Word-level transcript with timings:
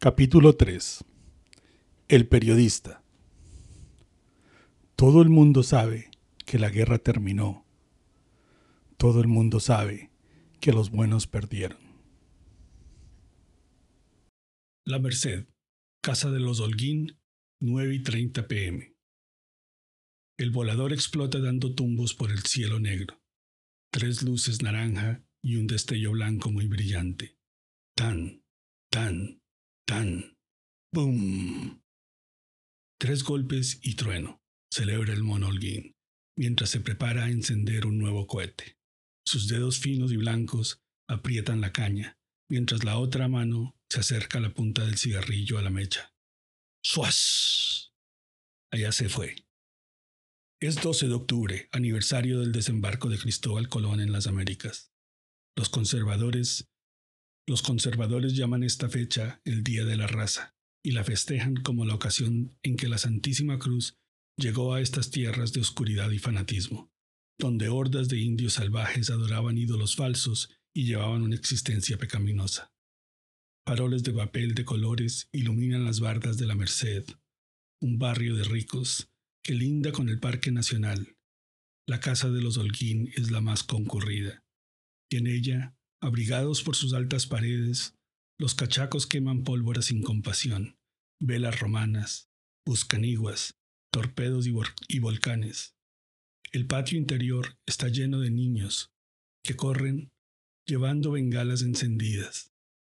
Capítulo 0.00 0.54
3 0.54 1.04
El 2.06 2.28
periodista 2.28 3.02
Todo 4.94 5.22
el 5.22 5.28
mundo 5.28 5.64
sabe 5.64 6.12
que 6.46 6.60
la 6.60 6.70
guerra 6.70 6.98
terminó. 6.98 7.66
Todo 8.96 9.20
el 9.20 9.26
mundo 9.26 9.58
sabe 9.58 10.12
que 10.60 10.70
los 10.70 10.90
buenos 10.90 11.26
perdieron. 11.26 11.80
La 14.86 15.00
Merced, 15.00 15.48
Casa 16.00 16.30
de 16.30 16.38
los 16.38 16.60
Holguín, 16.60 17.18
9 17.60 17.96
y 17.96 18.02
30 18.04 18.46
pm. 18.46 18.94
El 20.36 20.52
volador 20.52 20.92
explota 20.92 21.40
dando 21.40 21.74
tumbos 21.74 22.14
por 22.14 22.30
el 22.30 22.44
cielo 22.44 22.78
negro. 22.78 23.20
Tres 23.90 24.22
luces 24.22 24.62
naranja 24.62 25.24
y 25.42 25.56
un 25.56 25.66
destello 25.66 26.12
blanco 26.12 26.52
muy 26.52 26.68
brillante. 26.68 27.36
Tan, 27.96 28.44
tan, 28.90 29.37
Tan. 29.88 30.36
¡Bum! 30.92 31.80
Tres 33.00 33.24
golpes 33.24 33.80
y 33.82 33.94
trueno, 33.94 34.42
celebra 34.70 35.14
el 35.14 35.22
mono 35.22 35.48
mientras 36.36 36.68
se 36.68 36.80
prepara 36.80 37.24
a 37.24 37.30
encender 37.30 37.86
un 37.86 37.96
nuevo 37.96 38.26
cohete. 38.26 38.76
Sus 39.26 39.48
dedos 39.48 39.78
finos 39.78 40.12
y 40.12 40.18
blancos 40.18 40.82
aprietan 41.08 41.62
la 41.62 41.72
caña, 41.72 42.18
mientras 42.50 42.84
la 42.84 42.98
otra 42.98 43.28
mano 43.28 43.78
se 43.88 44.00
acerca 44.00 44.36
a 44.36 44.40
la 44.42 44.52
punta 44.52 44.84
del 44.84 44.98
cigarrillo 44.98 45.56
a 45.56 45.62
la 45.62 45.70
mecha. 45.70 46.12
¡Suas! 46.84 47.94
Allá 48.70 48.92
se 48.92 49.08
fue. 49.08 49.36
Es 50.60 50.82
12 50.82 51.08
de 51.08 51.14
octubre, 51.14 51.68
aniversario 51.72 52.40
del 52.40 52.52
desembarco 52.52 53.08
de 53.08 53.18
Cristóbal 53.18 53.70
Colón 53.70 54.00
en 54.00 54.12
las 54.12 54.26
Américas. 54.26 54.92
Los 55.56 55.70
conservadores 55.70 56.68
los 57.48 57.62
conservadores 57.62 58.36
llaman 58.36 58.62
esta 58.62 58.90
fecha 58.90 59.40
el 59.46 59.64
Día 59.64 59.86
de 59.86 59.96
la 59.96 60.06
Raza 60.06 60.54
y 60.84 60.90
la 60.90 61.02
festejan 61.02 61.56
como 61.56 61.86
la 61.86 61.94
ocasión 61.94 62.54
en 62.62 62.76
que 62.76 62.90
la 62.90 62.98
Santísima 62.98 63.58
Cruz 63.58 63.96
llegó 64.36 64.74
a 64.74 64.82
estas 64.82 65.10
tierras 65.10 65.54
de 65.54 65.62
oscuridad 65.62 66.10
y 66.10 66.18
fanatismo, 66.18 66.92
donde 67.38 67.70
hordas 67.70 68.10
de 68.10 68.18
indios 68.18 68.52
salvajes 68.52 69.08
adoraban 69.08 69.56
ídolos 69.56 69.96
falsos 69.96 70.50
y 70.74 70.84
llevaban 70.84 71.22
una 71.22 71.36
existencia 71.36 71.96
pecaminosa. 71.96 72.70
Faroles 73.66 74.02
de 74.02 74.12
papel 74.12 74.54
de 74.54 74.66
colores 74.66 75.30
iluminan 75.32 75.86
las 75.86 76.00
bardas 76.00 76.36
de 76.36 76.46
la 76.46 76.54
Merced, 76.54 77.06
un 77.80 77.98
barrio 77.98 78.36
de 78.36 78.44
ricos 78.44 79.10
que 79.42 79.54
linda 79.54 79.90
con 79.90 80.10
el 80.10 80.20
Parque 80.20 80.52
Nacional. 80.52 81.16
La 81.86 81.98
casa 81.98 82.28
de 82.28 82.42
los 82.42 82.58
Holguín 82.58 83.10
es 83.16 83.30
la 83.30 83.40
más 83.40 83.64
concurrida, 83.64 84.44
y 85.10 85.16
en 85.16 85.26
ella 85.26 85.77
Abrigados 86.00 86.62
por 86.62 86.76
sus 86.76 86.94
altas 86.94 87.26
paredes, 87.26 87.96
los 88.38 88.54
cachacos 88.54 89.08
queman 89.08 89.42
pólvora 89.42 89.82
sin 89.82 90.00
compasión, 90.00 90.76
velas 91.20 91.58
romanas, 91.58 92.30
buscaniguas, 92.64 93.58
torpedos 93.92 94.46
y, 94.46 94.98
volcanes. 95.00 95.74
El 96.52 96.66
patio 96.66 96.98
interior 96.98 97.58
está 97.66 97.88
lleno 97.88 98.20
de 98.20 98.30
niños 98.30 98.92
que 99.42 99.56
corren 99.56 100.12
llevando 100.66 101.10
bengalas 101.10 101.62
encendidas. 101.62 102.52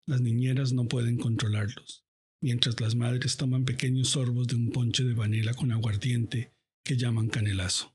Las 0.07 0.21
niñeras 0.21 0.71
no 0.71 0.87
pueden 0.87 1.17
controlarlos, 1.17 2.05
mientras 2.41 2.79
las 2.79 2.95
madres 2.95 3.35
toman 3.35 3.65
pequeños 3.65 4.09
sorbos 4.09 4.47
de 4.47 4.55
un 4.55 4.69
ponche 4.69 5.03
de 5.03 5.13
vanela 5.13 5.53
con 5.53 5.73
aguardiente 5.73 6.53
que 6.85 6.95
llaman 6.95 7.27
canelazo. 7.27 7.93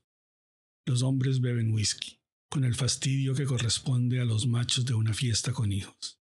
Los 0.85 1.01
hombres 1.01 1.41
beben 1.41 1.71
whisky 1.71 2.18
con 2.49 2.63
el 2.63 2.75
fastidio 2.75 3.35
que 3.35 3.45
corresponde 3.45 4.19
a 4.19 4.25
los 4.25 4.47
machos 4.47 4.85
de 4.85 4.95
una 4.95 5.13
fiesta 5.13 5.53
con 5.53 5.71
hijos. 5.71 6.19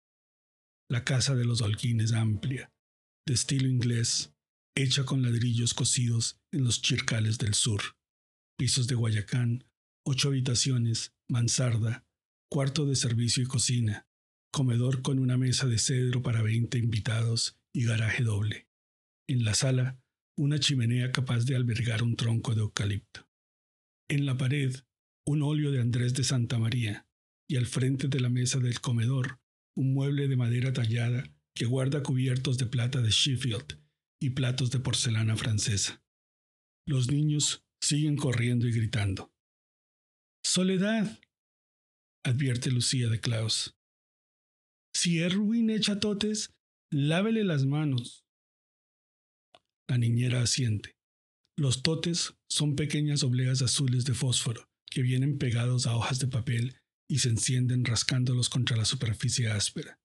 La 0.90 1.04
casa 1.04 1.34
de 1.34 1.44
los 1.44 1.60
Holguín 1.62 2.00
es 2.00 2.12
amplia, 2.12 2.72
de 3.26 3.34
estilo 3.34 3.68
inglés, 3.68 4.34
hecha 4.76 5.04
con 5.04 5.22
ladrillos 5.22 5.74
cocidos 5.74 6.40
en 6.52 6.64
los 6.64 6.82
chircales 6.82 7.38
del 7.38 7.54
sur, 7.54 7.80
pisos 8.58 8.86
de 8.86 8.94
Guayacán, 8.94 9.64
ocho 10.06 10.28
habitaciones, 10.28 11.14
mansarda, 11.28 12.06
cuarto 12.50 12.86
de 12.86 12.96
servicio 12.96 13.42
y 13.42 13.46
cocina, 13.46 14.06
comedor 14.52 15.02
con 15.02 15.18
una 15.18 15.36
mesa 15.36 15.66
de 15.66 15.78
cedro 15.78 16.22
para 16.22 16.42
veinte 16.42 16.78
invitados 16.78 17.58
y 17.74 17.84
garaje 17.84 18.22
doble. 18.22 18.68
En 19.28 19.44
la 19.44 19.54
sala, 19.54 20.00
una 20.36 20.58
chimenea 20.58 21.12
capaz 21.12 21.44
de 21.44 21.56
albergar 21.56 22.02
un 22.02 22.16
tronco 22.16 22.54
de 22.54 22.62
eucalipto. 22.62 23.28
En 24.08 24.24
la 24.24 24.38
pared, 24.38 24.74
un 25.28 25.42
óleo 25.42 25.70
de 25.72 25.82
Andrés 25.82 26.14
de 26.14 26.24
Santa 26.24 26.58
María, 26.58 27.06
y 27.46 27.56
al 27.56 27.66
frente 27.66 28.08
de 28.08 28.18
la 28.18 28.30
mesa 28.30 28.60
del 28.60 28.80
comedor, 28.80 29.38
un 29.76 29.92
mueble 29.92 30.26
de 30.26 30.36
madera 30.38 30.72
tallada 30.72 31.22
que 31.54 31.66
guarda 31.66 32.02
cubiertos 32.02 32.56
de 32.56 32.64
plata 32.64 33.02
de 33.02 33.10
Sheffield 33.10 33.78
y 34.22 34.30
platos 34.30 34.70
de 34.70 34.80
porcelana 34.80 35.36
francesa. 35.36 36.02
Los 36.86 37.10
niños 37.10 37.62
siguen 37.78 38.16
corriendo 38.16 38.66
y 38.66 38.72
gritando. 38.72 39.30
Soledad, 40.42 41.20
advierte 42.24 42.70
Lucía 42.70 43.10
de 43.10 43.20
Klaus. 43.20 43.76
Si 44.94 45.18
Erwin 45.18 45.68
echa 45.68 46.00
totes, 46.00 46.54
lávele 46.90 47.44
las 47.44 47.66
manos. 47.66 48.24
La 49.90 49.98
niñera 49.98 50.40
asiente. 50.40 50.96
Los 51.54 51.82
totes 51.82 52.34
son 52.48 52.76
pequeñas 52.76 53.22
obleas 53.22 53.60
azules 53.60 54.06
de 54.06 54.14
fósforo 54.14 54.67
que 54.90 55.02
vienen 55.02 55.38
pegados 55.38 55.86
a 55.86 55.96
hojas 55.96 56.18
de 56.18 56.28
papel 56.28 56.76
y 57.08 57.20
se 57.20 57.30
encienden 57.30 57.84
rascándolos 57.84 58.48
contra 58.48 58.76
la 58.76 58.84
superficie 58.84 59.48
áspera. 59.48 59.98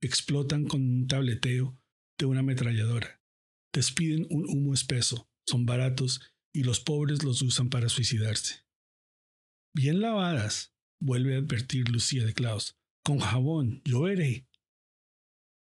Explotan 0.00 0.64
con 0.64 0.82
un 0.82 1.06
tableteo 1.06 1.78
de 2.18 2.26
una 2.26 2.40
ametralladora. 2.40 3.20
Despiden 3.72 4.26
un 4.30 4.48
humo 4.48 4.72
espeso, 4.72 5.28
son 5.46 5.66
baratos 5.66 6.20
y 6.54 6.64
los 6.64 6.80
pobres 6.80 7.22
los 7.22 7.42
usan 7.42 7.68
para 7.68 7.88
suicidarse. 7.88 8.64
Bien 9.74 10.00
lavadas, 10.00 10.74
vuelve 11.00 11.34
a 11.34 11.38
advertir 11.38 11.90
Lucía 11.90 12.24
de 12.24 12.32
Klaus. 12.32 12.78
Con 13.04 13.18
jabón, 13.18 13.82
yo 13.84 14.02
veré. 14.02 14.48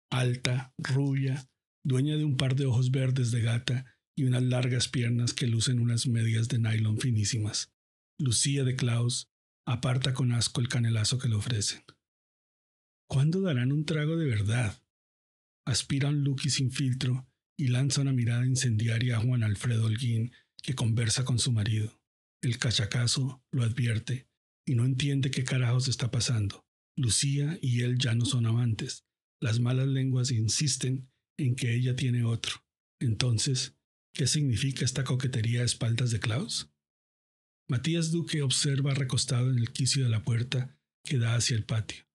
Alta, 0.09 0.73
rubia, 0.77 1.49
dueña 1.83 2.15
de 2.15 2.23
un 2.23 2.37
par 2.37 2.55
de 2.55 2.65
ojos 2.65 2.91
verdes 2.91 3.31
de 3.31 3.41
gata 3.41 3.97
y 4.15 4.23
unas 4.23 4.43
largas 4.43 4.87
piernas 4.87 5.33
que 5.33 5.47
lucen 5.47 5.79
unas 5.79 6.07
medias 6.07 6.47
de 6.47 6.59
nylon 6.59 6.97
finísimas. 6.97 7.73
Lucía 8.19 8.63
de 8.63 8.75
Klaus 8.75 9.29
aparta 9.67 10.13
con 10.13 10.31
asco 10.31 10.59
el 10.59 10.69
canelazo 10.69 11.19
que 11.19 11.27
le 11.27 11.35
ofrecen. 11.35 11.83
¿Cuándo 13.07 13.41
darán 13.41 13.71
un 13.71 13.85
trago 13.85 14.17
de 14.17 14.25
verdad? 14.25 14.81
Aspira 15.67 16.09
un 16.09 16.23
Lucky 16.23 16.49
sin 16.49 16.71
filtro 16.71 17.29
y 17.59 17.67
lanza 17.67 18.01
una 18.01 18.13
mirada 18.13 18.45
incendiaria 18.45 19.17
a 19.17 19.19
Juan 19.19 19.43
Alfredo 19.43 19.85
Holguín, 19.85 20.31
que 20.63 20.73
conversa 20.73 21.25
con 21.25 21.37
su 21.37 21.51
marido. 21.51 22.01
El 22.41 22.57
cachacazo 22.57 23.43
lo 23.51 23.63
advierte 23.63 24.27
y 24.65 24.73
no 24.73 24.85
entiende 24.85 25.29
qué 25.29 25.43
carajos 25.43 25.87
está 25.87 26.09
pasando. 26.09 26.65
Lucía 26.95 27.59
y 27.61 27.81
él 27.81 27.99
ya 27.99 28.15
no 28.15 28.25
son 28.25 28.47
amantes. 28.47 29.05
Las 29.39 29.59
malas 29.59 29.87
lenguas 29.87 30.31
insisten 30.31 31.11
en 31.37 31.55
que 31.55 31.75
ella 31.75 31.95
tiene 31.95 32.23
otro. 32.23 32.65
Entonces, 32.99 33.77
¿qué 34.13 34.25
significa 34.25 34.83
esta 34.83 35.03
coquetería 35.03 35.61
a 35.61 35.65
espaldas 35.65 36.09
de 36.09 36.19
Klaus? 36.19 36.71
Matías 37.69 38.11
Duque 38.11 38.41
observa 38.43 38.93
recostado 38.93 39.51
en 39.51 39.59
el 39.59 39.73
quicio 39.73 40.05
de 40.05 40.09
la 40.09 40.23
puerta 40.23 40.79
que 41.03 41.17
da 41.17 41.35
hacia 41.35 41.57
el 41.57 41.65
patio. 41.65 42.07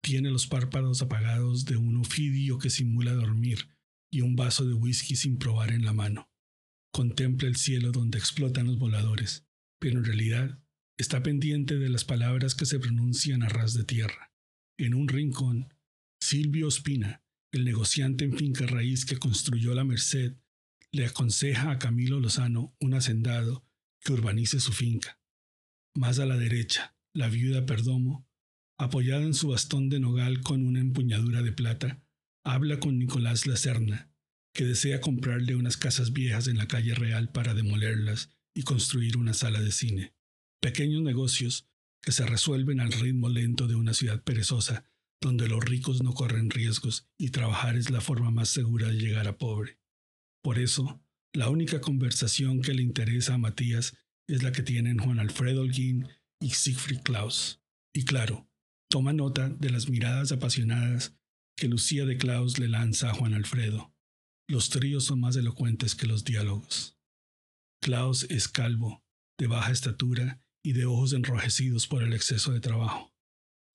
Tiene 0.00 0.30
los 0.30 0.46
párpados 0.46 1.02
apagados 1.02 1.64
de 1.64 1.76
un 1.76 1.96
ofidio 1.96 2.58
que 2.58 2.70
simula 2.70 3.12
dormir 3.12 3.68
y 4.12 4.20
un 4.20 4.36
vaso 4.36 4.64
de 4.64 4.74
whisky 4.74 5.16
sin 5.16 5.38
probar 5.38 5.72
en 5.72 5.84
la 5.84 5.92
mano. 5.92 6.30
Contempla 6.92 7.48
el 7.48 7.56
cielo 7.56 7.90
donde 7.90 8.18
explotan 8.18 8.66
los 8.66 8.78
voladores, 8.78 9.44
pero 9.80 9.98
en 9.98 10.04
realidad 10.04 10.62
está 10.96 11.20
pendiente 11.20 11.76
de 11.78 11.88
las 11.88 12.04
palabras 12.04 12.54
que 12.54 12.64
se 12.64 12.78
pronuncian 12.78 13.42
a 13.42 13.48
ras 13.48 13.74
de 13.74 13.82
tierra. 13.82 14.32
En 14.78 14.94
un 14.94 15.08
rincón, 15.08 15.74
Silvio 16.20 16.68
Ospina, 16.68 17.24
el 17.50 17.64
negociante 17.64 18.24
en 18.24 18.36
finca 18.36 18.66
raíz 18.66 19.04
que 19.04 19.18
construyó 19.18 19.74
la 19.74 19.82
Merced, 19.82 20.36
le 20.92 21.06
aconseja 21.06 21.72
a 21.72 21.78
Camilo 21.80 22.20
Lozano, 22.20 22.76
un 22.80 22.94
hacendado, 22.94 23.65
que 24.06 24.12
urbanice 24.12 24.60
su 24.60 24.72
finca. 24.72 25.20
Más 25.96 26.20
a 26.20 26.26
la 26.26 26.36
derecha, 26.36 26.96
la 27.12 27.28
viuda 27.28 27.66
Perdomo, 27.66 28.30
apoyada 28.78 29.22
en 29.22 29.34
su 29.34 29.48
bastón 29.48 29.88
de 29.88 29.98
nogal 29.98 30.42
con 30.42 30.64
una 30.64 30.78
empuñadura 30.78 31.42
de 31.42 31.50
plata, 31.50 32.04
habla 32.44 32.78
con 32.78 33.00
Nicolás 33.00 33.48
Lacerna, 33.48 34.12
que 34.54 34.64
desea 34.64 35.00
comprarle 35.00 35.56
unas 35.56 35.76
casas 35.76 36.12
viejas 36.12 36.46
en 36.46 36.56
la 36.56 36.68
calle 36.68 36.94
Real 36.94 37.32
para 37.32 37.52
demolerlas 37.52 38.30
y 38.54 38.62
construir 38.62 39.16
una 39.16 39.34
sala 39.34 39.60
de 39.60 39.72
cine. 39.72 40.14
Pequeños 40.60 41.02
negocios 41.02 41.68
que 42.00 42.12
se 42.12 42.24
resuelven 42.26 42.78
al 42.78 42.92
ritmo 42.92 43.28
lento 43.28 43.66
de 43.66 43.74
una 43.74 43.92
ciudad 43.92 44.22
perezosa, 44.22 44.84
donde 45.20 45.48
los 45.48 45.64
ricos 45.64 46.00
no 46.04 46.14
corren 46.14 46.50
riesgos 46.50 47.08
y 47.18 47.30
trabajar 47.30 47.74
es 47.74 47.90
la 47.90 48.00
forma 48.00 48.30
más 48.30 48.50
segura 48.50 48.86
de 48.86 48.98
llegar 48.98 49.26
a 49.26 49.36
pobre. 49.36 49.80
Por 50.42 50.60
eso, 50.60 51.02
la 51.36 51.50
única 51.50 51.82
conversación 51.82 52.62
que 52.62 52.72
le 52.72 52.82
interesa 52.82 53.34
a 53.34 53.38
Matías 53.38 53.94
es 54.26 54.42
la 54.42 54.52
que 54.52 54.62
tienen 54.62 54.98
Juan 54.98 55.18
Alfredo 55.18 55.60
Holguín 55.60 56.08
y 56.40 56.50
Siegfried 56.50 57.02
Klaus. 57.02 57.60
Y 57.94 58.06
claro, 58.06 58.48
toma 58.90 59.12
nota 59.12 59.50
de 59.50 59.68
las 59.68 59.90
miradas 59.90 60.32
apasionadas 60.32 61.14
que 61.54 61.68
Lucía 61.68 62.06
de 62.06 62.16
Claus 62.16 62.58
le 62.58 62.68
lanza 62.68 63.10
a 63.10 63.14
Juan 63.14 63.34
Alfredo. 63.34 63.94
Los 64.48 64.70
tríos 64.70 65.04
son 65.04 65.20
más 65.20 65.36
elocuentes 65.36 65.94
que 65.94 66.06
los 66.06 66.24
diálogos. 66.24 66.98
Klaus 67.82 68.24
es 68.30 68.48
calvo, 68.48 69.04
de 69.38 69.46
baja 69.46 69.72
estatura 69.72 70.42
y 70.64 70.72
de 70.72 70.86
ojos 70.86 71.12
enrojecidos 71.12 71.86
por 71.86 72.02
el 72.02 72.14
exceso 72.14 72.52
de 72.52 72.60
trabajo. 72.60 73.12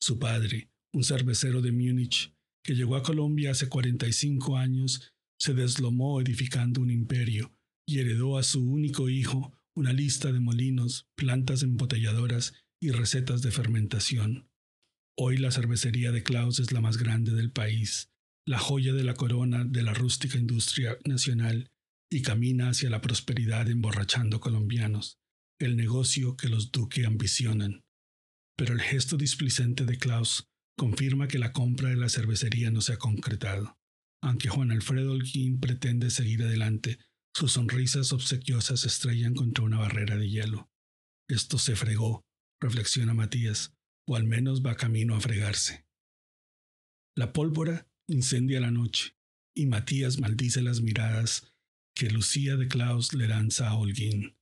Su 0.02 0.18
padre, 0.18 0.72
un 0.94 1.04
cervecero 1.04 1.62
de 1.62 1.72
Múnich, 1.72 2.34
que 2.64 2.74
llegó 2.74 2.96
a 2.96 3.04
Colombia 3.04 3.52
hace 3.52 3.70
45 3.70 4.58
años, 4.58 5.14
se 5.42 5.56
deslomó 5.56 6.22
edificando 6.22 6.82
un 6.82 6.92
imperio 6.92 7.52
y 7.88 7.98
heredó 7.98 8.38
a 8.38 8.44
su 8.44 8.64
único 8.64 9.10
hijo 9.10 9.52
una 9.74 9.92
lista 9.92 10.32
de 10.32 10.40
molinos, 10.40 11.08
plantas 11.16 11.64
embotelladoras 11.64 12.54
y 12.80 12.92
recetas 12.92 13.42
de 13.42 13.50
fermentación. 13.50 14.48
Hoy 15.18 15.38
la 15.38 15.50
cervecería 15.50 16.12
de 16.12 16.22
Klaus 16.22 16.60
es 16.60 16.72
la 16.72 16.80
más 16.80 16.98
grande 16.98 17.32
del 17.34 17.52
país, 17.52 18.12
la 18.46 18.60
joya 18.60 18.94
de 18.94 19.04
la 19.04 19.16
corona 19.16 19.66
de 19.66 19.82
la 19.82 19.96
rústica 19.96 20.38
industria 20.38 21.00
nacional, 21.06 21.72
y 22.12 22.22
camina 22.22 22.70
hacia 22.70 22.92
la 22.92 23.02
prosperidad 23.02 23.68
emborrachando 23.68 24.40
colombianos, 24.40 25.18
el 25.60 25.76
negocio 25.76 26.38
que 26.38 26.50
los 26.50 26.72
Duque 26.72 27.08
ambicionan. 27.08 27.84
Pero 28.56 28.76
el 28.76 28.82
gesto 28.82 29.18
displicente 29.18 29.86
de 29.86 29.98
Klaus 29.98 30.52
confirma 30.78 31.28
que 31.28 31.40
la 31.40 31.52
compra 31.52 31.90
de 31.90 31.96
la 31.96 32.10
cervecería 32.10 32.70
no 32.70 32.82
se 32.82 32.94
ha 32.94 32.98
concretado. 32.98 33.81
Aunque 34.24 34.50
Juan 34.50 34.72
Alfredo 34.72 35.12
Holguín 35.12 35.60
pretende 35.60 36.10
seguir 36.10 36.44
adelante, 36.44 37.00
sus 37.36 37.54
sonrisas 37.54 38.14
obsequiosas 38.14 38.86
estrellan 38.86 39.34
contra 39.34 39.64
una 39.64 39.80
barrera 39.80 40.18
de 40.18 40.30
hielo. 40.30 40.70
Esto 41.30 41.58
se 41.58 41.76
fregó, 41.76 42.26
reflexiona 42.62 43.14
Matías, 43.14 43.74
o 44.08 44.16
al 44.16 44.26
menos 44.26 44.64
va 44.64 44.76
camino 44.76 45.16
a 45.16 45.22
fregarse. 45.22 45.86
La 47.16 47.34
pólvora 47.34 47.88
incendia 48.08 48.60
la 48.60 48.72
noche, 48.72 49.16
y 49.56 49.66
Matías 49.66 50.20
maldice 50.20 50.62
las 50.62 50.82
miradas 50.82 51.54
que 51.96 52.10
Lucía 52.10 52.58
de 52.58 52.68
Klaus 52.68 53.14
le 53.14 53.28
lanza 53.28 53.70
a 53.70 53.76
Holguín, 53.76 54.38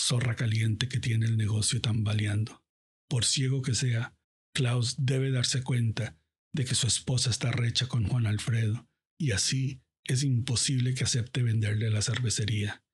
zorra 0.00 0.36
caliente 0.36 0.88
que 0.88 1.00
tiene 1.00 1.26
el 1.26 1.36
negocio 1.36 1.80
tambaleando. 1.80 2.64
Por 3.08 3.24
ciego 3.24 3.62
que 3.62 3.74
sea, 3.74 4.16
Klaus 4.54 4.96
debe 4.98 5.30
darse 5.30 5.62
cuenta 5.62 6.18
de 6.52 6.64
que 6.64 6.74
su 6.74 6.86
esposa 6.86 7.30
está 7.30 7.50
recha 7.50 7.86
con 7.88 8.06
Juan 8.06 8.26
Alfredo, 8.26 8.88
y 9.24 9.32
así 9.32 9.80
es 10.04 10.22
imposible 10.22 10.92
que 10.92 11.04
acepte 11.04 11.42
venderle 11.42 11.88
la 11.88 12.02
cervecería. 12.02 12.84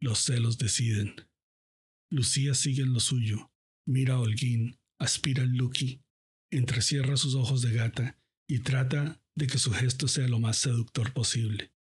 Los 0.00 0.20
celos 0.20 0.56
deciden. 0.56 1.16
Lucía 2.12 2.54
sigue 2.54 2.82
en 2.84 2.92
lo 2.92 3.00
suyo, 3.00 3.50
mira 3.84 4.14
a 4.14 4.20
Holguín, 4.20 4.78
aspira 5.00 5.42
al 5.42 5.56
Lucky, 5.56 6.00
entrecierra 6.52 7.16
sus 7.16 7.34
ojos 7.34 7.60
de 7.62 7.72
gata 7.72 8.22
y 8.48 8.60
trata 8.60 9.20
de 9.34 9.48
que 9.48 9.58
su 9.58 9.72
gesto 9.72 10.06
sea 10.06 10.28
lo 10.28 10.38
más 10.38 10.58
seductor 10.58 11.12
posible. 11.12 11.72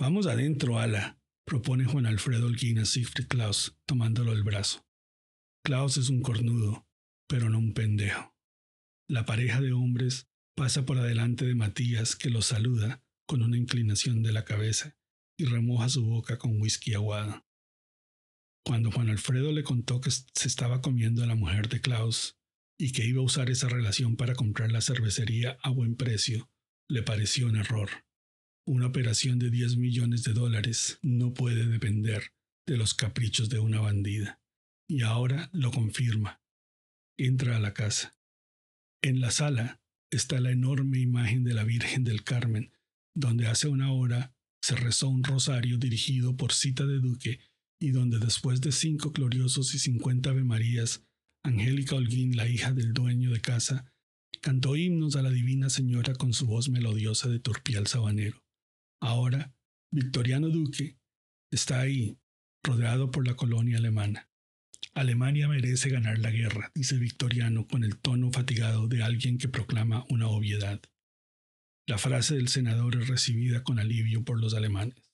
Vamos 0.00 0.26
adentro, 0.26 0.80
Ala, 0.80 1.22
propone 1.46 1.84
Juan 1.84 2.06
Alfredo 2.06 2.46
Holguín 2.46 2.80
a 2.80 2.86
Siegfried 2.86 3.28
Klaus, 3.28 3.78
tomándolo 3.86 4.32
el 4.32 4.42
brazo. 4.42 4.84
Klaus 5.64 5.96
es 5.96 6.08
un 6.08 6.22
cornudo, 6.22 6.88
pero 7.28 7.48
no 7.50 7.58
un 7.58 7.72
pendejo. 7.72 8.34
La 9.08 9.24
pareja 9.26 9.60
de 9.60 9.72
hombres 9.72 10.28
pasa 10.54 10.84
por 10.84 10.98
adelante 10.98 11.44
de 11.44 11.54
Matías, 11.54 12.16
que 12.16 12.30
los 12.30 12.46
saluda 12.46 13.04
con 13.26 13.42
una 13.42 13.56
inclinación 13.56 14.22
de 14.22 14.32
la 14.32 14.44
cabeza 14.44 14.96
y 15.38 15.46
remoja 15.46 15.88
su 15.88 16.04
boca 16.04 16.38
con 16.38 16.60
whisky 16.60 16.94
aguado. 16.94 17.44
Cuando 18.64 18.90
Juan 18.90 19.10
Alfredo 19.10 19.52
le 19.52 19.62
contó 19.62 20.00
que 20.00 20.10
se 20.10 20.48
estaba 20.48 20.80
comiendo 20.80 21.22
a 21.22 21.26
la 21.26 21.34
mujer 21.34 21.68
de 21.68 21.80
Klaus 21.80 22.38
y 22.78 22.92
que 22.92 23.04
iba 23.04 23.20
a 23.20 23.24
usar 23.24 23.50
esa 23.50 23.68
relación 23.68 24.16
para 24.16 24.34
comprar 24.34 24.72
la 24.72 24.80
cervecería 24.80 25.58
a 25.62 25.70
buen 25.70 25.96
precio, 25.96 26.50
le 26.88 27.02
pareció 27.02 27.46
un 27.46 27.56
error. 27.56 27.90
Una 28.66 28.86
operación 28.86 29.38
de 29.38 29.50
10 29.50 29.76
millones 29.76 30.22
de 30.22 30.32
dólares 30.32 30.98
no 31.02 31.34
puede 31.34 31.66
depender 31.66 32.32
de 32.66 32.78
los 32.78 32.94
caprichos 32.94 33.50
de 33.50 33.58
una 33.58 33.80
bandida. 33.80 34.40
Y 34.88 35.02
ahora 35.02 35.50
lo 35.52 35.70
confirma. 35.70 36.42
Entra 37.18 37.56
a 37.56 37.60
la 37.60 37.74
casa. 37.74 38.16
En 39.02 39.20
la 39.20 39.30
sala 39.30 39.83
está 40.16 40.40
la 40.40 40.50
enorme 40.50 40.98
imagen 41.00 41.44
de 41.44 41.54
la 41.54 41.64
Virgen 41.64 42.04
del 42.04 42.24
Carmen, 42.24 42.72
donde 43.14 43.46
hace 43.46 43.68
una 43.68 43.92
hora 43.92 44.34
se 44.62 44.76
rezó 44.76 45.08
un 45.08 45.24
rosario 45.24 45.78
dirigido 45.78 46.36
por 46.36 46.52
Cita 46.52 46.86
de 46.86 46.98
Duque 46.98 47.40
y 47.80 47.90
donde 47.90 48.18
después 48.18 48.60
de 48.60 48.72
cinco 48.72 49.10
gloriosos 49.10 49.74
y 49.74 49.78
cincuenta 49.78 50.30
Ave 50.30 50.44
Marías, 50.44 51.04
Angélica 51.44 51.96
Holguín, 51.96 52.36
la 52.36 52.48
hija 52.48 52.72
del 52.72 52.92
dueño 52.92 53.30
de 53.30 53.40
casa, 53.40 53.92
cantó 54.40 54.76
himnos 54.76 55.16
a 55.16 55.22
la 55.22 55.30
Divina 55.30 55.68
Señora 55.68 56.14
con 56.14 56.32
su 56.32 56.46
voz 56.46 56.68
melodiosa 56.68 57.28
de 57.28 57.40
turpial 57.40 57.86
sabanero. 57.86 58.42
Ahora, 59.00 59.54
Victoriano 59.92 60.48
Duque 60.48 60.98
está 61.50 61.80
ahí, 61.80 62.18
rodeado 62.62 63.10
por 63.10 63.26
la 63.26 63.36
colonia 63.36 63.78
alemana. 63.78 64.30
Alemania 64.94 65.48
merece 65.48 65.90
ganar 65.90 66.20
la 66.20 66.30
guerra, 66.30 66.70
dice 66.72 66.96
Victoriano 66.96 67.66
con 67.66 67.82
el 67.82 67.98
tono 67.98 68.30
fatigado 68.30 68.86
de 68.86 69.02
alguien 69.02 69.38
que 69.38 69.48
proclama 69.48 70.06
una 70.08 70.28
obviedad. 70.28 70.80
La 71.86 71.98
frase 71.98 72.36
del 72.36 72.48
senador 72.48 72.96
es 72.96 73.08
recibida 73.08 73.64
con 73.64 73.80
alivio 73.80 74.24
por 74.24 74.40
los 74.40 74.54
alemanes. 74.54 75.10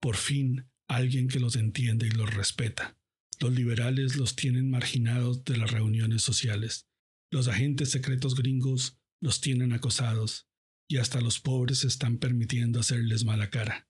Por 0.00 0.16
fin, 0.16 0.70
alguien 0.88 1.28
que 1.28 1.40
los 1.40 1.56
entiende 1.56 2.06
y 2.06 2.10
los 2.10 2.34
respeta. 2.34 2.98
Los 3.40 3.52
liberales 3.52 4.16
los 4.16 4.36
tienen 4.36 4.70
marginados 4.70 5.44
de 5.44 5.56
las 5.56 5.70
reuniones 5.70 6.22
sociales. 6.22 6.86
Los 7.32 7.48
agentes 7.48 7.90
secretos 7.90 8.34
gringos 8.34 8.98
los 9.22 9.40
tienen 9.40 9.72
acosados 9.72 10.46
y 10.86 10.98
hasta 10.98 11.22
los 11.22 11.40
pobres 11.40 11.84
están 11.84 12.18
permitiendo 12.18 12.78
hacerles 12.78 13.24
mala 13.24 13.48
cara. 13.48 13.88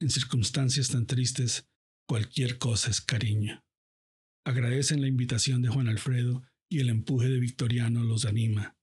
En 0.00 0.08
circunstancias 0.08 0.88
tan 0.88 1.06
tristes, 1.06 1.68
cualquier 2.06 2.58
cosa 2.58 2.90
es 2.90 3.00
cariño. 3.00 3.64
Agradecen 4.48 5.02
la 5.02 5.08
invitación 5.08 5.60
de 5.60 5.68
Juan 5.68 5.88
Alfredo 5.88 6.42
y 6.70 6.80
el 6.80 6.88
empuje 6.88 7.28
de 7.28 7.38
Victoriano 7.38 8.02
los 8.02 8.24
anima. 8.24 8.78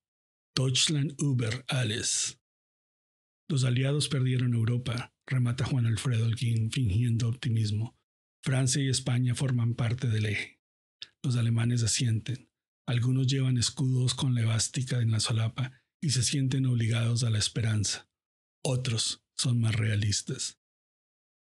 Deutschland 0.55 1.15
über 1.19 1.65
alles. 1.67 2.39
Los 3.49 3.63
aliados 3.63 4.07
perdieron 4.07 4.53
Europa, 4.53 5.11
remata 5.25 5.65
Juan 5.65 5.87
Alfredo 5.87 6.27
Holguín 6.27 6.69
fingiendo 6.69 7.27
optimismo. 7.27 7.97
Francia 8.43 8.83
y 8.83 8.89
España 8.89 9.33
forman 9.33 9.73
parte 9.73 10.07
del 10.07 10.27
eje. 10.27 10.61
Los 11.23 11.35
alemanes 11.35 11.81
asienten. 11.81 12.47
Algunos 12.85 13.25
llevan 13.25 13.57
escudos 13.57 14.13
con 14.13 14.35
la 14.35 14.41
en 15.01 15.09
la 15.09 15.19
solapa 15.19 15.81
y 15.99 16.11
se 16.11 16.21
sienten 16.21 16.67
obligados 16.67 17.23
a 17.23 17.31
la 17.31 17.39
esperanza. 17.39 18.07
Otros 18.63 19.25
son 19.35 19.61
más 19.61 19.73
realistas. 19.73 20.59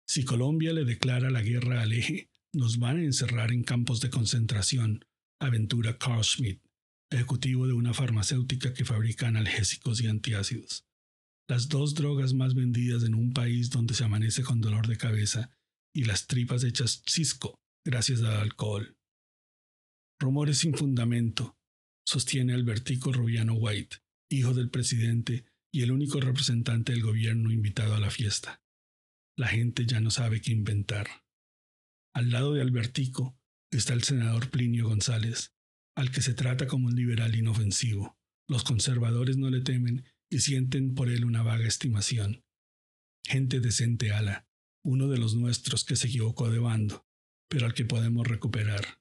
Si 0.08 0.24
Colombia 0.24 0.72
le 0.72 0.86
declara 0.86 1.30
la 1.30 1.42
guerra 1.42 1.82
al 1.82 1.92
eje, 1.92 2.30
nos 2.54 2.78
van 2.78 2.98
a 2.98 3.04
encerrar 3.04 3.52
en 3.52 3.64
campos 3.64 4.00
de 4.00 4.10
concentración, 4.10 5.06
aventura 5.40 5.98
Carl 5.98 6.24
Schmidt, 6.24 6.62
ejecutivo 7.10 7.68
de 7.68 7.74
una 7.74 7.94
farmacéutica 7.94 8.74
que 8.74 8.86
fabrica 8.86 9.28
analgésicos 9.28 10.02
y 10.02 10.08
antiácidos. 10.08 10.86
Las 11.48 11.68
dos 11.68 11.94
drogas 11.96 12.34
más 12.34 12.54
vendidas 12.54 13.04
en 13.04 13.16
un 13.16 13.34
país 13.34 13.70
donde 13.70 13.94
se 13.94 14.04
amanece 14.04 14.44
con 14.44 14.62
dolor 14.62 14.88
de 14.88 14.98
cabeza 14.98 15.52
y 15.94 16.06
las 16.06 16.28
tripas 16.28 16.64
hechas 16.64 17.04
cisco 17.06 17.60
gracias 17.86 18.22
al 18.22 18.38
alcohol. 18.38 18.98
Rumores 20.20 20.60
sin 20.60 20.74
fundamento, 20.74 21.58
sostiene 22.08 22.54
Albertico 22.54 23.12
Rubiano 23.12 23.56
White, 23.56 23.98
hijo 24.30 24.54
del 24.54 24.70
presidente 24.70 25.46
y 25.72 25.82
el 25.82 25.92
único 25.92 26.20
representante 26.20 26.94
del 26.94 27.02
gobierno 27.02 27.52
invitado 27.52 27.96
a 27.96 28.00
la 28.00 28.10
fiesta. 28.10 28.62
La 29.38 29.48
gente 29.48 29.86
ya 29.86 30.00
no 30.00 30.12
sabe 30.12 30.42
qué 30.42 30.52
inventar. 30.52 31.23
Al 32.16 32.30
lado 32.30 32.54
de 32.54 32.62
Albertico 32.62 33.36
está 33.72 33.94
el 33.94 34.04
senador 34.04 34.52
Plinio 34.52 34.88
González, 34.88 35.56
al 35.96 36.12
que 36.12 36.22
se 36.22 36.34
trata 36.34 36.68
como 36.68 36.88
un 36.88 36.96
liberal 36.96 37.36
inofensivo. 37.36 38.20
Los 38.48 38.64
conservadores 38.64 39.38
no 39.38 39.50
le 39.50 39.62
temen 39.62 40.06
y 40.30 40.40
sienten 40.40 40.94
por 40.94 41.10
él 41.10 41.26
una 41.26 41.42
vaga 41.42 41.68
estimación. 41.68 42.44
Gente 43.26 43.60
decente 43.60 44.12
ala, 44.12 44.48
uno 44.84 45.08
de 45.08 45.18
los 45.18 45.36
nuestros 45.36 45.86
que 45.86 45.96
se 45.96 46.08
equivocó 46.08 46.52
de 46.52 46.60
bando, 46.60 47.08
pero 47.50 47.66
al 47.66 47.74
que 47.74 47.86
podemos 47.86 48.28
recuperar. 48.28 49.00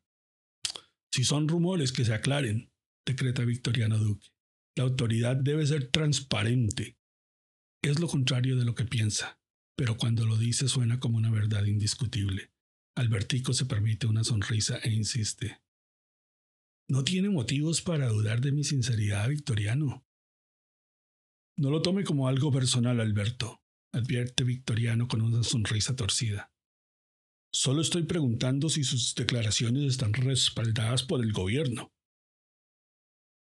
Si 1.12 1.24
son 1.24 1.48
rumores 1.48 1.92
que 1.92 2.04
se 2.04 2.14
aclaren, 2.14 2.72
decreta 3.06 3.44
Victoriano 3.44 3.98
Duque. 3.98 4.28
La 4.74 4.84
autoridad 4.84 5.36
debe 5.36 5.66
ser 5.66 5.90
transparente. 5.90 6.96
Es 7.82 7.98
lo 7.98 8.08
contrario 8.08 8.56
de 8.56 8.64
lo 8.64 8.74
que 8.74 8.86
piensa, 8.86 9.38
pero 9.76 9.98
cuando 9.98 10.24
lo 10.24 10.38
dice 10.38 10.68
suena 10.68 10.98
como 10.98 11.18
una 11.18 11.30
verdad 11.30 11.64
indiscutible. 11.64 12.51
Albertico 12.96 13.54
se 13.54 13.66
permite 13.66 14.06
una 14.06 14.22
sonrisa 14.22 14.78
e 14.82 14.90
insiste. 14.90 15.62
No 16.88 17.04
tiene 17.04 17.30
motivos 17.30 17.80
para 17.80 18.08
dudar 18.08 18.40
de 18.40 18.52
mi 18.52 18.64
sinceridad, 18.64 19.28
Victoriano. 19.28 20.06
No 21.56 21.70
lo 21.70 21.80
tome 21.80 22.04
como 22.04 22.28
algo 22.28 22.52
personal, 22.52 23.00
Alberto, 23.00 23.62
advierte 23.94 24.44
Victoriano 24.44 25.08
con 25.08 25.22
una 25.22 25.42
sonrisa 25.42 25.96
torcida. 25.96 26.52
Solo 27.54 27.82
estoy 27.82 28.04
preguntando 28.04 28.68
si 28.68 28.84
sus 28.84 29.14
declaraciones 29.14 29.84
están 29.84 30.12
respaldadas 30.12 31.02
por 31.02 31.22
el 31.22 31.32
gobierno. 31.32 31.92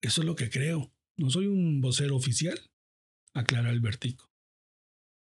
Eso 0.02 0.22
es 0.22 0.28
lo 0.28 0.36
que 0.36 0.50
creo, 0.50 0.94
no 1.18 1.30
soy 1.30 1.48
un 1.48 1.82
vocero 1.82 2.16
oficial. 2.16 2.60
aclara 3.34 3.70
Albertico. 3.70 4.32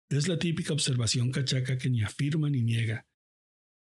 Es 0.10 0.28
la 0.28 0.40
típica 0.40 0.74
observación 0.74 1.32
cachaca 1.32 1.78
que 1.78 1.90
ni 1.90 2.02
afirma 2.04 2.50
ni 2.50 2.64
niega, 2.64 3.06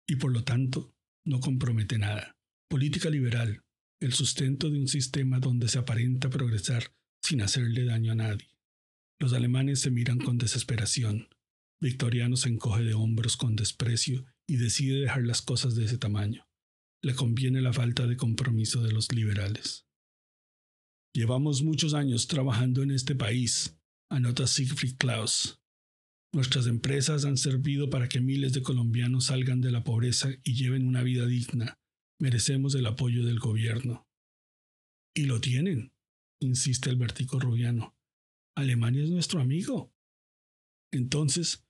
y 0.06 0.16
por 0.16 0.32
lo 0.32 0.44
tanto 0.44 0.94
no 1.24 1.40
compromete 1.40 1.98
nada. 1.98 2.36
Política 2.68 3.10
liberal, 3.10 3.62
el 4.00 4.12
sustento 4.12 4.70
de 4.70 4.78
un 4.78 4.88
sistema 4.88 5.40
donde 5.40 5.68
se 5.68 5.78
aparenta 5.78 6.30
progresar 6.30 6.92
sin 7.22 7.42
hacerle 7.42 7.84
daño 7.84 8.12
a 8.12 8.16
nadie. 8.16 8.48
Los 9.18 9.32
alemanes 9.32 9.80
se 9.80 9.90
miran 9.90 10.18
con 10.18 10.38
desesperación. 10.38 11.28
Victoriano 11.80 12.36
se 12.36 12.48
encoge 12.48 12.84
de 12.84 12.94
hombros 12.94 13.36
con 13.36 13.56
desprecio 13.56 14.24
y 14.46 14.56
decide 14.56 15.00
dejar 15.00 15.22
las 15.22 15.42
cosas 15.42 15.74
de 15.74 15.84
ese 15.84 15.98
tamaño. 15.98 16.46
Le 17.02 17.14
conviene 17.14 17.60
la 17.60 17.72
falta 17.72 18.06
de 18.06 18.16
compromiso 18.16 18.82
de 18.82 18.92
los 18.92 19.12
liberales. 19.12 19.86
Llevamos 21.14 21.62
muchos 21.62 21.94
años 21.94 22.26
trabajando 22.28 22.82
en 22.82 22.90
este 22.90 23.14
país, 23.14 23.78
anota 24.10 24.46
Siegfried 24.46 24.96
Klaus. 24.98 25.58
Nuestras 26.36 26.66
empresas 26.66 27.24
han 27.24 27.38
servido 27.38 27.88
para 27.88 28.10
que 28.10 28.20
miles 28.20 28.52
de 28.52 28.60
colombianos 28.60 29.24
salgan 29.24 29.62
de 29.62 29.72
la 29.72 29.84
pobreza 29.84 30.28
y 30.44 30.52
lleven 30.52 30.86
una 30.86 31.02
vida 31.02 31.24
digna. 31.24 31.80
Merecemos 32.20 32.74
el 32.74 32.84
apoyo 32.84 33.24
del 33.24 33.38
gobierno. 33.38 34.06
Y 35.14 35.24
lo 35.24 35.40
tienen, 35.40 35.94
insiste 36.42 36.90
el 36.90 36.96
vértigo 36.96 37.40
rubiano. 37.40 37.96
Alemania 38.54 39.02
es 39.02 39.08
nuestro 39.08 39.40
amigo. 39.40 39.94
Entonces, 40.92 41.64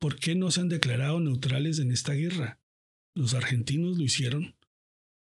¿por 0.00 0.16
qué 0.16 0.34
no 0.34 0.50
se 0.50 0.62
han 0.62 0.68
declarado 0.68 1.20
neutrales 1.20 1.78
en 1.78 1.92
esta 1.92 2.14
guerra? 2.14 2.60
¿Los 3.14 3.34
argentinos 3.34 3.98
lo 3.98 4.02
hicieron? 4.02 4.56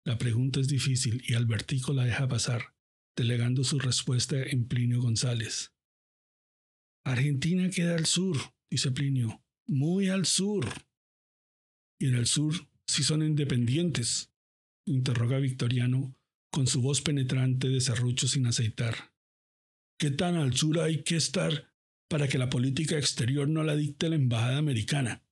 La 0.08 0.18
pregunta 0.18 0.60
es 0.60 0.70
difícil 0.70 1.22
y 1.28 1.36
Albertico 1.36 1.94
la 1.94 2.06
deja 2.06 2.28
pasar, 2.28 2.74
delegando 3.16 3.64
su 3.64 3.78
respuesta 3.78 4.42
en 4.42 4.68
Plinio 4.68 5.04
González. 5.04 5.72
Argentina 7.06 7.70
queda 7.70 7.96
al 7.96 8.08
sur, 8.08 8.57
dice 8.70 8.92
Plinio, 8.92 9.44
muy 9.68 10.10
al 10.10 10.26
sur. 10.26 10.66
Y 12.00 12.08
en 12.08 12.16
el 12.16 12.28
sur 12.28 12.54
sí 12.86 13.04
son 13.04 13.24
independientes, 13.24 14.32
interroga 14.86 15.40
Victoriano 15.40 16.16
con 16.52 16.68
su 16.68 16.82
voz 16.82 17.02
penetrante 17.02 17.70
de 17.70 17.82
serrucho 17.82 18.28
sin 18.28 18.48
aceitar. 18.48 19.14
¿Qué 20.00 20.12
tan 20.12 20.36
al 20.36 20.56
sur 20.56 20.80
hay 20.80 21.04
que 21.04 21.16
estar 21.16 21.74
para 22.08 22.28
que 22.28 22.38
la 22.38 22.50
política 22.50 22.98
exterior 22.98 23.48
no 23.48 23.64
la 23.64 23.76
dicte 23.76 24.10
la 24.10 24.16
embajada 24.16 24.58
americana? 24.58 25.24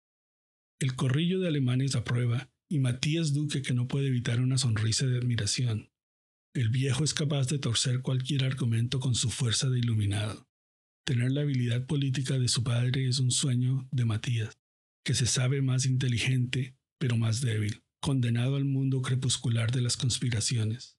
El 0.80 0.96
corrillo 0.96 1.40
de 1.40 1.48
alemanes 1.48 1.96
aprueba 1.96 2.52
y 2.68 2.80
Matías 2.80 3.34
Duque 3.34 3.62
que 3.62 3.74
no 3.74 3.88
puede 3.88 4.08
evitar 4.08 4.42
una 4.42 4.58
sonrisa 4.58 5.06
de 5.06 5.18
admiración. 5.18 5.92
El 6.54 6.70
viejo 6.70 7.04
es 7.04 7.14
capaz 7.14 7.48
de 7.48 7.60
torcer 7.60 8.02
cualquier 8.02 8.44
argumento 8.44 9.00
con 9.00 9.16
su 9.16 9.30
fuerza 9.30 9.70
de 9.70 9.80
iluminado. 9.80 10.48
Tener 11.06 11.32
la 11.34 11.42
habilidad 11.42 11.86
política 11.86 12.40
de 12.40 12.48
su 12.48 12.64
padre 12.64 13.08
es 13.08 13.20
un 13.20 13.30
sueño 13.30 13.88
de 13.92 14.06
Matías, 14.06 14.58
que 15.06 15.14
se 15.14 15.28
sabe 15.28 15.62
más 15.62 15.86
inteligente, 15.86 16.76
pero 16.98 17.16
más 17.16 17.42
débil, 17.42 17.84
condenado 18.02 18.56
al 18.56 18.66
mundo 18.66 19.04
crepuscular 19.04 19.72
de 19.72 19.82
las 19.82 19.98
conspiraciones. 19.98 20.98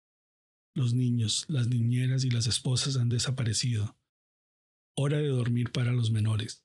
Los 0.76 0.94
niños, 0.94 1.44
las 1.48 1.66
niñeras 1.66 2.22
y 2.22 2.30
las 2.30 2.46
esposas 2.46 2.96
han 2.96 3.08
desaparecido. 3.08 3.98
Hora 4.96 5.18
de 5.18 5.26
dormir 5.26 5.72
para 5.72 5.90
los 5.90 6.12
menores. 6.12 6.64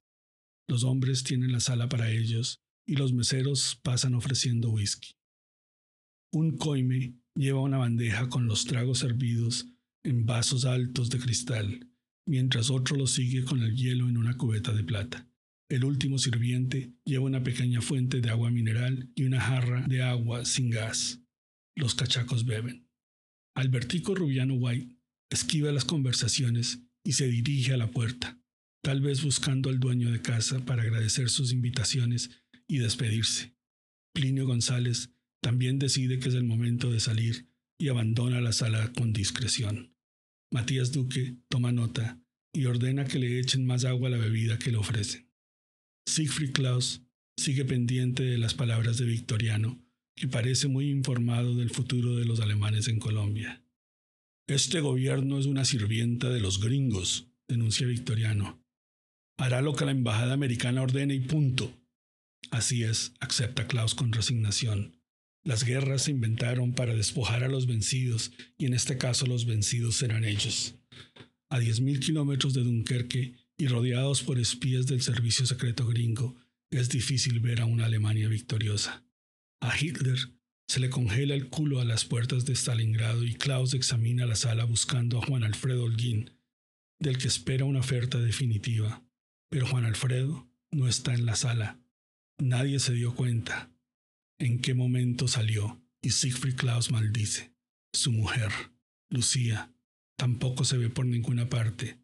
Los 0.67 0.83
hombres 0.83 1.23
tienen 1.23 1.51
la 1.51 1.61
sala 1.61 1.89
para 1.89 2.11
ellos 2.11 2.61
y 2.85 2.95
los 2.95 3.11
meseros 3.11 3.79
pasan 3.81 4.13
ofreciendo 4.13 4.69
whisky. 4.69 5.15
Un 6.31 6.57
coime 6.57 7.15
lleva 7.33 7.61
una 7.61 7.79
bandeja 7.79 8.29
con 8.29 8.45
los 8.45 8.65
tragos 8.65 8.99
servidos 8.99 9.65
en 10.03 10.27
vasos 10.27 10.65
altos 10.65 11.09
de 11.09 11.17
cristal, 11.17 11.90
mientras 12.25 12.69
otro 12.69 12.95
lo 12.95 13.07
sigue 13.07 13.43
con 13.43 13.61
el 13.63 13.75
hielo 13.75 14.07
en 14.07 14.17
una 14.17 14.37
cubeta 14.37 14.73
de 14.73 14.83
plata. 14.83 15.27
El 15.69 15.85
último 15.85 16.17
sirviente 16.17 16.93
lleva 17.05 17.25
una 17.25 17.43
pequeña 17.43 17.81
fuente 17.81 18.19
de 18.19 18.29
agua 18.29 18.51
mineral 18.51 19.09
y 19.15 19.23
una 19.23 19.39
jarra 19.39 19.87
de 19.87 20.01
agua 20.01 20.43
sin 20.43 20.69
gas. 20.69 21.21
Los 21.75 21.95
cachacos 21.95 22.45
beben. 22.45 22.89
Albertico 23.55 24.13
Rubiano 24.13 24.55
White 24.55 24.97
esquiva 25.29 25.71
las 25.71 25.85
conversaciones 25.85 26.81
y 27.03 27.13
se 27.13 27.27
dirige 27.27 27.73
a 27.73 27.77
la 27.77 27.89
puerta, 27.89 28.41
tal 28.83 29.01
vez 29.01 29.23
buscando 29.23 29.69
al 29.69 29.79
dueño 29.79 30.11
de 30.11 30.21
casa 30.21 30.65
para 30.65 30.83
agradecer 30.83 31.29
sus 31.29 31.51
invitaciones 31.53 32.29
y 32.67 32.79
despedirse. 32.79 33.55
Plinio 34.13 34.45
González 34.45 35.13
también 35.41 35.79
decide 35.79 36.19
que 36.19 36.29
es 36.29 36.35
el 36.35 36.43
momento 36.43 36.91
de 36.91 36.99
salir 36.99 37.49
y 37.79 37.87
abandona 37.87 38.41
la 38.41 38.51
sala 38.51 38.91
con 38.93 39.13
discreción. 39.13 39.90
Matías 40.51 40.91
Duque 40.91 41.37
toma 41.47 41.71
nota 41.71 42.21
y 42.53 42.65
ordena 42.65 43.05
que 43.05 43.19
le 43.19 43.39
echen 43.39 43.65
más 43.65 43.85
agua 43.85 44.09
a 44.09 44.11
la 44.11 44.17
bebida 44.17 44.59
que 44.59 44.71
le 44.71 44.77
ofrecen. 44.77 45.31
Siegfried 46.05 46.51
Klaus 46.51 47.01
sigue 47.37 47.63
pendiente 47.63 48.23
de 48.23 48.37
las 48.37 48.53
palabras 48.53 48.97
de 48.97 49.05
Victoriano 49.05 49.81
que 50.15 50.27
parece 50.27 50.67
muy 50.67 50.89
informado 50.89 51.55
del 51.55 51.69
futuro 51.69 52.17
de 52.17 52.25
los 52.25 52.41
alemanes 52.41 52.89
en 52.89 52.99
Colombia. 52.99 53.63
Este 54.47 54.81
gobierno 54.81 55.39
es 55.39 55.45
una 55.45 55.63
sirvienta 55.63 56.29
de 56.29 56.41
los 56.41 56.59
gringos, 56.59 57.31
denuncia 57.47 57.87
Victoriano. 57.87 58.61
Hará 59.37 59.61
lo 59.61 59.73
que 59.73 59.85
la 59.85 59.91
embajada 59.91 60.33
americana 60.33 60.81
ordene 60.81 61.15
y 61.15 61.21
punto. 61.21 61.73
Así 62.51 62.83
es, 62.83 63.13
acepta 63.21 63.67
Klaus 63.67 63.95
con 63.95 64.11
resignación. 64.11 65.00
Las 65.43 65.63
guerras 65.63 66.03
se 66.03 66.11
inventaron 66.11 66.73
para 66.73 66.93
despojar 66.93 67.43
a 67.43 67.47
los 67.47 67.65
vencidos 67.65 68.31
y 68.59 68.67
en 68.67 68.75
este 68.75 68.97
caso 68.97 69.25
los 69.25 69.45
vencidos 69.45 69.95
serán 69.95 70.23
ellos. 70.23 70.75
A 71.49 71.59
10.000 71.59 71.99
kilómetros 71.99 72.53
de 72.53 72.61
Dunkerque 72.61 73.33
y 73.57 73.67
rodeados 73.67 74.21
por 74.21 74.39
espías 74.39 74.85
del 74.85 75.01
servicio 75.01 75.45
secreto 75.47 75.87
gringo, 75.87 76.35
es 76.69 76.89
difícil 76.89 77.39
ver 77.39 77.61
a 77.61 77.65
una 77.65 77.85
Alemania 77.85 78.27
victoriosa. 78.27 79.03
A 79.61 79.75
Hitler 79.77 80.17
se 80.67 80.79
le 80.79 80.89
congela 80.89 81.33
el 81.33 81.49
culo 81.49 81.81
a 81.81 81.85
las 81.85 82.05
puertas 82.05 82.45
de 82.45 82.55
Stalingrado 82.55 83.23
y 83.23 83.33
Klaus 83.33 83.73
examina 83.73 84.25
la 84.25 84.35
sala 84.35 84.63
buscando 84.65 85.17
a 85.17 85.25
Juan 85.25 85.43
Alfredo 85.43 85.83
Holguín, 85.83 86.31
del 86.99 87.17
que 87.17 87.27
espera 87.27 87.65
una 87.65 87.79
oferta 87.79 88.19
definitiva. 88.19 89.03
Pero 89.49 89.67
Juan 89.67 89.85
Alfredo 89.85 90.47
no 90.71 90.87
está 90.87 91.13
en 91.13 91.25
la 91.25 91.35
sala. 91.35 91.79
Nadie 92.37 92.79
se 92.79 92.93
dio 92.93 93.13
cuenta 93.13 93.70
en 94.41 94.59
qué 94.59 94.73
momento 94.73 95.27
salió 95.27 95.85
y 96.01 96.09
Siegfried 96.09 96.55
Klaus 96.55 96.91
maldice. 96.91 97.53
Su 97.93 98.11
mujer, 98.11 98.51
Lucía, 99.09 99.71
tampoco 100.17 100.65
se 100.65 100.77
ve 100.77 100.89
por 100.89 101.05
ninguna 101.05 101.47
parte. 101.47 101.99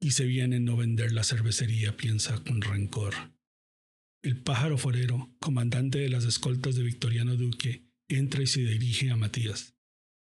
Y 0.00 0.10
se 0.10 0.24
viene 0.24 0.58
no 0.58 0.76
vender 0.76 1.12
la 1.12 1.22
cervecería, 1.22 1.96
piensa 1.96 2.42
con 2.42 2.60
rencor. 2.60 3.14
El 4.22 4.42
pájaro 4.42 4.78
forero, 4.78 5.32
comandante 5.38 5.98
de 5.98 6.08
las 6.08 6.24
escoltas 6.24 6.74
de 6.74 6.82
Victoriano 6.82 7.36
Duque, 7.36 7.86
entra 8.08 8.42
y 8.42 8.46
se 8.46 8.60
dirige 8.62 9.10
a 9.10 9.16
Matías. 9.16 9.76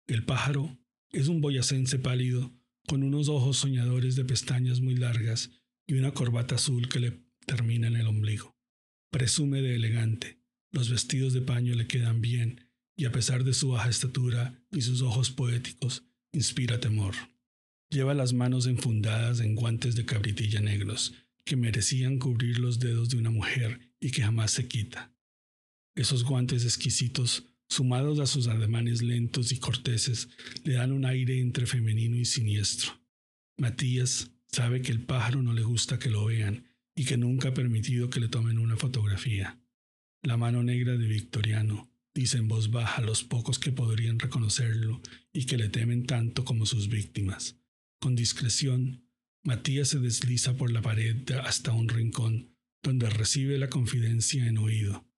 El 0.07 0.25
pájaro 0.25 0.79
es 1.11 1.29
un 1.29 1.41
boyacense 1.41 1.99
pálido, 1.99 2.53
con 2.87 3.03
unos 3.05 3.29
ojos 3.29 3.57
soñadores 3.57 4.17
de 4.17 4.25
pestañas 4.25 4.81
muy 4.81 4.97
largas 4.97 5.51
y 5.87 5.95
una 5.95 6.13
corbata 6.13 6.57
azul 6.57 6.89
que 6.89 7.01
le 7.01 7.25
termina 7.47 7.87
en 7.87 7.97
el 7.97 8.07
ombligo. 8.07 8.55
Presume 9.11 9.63
de 9.63 9.77
elegante, 9.77 10.42
los 10.73 10.91
vestidos 10.91 11.33
de 11.33 11.43
paño 11.43 11.75
le 11.75 11.87
quedan 11.87 12.21
bien 12.21 12.69
y 12.97 13.05
a 13.05 13.13
pesar 13.13 13.45
de 13.45 13.55
su 13.55 13.69
baja 13.69 13.89
estatura 13.89 14.59
y 14.71 14.83
sus 14.83 15.03
ojos 15.03 15.31
poéticos, 15.31 16.05
inspira 16.33 16.81
temor. 16.81 17.15
Lleva 17.91 18.15
las 18.15 18.33
manos 18.33 18.67
enfundadas 18.67 19.41
en 19.41 19.55
guantes 19.55 19.95
de 19.95 20.07
cabritilla 20.07 20.61
negros 20.61 21.15
que 21.45 21.57
merecían 21.57 22.19
cubrir 22.19 22.59
los 22.59 22.79
dedos 22.79 23.11
de 23.11 23.19
una 23.19 23.31
mujer 23.31 23.93
y 24.01 24.11
que 24.11 24.23
jamás 24.23 24.53
se 24.53 24.67
quita. 24.67 25.15
Esos 25.95 26.25
guantes 26.25 26.65
exquisitos, 26.65 27.45
sumados 27.69 28.19
a 28.19 28.27
sus 28.27 28.49
ademanes 28.49 29.03
lentos 29.03 29.53
y 29.53 29.59
corteses, 29.59 30.29
le 30.65 30.75
dan 30.75 30.93
un 30.93 31.05
aire 31.05 31.39
entre 31.41 31.67
femenino 31.67 32.17
y 32.17 32.25
siniestro. 32.25 32.93
Matías 33.59 34.31
sabe 34.51 34.81
que 34.81 34.93
el 34.93 35.03
pájaro 35.03 35.43
no 35.43 35.53
le 35.53 35.63
gusta 35.63 35.99
que 35.99 36.11
lo 36.11 36.25
vean 36.25 36.67
y 36.95 37.05
que 37.05 37.17
nunca 37.17 37.49
ha 37.49 37.55
permitido 37.55 38.09
que 38.09 38.21
le 38.21 38.29
tomen 38.29 38.59
una 38.59 38.77
fotografía. 38.77 39.62
La 40.25 40.37
mano 40.37 40.63
negra 40.63 40.97
de 40.97 41.07
Victoriano 41.09 41.91
dice 42.15 42.39
en 42.39 42.47
voz 42.47 42.71
baja 42.71 43.03
los 43.03 43.25
pocos 43.25 43.59
que 43.59 43.73
podrían 43.73 44.21
reconocerlo 44.21 45.03
y 45.33 45.47
que 45.47 45.57
le 45.57 45.69
temen 45.69 46.07
tanto 46.07 46.45
como 46.45 46.65
sus 46.65 46.89
víctimas. 46.89 47.61
Con 48.01 48.15
discreción, 48.15 49.09
Matías 49.43 49.89
se 49.89 49.99
desliza 49.99 50.57
por 50.57 50.71
la 50.71 50.81
pared 50.81 51.29
hasta 51.43 51.73
un 51.73 51.89
rincón 51.89 52.55
donde 52.85 53.11
recibe 53.11 53.59
la 53.59 53.69
confidencia 53.69 54.47
en 54.47 54.59
oído. 54.59 55.09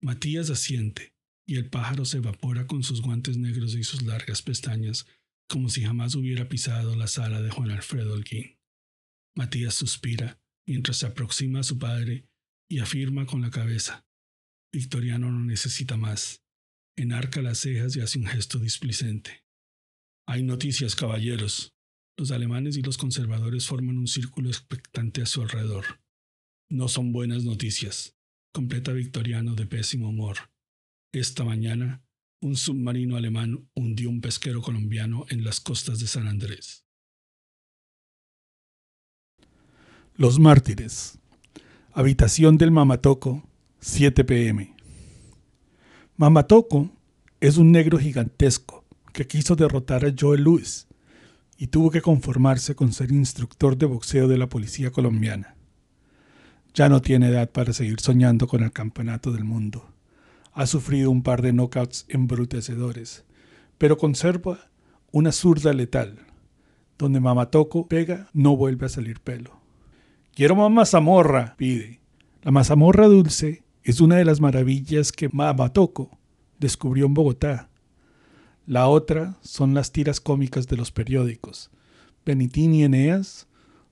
Matías 0.00 0.50
asiente, 0.50 1.14
y 1.46 1.56
el 1.56 1.70
pájaro 1.70 2.04
se 2.04 2.18
evapora 2.18 2.66
con 2.66 2.82
sus 2.82 3.00
guantes 3.00 3.36
negros 3.36 3.76
y 3.76 3.84
sus 3.84 4.02
largas 4.02 4.42
pestañas, 4.42 5.06
como 5.48 5.68
si 5.68 5.84
jamás 5.84 6.16
hubiera 6.16 6.48
pisado 6.48 6.96
la 6.96 7.06
sala 7.06 7.40
de 7.40 7.50
Juan 7.50 7.70
Alfredo 7.70 8.14
Holguín. 8.14 8.58
Matías 9.36 9.74
suspira 9.74 10.40
mientras 10.66 10.96
se 10.98 11.06
aproxima 11.06 11.60
a 11.60 11.64
su 11.64 11.78
padre 11.78 12.28
y 12.68 12.80
afirma 12.80 13.24
con 13.24 13.40
la 13.40 13.50
cabeza. 13.50 14.07
Victoriano 14.72 15.30
no 15.30 15.44
necesita 15.44 15.96
más. 15.96 16.42
Enarca 16.96 17.42
las 17.42 17.58
cejas 17.58 17.96
y 17.96 18.00
hace 18.00 18.18
un 18.18 18.26
gesto 18.26 18.58
displicente. 18.58 19.44
Hay 20.26 20.42
noticias, 20.42 20.94
caballeros. 20.94 21.74
Los 22.18 22.32
alemanes 22.32 22.76
y 22.76 22.82
los 22.82 22.98
conservadores 22.98 23.66
forman 23.66 23.96
un 23.96 24.08
círculo 24.08 24.48
expectante 24.48 25.22
a 25.22 25.26
su 25.26 25.40
alrededor. 25.40 26.02
No 26.68 26.88
son 26.88 27.12
buenas 27.12 27.44
noticias. 27.44 28.16
Completa 28.52 28.92
Victoriano 28.92 29.54
de 29.54 29.66
pésimo 29.66 30.08
humor. 30.08 30.50
Esta 31.12 31.44
mañana, 31.44 32.04
un 32.42 32.56
submarino 32.56 33.16
alemán 33.16 33.70
hundió 33.74 34.10
un 34.10 34.20
pesquero 34.20 34.60
colombiano 34.60 35.24
en 35.30 35.44
las 35.44 35.60
costas 35.60 36.00
de 36.00 36.06
San 36.06 36.26
Andrés. 36.26 36.84
Los 40.14 40.38
mártires. 40.38 41.18
Habitación 41.92 42.58
del 42.58 42.70
Mamatoco, 42.70 43.47
7 43.80 44.24
pm. 44.24 44.74
Mamatoco 46.16 46.90
es 47.40 47.58
un 47.58 47.70
negro 47.70 47.96
gigantesco 47.96 48.84
que 49.12 49.28
quiso 49.28 49.54
derrotar 49.54 50.04
a 50.04 50.12
Joe 50.18 50.36
Louis 50.36 50.88
y 51.56 51.68
tuvo 51.68 51.92
que 51.92 52.02
conformarse 52.02 52.74
con 52.74 52.92
ser 52.92 53.12
instructor 53.12 53.78
de 53.78 53.86
boxeo 53.86 54.26
de 54.26 54.36
la 54.36 54.48
policía 54.48 54.90
colombiana. 54.90 55.54
Ya 56.74 56.88
no 56.88 57.00
tiene 57.00 57.28
edad 57.28 57.50
para 57.50 57.72
seguir 57.72 58.00
soñando 58.00 58.48
con 58.48 58.64
el 58.64 58.72
campeonato 58.72 59.30
del 59.30 59.44
mundo. 59.44 59.88
Ha 60.54 60.66
sufrido 60.66 61.12
un 61.12 61.22
par 61.22 61.40
de 61.40 61.52
knockouts 61.52 62.04
embrutecedores, 62.08 63.24
pero 63.78 63.96
conserva 63.96 64.70
una 65.12 65.30
zurda 65.30 65.72
letal. 65.72 66.18
Donde 66.98 67.20
Mamatoco 67.20 67.86
pega, 67.86 68.28
no 68.32 68.56
vuelve 68.56 68.86
a 68.86 68.88
salir 68.88 69.20
pelo. 69.20 69.60
Quiero 70.34 70.56
más 70.56 70.70
mazamorra, 70.72 71.54
pide. 71.56 72.00
La 72.42 72.50
mazamorra 72.50 73.06
dulce 73.06 73.67
es 73.88 74.02
una 74.02 74.16
de 74.16 74.26
las 74.26 74.38
maravillas 74.42 75.12
que 75.12 75.30
Mamatoco 75.30 76.10
descubrió 76.58 77.06
en 77.06 77.14
Bogotá. 77.14 77.70
La 78.66 78.86
otra 78.86 79.38
son 79.40 79.72
las 79.72 79.92
tiras 79.92 80.20
cómicas 80.20 80.66
de 80.66 80.76
los 80.76 80.92
periódicos. 80.92 81.70
Benitín 82.26 82.74
y 82.74 82.84
Eneas, 82.84 83.46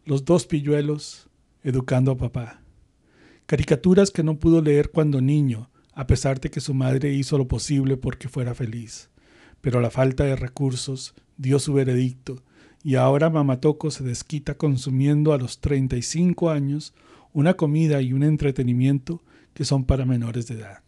los 0.05 0.27
dos 0.27 0.45
pilluelos, 0.45 1.31
educando 1.63 2.13
a 2.13 2.19
papá. 2.19 2.61
Caricaturas 3.47 4.11
que 4.11 4.23
no 4.23 4.39
pudo 4.39 4.61
leer 4.61 4.91
cuando 4.91 5.23
niño, 5.23 5.71
a 5.95 6.07
pesar 6.07 6.41
de 6.41 6.51
que 6.51 6.61
su 6.61 6.75
madre 6.75 7.15
hizo 7.15 7.39
lo 7.39 7.49
posible 7.49 7.97
porque 7.97 8.29
fuera 8.29 8.55
feliz. 8.55 9.09
Pero 9.63 9.81
la 9.81 9.89
falta 9.89 10.25
de 10.25 10.37
recursos 10.37 11.15
dio 11.39 11.59
su 11.59 11.73
veredicto 11.73 12.43
y 12.85 12.97
ahora 12.97 13.31
Mamatoco 13.31 13.91
se 13.91 14.05
desquita 14.05 14.59
consumiendo 14.59 15.33
a 15.33 15.39
los 15.39 15.61
35 15.61 16.51
años 16.51 16.93
una 17.33 17.55
comida 17.55 18.03
y 18.03 18.13
un 18.13 18.25
entretenimiento 18.25 19.23
que 19.57 19.65
son 19.65 19.87
para 19.87 20.05
menores 20.05 20.47
de 20.49 20.57
edad. 20.57 20.83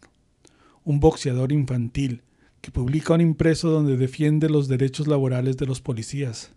Un 0.83 0.99
boxeador 0.99 1.51
infantil 1.51 2.21
que 2.61 2.69
publica 2.69 3.15
un 3.15 3.21
impreso 3.21 3.71
donde 3.71 3.97
defiende 3.97 4.47
los 4.47 4.67
derechos 4.67 5.07
laborales 5.07 5.57
de 5.57 5.65
los 5.65 5.81
policías. 5.81 6.51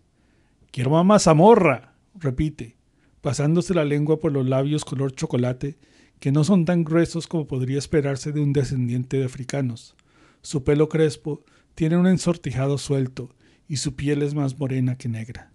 Quiero 0.69 0.91
mamá 0.91 1.17
zamorra, 1.17 1.95
repite, 2.13 2.77
pasándose 3.21 3.73
la 3.73 3.83
lengua 3.83 4.19
por 4.19 4.31
los 4.31 4.47
labios 4.47 4.85
color 4.85 5.15
chocolate 5.15 5.79
que 6.19 6.31
no 6.31 6.43
son 6.43 6.65
tan 6.65 6.83
gruesos 6.83 7.25
como 7.25 7.47
podría 7.47 7.79
esperarse 7.79 8.31
de 8.31 8.41
un 8.41 8.53
descendiente 8.53 9.17
de 9.17 9.25
africanos. 9.25 9.95
Su 10.43 10.63
pelo 10.63 10.89
crespo 10.89 11.43
tiene 11.73 11.97
un 11.97 12.05
ensortijado 12.05 12.77
suelto 12.77 13.31
y 13.67 13.77
su 13.77 13.95
piel 13.95 14.21
es 14.21 14.35
más 14.35 14.59
morena 14.59 14.99
que 14.99 15.09
negra. 15.09 15.51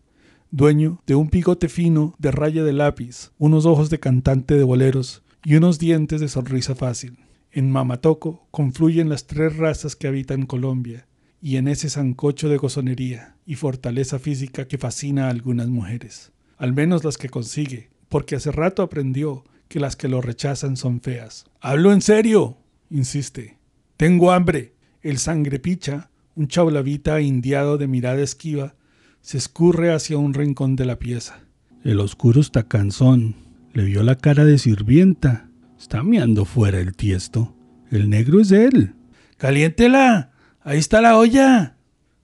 Dueño 0.51 1.05
de 1.07 1.15
un 1.15 1.31
pigote 1.31 1.69
fino 1.69 2.17
de 2.19 2.33
raya 2.33 2.65
de 2.65 2.73
lápiz, 2.73 3.31
unos 3.39 3.65
ojos 3.65 3.91
de 3.91 4.01
cantante 4.01 4.55
de 4.55 4.65
boleros 4.65 5.23
y 5.45 5.57
unos 5.57 5.79
dientes 5.79 6.21
de 6.21 6.29
sonrisa 6.29 6.75
fácil. 6.75 7.19
En 7.53 7.71
Mamatoco 7.71 8.47
confluyen 8.51 9.09
las 9.09 9.27
tres 9.27 9.57
razas 9.57 9.97
que 9.97 10.07
habitan 10.07 10.47
Colombia 10.47 11.07
y 11.41 11.57
en 11.57 11.69
ese 11.69 11.89
zancocho 11.89 12.49
de 12.49 12.57
gozonería 12.57 13.37
y 13.47 13.55
fortaleza 13.55 14.19
física 14.19 14.67
que 14.67 14.79
fascina 14.79 15.27
a 15.27 15.31
algunas 15.31 15.69
mujeres, 15.69 16.33
al 16.57 16.73
menos 16.73 17.05
las 17.05 17.17
que 17.17 17.29
consigue, 17.29 17.91
porque 18.09 18.37
hace 18.37 18.53
rato 18.53 18.83
aprendió 18.83 19.45
que 19.69 19.81
las 19.81 19.97
que 19.97 20.09
lo 20.09 20.21
rechazan 20.21 20.77
son 20.77 21.01
feas. 21.01 21.47
Hablo 21.61 21.93
en 21.93 22.01
serio, 22.01 22.59
insiste. 22.91 23.59
Tengo 23.97 24.33
hambre. 24.33 24.75
El 25.03 25.19
sangrepicha, 25.19 26.11
un 26.35 26.49
chaulavita 26.49 27.21
indiado 27.21 27.79
de 27.79 27.87
mirada 27.87 28.21
esquiva, 28.21 28.75
se 29.21 29.39
escurre 29.39 29.93
hacia 29.93 30.19
un 30.19 30.35
rincón 30.35 30.77
de 30.77 30.87
la 30.87 30.99
pieza. 30.99 31.41
El 31.85 32.01
oscuro 32.01 32.41
está 32.41 32.65
cansón. 32.65 33.48
Le 33.79 33.85
vio 33.85 34.03
la 34.03 34.17
cara 34.17 34.45
de 34.45 34.59
sirvienta. 34.59 35.49
Está 35.79 36.03
meando 36.03 36.45
fuera 36.45 36.81
el 36.81 36.97
tiesto. 36.97 37.55
El 37.93 38.11
negro 38.11 38.41
es 38.41 38.51
él. 38.51 38.97
¡Caliéntela! 39.37 40.33
¡Ahí 40.63 40.79
está 40.79 41.01
la 41.01 41.17
olla! 41.17 41.77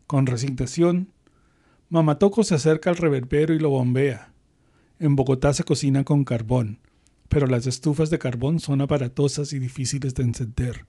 Con 0.08 0.26
resignación, 0.26 1.12
Mamatoco 1.90 2.42
se 2.42 2.56
acerca 2.56 2.90
al 2.90 2.96
reverbero 2.96 3.54
y 3.54 3.60
lo 3.60 3.70
bombea. 3.70 4.32
En 4.98 5.14
Bogotá 5.14 5.54
se 5.54 5.62
cocina 5.62 6.02
con 6.02 6.24
carbón 6.24 6.80
pero 7.28 7.46
las 7.46 7.66
estufas 7.68 8.10
de 8.10 8.18
carbón 8.18 8.60
son 8.60 8.80
aparatosas 8.80 9.52
y 9.52 9.60
difíciles 9.60 10.14
de 10.14 10.24
encender. 10.24 10.86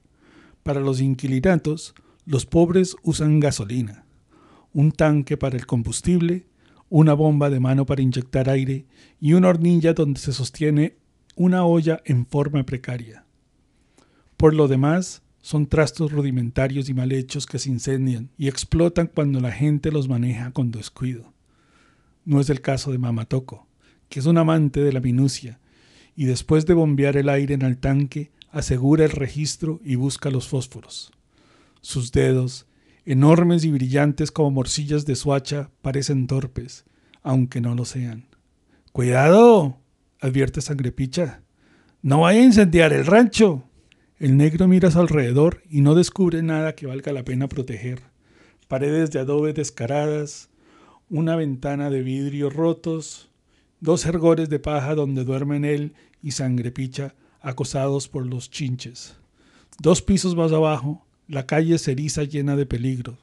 Para 0.64 0.80
los 0.80 1.00
inquilinatos, 1.00 1.94
los 2.26 2.46
pobres 2.46 2.96
usan 3.04 3.40
gasolina, 3.40 4.06
un 4.74 4.92
tanque 4.92 5.38
para 5.38 5.58
el 5.58 5.66
combustible, 5.66 6.48
una 6.90 7.14
bomba 7.14 7.50
de 7.50 7.60
mano 7.60 7.86
para 7.86 8.02
inyectar 8.02 8.50
aire 8.50 8.86
y 9.20 9.34
una 9.34 9.50
hornilla 9.50 9.94
donde 9.94 10.20
se 10.20 10.34
sostiene 10.34 10.98
una 11.36 11.66
olla 11.66 12.02
en 12.06 12.26
forma 12.26 12.64
precaria. 12.64 13.26
Por 14.38 14.54
lo 14.54 14.68
demás, 14.68 15.22
son 15.42 15.68
trastos 15.68 16.12
rudimentarios 16.12 16.90
y 16.90 16.94
mal 16.94 17.12
hechos 17.12 17.46
que 17.46 17.60
se 17.60 17.70
incendian 17.70 18.30
y 18.38 18.48
explotan 18.48 19.08
cuando 19.08 19.40
la 19.40 19.52
gente 19.52 19.92
los 19.92 20.08
maneja 20.08 20.52
con 20.52 20.72
descuido. 20.72 21.34
No 22.24 22.40
es 22.42 22.50
el 22.50 22.62
caso 22.62 22.92
de 22.92 22.98
Mamatoco, 22.98 23.68
que 24.10 24.20
es 24.20 24.26
un 24.26 24.38
amante 24.38 24.82
de 24.82 24.92
la 24.92 25.02
minucia 25.02 25.60
y 26.16 26.26
después 26.26 26.66
de 26.66 26.74
bombear 26.74 27.18
el 27.18 27.30
aire 27.30 27.54
en 27.54 27.62
el 27.62 27.78
tanque, 27.78 28.32
asegura 28.52 29.06
el 29.06 29.12
registro 29.12 29.82
y 29.84 29.96
busca 29.96 30.32
los 30.32 30.48
fósforos. 30.48 31.12
Sus 31.82 32.12
dedos, 32.12 32.66
enormes 33.06 33.64
y 33.64 33.72
brillantes 33.72 34.32
como 34.32 34.52
morcillas 34.52 35.06
de 35.06 35.16
suacha, 35.16 35.70
parecen 35.82 36.28
torpes, 36.28 36.86
aunque 37.24 37.62
no 37.62 37.76
lo 37.76 37.86
sean. 37.86 38.26
¡Cuidado! 38.92 39.78
advierte 40.20 40.62
Sangrepicha. 40.62 41.42
¡No 42.02 42.22
vaya 42.22 42.40
a 42.40 42.44
incendiar 42.44 42.94
el 42.94 43.06
rancho! 43.06 43.64
El 44.18 44.38
negro 44.38 44.68
mira 44.68 44.88
a 44.88 44.92
su 44.92 45.00
alrededor 45.00 45.62
y 45.70 45.82
no 45.82 45.94
descubre 45.94 46.42
nada 46.42 46.74
que 46.74 46.88
valga 46.88 47.12
la 47.12 47.24
pena 47.24 47.48
proteger. 47.48 48.02
Paredes 48.68 49.12
de 49.12 49.20
adobe 49.20 49.54
descaradas, 49.54 50.50
una 51.10 51.36
ventana 51.36 51.90
de 51.90 52.02
vidrio 52.02 52.50
rotos, 52.50 53.30
dos 53.82 54.06
ergores 54.06 54.50
de 54.50 54.60
paja 54.60 54.96
donde 54.96 55.24
duermen 55.24 55.66
él 55.66 55.94
y 56.24 56.32
Sangrepicha 56.32 57.14
acosados 57.42 58.08
por 58.08 58.26
los 58.26 58.50
chinches. 58.50 59.18
Dos 59.80 60.02
pisos 60.02 60.36
más 60.36 60.52
abajo, 60.52 61.05
la 61.28 61.46
calle 61.46 61.78
ceriza 61.78 62.24
llena 62.24 62.56
de 62.56 62.66
peligro. 62.66 63.18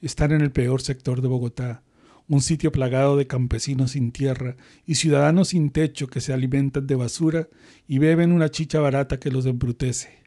Están 0.00 0.32
en 0.32 0.42
el 0.42 0.52
peor 0.52 0.80
sector 0.80 1.22
de 1.22 1.28
Bogotá, 1.28 1.82
un 2.28 2.40
sitio 2.40 2.70
plagado 2.70 3.16
de 3.16 3.26
campesinos 3.26 3.92
sin 3.92 4.12
tierra 4.12 4.56
y 4.86 4.96
ciudadanos 4.96 5.48
sin 5.48 5.70
techo 5.70 6.08
que 6.08 6.20
se 6.20 6.32
alimentan 6.32 6.86
de 6.86 6.94
basura 6.94 7.48
y 7.88 7.98
beben 7.98 8.32
una 8.32 8.50
chicha 8.50 8.80
barata 8.80 9.18
que 9.18 9.30
los 9.30 9.46
embrutece. 9.46 10.18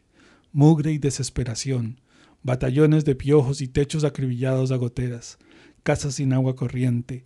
Mugre 0.52 0.92
y 0.92 0.98
desesperación, 0.98 2.00
batallones 2.42 3.04
de 3.04 3.14
piojos 3.14 3.62
y 3.62 3.68
techos 3.68 4.04
acribillados 4.04 4.72
a 4.72 4.76
goteras, 4.76 5.38
casas 5.82 6.16
sin 6.16 6.32
agua 6.32 6.56
corriente, 6.56 7.24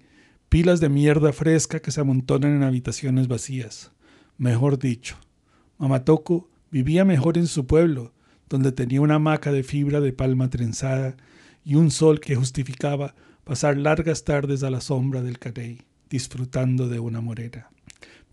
pilas 0.48 0.78
de 0.78 0.88
mierda 0.88 1.32
fresca 1.32 1.80
que 1.80 1.90
se 1.90 2.00
amontonan 2.00 2.54
en 2.54 2.62
habitaciones 2.62 3.26
vacías. 3.26 3.90
Mejor 4.38 4.78
dicho, 4.78 5.16
Mamatoco 5.78 6.48
vivía 6.70 7.04
mejor 7.04 7.38
en 7.38 7.46
su 7.46 7.66
pueblo, 7.66 8.12
donde 8.48 8.72
tenía 8.72 9.00
una 9.00 9.16
hamaca 9.16 9.52
de 9.52 9.62
fibra 9.62 10.00
de 10.00 10.12
palma 10.12 10.50
trenzada 10.50 11.16
y 11.64 11.74
un 11.74 11.90
sol 11.90 12.20
que 12.20 12.36
justificaba 12.36 13.14
pasar 13.44 13.76
largas 13.76 14.24
tardes 14.24 14.62
a 14.62 14.70
la 14.70 14.80
sombra 14.80 15.22
del 15.22 15.38
caney, 15.38 15.82
disfrutando 16.10 16.88
de 16.88 17.00
una 17.00 17.20
morena. 17.20 17.70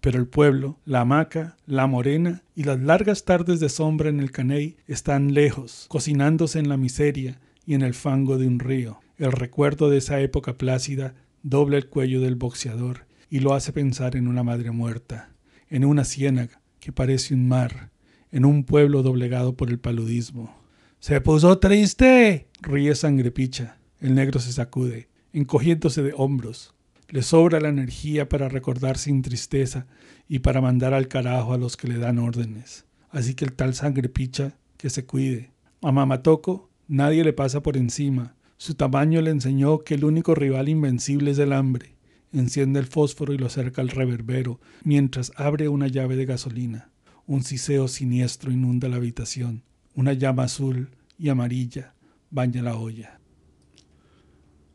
Pero 0.01 0.19
el 0.19 0.27
pueblo, 0.27 0.79
la 0.83 1.01
hamaca, 1.01 1.55
la 1.65 1.87
morena 1.87 2.43
y 2.55 2.63
las 2.63 2.79
largas 2.79 3.23
tardes 3.23 3.59
de 3.59 3.69
sombra 3.69 4.09
en 4.09 4.19
el 4.19 4.31
caney 4.31 4.75
están 4.85 5.33
lejos, 5.33 5.85
cocinándose 5.87 6.59
en 6.59 6.67
la 6.67 6.77
miseria 6.77 7.39
y 7.65 7.73
en 7.73 7.83
el 7.83 7.93
fango 7.93 8.37
de 8.37 8.47
un 8.47 8.59
río. 8.59 8.99
El 9.17 9.31
recuerdo 9.31 9.89
de 9.89 9.99
esa 9.99 10.19
época 10.19 10.57
plácida 10.57 11.15
dobla 11.41 11.77
el 11.77 11.87
cuello 11.87 12.19
del 12.19 12.35
boxeador 12.35 13.05
y 13.29 13.39
lo 13.39 13.53
hace 13.53 13.71
pensar 13.71 14.15
en 14.15 14.27
una 14.27 14.43
madre 14.43 14.71
muerta, 14.71 15.29
en 15.69 15.85
una 15.85 16.03
ciénaga 16.03 16.61
que 16.79 16.91
parece 16.91 17.33
un 17.33 17.47
mar, 17.47 17.92
en 18.33 18.45
un 18.45 18.65
pueblo 18.65 19.03
doblegado 19.03 19.55
por 19.55 19.69
el 19.69 19.79
paludismo. 19.79 20.53
¡Se 20.99 21.21
puso 21.21 21.59
triste! 21.59 22.47
ríe 22.61 22.95
Sangrepicha. 22.95 23.77
El 23.99 24.15
negro 24.15 24.39
se 24.39 24.51
sacude, 24.51 25.07
encogiéndose 25.31 26.01
de 26.01 26.13
hombros. 26.17 26.73
Le 27.09 27.21
sobra 27.21 27.61
la 27.61 27.69
energía 27.69 28.27
para 28.27 28.49
recordar 28.49 28.97
sin 28.97 29.21
tristeza 29.21 29.85
y 30.27 30.39
para 30.39 30.61
mandar 30.61 30.95
al 30.95 31.07
carajo 31.07 31.53
a 31.53 31.59
los 31.59 31.77
que 31.77 31.87
le 31.87 31.99
dan 31.99 32.17
órdenes. 32.17 32.85
Así 33.11 33.35
que 33.35 33.45
el 33.45 33.53
tal 33.53 33.75
Sangrepicha 33.75 34.57
que 34.77 34.89
se 34.89 35.05
cuide. 35.05 35.51
A 35.83 35.91
Mamatoco 35.91 36.71
nadie 36.87 37.23
le 37.23 37.33
pasa 37.33 37.61
por 37.61 37.77
encima, 37.77 38.35
su 38.57 38.73
tamaño 38.73 39.21
le 39.21 39.29
enseñó 39.29 39.79
que 39.79 39.93
el 39.93 40.05
único 40.05 40.33
rival 40.33 40.69
invencible 40.69 41.31
es 41.31 41.37
el 41.37 41.53
hambre. 41.53 41.97
Enciende 42.31 42.79
el 42.79 42.87
fósforo 42.87 43.33
y 43.33 43.37
lo 43.37 43.45
acerca 43.45 43.81
al 43.81 43.89
reverbero 43.89 44.59
mientras 44.83 45.31
abre 45.35 45.67
una 45.67 45.87
llave 45.87 46.15
de 46.15 46.25
gasolina. 46.25 46.89
Un 47.25 47.43
siseo 47.43 47.87
siniestro 47.87 48.51
inunda 48.51 48.89
la 48.89 48.97
habitación. 48.97 49.63
Una 49.95 50.13
llama 50.13 50.43
azul 50.43 50.89
y 51.17 51.29
amarilla 51.29 51.93
baña 52.29 52.61
la 52.63 52.75
olla. 52.75 53.19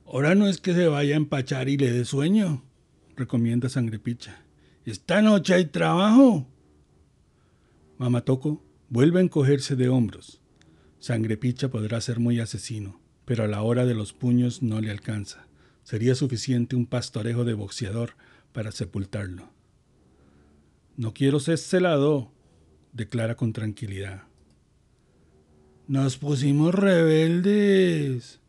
Ahora 0.07 0.35
no 0.35 0.49
es 0.49 0.59
que 0.59 0.73
se 0.73 0.87
vaya 0.87 1.15
a 1.15 1.19
empachar 1.19 1.69
y 1.69 1.77
le 1.77 1.91
dé 1.91 2.05
sueño, 2.05 2.63
recomienda 3.17 3.69
Sangrepicha. 3.69 4.41
Esta 4.87 5.21
noche 5.21 5.55
hay 5.55 5.67
trabajo. 5.67 6.47
Mamatoco 7.99 8.65
vuelve 8.89 9.19
a 9.19 9.23
encogerse 9.25 9.77
de 9.77 9.89
hombros. 9.89 10.41
Sangrepicha 11.01 11.69
podrá 11.69 12.01
ser 12.01 12.21
muy 12.21 12.41
asesino, 12.41 13.01
pero 13.25 13.45
a 13.45 13.49
la 13.49 13.61
hora 13.61 13.85
de 13.85 13.95
los 13.95 14.13
puños 14.13 14.63
no 14.63 14.81
le 14.81 14.91
alcanza. 14.91 15.47
Sería 15.83 16.15
suficiente 16.15 16.77
un 16.77 16.87
pastorejo 16.87 17.45
de 17.45 17.55
boxeador 17.55 18.13
para 18.53 18.73
sepultarlo. 18.73 19.51
No 20.97 21.13
quiero 21.13 21.39
ser 21.41 21.59
celado, 21.59 22.33
declara 22.93 23.35
con 23.35 23.53
tranquilidad. 23.53 24.25
Nos 25.87 26.17
pusimos 26.17 26.75
rebeldes. 26.75 28.41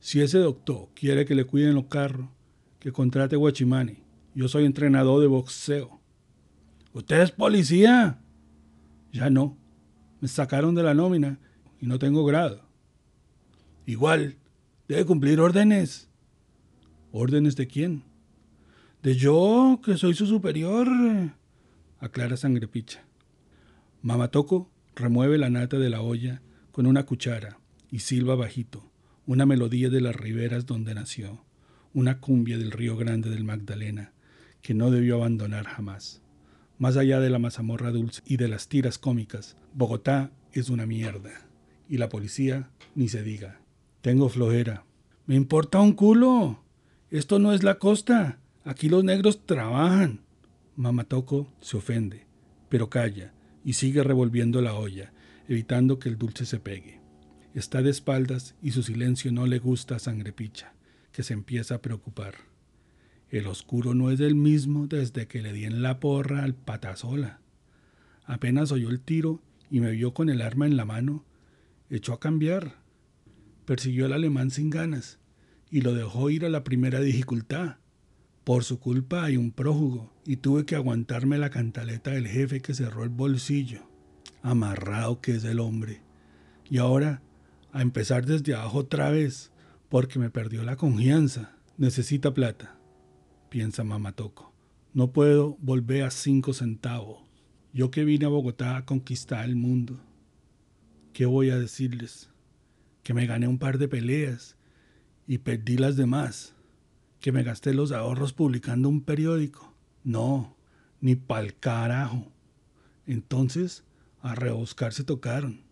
Si 0.00 0.20
ese 0.20 0.38
doctor 0.38 0.88
quiere 0.94 1.24
que 1.24 1.34
le 1.34 1.44
cuiden 1.44 1.74
los 1.74 1.86
carros, 1.86 2.28
que 2.80 2.92
contrate 2.92 3.36
Guachimani. 3.36 4.02
Yo 4.34 4.48
soy 4.48 4.64
entrenador 4.64 5.20
de 5.20 5.26
boxeo. 5.26 6.00
¿Usted 6.92 7.22
es 7.22 7.30
policía? 7.30 8.20
Ya 9.12 9.30
no. 9.30 9.56
Me 10.20 10.28
sacaron 10.28 10.74
de 10.74 10.82
la 10.82 10.92
nómina 10.92 11.38
y 11.80 11.86
no 11.86 11.98
tengo 11.98 12.24
grado. 12.24 12.60
Igual, 13.86 14.36
debe 14.88 15.04
cumplir 15.04 15.40
órdenes. 15.40 16.08
¿Órdenes 17.12 17.56
de 17.56 17.66
quién? 17.66 18.02
De 19.02 19.14
yo, 19.14 19.80
que 19.84 19.96
soy 19.96 20.14
su 20.14 20.26
superior, 20.26 20.88
aclara 22.00 22.36
Sangrepicha. 22.36 23.04
Mamatoco 24.04 24.70
remueve 24.94 25.38
la 25.38 25.48
nata 25.48 25.78
de 25.78 25.88
la 25.88 26.02
olla 26.02 26.42
con 26.72 26.84
una 26.84 27.06
cuchara 27.06 27.58
y 27.90 28.00
silba 28.00 28.34
bajito, 28.34 28.92
una 29.24 29.46
melodía 29.46 29.88
de 29.88 30.02
las 30.02 30.14
riberas 30.14 30.66
donde 30.66 30.94
nació, 30.94 31.42
una 31.94 32.20
cumbia 32.20 32.58
del 32.58 32.70
río 32.70 32.98
Grande 32.98 33.30
del 33.30 33.44
Magdalena, 33.44 34.12
que 34.60 34.74
no 34.74 34.90
debió 34.90 35.16
abandonar 35.16 35.64
jamás. 35.64 36.20
Más 36.76 36.98
allá 36.98 37.18
de 37.18 37.30
la 37.30 37.38
mazamorra 37.38 37.92
dulce 37.92 38.20
y 38.26 38.36
de 38.36 38.48
las 38.48 38.68
tiras 38.68 38.98
cómicas, 38.98 39.56
Bogotá 39.72 40.30
es 40.52 40.68
una 40.68 40.84
mierda. 40.84 41.48
Y 41.88 41.96
la 41.96 42.10
policía, 42.10 42.68
ni 42.94 43.08
se 43.08 43.22
diga. 43.22 43.62
Tengo 44.02 44.28
flojera. 44.28 44.84
Me 45.24 45.34
importa 45.34 45.80
un 45.80 45.94
culo. 45.94 46.62
Esto 47.10 47.38
no 47.38 47.54
es 47.54 47.62
la 47.62 47.78
costa. 47.78 48.38
Aquí 48.64 48.90
los 48.90 49.02
negros 49.02 49.46
trabajan. 49.46 50.20
Mamatoco 50.76 51.50
se 51.62 51.78
ofende, 51.78 52.26
pero 52.68 52.90
calla 52.90 53.32
y 53.64 53.72
sigue 53.72 54.02
revolviendo 54.04 54.60
la 54.60 54.74
olla, 54.74 55.12
evitando 55.48 55.98
que 55.98 56.08
el 56.08 56.18
dulce 56.18 56.46
se 56.46 56.60
pegue. 56.60 57.00
Está 57.54 57.82
de 57.82 57.90
espaldas 57.90 58.54
y 58.62 58.72
su 58.72 58.82
silencio 58.82 59.32
no 59.32 59.46
le 59.46 59.58
gusta 59.58 59.96
a 59.96 59.98
Sangrepicha, 59.98 60.74
que 61.12 61.22
se 61.22 61.32
empieza 61.32 61.76
a 61.76 61.82
preocupar. 61.82 62.34
El 63.30 63.46
oscuro 63.46 63.94
no 63.94 64.10
es 64.10 64.20
el 64.20 64.34
mismo 64.34 64.86
desde 64.86 65.26
que 65.26 65.42
le 65.42 65.52
di 65.52 65.64
en 65.64 65.82
la 65.82 65.98
porra 65.98 66.44
al 66.44 66.54
patasola. 66.54 67.40
Apenas 68.24 68.70
oyó 68.70 68.90
el 68.90 69.00
tiro 69.00 69.42
y 69.70 69.80
me 69.80 69.90
vio 69.90 70.14
con 70.14 70.28
el 70.28 70.42
arma 70.42 70.66
en 70.66 70.76
la 70.76 70.84
mano, 70.84 71.24
echó 71.90 72.12
a 72.12 72.20
cambiar. 72.20 72.82
Persiguió 73.64 74.06
al 74.06 74.12
alemán 74.12 74.50
sin 74.50 74.68
ganas 74.68 75.18
y 75.70 75.80
lo 75.80 75.94
dejó 75.94 76.28
ir 76.30 76.44
a 76.44 76.50
la 76.50 76.64
primera 76.64 77.00
dificultad. 77.00 77.78
Por 78.44 78.62
su 78.62 78.78
culpa 78.78 79.24
hay 79.24 79.36
un 79.36 79.50
prójugo 79.50 80.13
y 80.26 80.36
tuve 80.36 80.64
que 80.64 80.76
aguantarme 80.76 81.38
la 81.38 81.50
cantaleta 81.50 82.10
del 82.10 82.26
jefe 82.26 82.60
que 82.60 82.74
cerró 82.74 83.04
el 83.04 83.10
bolsillo. 83.10 83.88
Amarrado 84.42 85.20
que 85.20 85.32
es 85.32 85.44
el 85.44 85.60
hombre. 85.60 86.02
Y 86.68 86.78
ahora, 86.78 87.22
a 87.72 87.82
empezar 87.82 88.26
desde 88.26 88.54
abajo 88.54 88.78
otra 88.78 89.10
vez, 89.10 89.52
porque 89.88 90.18
me 90.18 90.30
perdió 90.30 90.62
la 90.62 90.76
confianza. 90.76 91.56
Necesita 91.76 92.32
plata 92.32 92.78
piensa 93.54 93.84
Mamatoco. 93.84 94.52
No 94.94 95.12
puedo 95.12 95.56
volver 95.60 96.02
a 96.02 96.10
cinco 96.10 96.52
centavos. 96.52 97.22
Yo 97.72 97.92
que 97.92 98.02
vine 98.02 98.24
a 98.24 98.28
Bogotá 98.28 98.76
a 98.76 98.84
conquistar 98.84 99.44
el 99.44 99.54
mundo. 99.54 100.00
¿Qué 101.12 101.24
voy 101.24 101.50
a 101.50 101.56
decirles? 101.56 102.30
Que 103.04 103.14
me 103.14 103.26
gané 103.26 103.46
un 103.46 103.60
par 103.60 103.78
de 103.78 103.86
peleas 103.86 104.56
y 105.28 105.38
perdí 105.38 105.76
las 105.76 105.94
demás. 105.94 106.56
Que 107.20 107.30
me 107.30 107.44
gasté 107.44 107.74
los 107.74 107.92
ahorros 107.92 108.32
publicando 108.32 108.88
un 108.88 109.02
periódico. 109.02 109.72
No, 110.04 110.56
ni 111.00 111.16
pa'l 111.16 111.54
carajo. 111.54 112.30
Entonces, 113.06 113.84
a 114.20 114.34
rebuscar 114.34 114.92
se 114.92 115.04
tocaron. 115.04 115.62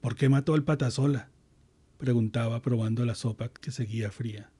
¿Por 0.00 0.16
qué 0.16 0.28
mató 0.28 0.54
al 0.54 0.64
patasola? 0.64 1.28
Preguntaba 1.98 2.60
probando 2.60 3.04
la 3.04 3.14
sopa 3.14 3.48
que 3.48 3.70
seguía 3.70 4.10
fría. 4.10 4.50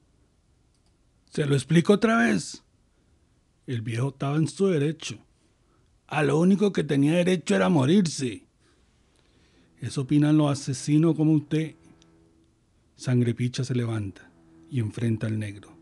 ¿Se 1.30 1.46
lo 1.46 1.54
explico 1.54 1.94
otra 1.94 2.18
vez? 2.18 2.62
El 3.66 3.80
viejo 3.82 4.10
estaba 4.10 4.36
en 4.36 4.48
su 4.48 4.66
derecho. 4.68 5.18
A 6.06 6.22
lo 6.22 6.38
único 6.38 6.72
que 6.72 6.84
tenía 6.84 7.14
derecho 7.14 7.56
era 7.56 7.68
morirse. 7.68 8.46
Eso 9.80 10.02
opinan 10.02 10.36
los 10.36 10.50
asesinos 10.50 11.16
como 11.16 11.32
usted. 11.32 11.74
Sangrepicha 12.96 13.64
se 13.64 13.74
levanta 13.74 14.30
y 14.70 14.80
enfrenta 14.80 15.26
al 15.26 15.38
negro. 15.38 15.76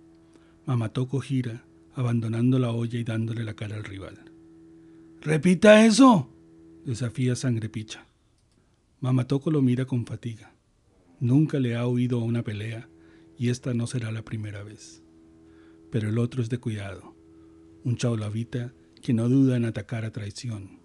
Mamatoco 0.66 1.20
gira, 1.20 1.64
abandonando 2.00 2.58
la 2.58 2.70
olla 2.70 2.98
y 2.98 3.04
dándole 3.04 3.44
la 3.44 3.54
cara 3.54 3.76
al 3.76 3.84
rival. 3.84 4.18
¡Repita 5.20 5.84
eso! 5.86 6.28
desafía 6.84 7.36
Sangrepicha. 7.36 8.06
Mamatoco 9.00 9.50
lo 9.50 9.62
mira 9.62 9.84
con 9.84 10.06
fatiga. 10.06 10.52
Nunca 11.20 11.58
le 11.58 11.76
ha 11.76 11.86
oído 11.86 12.20
a 12.20 12.24
una 12.24 12.42
pelea 12.42 12.88
y 13.38 13.50
esta 13.50 13.74
no 13.74 13.86
será 13.86 14.10
la 14.12 14.24
primera 14.24 14.62
vez. 14.62 15.02
Pero 15.90 16.08
el 16.08 16.18
otro 16.18 16.42
es 16.42 16.48
de 16.48 16.58
cuidado 16.58 17.14
un 17.84 17.96
chaulavita 17.96 18.72
que 19.02 19.12
no 19.12 19.28
duda 19.28 19.56
en 19.56 19.64
atacar 19.64 20.04
a 20.04 20.12
traición. 20.12 20.80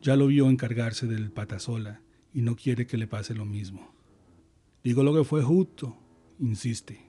Ya 0.00 0.16
lo 0.16 0.28
vio 0.28 0.48
encargarse 0.48 1.06
del 1.06 1.30
patasola 1.30 2.00
y 2.32 2.42
no 2.42 2.56
quiere 2.56 2.86
que 2.86 2.96
le 2.96 3.06
pase 3.06 3.34
lo 3.34 3.44
mismo. 3.44 3.92
Digo 4.84 5.02
lo 5.02 5.14
que 5.14 5.24
fue 5.24 5.42
justo, 5.42 5.96
insiste. 6.38 7.00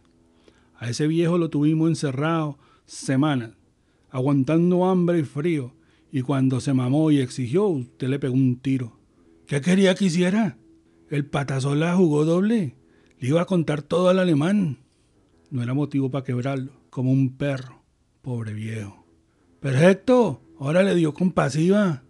A 0.76 0.90
ese 0.90 1.08
viejo 1.08 1.38
lo 1.38 1.50
tuvimos 1.50 1.90
encerrado 1.90 2.58
semanas, 2.86 3.52
aguantando 4.10 4.86
hambre 4.86 5.20
y 5.20 5.24
frío, 5.24 5.74
y 6.12 6.22
cuando 6.22 6.60
se 6.60 6.74
mamó 6.74 7.12
y 7.12 7.20
exigió, 7.20 7.68
usted 7.68 8.08
le 8.08 8.20
pegó 8.20 8.36
un 8.36 8.60
tiro. 8.60 9.00
¿Qué 9.48 9.62
quería 9.62 9.96
que 9.96 10.06
hiciera? 10.06 10.58
El 11.10 11.26
patasola 11.26 11.96
jugó 11.96 12.24
doble. 12.24 12.76
Le 13.20 13.28
iba 13.28 13.42
a 13.42 13.46
contar 13.46 13.82
todo 13.82 14.10
al 14.10 14.20
alemán. 14.20 14.78
No 15.50 15.62
era 15.64 15.74
motivo 15.74 16.12
para 16.12 16.24
quebrarlo, 16.24 16.72
como 16.90 17.12
un 17.12 17.36
perro. 17.36 17.84
Pobre 18.22 18.54
viejo. 18.54 19.06
Perfecto, 19.60 20.42
ahora 20.60 20.84
le 20.84 20.96
dio 20.96 21.14
compasiva. 21.14 22.04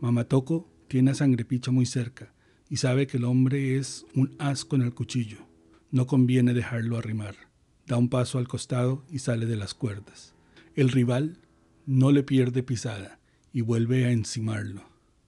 Mamatoco 0.00 0.68
tiene 0.88 1.12
a 1.12 1.14
Sangrepicha 1.14 1.70
muy 1.70 1.86
cerca 1.86 2.32
y 2.68 2.76
sabe 2.76 3.06
que 3.06 3.16
el 3.16 3.24
hombre 3.24 3.76
es 3.76 4.06
un 4.14 4.34
asco 4.38 4.76
en 4.76 4.82
el 4.82 4.94
cuchillo. 4.94 5.38
No 5.90 6.06
conviene 6.06 6.54
dejarlo 6.54 6.96
arrimar. 6.96 7.34
Da 7.86 7.96
un 7.96 8.08
paso 8.08 8.38
al 8.38 8.48
costado 8.48 9.04
y 9.10 9.18
sale 9.18 9.46
de 9.46 9.56
las 9.56 9.74
cuerdas. 9.74 10.34
El 10.74 10.90
rival 10.90 11.38
no 11.86 12.12
le 12.12 12.22
pierde 12.22 12.62
pisada 12.62 13.18
y 13.52 13.60
vuelve 13.60 14.06
a 14.06 14.10
encimarlo. 14.10 14.82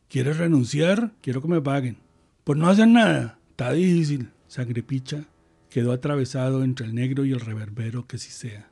¿Quieres 0.08 0.38
renunciar? 0.38 1.12
Quiero 1.20 1.42
que 1.42 1.48
me 1.48 1.60
paguen. 1.60 1.98
Pues 2.44 2.58
no 2.58 2.68
hacer 2.68 2.88
nada. 2.88 3.38
Está 3.50 3.72
difícil. 3.72 4.30
Sangrepicha 4.48 5.24
quedó 5.70 5.92
atravesado 5.92 6.62
entre 6.62 6.86
el 6.86 6.94
negro 6.94 7.24
y 7.24 7.32
el 7.32 7.40
reverbero 7.40 8.06
que 8.06 8.18
si 8.18 8.30
sea. 8.30 8.70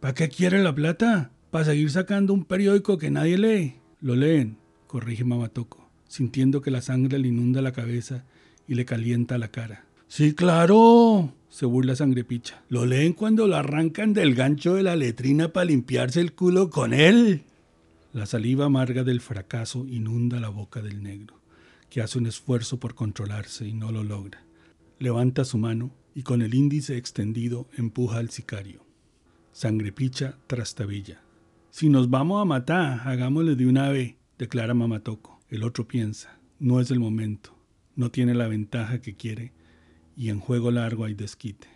¿Para 0.00 0.14
qué 0.14 0.28
quiere 0.28 0.62
la 0.62 0.74
plata? 0.74 1.32
para 1.50 1.64
seguir 1.64 1.90
sacando 1.90 2.32
un 2.32 2.44
periódico 2.44 2.98
que 2.98 3.10
nadie 3.10 3.38
lee. 3.38 3.74
Lo 4.00 4.14
leen, 4.14 4.56
corrige 4.86 5.24
Mamatoco, 5.24 5.90
sintiendo 6.08 6.62
que 6.62 6.70
la 6.70 6.80
sangre 6.80 7.18
le 7.18 7.28
inunda 7.28 7.60
la 7.60 7.72
cabeza 7.72 8.24
y 8.66 8.74
le 8.74 8.84
calienta 8.84 9.36
la 9.36 9.48
cara. 9.48 9.84
Sí, 10.08 10.34
claro, 10.34 11.34
se 11.50 11.66
burla 11.66 11.96
Sangrepicha. 11.96 12.62
Lo 12.68 12.86
leen 12.86 13.12
cuando 13.12 13.46
lo 13.46 13.56
arrancan 13.56 14.14
del 14.14 14.34
gancho 14.34 14.74
de 14.74 14.84
la 14.84 14.96
letrina 14.96 15.52
para 15.52 15.66
limpiarse 15.66 16.20
el 16.20 16.32
culo 16.32 16.70
con 16.70 16.94
él. 16.94 17.42
La 18.12 18.24
saliva 18.24 18.66
amarga 18.66 19.04
del 19.04 19.20
fracaso 19.20 19.84
inunda 19.86 20.40
la 20.40 20.48
boca 20.48 20.80
del 20.80 21.02
negro, 21.02 21.40
que 21.90 22.00
hace 22.00 22.18
un 22.18 22.26
esfuerzo 22.26 22.78
por 22.78 22.94
controlarse 22.94 23.66
y 23.66 23.74
no 23.74 23.92
lo 23.92 24.04
logra. 24.04 24.42
Levanta 24.98 25.44
su 25.44 25.58
mano 25.58 25.90
y 26.14 26.22
con 26.22 26.40
el 26.40 26.54
índice 26.54 26.96
extendido 26.96 27.68
empuja 27.76 28.18
al 28.18 28.30
sicario. 28.30 28.84
Sangrepicha 29.52 30.38
trastabilla. 30.46 31.20
Si 31.70 31.88
nos 31.88 32.10
vamos 32.10 32.40
a 32.40 32.44
matar, 32.44 33.06
hagámosle 33.06 33.56
de 33.56 33.66
una 33.66 33.88
vez, 33.90 34.14
declara 34.38 34.74
Mamatoco. 34.74 35.40
El 35.48 35.64
otro 35.64 35.86
piensa, 35.86 36.38
no 36.60 36.80
es 36.80 36.90
el 36.92 37.00
momento, 37.00 37.56
no 37.96 38.10
tiene 38.10 38.34
la 38.34 38.46
ventaja 38.46 39.00
que 39.00 39.14
quiere 39.14 39.52
y 40.20 40.28
en 40.28 40.38
juego 40.38 40.70
largo 40.70 41.06
hay 41.06 41.14
desquite. 41.14 41.66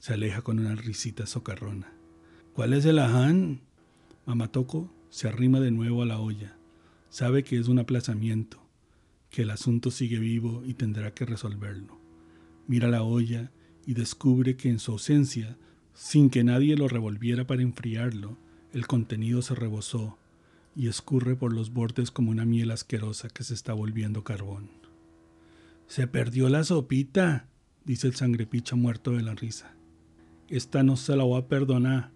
Se 0.00 0.14
aleja 0.14 0.42
con 0.42 0.58
una 0.58 0.74
risita 0.74 1.26
socarrona. 1.26 1.92
¿Cuál 2.52 2.72
es 2.72 2.84
el 2.86 2.98
aján? 2.98 3.60
Mamatoco 4.26 4.92
se 5.10 5.28
arrima 5.28 5.60
de 5.60 5.70
nuevo 5.70 6.02
a 6.02 6.04
la 6.04 6.18
olla. 6.18 6.56
Sabe 7.08 7.44
que 7.44 7.56
es 7.56 7.68
un 7.68 7.78
aplazamiento, 7.78 8.60
que 9.30 9.42
el 9.42 9.50
asunto 9.50 9.92
sigue 9.92 10.18
vivo 10.18 10.64
y 10.66 10.74
tendrá 10.74 11.14
que 11.14 11.24
resolverlo. 11.24 12.00
Mira 12.66 12.88
la 12.88 13.04
olla 13.04 13.52
y 13.86 13.94
descubre 13.94 14.56
que 14.56 14.70
en 14.70 14.80
su 14.80 14.90
ausencia, 14.90 15.56
sin 15.92 16.30
que 16.30 16.42
nadie 16.42 16.76
lo 16.76 16.88
revolviera 16.88 17.46
para 17.46 17.62
enfriarlo, 17.62 18.36
el 18.72 18.88
contenido 18.88 19.40
se 19.40 19.54
rebosó 19.54 20.18
y 20.74 20.88
escurre 20.88 21.36
por 21.36 21.52
los 21.52 21.72
bordes 21.72 22.10
como 22.10 22.32
una 22.32 22.44
miel 22.44 22.72
asquerosa 22.72 23.28
que 23.28 23.44
se 23.44 23.54
está 23.54 23.72
volviendo 23.72 24.24
carbón. 24.24 24.68
Se 25.86 26.08
perdió 26.08 26.48
la 26.48 26.64
sopita, 26.64 27.46
dice 27.84 28.06
el 28.06 28.14
sangrepicha 28.14 28.76
muerto 28.76 29.12
de 29.12 29.22
la 29.22 29.34
risa. 29.34 29.74
Esta 30.48 30.82
no 30.82 30.96
se 30.96 31.16
la 31.16 31.24
voy 31.24 31.40
a 31.40 31.48
perdonar, 31.48 32.12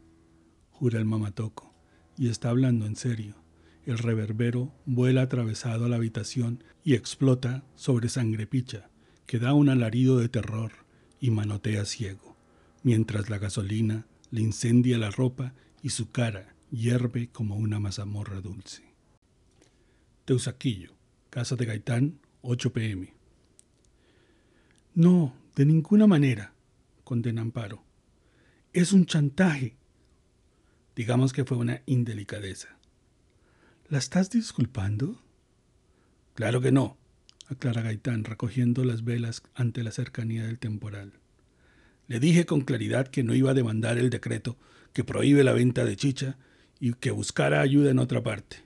jura 0.70 0.98
el 0.98 1.04
mamatoco, 1.04 1.74
y 2.16 2.28
está 2.28 2.50
hablando 2.50 2.86
en 2.86 2.96
serio. 2.96 3.36
El 3.84 3.98
reverbero 3.98 4.72
vuela 4.84 5.22
atravesado 5.22 5.86
a 5.86 5.88
la 5.88 5.96
habitación 5.96 6.62
y 6.84 6.94
explota 6.94 7.64
sobre 7.74 8.08
sangrepicha, 8.08 8.90
que 9.26 9.38
da 9.38 9.54
un 9.54 9.68
alarido 9.68 10.18
de 10.18 10.28
terror 10.28 10.72
y 11.20 11.30
manotea 11.30 11.84
ciego, 11.84 12.36
mientras 12.82 13.30
la 13.30 13.38
gasolina 13.38 14.06
le 14.30 14.42
incendia 14.42 14.98
la 14.98 15.10
ropa 15.10 15.54
y 15.82 15.90
su 15.90 16.10
cara 16.10 16.54
hierve 16.70 17.28
como 17.28 17.56
una 17.56 17.80
mazamorra 17.80 18.40
dulce. 18.40 18.84
Teusaquillo, 20.24 20.92
casa 21.30 21.56
de 21.56 21.64
Gaitán, 21.64 22.20
8 22.42 22.72
pm. 22.72 23.14
No, 24.94 25.34
de 25.58 25.66
ninguna 25.66 26.06
manera, 26.06 26.54
condena 27.02 27.42
Amparo. 27.42 27.82
Es 28.72 28.92
un 28.92 29.06
chantaje. 29.06 29.76
Digamos 30.94 31.32
que 31.32 31.44
fue 31.44 31.56
una 31.56 31.82
indelicadeza. 31.84 32.78
¿La 33.88 33.98
estás 33.98 34.30
disculpando? 34.30 35.20
Claro 36.34 36.60
que 36.60 36.70
no, 36.70 36.96
aclara 37.48 37.82
Gaitán, 37.82 38.22
recogiendo 38.22 38.84
las 38.84 39.02
velas 39.02 39.42
ante 39.52 39.82
la 39.82 39.90
cercanía 39.90 40.46
del 40.46 40.60
temporal. 40.60 41.14
Le 42.06 42.20
dije 42.20 42.46
con 42.46 42.60
claridad 42.60 43.08
que 43.08 43.24
no 43.24 43.34
iba 43.34 43.50
a 43.50 43.54
demandar 43.54 43.98
el 43.98 44.10
decreto 44.10 44.56
que 44.92 45.02
prohíbe 45.02 45.42
la 45.42 45.54
venta 45.54 45.84
de 45.84 45.96
chicha 45.96 46.38
y 46.78 46.92
que 46.92 47.10
buscara 47.10 47.62
ayuda 47.62 47.90
en 47.90 47.98
otra 47.98 48.22
parte. 48.22 48.58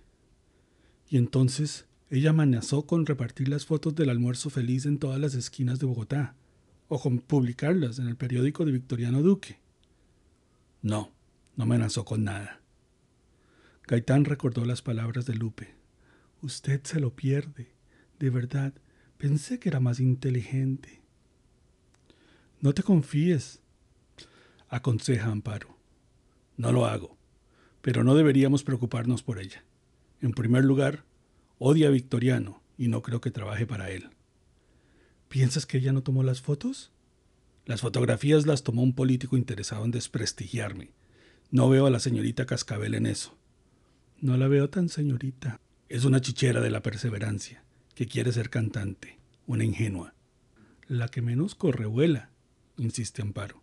Y 1.09 1.17
entonces 1.17 1.87
ella 2.11 2.31
amenazó 2.31 2.85
con 2.85 3.07
repartir 3.07 3.49
las 3.49 3.65
fotos 3.65 3.95
del 3.95 4.11
almuerzo 4.11 4.51
feliz 4.51 4.85
en 4.85 4.99
todas 4.99 5.19
las 5.19 5.33
esquinas 5.33 5.79
de 5.79 5.87
Bogotá, 5.87 6.37
o 6.95 7.01
con 7.01 7.21
publicarlas 7.21 7.99
en 7.99 8.07
el 8.07 8.17
periódico 8.17 8.67
de 8.67 8.73
Victoriano 8.73 9.23
Duque. 9.23 9.59
No, 10.83 11.11
no 11.57 11.65
amenazó 11.65 12.05
con 12.05 12.23
nada. 12.23 12.61
Gaitán 13.87 14.27
recordó 14.27 14.67
las 14.67 14.83
palabras 14.83 15.25
de 15.25 15.35
Lupe. 15.35 15.75
Usted 16.43 16.83
se 16.85 17.01
lo 17.01 17.17
pierde. 17.17 17.73
De 18.19 18.29
verdad, 18.29 18.75
pensé 19.17 19.59
que 19.59 19.71
era 19.71 19.81
más 19.81 20.01
inteligente. 20.01 21.01
No 22.61 22.75
te 22.75 22.83
confíes, 22.83 23.63
aconseja 24.69 25.31
Amparo. 25.31 25.79
No 26.59 26.73
lo 26.73 26.85
hago, 26.85 27.17
pero 27.81 28.05
no 28.05 28.15
deberíamos 28.15 28.65
preocuparnos 28.65 29.23
por 29.23 29.39
ella. 29.39 29.65
En 30.21 30.33
primer 30.33 30.63
lugar, 30.63 31.07
Odia 31.59 31.89
a 31.89 31.91
Victoriano 31.91 32.63
y 32.77 32.89
no 32.89 33.01
creo 33.01 33.23
que 33.23 33.31
trabaje 33.31 33.67
para 33.67 33.89
él. 33.89 34.11
¿Piensas 35.33 35.65
que 35.65 35.79
ella 35.79 35.95
no 35.95 36.03
tomó 36.03 36.23
las 36.23 36.43
fotos? 36.43 36.93
Las 37.65 37.81
fotografías 37.81 38.45
las 38.45 38.65
tomó 38.65 38.83
un 38.83 38.93
político 38.93 39.39
interesado 39.39 39.83
en 39.87 39.91
desprestigiarme. 39.91 40.91
No 41.51 41.71
veo 41.71 41.87
a 41.87 41.91
la 41.91 42.01
señorita 42.01 42.45
Cascabel 42.45 42.95
en 42.95 43.07
eso. 43.07 43.35
No 44.21 44.37
la 44.37 44.47
veo 44.47 44.69
tan 44.69 44.91
señorita. 44.91 45.59
Es 45.89 46.05
una 46.05 46.21
chichera 46.21 46.61
de 46.61 46.69
la 46.69 46.83
perseverancia, 46.83 47.65
que 47.95 48.07
quiere 48.07 48.31
ser 48.31 48.51
cantante, 48.51 49.21
una 49.47 49.65
ingenua. 49.65 50.13
La 50.87 51.09
que 51.09 51.23
menos 51.23 51.55
corre 51.55 51.87
vuela, 51.87 52.29
insiste 52.77 53.23
Amparo. 53.23 53.63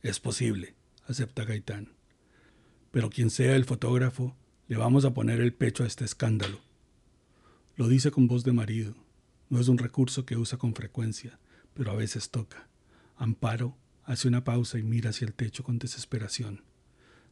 Es 0.00 0.20
posible, 0.20 0.76
acepta 1.08 1.44
Gaitán. 1.44 1.88
Pero 2.92 3.10
quien 3.10 3.30
sea 3.30 3.56
el 3.56 3.64
fotógrafo, 3.64 4.36
le 4.68 4.76
vamos 4.76 5.04
a 5.04 5.12
poner 5.12 5.40
el 5.40 5.54
pecho 5.54 5.82
a 5.82 5.88
este 5.88 6.04
escándalo. 6.04 6.60
Lo 7.74 7.88
dice 7.88 8.12
con 8.12 8.28
voz 8.28 8.44
de 8.44 8.52
marido. 8.52 9.03
No 9.50 9.60
es 9.60 9.68
un 9.68 9.78
recurso 9.78 10.24
que 10.24 10.36
usa 10.36 10.58
con 10.58 10.74
frecuencia, 10.74 11.38
pero 11.74 11.90
a 11.90 11.96
veces 11.96 12.30
toca. 12.30 12.68
Amparo 13.16 13.76
hace 14.04 14.28
una 14.28 14.44
pausa 14.44 14.78
y 14.78 14.82
mira 14.82 15.10
hacia 15.10 15.26
el 15.26 15.34
techo 15.34 15.62
con 15.62 15.78
desesperación. 15.78 16.62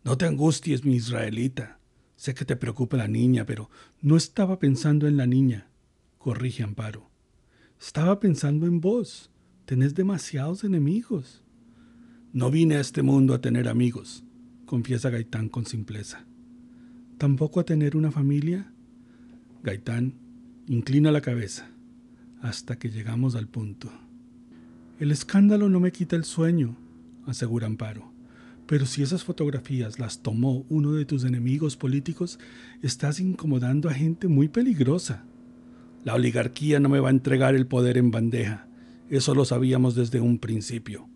No 0.05 0.17
te 0.17 0.27
angusties, 0.27 0.85
mi 0.85 0.97
israelita. 0.97 1.79
Sé 2.17 2.35
que 2.35 2.45
te 2.45 2.57
preocupa 2.57 2.97
la 2.97 3.09
niña, 3.09 3.47
pero 3.47 3.71
no 4.01 4.17
estaba 4.17 4.59
pensando 4.59 5.07
en 5.07 5.17
la 5.17 5.27
niña. 5.27 5.69
Corrige 6.19 6.63
Amparo. 6.63 7.11
Estaba 7.81 8.21
pensando 8.21 8.67
en 8.67 8.81
vos. 8.81 9.31
Tenés 9.65 9.95
demasiados 9.95 10.65
enemigos. 10.65 11.43
No 12.33 12.51
vine 12.51 12.77
a 12.77 12.81
este 12.81 13.03
mundo 13.03 13.35
a 13.35 13.41
tener 13.41 13.69
amigos, 13.69 14.25
confiesa 14.65 15.11
Gaitán 15.11 15.49
con 15.49 15.67
simpleza. 15.67 16.25
¿Tampoco 17.19 17.61
a 17.61 17.65
tener 17.65 17.97
una 17.97 18.11
familia? 18.11 18.73
Gaitán 19.63 20.15
Inclina 20.67 21.11
la 21.11 21.21
cabeza 21.21 21.72
hasta 22.43 22.77
que 22.77 22.91
llegamos 22.91 23.37
al 23.37 23.49
punto. 23.49 23.91
El 24.99 25.11
escándalo 25.11 25.69
no 25.69 25.81
me 25.81 25.93
quita 25.93 26.17
el 26.17 26.25
sueño, 26.25 26.77
asegura 27.25 27.67
Amparo. 27.67 28.13
Pero 28.67 28.85
si 28.87 29.03
esas 29.03 29.25
fotografías 29.25 29.99
las 29.99 30.23
tomó 30.23 30.67
uno 30.69 30.93
de 30.93 31.05
tus 31.05 31.25
enemigos 31.25 31.77
políticos, 31.77 32.39
estás 32.83 33.21
incomodando 33.21 33.89
a 33.89 33.95
gente 33.95 34.29
muy 34.29 34.49
peligrosa. 34.49 35.25
La 36.05 36.15
oligarquía 36.15 36.81
no 36.81 36.89
me 36.89 37.01
va 37.01 37.09
a 37.09 37.13
entregar 37.13 37.55
el 37.55 37.67
poder 37.67 37.97
en 37.97 38.11
bandeja. 38.11 38.67
Eso 39.09 39.35
lo 39.35 39.45
sabíamos 39.45 39.95
desde 39.95 40.21
un 40.21 40.39
principio. 40.39 41.09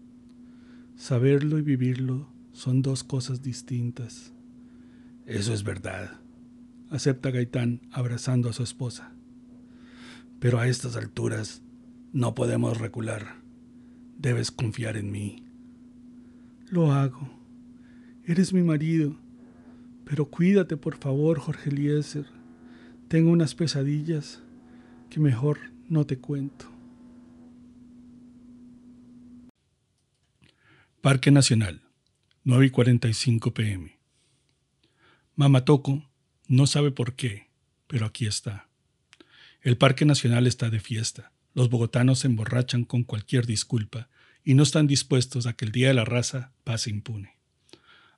Saberlo 0.97 1.59
y 1.59 1.62
vivirlo 1.62 2.29
son 2.53 2.83
dos 2.83 3.05
cosas 3.05 3.43
distintas. 3.43 4.33
Eso 5.27 5.53
es 5.53 5.65
verdad, 5.65 6.21
acepta 6.91 7.31
Gaitán 7.31 7.81
abrazando 7.91 8.49
a 8.49 8.53
su 8.53 8.62
esposa. 8.62 9.16
Pero 10.38 10.59
a 10.59 10.68
estas 10.68 10.96
alturas 10.96 11.62
no 12.12 12.35
podemos 12.35 12.79
recular. 12.79 13.42
Debes 14.18 14.51
confiar 14.51 14.96
en 14.96 15.11
mí. 15.11 15.44
Lo 16.68 16.92
hago. 16.92 17.29
Eres 18.25 18.53
mi 18.53 18.62
marido. 18.62 19.16
Pero 20.05 20.27
cuídate, 20.27 20.77
por 20.77 20.96
favor, 20.96 21.38
Jorge 21.38 21.70
Eliezer. 21.70 22.27
Tengo 23.09 23.31
unas 23.31 23.55
pesadillas 23.55 24.42
que 25.11 25.20
mejor 25.20 25.59
no 25.88 26.07
te 26.07 26.18
cuento. 26.18 26.66
Parque 31.01 31.31
Nacional, 31.31 31.83
9 32.44 32.66
y 32.66 32.70
45 32.70 33.55
pm. 33.55 33.96
Mamatoco 35.37 36.03
no 36.49 36.66
sabe 36.66 36.90
por 36.90 37.14
qué, 37.14 37.49
pero 37.87 38.07
aquí 38.07 38.27
está. 38.27 38.66
El 39.62 39.77
Parque 39.77 40.05
Nacional 40.05 40.47
está 40.47 40.71
de 40.71 40.81
fiesta. 40.81 41.33
Los 41.55 41.71
bogotanos 41.71 42.21
se 42.21 42.29
emborrachan 42.29 42.85
con 42.85 43.03
cualquier 43.03 43.47
disculpa 43.47 44.09
y 44.45 44.55
no 44.55 44.62
están 44.62 44.87
dispuestos 44.87 45.47
a 45.47 45.55
que 45.55 45.64
el 45.64 45.73
Día 45.73 45.88
de 45.88 45.95
la 45.95 46.05
Raza 46.05 46.53
pase 46.64 46.90
impune. 46.90 47.37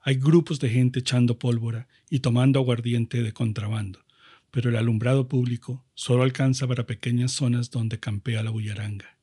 Hay 0.03 0.17
grupos 0.17 0.61
de 0.61 0.69
gente 0.69 1.01
echando 1.01 1.39
pólvora 1.39 1.89
y 2.11 2.21
tomando 2.21 2.59
aguardiente 2.59 3.23
de 3.23 3.33
contrabando, 3.33 4.05
pero 4.51 4.71
el 4.71 4.77
alumbrado 4.77 5.29
público 5.29 5.85
solo 5.95 6.23
alcanza 6.23 6.67
para 6.67 6.87
pequeñas 6.87 7.33
zonas 7.33 7.71
donde 7.71 8.01
campea 8.01 8.43
la 8.43 8.51
bullaranga. 8.51 9.19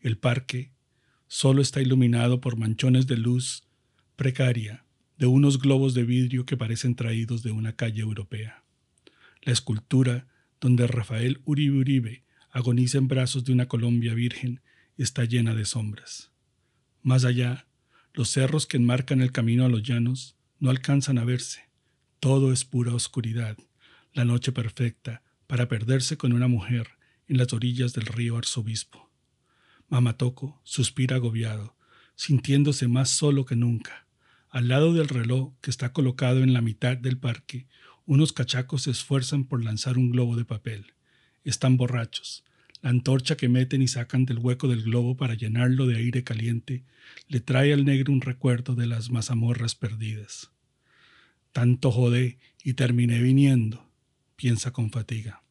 El 0.00 0.18
parque 0.18 0.72
solo 1.26 1.62
está 1.62 1.80
iluminado 1.80 2.40
por 2.40 2.56
manchones 2.56 3.06
de 3.06 3.16
luz 3.16 3.64
precaria 4.16 4.84
de 5.18 5.26
unos 5.26 5.58
globos 5.58 5.94
de 5.94 6.04
vidrio 6.04 6.44
que 6.44 6.56
parecen 6.56 6.94
traídos 6.94 7.42
de 7.42 7.52
una 7.52 7.74
calle 7.74 8.02
europea. 8.02 8.64
La 9.42 9.52
escultura 9.52 10.26
donde 10.64 10.86
Rafael 10.86 11.42
Uribe 11.44 11.76
Uribe 11.76 12.24
agoniza 12.50 12.96
en 12.96 13.06
brazos 13.06 13.44
de 13.44 13.52
una 13.52 13.68
Colombia 13.68 14.14
virgen, 14.14 14.62
está 14.96 15.26
llena 15.26 15.54
de 15.54 15.66
sombras. 15.66 16.32
Más 17.02 17.26
allá, 17.26 17.66
los 18.14 18.30
cerros 18.30 18.66
que 18.66 18.78
enmarcan 18.78 19.20
el 19.20 19.30
camino 19.30 19.66
a 19.66 19.68
los 19.68 19.82
llanos 19.82 20.38
no 20.60 20.70
alcanzan 20.70 21.18
a 21.18 21.24
verse. 21.26 21.68
Todo 22.18 22.50
es 22.50 22.64
pura 22.64 22.94
oscuridad, 22.94 23.58
la 24.14 24.24
noche 24.24 24.52
perfecta 24.52 25.22
para 25.46 25.68
perderse 25.68 26.16
con 26.16 26.32
una 26.32 26.48
mujer 26.48 26.92
en 27.28 27.36
las 27.36 27.52
orillas 27.52 27.92
del 27.92 28.06
río 28.06 28.38
Arzobispo. 28.38 29.12
Mamatoco 29.90 30.62
suspira 30.64 31.16
agobiado, 31.16 31.76
sintiéndose 32.14 32.88
más 32.88 33.10
solo 33.10 33.44
que 33.44 33.54
nunca. 33.54 34.06
Al 34.48 34.68
lado 34.68 34.94
del 34.94 35.08
reloj 35.08 35.52
que 35.60 35.68
está 35.68 35.92
colocado 35.92 36.42
en 36.42 36.54
la 36.54 36.62
mitad 36.62 36.96
del 36.96 37.18
parque, 37.18 37.68
unos 38.06 38.32
cachacos 38.32 38.82
se 38.82 38.90
esfuerzan 38.90 39.44
por 39.44 39.64
lanzar 39.64 39.96
un 39.98 40.10
globo 40.10 40.36
de 40.36 40.44
papel. 40.44 40.92
Están 41.44 41.76
borrachos. 41.76 42.44
La 42.82 42.90
antorcha 42.90 43.36
que 43.36 43.48
meten 43.48 43.80
y 43.80 43.88
sacan 43.88 44.26
del 44.26 44.38
hueco 44.38 44.68
del 44.68 44.82
globo 44.82 45.16
para 45.16 45.34
llenarlo 45.34 45.86
de 45.86 45.96
aire 45.96 46.22
caliente 46.22 46.84
le 47.28 47.40
trae 47.40 47.72
al 47.72 47.84
negro 47.84 48.12
un 48.12 48.20
recuerdo 48.20 48.74
de 48.74 48.86
las 48.86 49.10
mazamorras 49.10 49.74
perdidas. 49.74 50.50
Tanto 51.52 51.90
jodé 51.90 52.38
y 52.62 52.74
terminé 52.74 53.22
viniendo, 53.22 53.90
piensa 54.36 54.72
con 54.72 54.90
fatiga. 54.90 55.42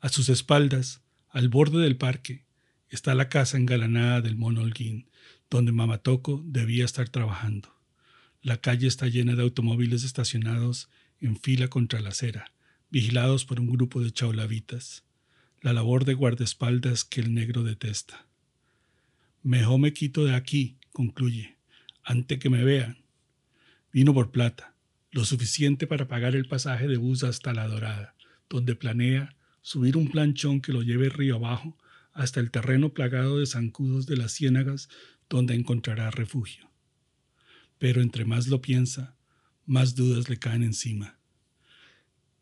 A 0.00 0.10
sus 0.10 0.28
espaldas, 0.28 1.00
al 1.30 1.48
borde 1.48 1.78
del 1.78 1.96
parque, 1.96 2.44
está 2.90 3.14
la 3.14 3.28
casa 3.28 3.56
engalanada 3.56 4.20
del 4.20 4.36
mono 4.36 4.60
Holguín, 4.60 5.08
donde 5.48 5.72
Mamatoco 5.72 6.42
debía 6.44 6.84
estar 6.84 7.08
trabajando. 7.08 7.79
La 8.42 8.58
calle 8.58 8.86
está 8.86 9.06
llena 9.06 9.34
de 9.34 9.42
automóviles 9.42 10.02
estacionados 10.02 10.88
en 11.20 11.36
fila 11.36 11.68
contra 11.68 12.00
la 12.00 12.08
acera, 12.08 12.52
vigilados 12.90 13.44
por 13.44 13.60
un 13.60 13.70
grupo 13.70 14.02
de 14.02 14.12
chaulavitas. 14.12 15.04
La 15.60 15.74
labor 15.74 16.06
de 16.06 16.14
guardaespaldas 16.14 17.04
que 17.04 17.20
el 17.20 17.34
negro 17.34 17.64
detesta. 17.64 18.26
Mejor 19.42 19.78
me 19.78 19.92
quito 19.92 20.24
de 20.24 20.34
aquí, 20.34 20.78
concluye, 20.90 21.58
ante 22.02 22.38
que 22.38 22.48
me 22.48 22.64
vean. 22.64 23.02
Vino 23.92 24.14
por 24.14 24.30
plata, 24.30 24.74
lo 25.10 25.26
suficiente 25.26 25.86
para 25.86 26.08
pagar 26.08 26.34
el 26.34 26.48
pasaje 26.48 26.88
de 26.88 26.96
bus 26.96 27.24
hasta 27.24 27.52
La 27.52 27.68
Dorada, 27.68 28.14
donde 28.48 28.74
planea 28.74 29.36
subir 29.60 29.98
un 29.98 30.08
planchón 30.08 30.62
que 30.62 30.72
lo 30.72 30.80
lleve 30.80 31.10
río 31.10 31.36
abajo 31.36 31.76
hasta 32.14 32.40
el 32.40 32.50
terreno 32.50 32.94
plagado 32.94 33.38
de 33.38 33.44
zancudos 33.44 34.06
de 34.06 34.16
las 34.16 34.32
ciénagas 34.32 34.88
donde 35.28 35.54
encontrará 35.54 36.10
refugio. 36.10 36.69
Pero 37.80 38.02
entre 38.02 38.26
más 38.26 38.46
lo 38.46 38.60
piensa, 38.60 39.16
más 39.64 39.94
dudas 39.94 40.28
le 40.28 40.36
caen 40.36 40.62
encima. 40.62 41.18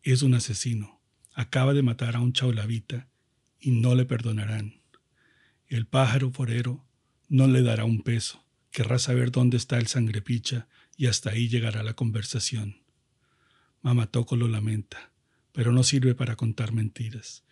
Es 0.03 0.23
un 0.23 0.35
asesino, 0.35 1.01
acaba 1.33 1.75
de 1.75 1.83
matar 1.83 2.17
a 2.17 2.21
un 2.21 2.33
chaulavita 2.33 3.09
y 3.61 3.71
no 3.71 3.95
le 3.95 4.05
perdonarán. 4.05 4.83
El 5.69 5.87
pájaro 5.87 6.33
forero 6.33 6.85
no 7.29 7.47
le 7.47 7.63
dará 7.63 7.85
un 7.85 8.03
peso, 8.03 8.45
querrá 8.73 8.99
saber 8.99 9.31
dónde 9.31 9.57
está 9.57 9.79
el 9.79 9.87
sangrepicha 9.87 10.67
y 10.97 11.07
hasta 11.07 11.31
ahí 11.31 11.49
llegará 11.49 11.85
la 11.85 11.95
conversación. 11.95 12.83
Mamatoco 13.81 14.35
lo 14.35 14.49
lamenta, 14.49 15.13
pero 15.53 15.71
no 15.71 15.85
sirve 15.85 16.17
para 16.17 16.35
contar 16.35 16.73
mentiras. 16.73 17.45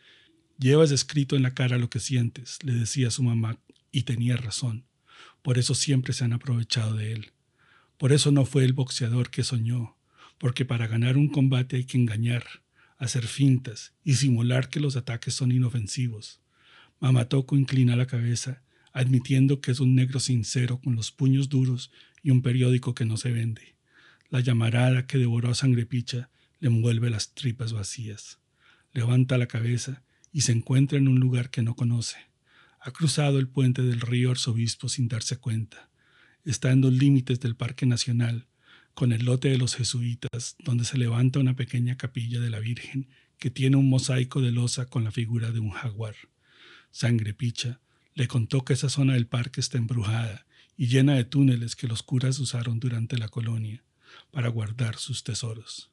Llevas 0.58 0.90
escrito 0.90 1.36
en 1.36 1.44
la 1.44 1.54
cara 1.54 1.78
lo 1.78 1.88
que 1.88 2.00
sientes, 2.00 2.58
le 2.64 2.72
decía 2.72 3.12
su 3.12 3.22
mamá, 3.22 3.60
y 3.92 4.02
tenía 4.02 4.36
razón. 4.36 4.86
Por 5.42 5.56
eso 5.56 5.76
siempre 5.76 6.12
se 6.14 6.24
han 6.24 6.32
aprovechado 6.32 6.96
de 6.96 7.12
él. 7.12 7.32
Por 7.98 8.12
eso 8.12 8.30
no 8.30 8.44
fue 8.44 8.64
el 8.64 8.72
boxeador 8.72 9.30
que 9.30 9.42
soñó, 9.42 9.96
porque 10.38 10.64
para 10.64 10.86
ganar 10.86 11.16
un 11.16 11.28
combate 11.28 11.76
hay 11.76 11.84
que 11.84 11.96
engañar, 11.96 12.44
hacer 12.98 13.26
fintas 13.26 13.94
y 14.04 14.14
simular 14.14 14.68
que 14.68 14.80
los 14.80 14.96
ataques 14.96 15.34
son 15.34 15.52
inofensivos. 15.52 16.40
Mamatoco 17.00 17.56
inclina 17.56 17.96
la 17.96 18.06
cabeza, 18.06 18.62
admitiendo 18.92 19.60
que 19.60 19.70
es 19.70 19.80
un 19.80 19.94
negro 19.94 20.20
sincero 20.20 20.80
con 20.80 20.96
los 20.96 21.12
puños 21.12 21.48
duros 21.48 21.90
y 22.22 22.30
un 22.30 22.42
periódico 22.42 22.94
que 22.94 23.04
no 23.04 23.16
se 23.16 23.30
vende. 23.30 23.76
La 24.30 24.40
llamarada 24.40 25.06
que 25.06 25.18
devoró 25.18 25.50
a 25.50 25.54
Sangrepicha 25.54 26.30
le 26.58 26.68
envuelve 26.68 27.10
las 27.10 27.34
tripas 27.34 27.72
vacías. 27.72 28.40
Levanta 28.92 29.38
la 29.38 29.46
cabeza 29.46 30.02
y 30.32 30.42
se 30.42 30.52
encuentra 30.52 30.98
en 30.98 31.08
un 31.08 31.20
lugar 31.20 31.50
que 31.50 31.62
no 31.62 31.76
conoce. 31.76 32.16
Ha 32.80 32.90
cruzado 32.90 33.38
el 33.38 33.48
puente 33.48 33.82
del 33.82 34.00
río 34.00 34.30
Arzobispo 34.30 34.88
sin 34.88 35.08
darse 35.08 35.36
cuenta. 35.36 35.90
Está 36.46 36.70
en 36.70 36.80
los 36.80 36.92
límites 36.92 37.40
del 37.40 37.56
Parque 37.56 37.86
Nacional, 37.86 38.46
con 38.94 39.10
el 39.10 39.24
lote 39.24 39.48
de 39.48 39.58
los 39.58 39.74
jesuitas, 39.74 40.54
donde 40.60 40.84
se 40.84 40.96
levanta 40.96 41.40
una 41.40 41.56
pequeña 41.56 41.96
capilla 41.96 42.38
de 42.38 42.50
la 42.50 42.60
Virgen 42.60 43.08
que 43.36 43.50
tiene 43.50 43.76
un 43.76 43.88
mosaico 43.88 44.40
de 44.40 44.52
losa 44.52 44.86
con 44.86 45.02
la 45.02 45.10
figura 45.10 45.50
de 45.50 45.58
un 45.58 45.70
jaguar. 45.70 46.14
Sangrepicha 46.92 47.80
le 48.14 48.28
contó 48.28 48.64
que 48.64 48.74
esa 48.74 48.88
zona 48.88 49.14
del 49.14 49.26
parque 49.26 49.60
está 49.60 49.76
embrujada 49.76 50.46
y 50.76 50.86
llena 50.86 51.16
de 51.16 51.24
túneles 51.24 51.74
que 51.74 51.88
los 51.88 52.04
curas 52.04 52.38
usaron 52.38 52.78
durante 52.78 53.18
la 53.18 53.28
colonia 53.28 53.82
para 54.30 54.48
guardar 54.48 54.98
sus 54.98 55.24
tesoros. 55.24 55.90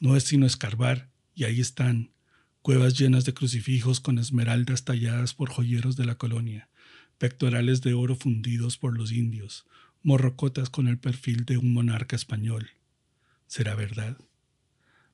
No 0.00 0.16
es 0.16 0.24
sino 0.24 0.46
escarbar, 0.46 1.10
y 1.32 1.44
ahí 1.44 1.60
están, 1.60 2.10
cuevas 2.60 2.98
llenas 2.98 3.24
de 3.24 3.34
crucifijos 3.34 4.00
con 4.00 4.18
esmeraldas 4.18 4.84
talladas 4.84 5.32
por 5.32 5.48
joyeros 5.48 5.94
de 5.94 6.06
la 6.06 6.16
colonia, 6.16 6.68
pectorales 7.24 7.80
de 7.80 7.94
oro 7.94 8.16
fundidos 8.16 8.76
por 8.76 8.98
los 8.98 9.10
indios, 9.10 9.64
morrocotas 10.02 10.68
con 10.68 10.88
el 10.88 10.98
perfil 10.98 11.46
de 11.46 11.56
un 11.56 11.72
monarca 11.72 12.16
español. 12.16 12.68
¿Será 13.46 13.74
verdad? 13.74 14.18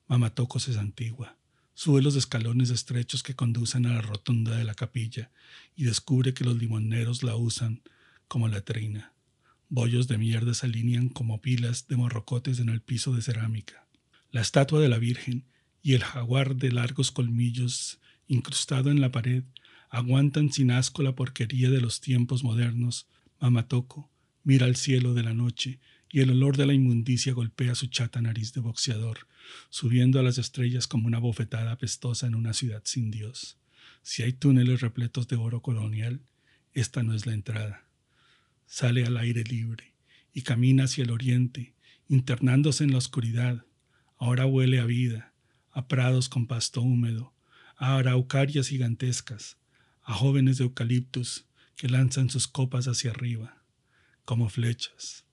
Mamatocos 0.09 0.66
es 0.66 0.77
antigua. 0.77 1.37
Sube 1.73 2.03
los 2.03 2.16
escalones 2.16 2.70
estrechos 2.70 3.23
que 3.23 3.37
conducen 3.37 3.87
a 3.87 3.94
la 3.94 4.01
rotunda 4.01 4.57
de 4.57 4.64
la 4.64 4.75
capilla 4.75 5.31
y 5.77 5.85
descubre 5.85 6.35
que 6.35 6.42
los 6.42 6.57
limoneros 6.57 7.23
la 7.23 7.37
usan 7.37 7.81
como 8.27 8.49
latrina. 8.49 9.12
Bollos 9.68 10.09
de 10.09 10.18
mierda 10.18 10.53
se 10.53 10.66
alinean 10.66 11.11
como 11.11 11.40
pilas 11.40 11.87
de 11.87 11.94
morrocotes 11.94 12.59
en 12.59 12.70
el 12.70 12.81
piso 12.81 13.14
de 13.14 13.23
cerámica. 13.23 13.87
La 14.33 14.40
estatua 14.40 14.81
de 14.81 14.88
la 14.88 14.99
Virgen 14.99 15.44
y 15.81 15.94
el 15.94 16.03
jaguar 16.03 16.57
de 16.57 16.73
largos 16.73 17.12
colmillos 17.12 18.01
incrustado 18.27 18.90
en 18.90 19.01
la 19.01 19.12
pared 19.12 19.44
aguantan 19.90 20.53
sin 20.53 20.70
asco 20.70 21.03
la 21.03 21.14
porquería 21.14 21.70
de 21.70 21.81
los 21.81 22.00
tiempos 22.00 22.42
modernos. 22.42 23.07
Mamatoco 23.40 24.11
mira 24.42 24.66
al 24.66 24.76
cielo 24.76 25.12
de 25.12 25.22
la 25.22 25.35
noche 25.35 25.79
y 26.11 26.20
el 26.20 26.31
olor 26.31 26.57
de 26.57 26.66
la 26.66 26.72
inmundicia 26.72 27.35
golpea 27.35 27.74
su 27.74 27.87
chata 27.88 28.22
nariz 28.22 28.53
de 28.55 28.61
boxeador, 28.61 29.26
subiendo 29.68 30.18
a 30.18 30.22
las 30.22 30.38
estrellas 30.38 30.87
como 30.87 31.07
una 31.07 31.18
bofetada 31.18 31.72
apestosa 31.72 32.26
en 32.26 32.35
una 32.35 32.55
ciudad 32.55 32.83
sin 32.85 33.11
Dios. 33.11 33.59
Si 34.03 34.22
hay 34.22 34.33
túneles 34.33 34.81
repletos 34.81 35.29
de 35.29 35.37
oro 35.37 35.61
colonial, 35.61 36.22
esta 36.72 37.03
no 37.03 37.14
es 37.14 37.26
la 37.26 37.35
entrada 37.35 37.90
sale 38.70 39.05
al 39.05 39.16
aire 39.16 39.42
libre 39.42 39.96
y 40.33 40.42
camina 40.42 40.85
hacia 40.85 41.03
el 41.03 41.11
oriente, 41.11 41.74
internándose 42.09 42.85
en 42.85 42.92
la 42.92 42.98
oscuridad. 42.98 43.66
Ahora 44.16 44.46
huele 44.46 44.79
a 44.79 44.85
vida, 44.85 45.35
a 45.72 45.88
prados 45.88 46.29
con 46.29 46.46
pasto 46.46 46.81
húmedo, 46.81 47.35
a 47.76 47.96
araucarias 47.96 48.68
gigantescas, 48.68 49.59
a 50.11 50.14
jóvenes 50.14 50.59
de 50.59 50.64
eucaliptus 50.64 51.46
que 51.77 51.88
lanzan 51.88 52.31
sus 52.31 52.49
copas 52.49 52.88
hacia 52.88 53.12
arriba, 53.12 53.62
como 54.25 54.49
flechas. 54.49 55.25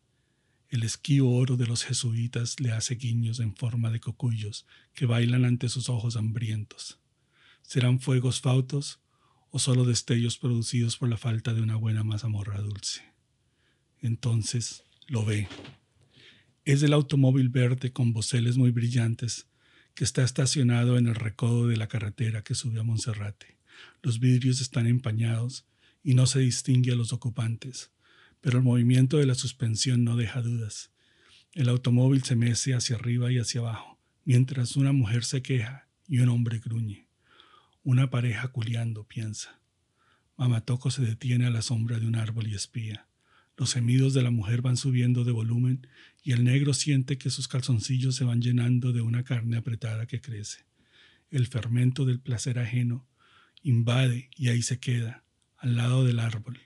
El 0.69 0.83
esquío 0.83 1.27
oro 1.27 1.57
de 1.57 1.65
los 1.65 1.83
jesuitas 1.83 2.59
le 2.59 2.71
hace 2.71 2.93
guiños 2.93 3.39
en 3.39 3.55
forma 3.55 3.89
de 3.89 3.99
cocuyos 3.99 4.67
que 4.93 5.07
bailan 5.07 5.45
ante 5.45 5.67
sus 5.67 5.89
ojos 5.89 6.15
hambrientos. 6.15 6.99
¿Serán 7.63 7.99
fuegos 7.99 8.39
fautos 8.39 8.99
o 9.49 9.57
solo 9.57 9.83
destellos 9.83 10.37
producidos 10.37 10.95
por 10.97 11.09
la 11.09 11.17
falta 11.17 11.55
de 11.55 11.61
una 11.61 11.75
buena 11.75 12.03
mazamorra 12.03 12.61
dulce? 12.61 13.01
Entonces 13.99 14.83
lo 15.07 15.25
ve. 15.25 15.47
Es 16.65 16.83
el 16.83 16.93
automóvil 16.93 17.49
verde 17.49 17.93
con 17.93 18.13
boceles 18.13 18.57
muy 18.57 18.69
brillantes 18.69 19.47
que 19.95 20.03
está 20.03 20.23
estacionado 20.23 20.99
en 20.99 21.07
el 21.07 21.15
recodo 21.15 21.65
de 21.65 21.77
la 21.77 21.87
carretera 21.87 22.43
que 22.43 22.53
sube 22.53 22.79
a 22.79 22.83
Monserrate. 22.83 23.56
Los 24.01 24.19
vidrios 24.19 24.61
están 24.61 24.87
empañados 24.87 25.65
y 26.03 26.13
no 26.13 26.25
se 26.25 26.39
distingue 26.39 26.91
a 26.91 26.95
los 26.95 27.13
ocupantes, 27.13 27.91
pero 28.41 28.57
el 28.57 28.63
movimiento 28.63 29.17
de 29.17 29.25
la 29.25 29.35
suspensión 29.35 30.03
no 30.03 30.15
deja 30.15 30.41
dudas. 30.41 30.91
El 31.53 31.69
automóvil 31.69 32.23
se 32.23 32.35
mece 32.35 32.73
hacia 32.73 32.95
arriba 32.95 33.31
y 33.31 33.39
hacia 33.39 33.61
abajo, 33.61 33.99
mientras 34.23 34.75
una 34.75 34.91
mujer 34.91 35.23
se 35.23 35.41
queja 35.41 35.87
y 36.07 36.19
un 36.19 36.29
hombre 36.29 36.59
gruñe. 36.59 37.07
Una 37.83 38.09
pareja 38.09 38.49
culiando, 38.49 39.05
piensa. 39.05 39.59
Mamatoco 40.37 40.91
se 40.91 41.03
detiene 41.03 41.45
a 41.45 41.49
la 41.49 41.61
sombra 41.61 41.99
de 41.99 42.05
un 42.05 42.15
árbol 42.15 42.47
y 42.47 42.53
espía. 42.53 43.07
Los 43.57 43.73
gemidos 43.73 44.13
de 44.13 44.21
la 44.21 44.29
mujer 44.29 44.61
van 44.61 44.77
subiendo 44.77 45.23
de 45.23 45.31
volumen 45.31 45.87
y 46.21 46.33
el 46.33 46.43
negro 46.43 46.73
siente 46.73 47.17
que 47.17 47.31
sus 47.31 47.47
calzoncillos 47.47 48.15
se 48.15 48.23
van 48.23 48.41
llenando 48.41 48.93
de 48.93 49.01
una 49.01 49.23
carne 49.23 49.57
apretada 49.57 50.05
que 50.05 50.21
crece. 50.21 50.65
El 51.31 51.47
fermento 51.47 52.05
del 52.05 52.19
placer 52.19 52.59
ajeno 52.59 53.07
invade 53.63 54.29
y 54.35 54.49
ahí 54.49 54.61
se 54.61 54.79
queda, 54.79 55.23
al 55.57 55.75
lado 55.75 56.05
del 56.05 56.19
árbol, 56.19 56.59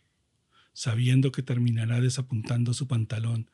sabiendo 0.74 1.32
que 1.32 1.44
terminará 1.44 2.02
desapuntando 2.02 2.74
su 2.74 2.88
pantalón, 2.88 3.50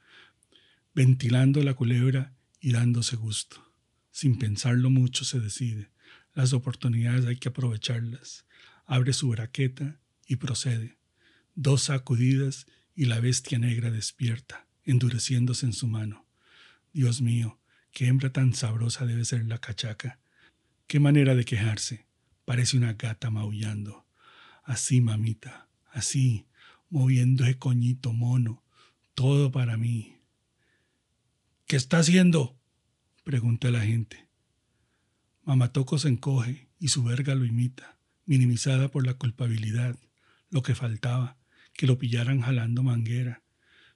ventilando 0.93 1.61
la 1.63 1.75
culebra 1.75 2.33
y 2.59 2.71
dándose 2.71 3.15
gusto. 3.15 3.63
Sin 4.11 4.39
pensarlo 4.39 4.89
mucho 4.89 5.25
se 5.25 5.39
decide. 5.39 5.91
Las 6.33 6.53
oportunidades 6.53 7.25
hay 7.25 7.38
que 7.38 7.49
aprovecharlas. 7.49 8.45
Abre 8.88 9.13
su 9.13 9.29
braqueta 9.29 9.99
y 10.25 10.38
procede. 10.38 10.97
Dos 11.53 11.83
sacudidas 11.83 12.65
y 12.95 13.05
la 13.05 13.19
bestia 13.19 13.59
negra 13.59 13.91
despierta, 13.91 14.65
endureciéndose 14.83 15.67
en 15.67 15.73
su 15.73 15.88
mano. 15.88 16.25
Dios 16.93 17.21
mío, 17.21 17.59
qué 17.91 18.07
hembra 18.07 18.31
tan 18.31 18.55
sabrosa 18.55 19.05
debe 19.05 19.23
ser 19.23 19.45
la 19.45 19.59
cachaca. 19.59 20.19
Qué 20.88 20.99
manera 20.99 21.35
de 21.35 21.45
quejarse. 21.45 22.06
Parece 22.47 22.77
una 22.77 22.93
gata 22.93 23.29
maullando. 23.29 24.07
Así, 24.63 25.01
mamita, 25.01 25.67
así, 25.91 26.45
moviendo 26.89 27.43
ese 27.43 27.59
coñito 27.59 28.13
mono. 28.13 28.63
Todo 29.15 29.51
para 29.51 29.75
mí. 29.75 30.15
¿Qué 31.65 31.75
está 31.75 31.97
haciendo? 31.99 32.57
pregunta 33.25 33.69
la 33.69 33.81
gente. 33.81 34.29
Mamatoco 35.43 35.99
se 35.99 36.07
encoge 36.07 36.69
y 36.79 36.87
su 36.87 37.03
verga 37.03 37.35
lo 37.35 37.43
imita, 37.43 37.99
minimizada 38.25 38.87
por 38.87 39.05
la 39.05 39.15
culpabilidad, 39.15 39.97
lo 40.49 40.61
que 40.61 40.73
faltaba, 40.73 41.37
que 41.73 41.85
lo 41.85 41.97
pillaran 41.97 42.39
jalando 42.39 42.81
manguera. 42.81 43.43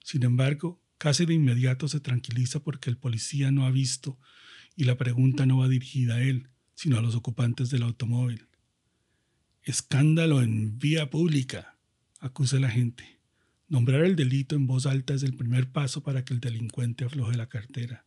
Sin 0.04 0.24
embargo, 0.24 0.82
Casi 1.02 1.26
de 1.26 1.34
inmediato 1.34 1.88
se 1.88 1.98
tranquiliza 1.98 2.60
porque 2.60 2.88
el 2.88 2.96
policía 2.96 3.50
no 3.50 3.66
ha 3.66 3.72
visto 3.72 4.20
y 4.76 4.84
la 4.84 4.96
pregunta 4.96 5.46
no 5.46 5.58
va 5.58 5.66
dirigida 5.66 6.14
a 6.14 6.22
él, 6.22 6.48
sino 6.82 6.98
a 6.98 7.00
los 7.00 7.14
ocupantes 7.14 7.70
del 7.70 7.84
automóvil. 7.84 8.48
Escándalo 9.62 10.42
en 10.42 10.80
vía 10.80 11.10
pública, 11.10 11.76
acusa 12.18 12.58
la 12.58 12.70
gente. 12.70 13.20
Nombrar 13.68 14.04
el 14.04 14.16
delito 14.16 14.56
en 14.56 14.66
voz 14.66 14.86
alta 14.86 15.14
es 15.14 15.22
el 15.22 15.36
primer 15.36 15.70
paso 15.70 16.02
para 16.02 16.24
que 16.24 16.34
el 16.34 16.40
delincuente 16.40 17.04
afloje 17.04 17.36
la 17.36 17.48
cartera. 17.48 18.04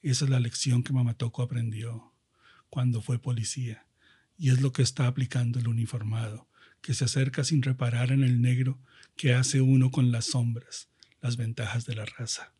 Esa 0.00 0.24
es 0.24 0.30
la 0.30 0.40
lección 0.40 0.82
que 0.82 0.94
Mamatoco 0.94 1.42
aprendió 1.42 2.14
cuando 2.70 3.02
fue 3.02 3.18
policía, 3.18 3.86
y 4.38 4.48
es 4.48 4.62
lo 4.62 4.72
que 4.72 4.80
está 4.80 5.06
aplicando 5.06 5.58
el 5.58 5.68
uniformado, 5.68 6.48
que 6.80 6.94
se 6.94 7.04
acerca 7.04 7.44
sin 7.44 7.60
reparar 7.62 8.10
en 8.10 8.24
el 8.24 8.40
negro 8.40 8.78
que 9.16 9.34
hace 9.34 9.60
uno 9.60 9.90
con 9.90 10.12
las 10.12 10.24
sombras, 10.24 10.88
las 11.20 11.36
ventajas 11.36 11.84
de 11.84 11.94
la 11.94 12.06
raza. 12.06 12.54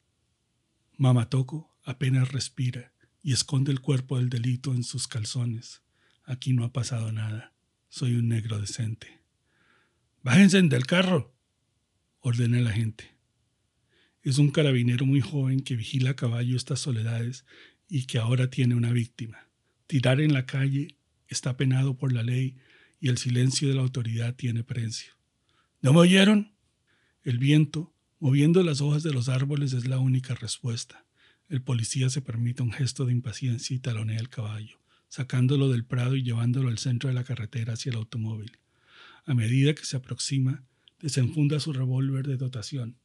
Mamatoco 0.98 1.74
apenas 1.84 2.32
respira 2.32 2.92
y 3.22 3.32
esconde 3.32 3.72
el 3.72 3.80
cuerpo 3.80 4.18
del 4.18 4.28
delito 4.28 4.74
en 4.74 4.84
sus 4.84 5.08
calzones. 5.08 5.82
Aquí 6.24 6.52
no 6.52 6.64
ha 6.64 6.72
pasado 6.72 7.12
nada. 7.12 7.54
Soy 7.88 8.14
un 8.14 8.28
negro 8.28 8.60
decente. 8.60 9.20
Bájense 10.22 10.60
del 10.60 10.86
carro, 10.86 11.34
ordena 12.20 12.60
la 12.60 12.72
gente. 12.72 13.16
Es 14.22 14.38
un 14.38 14.50
carabinero 14.50 15.06
muy 15.06 15.20
joven 15.20 15.60
que 15.60 15.76
vigila 15.76 16.10
a 16.10 16.16
caballo 16.16 16.56
estas 16.56 16.80
soledades 16.80 17.46
y 17.88 18.04
que 18.04 18.18
ahora 18.18 18.50
tiene 18.50 18.74
una 18.74 18.92
víctima. 18.92 19.48
Tirar 19.86 20.20
en 20.20 20.34
la 20.34 20.44
calle 20.44 20.98
está 21.28 21.56
penado 21.56 21.96
por 21.96 22.12
la 22.12 22.22
ley 22.22 22.56
y 23.00 23.08
el 23.08 23.18
silencio 23.18 23.68
de 23.68 23.74
la 23.74 23.82
autoridad 23.82 24.34
tiene 24.34 24.64
precio. 24.64 25.12
¿No 25.80 25.92
me 25.92 26.00
oyeron? 26.00 26.52
El 27.22 27.38
viento, 27.38 27.94
moviendo 28.18 28.62
las 28.62 28.80
hojas 28.80 29.02
de 29.02 29.12
los 29.12 29.28
árboles, 29.28 29.72
es 29.72 29.86
la 29.86 29.98
única 29.98 30.34
respuesta. 30.34 31.06
El 31.48 31.62
policía 31.62 32.10
se 32.10 32.20
permite 32.20 32.62
un 32.62 32.72
gesto 32.72 33.06
de 33.06 33.12
impaciencia 33.12 33.74
y 33.74 33.78
talonea 33.78 34.18
el 34.18 34.28
caballo, 34.28 34.80
sacándolo 35.08 35.70
del 35.70 35.84
prado 35.84 36.14
y 36.14 36.22
llevándolo 36.22 36.68
al 36.68 36.76
centro 36.76 37.08
de 37.08 37.14
la 37.14 37.24
carretera 37.24 37.72
hacia 37.72 37.90
el 37.90 37.96
automóvil. 37.96 38.58
A 39.24 39.32
medida 39.32 39.74
que 39.74 39.86
se 39.86 39.96
aproxima, 39.96 40.62
desenfunda 41.00 41.58
su 41.58 41.72
revólver 41.72 42.26
de 42.26 42.36
dotación. 42.36 42.98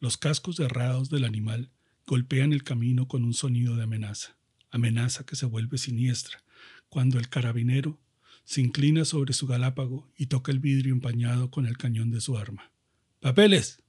Los 0.00 0.18
cascos 0.18 0.56
cerrados 0.56 1.08
del 1.08 1.24
animal 1.24 1.70
golpean 2.06 2.52
el 2.52 2.62
camino 2.62 3.08
con 3.08 3.24
un 3.24 3.32
sonido 3.32 3.74
de 3.74 3.84
amenaza, 3.84 4.36
amenaza 4.70 5.24
que 5.24 5.36
se 5.36 5.46
vuelve 5.46 5.78
siniestra, 5.78 6.44
cuando 6.90 7.18
el 7.18 7.30
carabinero 7.30 7.98
se 8.44 8.60
inclina 8.60 9.06
sobre 9.06 9.32
su 9.32 9.46
galápago 9.46 10.12
y 10.14 10.26
toca 10.26 10.52
el 10.52 10.60
vidrio 10.60 10.92
empañado 10.92 11.50
con 11.50 11.66
el 11.66 11.78
cañón 11.78 12.10
de 12.10 12.20
su 12.20 12.36
arma. 12.36 12.70
¡Papeles! 13.20 13.82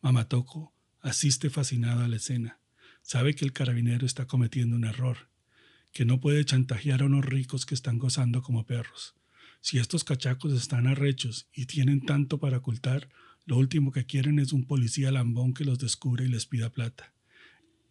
Mamatoco 0.00 0.72
asiste 1.00 1.50
fascinado 1.50 2.04
a 2.04 2.08
la 2.08 2.16
escena. 2.16 2.59
Sabe 3.02 3.34
que 3.34 3.44
el 3.44 3.52
carabinero 3.52 4.06
está 4.06 4.26
cometiendo 4.26 4.76
un 4.76 4.84
error, 4.84 5.28
que 5.92 6.04
no 6.04 6.20
puede 6.20 6.44
chantajear 6.44 7.02
a 7.02 7.06
unos 7.06 7.24
ricos 7.24 7.66
que 7.66 7.74
están 7.74 7.98
gozando 7.98 8.42
como 8.42 8.66
perros. 8.66 9.14
Si 9.60 9.78
estos 9.78 10.04
cachacos 10.04 10.52
están 10.52 10.86
arrechos 10.86 11.48
y 11.52 11.66
tienen 11.66 12.00
tanto 12.04 12.38
para 12.38 12.58
ocultar, 12.58 13.08
lo 13.44 13.56
último 13.56 13.90
que 13.90 14.06
quieren 14.06 14.38
es 14.38 14.52
un 14.52 14.64
policía 14.64 15.10
lambón 15.10 15.54
que 15.54 15.64
los 15.64 15.78
descubre 15.78 16.24
y 16.24 16.28
les 16.28 16.46
pida 16.46 16.70
plata. 16.70 17.14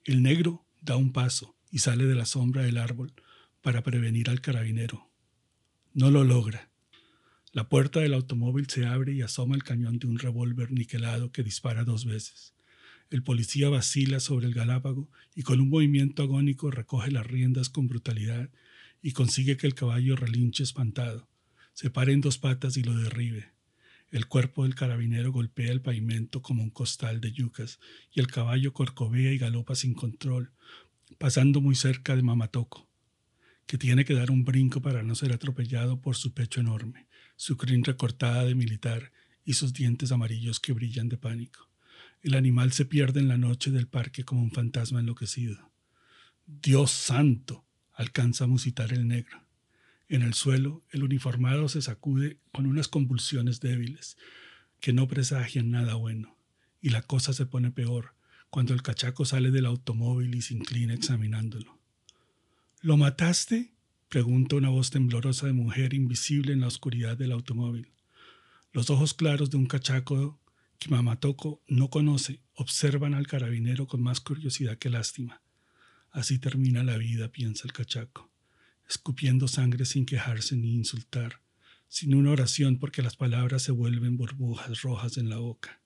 El 0.06 0.24
negro 0.24 0.66
da 0.82 0.96
un 0.96 1.12
paso 1.12 1.56
y 1.70 1.80
sale 1.80 2.06
de 2.06 2.16
la 2.16 2.26
sombra 2.26 2.64
del 2.64 2.78
árbol 2.78 3.14
para 3.62 3.84
prevenir 3.84 4.30
al 4.30 4.42
carabinero. 4.42 5.12
No 5.94 6.12
lo 6.12 6.24
logra. 6.24 6.72
La 7.52 7.68
puerta 7.68 8.00
del 8.00 8.14
automóvil 8.14 8.68
se 8.70 8.86
abre 8.86 9.14
y 9.14 9.22
asoma 9.22 9.56
el 9.56 9.64
cañón 9.64 10.00
de 10.00 10.08
un 10.08 10.20
revólver 10.20 10.72
niquelado 10.72 11.32
que 11.32 11.44
dispara 11.44 11.84
dos 11.84 12.06
veces. 12.06 12.54
El 13.10 13.24
policía 13.24 13.70
vacila 13.70 14.20
sobre 14.20 14.46
el 14.46 14.54
galápago 14.54 15.10
y 15.36 15.44
con 15.44 15.60
un 15.60 15.70
movimiento 15.70 16.24
agónico 16.24 16.70
recoge 16.70 17.12
las 17.12 17.26
riendas 17.26 17.70
con 17.70 17.88
brutalidad 17.88 18.50
y 19.02 19.14
consigue 19.14 19.58
que 19.58 19.68
el 19.68 19.74
caballo 19.74 20.16
relinche 20.16 20.64
espantado, 20.64 21.28
se 21.74 21.90
pare 21.90 22.14
en 22.14 22.22
dos 22.22 22.38
patas 22.38 22.78
y 22.78 22.84
lo 22.84 22.96
derribe. 22.96 23.52
El 24.12 24.28
cuerpo 24.28 24.64
del 24.64 24.76
carabinero 24.76 25.32
golpea 25.32 25.72
el 25.72 25.82
pavimento 25.82 26.42
como 26.42 26.64
un 26.64 26.70
costal 26.70 27.22
de 27.22 27.32
yucas 27.32 27.80
y 28.12 28.20
el 28.20 28.28
caballo 28.28 28.74
corcovea 28.74 29.32
y 29.32 29.38
galopa 29.38 29.76
sin 29.76 29.94
control, 29.94 30.52
pasando 31.18 31.62
muy 31.62 31.76
cerca 31.76 32.16
de 32.16 32.24
Mamatoco 32.24 32.90
que 33.70 33.78
tiene 33.78 34.04
que 34.04 34.16
dar 34.16 34.32
un 34.32 34.46
brinco 34.46 34.82
para 34.82 35.04
no 35.04 35.14
ser 35.14 35.32
atropellado 35.32 36.02
por 36.02 36.16
su 36.16 36.34
pecho 36.34 36.60
enorme, 36.60 37.06
su 37.36 37.56
crin 37.56 37.84
recortada 37.84 38.44
de 38.44 38.56
militar 38.56 39.12
y 39.46 39.54
sus 39.54 39.74
dientes 39.74 40.12
amarillos 40.12 40.60
que 40.60 40.74
brillan 40.74 41.08
de 41.08 41.18
pánico. 41.18 41.69
El 42.22 42.36
animal 42.36 42.74
se 42.74 42.86
pierde 42.86 43.20
en 43.20 43.28
la 43.28 43.38
noche 43.38 43.72
del 43.72 43.88
parque 43.88 44.24
como 44.24 44.42
un 44.42 44.52
fantasma 44.52 45.00
enloquecido. 45.00 45.72
Dios 46.46 46.92
santo, 46.92 47.66
alcanza 47.94 48.46
a 48.46 48.48
musitar 48.48 48.92
el 48.92 49.08
negro. 49.08 49.46
En 50.08 50.22
el 50.22 50.34
suelo, 50.34 50.84
el 50.92 51.04
uniformado 51.04 51.70
se 51.70 51.82
sacude 51.82 52.40
con 52.52 52.66
unas 52.66 52.88
convulsiones 52.88 53.60
débiles 53.60 54.18
que 54.80 54.94
no 54.94 55.08
presagian 55.08 55.70
nada 55.70 55.96
bueno, 55.96 56.38
y 56.82 56.90
la 56.90 57.02
cosa 57.02 57.34
se 57.34 57.46
pone 57.46 57.72
peor 57.72 58.16
cuando 58.50 58.74
el 58.74 58.82
cachaco 58.82 59.26
sale 59.26 59.52
del 59.52 59.66
automóvil 59.66 60.34
y 60.36 60.42
se 60.42 60.56
inclina 60.56 60.94
examinándolo. 60.94 61.78
¿Lo 62.82 62.98
mataste? 62.98 63.74
pregunta 64.10 64.56
una 64.56 64.70
voz 64.70 64.90
temblorosa 64.90 65.46
de 65.46 65.54
mujer 65.54 65.94
invisible 65.94 66.54
en 66.54 66.62
la 66.62 66.68
oscuridad 66.68 67.16
del 67.16 67.32
automóvil. 67.32 67.92
Los 68.72 68.90
ojos 68.90 69.14
claros 69.14 69.52
de 69.52 69.58
un 69.58 69.68
cachaco 69.68 70.39
que 70.80 70.90
Mamatoco 70.90 71.62
no 71.68 71.90
conoce 71.90 72.42
observan 72.54 73.14
al 73.14 73.28
carabinero 73.28 73.86
con 73.88 74.02
más 74.02 74.22
curiosidad 74.22 74.78
que 74.78 74.90
lástima. 74.90 75.42
Así 76.10 76.40
termina 76.40 76.84
la 76.84 76.98
vida, 76.98 77.32
piensa 77.32 77.66
el 77.66 77.74
cachaco, 77.74 78.32
escupiendo 78.88 79.48
sangre 79.48 79.86
sin 79.86 80.06
quejarse 80.06 80.56
ni 80.56 80.74
insultar, 80.74 81.42
sin 81.88 82.16
una 82.16 82.32
oración 82.32 82.80
porque 82.80 83.02
las 83.02 83.16
palabras 83.16 83.62
se 83.62 83.72
vuelven 83.72 84.18
burbujas 84.18 84.82
rojas 84.82 85.18
en 85.18 85.30
la 85.30 85.38
boca. 85.38 85.82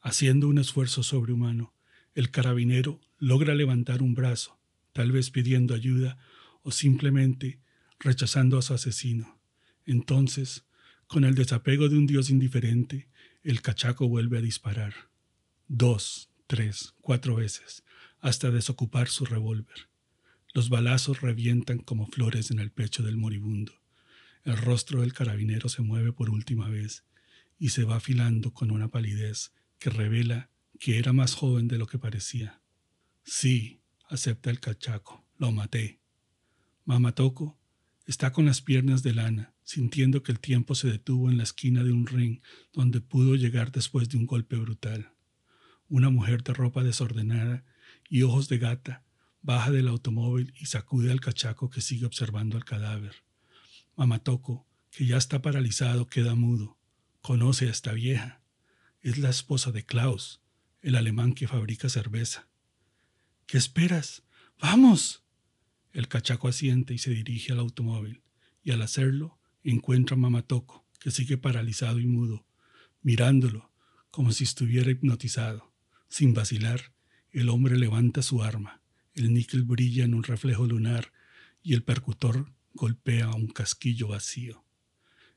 Haciendo 0.00 0.48
un 0.48 0.58
esfuerzo 0.58 1.02
sobrehumano, 1.02 1.74
el 2.14 2.30
carabinero 2.30 3.00
logra 3.18 3.54
levantar 3.54 4.02
un 4.02 4.14
brazo 4.14 4.58
tal 4.96 5.12
vez 5.12 5.30
pidiendo 5.30 5.74
ayuda 5.74 6.16
o 6.62 6.70
simplemente 6.70 7.60
rechazando 8.00 8.56
a 8.56 8.62
su 8.62 8.72
asesino. 8.72 9.38
Entonces, 9.84 10.64
con 11.06 11.24
el 11.24 11.34
desapego 11.34 11.90
de 11.90 11.98
un 11.98 12.06
dios 12.06 12.30
indiferente, 12.30 13.06
el 13.50 13.62
cachaco 13.62 14.08
vuelve 14.08 14.38
a 14.38 14.40
disparar. 14.40 14.92
Dos, 15.68 16.30
tres, 16.48 16.94
cuatro 17.00 17.36
veces, 17.36 17.84
hasta 18.18 18.50
desocupar 18.50 19.08
su 19.08 19.24
revólver. 19.24 19.88
Los 20.52 20.68
balazos 20.68 21.20
revientan 21.20 21.78
como 21.78 22.08
flores 22.08 22.50
en 22.50 22.58
el 22.58 22.72
pecho 22.72 23.04
del 23.04 23.16
moribundo. 23.16 23.72
El 24.42 24.56
rostro 24.56 25.02
del 25.02 25.12
carabinero 25.12 25.68
se 25.68 25.82
mueve 25.82 26.12
por 26.12 26.30
última 26.30 26.68
vez 26.68 27.04
y 27.56 27.68
se 27.68 27.84
va 27.84 27.96
afilando 27.96 28.52
con 28.52 28.72
una 28.72 28.88
palidez 28.88 29.52
que 29.78 29.90
revela 29.90 30.50
que 30.80 30.98
era 30.98 31.12
más 31.12 31.34
joven 31.34 31.68
de 31.68 31.78
lo 31.78 31.86
que 31.86 32.00
parecía. 32.00 32.60
Sí, 33.22 33.80
acepta 34.08 34.50
el 34.50 34.58
cachaco. 34.58 35.24
Lo 35.38 35.52
maté. 35.52 36.00
Mamatoco 36.84 37.56
está 38.06 38.32
con 38.32 38.46
las 38.46 38.62
piernas 38.62 39.02
de 39.02 39.12
lana, 39.12 39.54
sintiendo 39.64 40.22
que 40.22 40.32
el 40.32 40.40
tiempo 40.40 40.74
se 40.74 40.88
detuvo 40.88 41.28
en 41.28 41.36
la 41.36 41.42
esquina 41.42 41.82
de 41.84 41.92
un 41.92 42.06
ring 42.06 42.40
donde 42.72 43.00
pudo 43.00 43.34
llegar 43.34 43.72
después 43.72 44.08
de 44.08 44.16
un 44.16 44.26
golpe 44.26 44.56
brutal. 44.56 45.12
Una 45.88 46.08
mujer 46.08 46.42
de 46.42 46.54
ropa 46.54 46.82
desordenada 46.82 47.64
y 48.08 48.22
ojos 48.22 48.48
de 48.48 48.58
gata 48.58 49.06
baja 49.46 49.70
del 49.70 49.86
automóvil 49.86 50.52
y 50.58 50.66
sacude 50.66 51.12
al 51.12 51.20
cachaco 51.20 51.70
que 51.70 51.80
sigue 51.80 52.04
observando 52.04 52.56
al 52.56 52.64
cadáver. 52.64 53.14
Mamatoco, 53.94 54.66
que 54.90 55.06
ya 55.06 55.16
está 55.16 55.40
paralizado, 55.40 56.08
queda 56.08 56.34
mudo. 56.34 56.78
Conoce 57.20 57.68
a 57.68 57.70
esta 57.70 57.92
vieja. 57.92 58.42
Es 59.02 59.18
la 59.18 59.30
esposa 59.30 59.70
de 59.70 59.84
Klaus, 59.84 60.42
el 60.82 60.96
alemán 60.96 61.32
que 61.32 61.46
fabrica 61.46 61.88
cerveza. 61.88 62.48
¿Qué 63.46 63.56
esperas? 63.56 64.24
¡Vamos! 64.60 65.25
El 65.96 66.08
cachaco 66.08 66.46
asiente 66.46 66.92
y 66.92 66.98
se 66.98 67.08
dirige 67.08 67.52
al 67.52 67.58
automóvil, 67.58 68.20
y 68.62 68.70
al 68.70 68.82
hacerlo 68.82 69.38
encuentra 69.64 70.14
a 70.14 70.18
Mamatoco, 70.18 70.84
que 71.00 71.10
sigue 71.10 71.38
paralizado 71.38 71.98
y 72.00 72.06
mudo, 72.06 72.44
mirándolo 73.00 73.72
como 74.10 74.30
si 74.32 74.44
estuviera 74.44 74.90
hipnotizado. 74.90 75.72
Sin 76.10 76.34
vacilar, 76.34 76.92
el 77.32 77.48
hombre 77.48 77.78
levanta 77.78 78.20
su 78.20 78.42
arma, 78.42 78.82
el 79.14 79.32
níquel 79.32 79.62
brilla 79.62 80.04
en 80.04 80.12
un 80.12 80.22
reflejo 80.22 80.66
lunar 80.66 81.14
y 81.62 81.72
el 81.72 81.82
percutor 81.82 82.52
golpea 82.74 83.30
un 83.30 83.46
casquillo 83.46 84.08
vacío. 84.08 84.66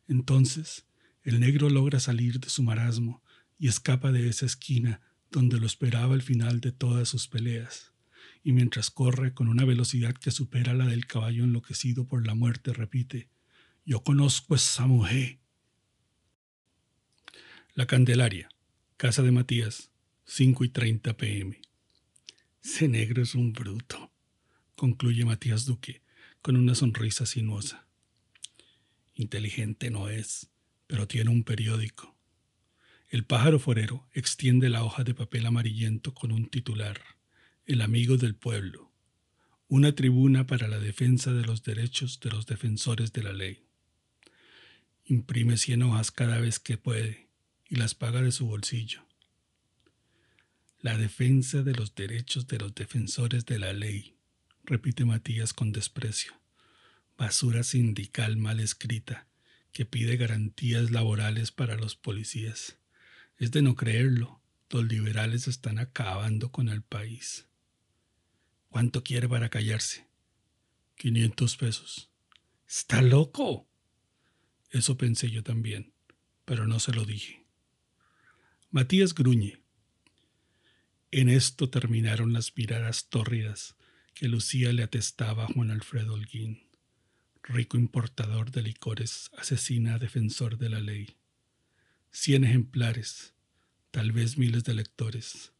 Entonces, 0.09 0.85
el 1.23 1.39
negro 1.39 1.69
logra 1.69 2.01
salir 2.01 2.41
de 2.41 2.49
su 2.49 2.63
marasmo 2.63 3.23
y 3.57 3.69
escapa 3.69 4.11
de 4.11 4.27
esa 4.27 4.45
esquina 4.45 4.99
donde 5.31 5.57
lo 5.57 5.65
esperaba 5.65 6.15
el 6.15 6.21
final 6.21 6.59
de 6.59 6.73
todas 6.73 7.07
sus 7.07 7.29
peleas 7.29 7.88
y 8.43 8.53
mientras 8.53 8.89
corre 8.89 9.33
con 9.33 9.47
una 9.47 9.65
velocidad 9.65 10.13
que 10.13 10.31
supera 10.31 10.73
la 10.73 10.85
del 10.85 11.07
caballo 11.07 11.43
enloquecido 11.43 12.07
por 12.07 12.25
la 12.25 12.35
muerte, 12.35 12.73
repite, 12.73 13.29
Yo 13.85 14.03
conozco 14.03 14.55
esa 14.55 14.85
mujer. 14.87 15.39
La 17.73 17.87
Candelaria, 17.87 18.49
casa 18.97 19.21
de 19.23 19.31
Matías, 19.31 19.91
5 20.25 20.63
y 20.63 20.69
30 20.69 21.17
pm. 21.17 21.61
Ese 22.63 22.87
negro 22.87 23.23
es 23.23 23.35
un 23.35 23.53
bruto, 23.53 24.11
concluye 24.75 25.25
Matías 25.25 25.65
Duque 25.65 26.03
con 26.41 26.55
una 26.55 26.75
sonrisa 26.75 27.25
sinuosa. 27.25 27.87
Inteligente 29.13 29.89
no 29.89 30.09
es, 30.09 30.49
pero 30.87 31.07
tiene 31.07 31.29
un 31.29 31.43
periódico. 31.43 32.17
El 33.09 33.25
pájaro 33.25 33.59
forero 33.59 34.07
extiende 34.13 34.69
la 34.69 34.83
hoja 34.83 35.03
de 35.03 35.13
papel 35.13 35.45
amarillento 35.45 36.13
con 36.13 36.31
un 36.31 36.47
titular, 36.49 37.01
El 37.69 37.81
amigo 37.81 38.17
del 38.17 38.33
pueblo, 38.33 38.91
una 39.67 39.93
tribuna 39.93 40.47
para 40.47 40.67
la 40.67 40.79
defensa 40.79 41.33
de 41.33 41.45
los 41.45 41.61
derechos 41.61 42.19
de 42.19 42.31
los 42.31 42.47
defensores 42.47 43.13
de 43.13 43.21
la 43.21 43.31
ley. 43.31 43.63
Imprime 45.05 45.55
cien 45.55 45.83
hojas 45.83 46.09
cada 46.09 46.39
vez 46.39 46.57
que 46.57 46.77
puede 46.77 47.27
y 47.67 47.75
las 47.75 47.93
paga 47.93 48.23
de 48.23 48.31
su 48.31 48.47
bolsillo. 48.47 49.05
La 50.81 50.97
defensa 50.97 51.61
de 51.61 51.75
los 51.75 51.93
derechos 51.93 52.47
de 52.47 52.57
los 52.57 52.73
defensores 52.73 53.45
de 53.45 53.59
la 53.59 53.71
ley, 53.71 54.15
repite 54.63 55.05
Matías 55.05 55.53
con 55.53 55.71
desprecio. 55.71 56.33
Basura 57.19 57.61
sindical 57.61 58.35
mal 58.35 58.59
escrita 58.59 59.27
que 59.73 59.85
pide 59.85 60.17
garantías 60.17 60.89
laborales 60.89 61.51
para 61.51 61.75
los 61.75 61.95
policías. 61.95 62.79
Es 63.37 63.51
de 63.51 63.61
no 63.61 63.75
creerlo, 63.75 64.41
los 64.71 64.85
liberales 64.85 65.47
están 65.47 65.77
acabando 65.77 66.51
con 66.51 66.67
el 66.69 66.81
país. 66.81 67.45
¿Cuánto 68.69 69.03
quiere 69.03 69.27
para 69.27 69.49
callarse? 69.49 70.07
500 70.95 71.57
pesos. 71.57 72.11
¿Está 72.67 73.01
loco? 73.01 73.67
Eso 74.69 74.97
pensé 74.97 75.31
yo 75.31 75.43
también, 75.43 75.93
pero 76.45 76.67
no 76.67 76.79
se 76.79 76.93
lo 76.93 77.03
dije. 77.03 77.45
Matías 78.69 79.15
gruñe. 79.15 79.63
En 81.11 81.29
esto 81.29 81.71
terminaron 81.71 82.33
las 82.33 82.55
miradas 82.55 83.09
tórridas 83.09 83.75
que 84.13 84.27
Lucía 84.27 84.71
le 84.73 84.83
atestaba 84.83 85.45
a 85.45 85.47
Juan 85.47 85.71
Alfredo 85.71 86.13
Holguín, 86.13 86.69
rico 87.41 87.77
importador 87.77 88.51
de 88.51 88.61
licores, 88.61 89.31
asesina, 89.35 89.97
defensor 89.97 90.59
de 90.59 90.69
la 90.69 90.79
ley. 90.79 91.15
Cien 92.11 92.43
ejemplares, 92.43 93.33
tal 93.89 94.11
vez 94.11 94.37
miles 94.37 94.63
de 94.65 94.75
lectores, 94.75 95.53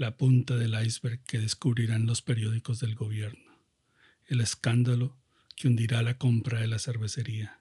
la 0.00 0.16
punta 0.16 0.56
del 0.56 0.82
iceberg 0.82 1.22
que 1.24 1.38
descubrirán 1.38 2.06
los 2.06 2.22
periódicos 2.22 2.80
del 2.80 2.94
gobierno, 2.94 3.60
el 4.28 4.40
escándalo 4.40 5.18
que 5.56 5.68
hundirá 5.68 6.00
la 6.00 6.16
compra 6.16 6.58
de 6.58 6.68
la 6.68 6.78
cervecería. 6.78 7.60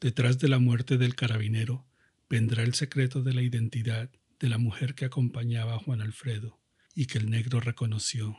Detrás 0.00 0.38
de 0.38 0.46
la 0.46 0.60
muerte 0.60 0.96
del 0.96 1.16
carabinero 1.16 1.84
vendrá 2.28 2.62
el 2.62 2.74
secreto 2.74 3.24
de 3.24 3.34
la 3.34 3.42
identidad 3.42 4.10
de 4.38 4.48
la 4.48 4.58
mujer 4.58 4.94
que 4.94 5.06
acompañaba 5.06 5.74
a 5.74 5.80
Juan 5.80 6.02
Alfredo 6.02 6.60
y 6.94 7.06
que 7.06 7.18
el 7.18 7.28
negro 7.28 7.58
reconoció. 7.58 8.36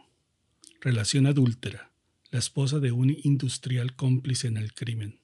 Relación 0.79 1.25
adúltera, 1.25 1.91
la 2.29 2.39
esposa 2.39 2.79
de 2.79 2.93
un 2.93 3.13
industrial 3.23 3.93
cómplice 3.93 4.47
en 4.47 4.55
el 4.55 4.73
crimen. 4.73 5.19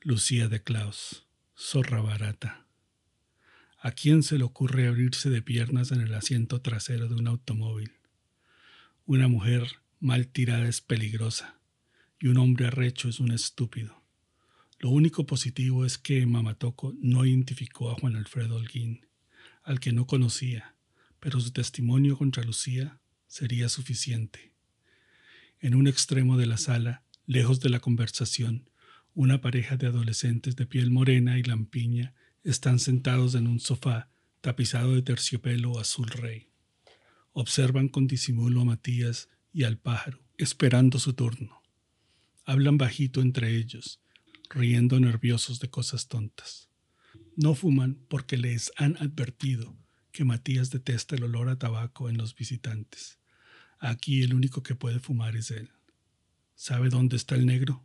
Lucía 0.00 0.48
de 0.48 0.62
Klaus, 0.62 1.26
zorra 1.54 2.00
barata. 2.00 2.63
¿A 3.84 3.92
quién 3.92 4.22
se 4.22 4.38
le 4.38 4.44
ocurre 4.44 4.88
abrirse 4.88 5.28
de 5.28 5.42
piernas 5.42 5.92
en 5.92 6.00
el 6.00 6.14
asiento 6.14 6.62
trasero 6.62 7.06
de 7.06 7.16
un 7.16 7.26
automóvil? 7.26 7.92
Una 9.04 9.28
mujer 9.28 9.68
mal 10.00 10.26
tirada 10.26 10.66
es 10.66 10.80
peligrosa 10.80 11.60
y 12.18 12.28
un 12.28 12.38
hombre 12.38 12.68
arrecho 12.68 13.10
es 13.10 13.20
un 13.20 13.30
estúpido. 13.30 14.02
Lo 14.78 14.88
único 14.88 15.26
positivo 15.26 15.84
es 15.84 15.98
que 15.98 16.24
Mamatoco 16.24 16.94
no 16.98 17.26
identificó 17.26 17.90
a 17.90 17.94
Juan 17.96 18.16
Alfredo 18.16 18.56
Holguín, 18.56 19.04
al 19.62 19.80
que 19.80 19.92
no 19.92 20.06
conocía, 20.06 20.76
pero 21.20 21.38
su 21.38 21.52
testimonio 21.52 22.16
contra 22.16 22.42
Lucía 22.42 23.00
sería 23.26 23.68
suficiente. 23.68 24.54
En 25.60 25.74
un 25.74 25.88
extremo 25.88 26.38
de 26.38 26.46
la 26.46 26.56
sala, 26.56 27.02
lejos 27.26 27.60
de 27.60 27.68
la 27.68 27.80
conversación, 27.80 28.70
una 29.12 29.42
pareja 29.42 29.76
de 29.76 29.88
adolescentes 29.88 30.56
de 30.56 30.64
piel 30.64 30.90
morena 30.90 31.38
y 31.38 31.42
lampiña 31.42 32.14
están 32.44 32.78
sentados 32.78 33.34
en 33.34 33.46
un 33.46 33.58
sofá 33.58 34.10
tapizado 34.42 34.94
de 34.94 35.02
terciopelo 35.02 35.78
azul 35.80 36.08
rey. 36.08 36.50
Observan 37.32 37.88
con 37.88 38.06
disimulo 38.06 38.60
a 38.60 38.64
Matías 38.66 39.30
y 39.52 39.64
al 39.64 39.78
pájaro, 39.78 40.22
esperando 40.36 40.98
su 40.98 41.14
turno. 41.14 41.62
Hablan 42.44 42.76
bajito 42.76 43.22
entre 43.22 43.56
ellos, 43.56 44.02
riendo 44.50 45.00
nerviosos 45.00 45.58
de 45.58 45.70
cosas 45.70 46.08
tontas. 46.08 46.68
No 47.34 47.54
fuman 47.54 48.04
porque 48.08 48.36
les 48.36 48.70
han 48.76 48.96
advertido 48.98 49.76
que 50.12 50.24
Matías 50.24 50.70
detesta 50.70 51.16
el 51.16 51.24
olor 51.24 51.48
a 51.48 51.58
tabaco 51.58 52.08
en 52.08 52.18
los 52.18 52.36
visitantes. 52.36 53.18
Aquí 53.78 54.22
el 54.22 54.34
único 54.34 54.62
que 54.62 54.74
puede 54.74 55.00
fumar 55.00 55.34
es 55.34 55.50
él. 55.50 55.70
¿Sabe 56.54 56.90
dónde 56.90 57.16
está 57.16 57.34
el 57.34 57.46
negro? 57.46 57.84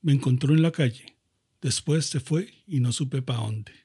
Me 0.00 0.12
encontró 0.12 0.54
en 0.54 0.62
la 0.62 0.72
calle. 0.72 1.18
Después 1.60 2.06
se 2.06 2.18
fue 2.18 2.64
y 2.66 2.80
no 2.80 2.90
supe 2.90 3.22
pa' 3.22 3.36
dónde. 3.36 3.81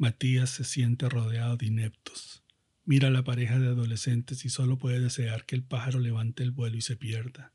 Matías 0.00 0.50
se 0.50 0.62
siente 0.62 1.08
rodeado 1.08 1.56
de 1.56 1.66
ineptos. 1.66 2.44
Mira 2.84 3.08
a 3.08 3.10
la 3.10 3.24
pareja 3.24 3.58
de 3.58 3.66
adolescentes 3.66 4.44
y 4.44 4.48
solo 4.48 4.78
puede 4.78 5.00
desear 5.00 5.44
que 5.44 5.56
el 5.56 5.64
pájaro 5.64 5.98
levante 5.98 6.44
el 6.44 6.52
vuelo 6.52 6.76
y 6.76 6.82
se 6.82 6.94
pierda, 6.94 7.52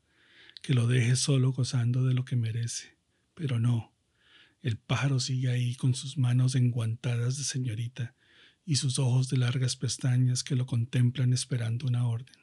que 0.60 0.74
lo 0.74 0.86
deje 0.86 1.16
solo 1.16 1.52
gozando 1.52 2.04
de 2.04 2.12
lo 2.12 2.26
que 2.26 2.36
merece. 2.36 2.98
Pero 3.32 3.58
no. 3.58 3.94
El 4.60 4.76
pájaro 4.76 5.20
sigue 5.20 5.48
ahí 5.48 5.74
con 5.74 5.94
sus 5.94 6.18
manos 6.18 6.54
enguantadas 6.54 7.38
de 7.38 7.44
señorita 7.44 8.14
y 8.66 8.76
sus 8.76 8.98
ojos 8.98 9.30
de 9.30 9.38
largas 9.38 9.76
pestañas 9.76 10.44
que 10.44 10.54
lo 10.54 10.66
contemplan 10.66 11.32
esperando 11.32 11.86
una 11.86 12.06
orden. 12.06 12.36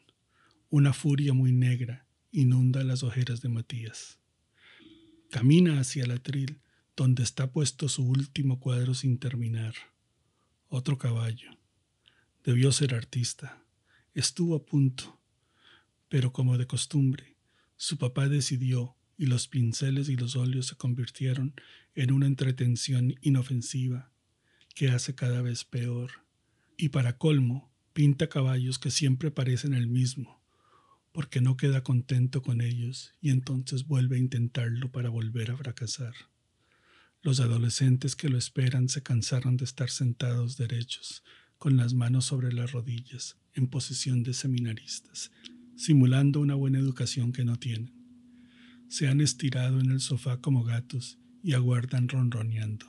Una 0.72 0.94
furia 0.94 1.34
muy 1.34 1.52
negra 1.52 2.08
inunda 2.32 2.84
las 2.84 3.04
ojeras 3.04 3.42
de 3.42 3.50
Matías. 3.50 4.18
Camina 5.30 5.80
hacia 5.80 6.06
el 6.06 6.12
atril, 6.12 6.60
donde 6.96 7.22
está 7.22 7.52
puesto 7.52 7.88
su 7.88 8.04
último 8.04 8.60
cuadro 8.60 8.96
sin 8.96 9.20
terminar. 9.20 9.76
Otro 10.74 10.98
caballo. 10.98 11.52
Debió 12.46 12.72
ser 12.72 12.96
artista. 12.96 13.62
Estuvo 14.14 14.56
a 14.56 14.66
punto. 14.66 15.20
Pero 16.08 16.32
como 16.32 16.58
de 16.58 16.66
costumbre, 16.66 17.36
su 17.76 17.98
papá 17.98 18.30
decidió 18.30 18.96
y 19.18 19.26
los 19.26 19.50
pinceles 19.50 20.08
y 20.08 20.16
los 20.16 20.38
óleos 20.38 20.68
se 20.68 20.78
convirtieron 20.78 21.56
en 21.94 22.14
una 22.14 22.26
entretención 22.26 23.16
inofensiva 23.22 24.14
que 24.74 24.88
hace 24.88 25.14
cada 25.14 25.42
vez 25.42 25.66
peor. 25.66 26.26
Y 26.78 26.88
para 26.88 27.18
colmo, 27.18 27.70
pinta 27.92 28.30
caballos 28.30 28.80
que 28.80 28.92
siempre 28.92 29.30
parecen 29.30 29.74
el 29.74 29.88
mismo, 29.88 30.42
porque 31.12 31.42
no 31.42 31.58
queda 31.58 31.84
contento 31.84 32.42
con 32.42 32.62
ellos 32.62 33.14
y 33.20 33.32
entonces 33.32 33.88
vuelve 33.88 34.16
a 34.16 34.20
intentarlo 34.20 34.90
para 34.90 35.10
volver 35.10 35.52
a 35.52 35.58
fracasar. 35.58 36.14
Los 37.24 37.40
adolescentes 37.40 38.16
que 38.16 38.30
lo 38.30 38.38
esperan 38.38 38.90
se 38.90 39.04
cansaron 39.04 39.56
de 39.56 39.66
estar 39.66 39.92
sentados 39.92 40.58
derechos, 40.58 41.24
con 41.60 41.78
las 41.78 41.94
manos 41.94 42.26
sobre 42.26 42.52
las 42.52 42.72
rodillas, 42.72 43.38
en 43.54 43.68
posición 43.68 44.24
de 44.24 44.34
seminaristas, 44.34 45.32
simulando 45.76 46.40
una 46.40 46.56
buena 46.56 46.80
educación 46.80 47.32
que 47.32 47.46
no 47.46 47.58
tienen. 47.58 47.94
Se 48.88 49.08
han 49.08 49.22
estirado 49.22 49.80
en 49.80 49.92
el 49.92 50.00
sofá 50.00 50.42
como 50.42 50.64
gatos 50.64 51.20
y 51.44 51.54
aguardan 51.54 52.10
ronroneando. 52.10 52.88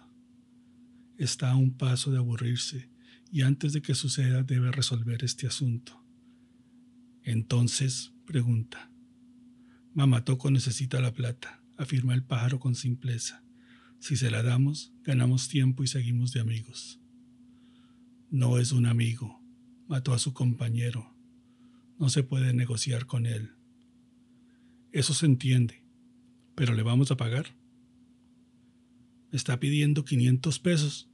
Está 1.19 1.51
a 1.51 1.57
un 1.57 1.77
paso 1.77 2.11
de 2.11 2.17
aburrirse 2.17 2.89
y 3.31 3.43
antes 3.43 3.75
de 3.75 3.83
que 3.83 3.95
suceda 3.95 4.43
debe 4.45 4.73
resolver 4.73 5.25
este 5.25 5.47
asunto. 5.47 6.03
Entonces, 7.23 8.15
pregunta. 8.25 8.91
Mamá 9.93 10.25
Toco 10.25 10.51
necesita 10.51 11.01
la 11.01 11.13
plata, 11.13 11.63
afirma 11.77 12.15
el 12.15 12.25
pájaro 12.25 12.59
con 12.59 12.75
simpleza. 12.75 13.45
Si 14.03 14.17
se 14.17 14.33
la 14.33 14.43
damos, 14.43 14.93
ganamos 15.05 15.49
tiempo 15.49 15.85
y 15.85 15.87
seguimos 15.87 16.33
de 16.33 16.41
amigos. 16.41 16.99
No 18.31 18.59
es 18.59 18.73
un 18.73 18.87
amigo. 18.87 19.41
Mató 19.87 20.13
a 20.13 20.19
su 20.19 20.33
compañero. 20.33 21.15
No 22.01 22.09
se 22.09 22.25
puede 22.25 22.53
negociar 22.53 23.07
con 23.07 23.27
él. 23.27 23.53
Eso 24.91 25.15
se 25.15 25.27
entiende. 25.27 25.85
Pero 26.57 26.75
le 26.75 26.83
vamos 26.83 27.13
a 27.13 27.17
pagar. 27.17 27.55
Me 29.31 29.37
está 29.37 29.61
pidiendo 29.61 30.05
500 30.05 30.59
pesos. 30.59 31.09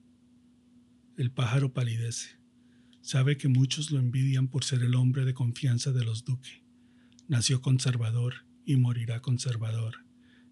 El 1.19 1.31
pájaro 1.31 1.75
palidece. 1.75 2.39
Sabe 3.03 3.37
que 3.37 3.49
muchos 3.49 3.91
lo 3.91 3.99
envidian 3.99 4.49
por 4.49 4.65
ser 4.65 4.81
el 4.81 4.95
hombre 4.95 5.27
de 5.27 5.35
confianza 5.35 5.93
de 5.93 6.07
los 6.07 6.25
Duque. 6.25 6.65
Nació 7.27 7.61
conservador 7.61 8.47
y 8.65 8.77
morirá 8.77 9.21
conservador. 9.21 10.08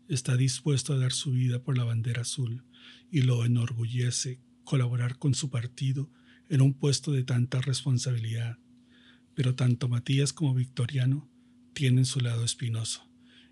Está 0.08 0.36
dispuesto 0.36 0.92
a 0.92 0.98
dar 0.98 1.12
su 1.12 1.32
vida 1.32 1.62
por 1.62 1.76
la 1.76 1.84
bandera 1.84 2.22
azul 2.22 2.64
y 3.10 3.22
lo 3.22 3.44
enorgullece 3.44 4.40
colaborar 4.64 5.18
con 5.18 5.34
su 5.34 5.50
partido 5.50 6.10
en 6.48 6.60
un 6.60 6.74
puesto 6.74 7.12
de 7.12 7.24
tanta 7.24 7.60
responsabilidad. 7.60 8.58
Pero 9.34 9.54
tanto 9.54 9.88
Matías 9.88 10.32
como 10.32 10.54
Victoriano 10.54 11.28
tienen 11.72 12.04
su 12.04 12.20
lado 12.20 12.44
espinoso, 12.44 13.08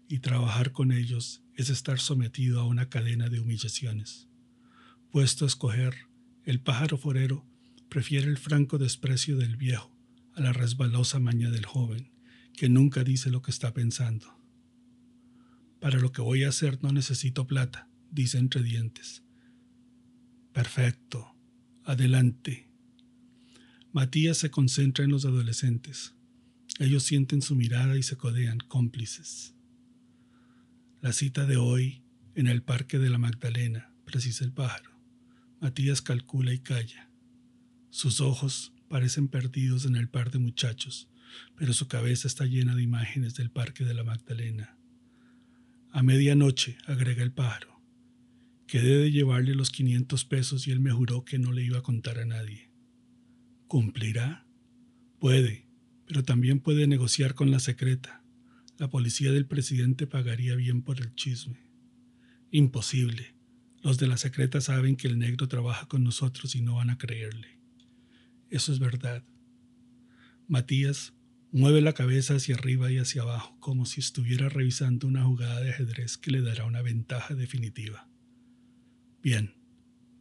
y 0.09 0.21
trabajar 0.21 0.73
con 0.73 0.93
ellos 0.93 1.43
es 1.57 1.71
estar 1.71 1.99
sometido 1.99 2.61
a 2.61 2.67
una 2.67 2.89
cadena 2.89 3.29
de 3.29 3.41
humillaciones. 3.41 4.29
Puesto 5.11 5.45
a 5.45 5.49
escoger, 5.49 5.95
el 6.45 6.61
pájaro 6.61 6.99
forero 6.99 7.45
prefiere 7.89 8.29
el 8.29 8.39
franco 8.39 8.79
desprecio 8.79 9.37
del 9.37 9.57
viejo 9.57 9.95
a 10.35 10.41
la 10.41 10.53
resbalosa 10.53 11.19
maña 11.19 11.51
del 11.51 11.67
joven, 11.67 12.11
que 12.57 12.69
nunca 12.69 13.05
dice 13.05 13.31
lo 13.31 13.43
que 13.43 13.51
está 13.51 13.73
pensando. 13.75 14.34
Para 15.85 15.99
lo 15.99 16.13
que 16.13 16.23
voy 16.23 16.45
a 16.45 16.49
hacer 16.49 16.83
no 16.83 16.93
necesito 16.93 17.47
plata, 17.47 17.91
dice 18.11 18.39
entre 18.39 18.63
dientes. 18.63 19.23
Perfecto. 20.55 21.37
Adelante. 21.85 22.71
Matías 23.93 24.39
se 24.39 24.51
concentra 24.51 25.05
en 25.05 25.11
los 25.11 25.27
adolescentes. 25.27 26.15
Ellos 26.79 27.03
sienten 27.03 27.43
su 27.43 27.55
mirada 27.55 27.99
y 27.99 28.03
se 28.03 28.17
codean, 28.17 28.61
cómplices. 28.61 29.53
La 31.03 31.13
cita 31.13 31.45
de 31.45 31.59
hoy 31.59 32.03
en 32.35 32.47
el 32.47 32.63
Parque 32.63 32.99
de 32.99 33.11
la 33.11 33.19
Magdalena, 33.19 33.93
precisa 34.07 34.43
el 34.43 34.53
pájaro. 34.53 34.91
Matías 35.61 36.01
calcula 36.01 36.55
y 36.55 36.61
calla. 36.61 37.11
Sus 37.91 38.23
ojos 38.23 38.73
parecen 38.89 39.29
perdidos 39.29 39.85
en 39.85 39.97
el 39.97 40.09
par 40.09 40.31
de 40.31 40.39
muchachos, 40.39 41.11
pero 41.57 41.75
su 41.75 41.89
cabeza 41.89 42.27
está 42.27 42.47
llena 42.47 42.75
de 42.75 42.83
imágenes 42.83 43.35
del 43.35 43.51
Parque 43.51 43.85
de 43.85 43.93
la 43.93 44.03
Magdalena. 44.03 44.74
A 45.95 46.03
medianoche, 46.03 46.77
agrega 46.87 47.23
el 47.23 47.31
pájaro, 47.31 47.81
quedé 48.67 48.99
de 48.99 49.13
llevarle 49.13 49.55
los 49.55 49.71
500 49.71 50.25
pesos 50.25 50.67
y 50.67 50.73
él 50.73 50.81
me 50.81 50.91
juró 50.91 51.25
que 51.25 51.39
no 51.39 51.53
le 51.53 51.63
iba 51.63 51.79
a 51.79 51.83
contar 51.83 52.19
a 52.19 52.25
nadie. 52.25 52.69
¿Cumplirá? 53.69 54.45
Puede, 55.21 55.69
pero 56.05 56.25
también 56.25 56.59
puede 56.59 56.89
negociar 56.89 57.35
con 57.35 57.53
la 57.53 57.61
secreta. 57.61 58.25
La 58.77 58.91
policía 58.91 59.31
del 59.31 59.47
presidente 59.47 60.09
pagaría 60.09 60.57
bien 60.57 60.83
por 60.83 60.99
el 60.99 61.15
chisme. 61.15 61.71
Imposible. 62.51 63.37
Los 63.81 63.97
de 63.97 64.09
la 64.09 64.17
secreta 64.17 64.61
saben 64.61 64.97
que 64.97 65.07
el 65.07 65.21
negro 65.21 65.47
trabaja 65.47 65.87
con 65.87 66.03
nosotros 66.03 66.57
y 66.57 66.61
no 66.61 66.75
van 66.75 66.91
a 66.91 66.99
creerle. 66.99 67.61
Eso 68.51 68.73
es 68.73 68.81
verdad. 68.81 69.23
Matías 70.49 71.14
mueve 71.55 71.81
la 71.81 71.93
cabeza 71.93 72.35
hacia 72.35 72.57
arriba 72.57 72.91
y 72.91 72.99
hacia 72.99 73.23
abajo 73.23 73.57
como 73.61 73.87
si 73.87 74.01
estuviera 74.01 74.49
revisando 74.49 75.07
una 75.07 75.23
jugada 75.23 75.61
de 75.61 75.71
ajedrez 75.71 76.19
que 76.19 76.33
le 76.33 76.41
dará 76.43 76.65
una 76.65 76.83
ventaja 76.83 77.37
definitiva. 77.37 78.09
Bien, 79.23 79.55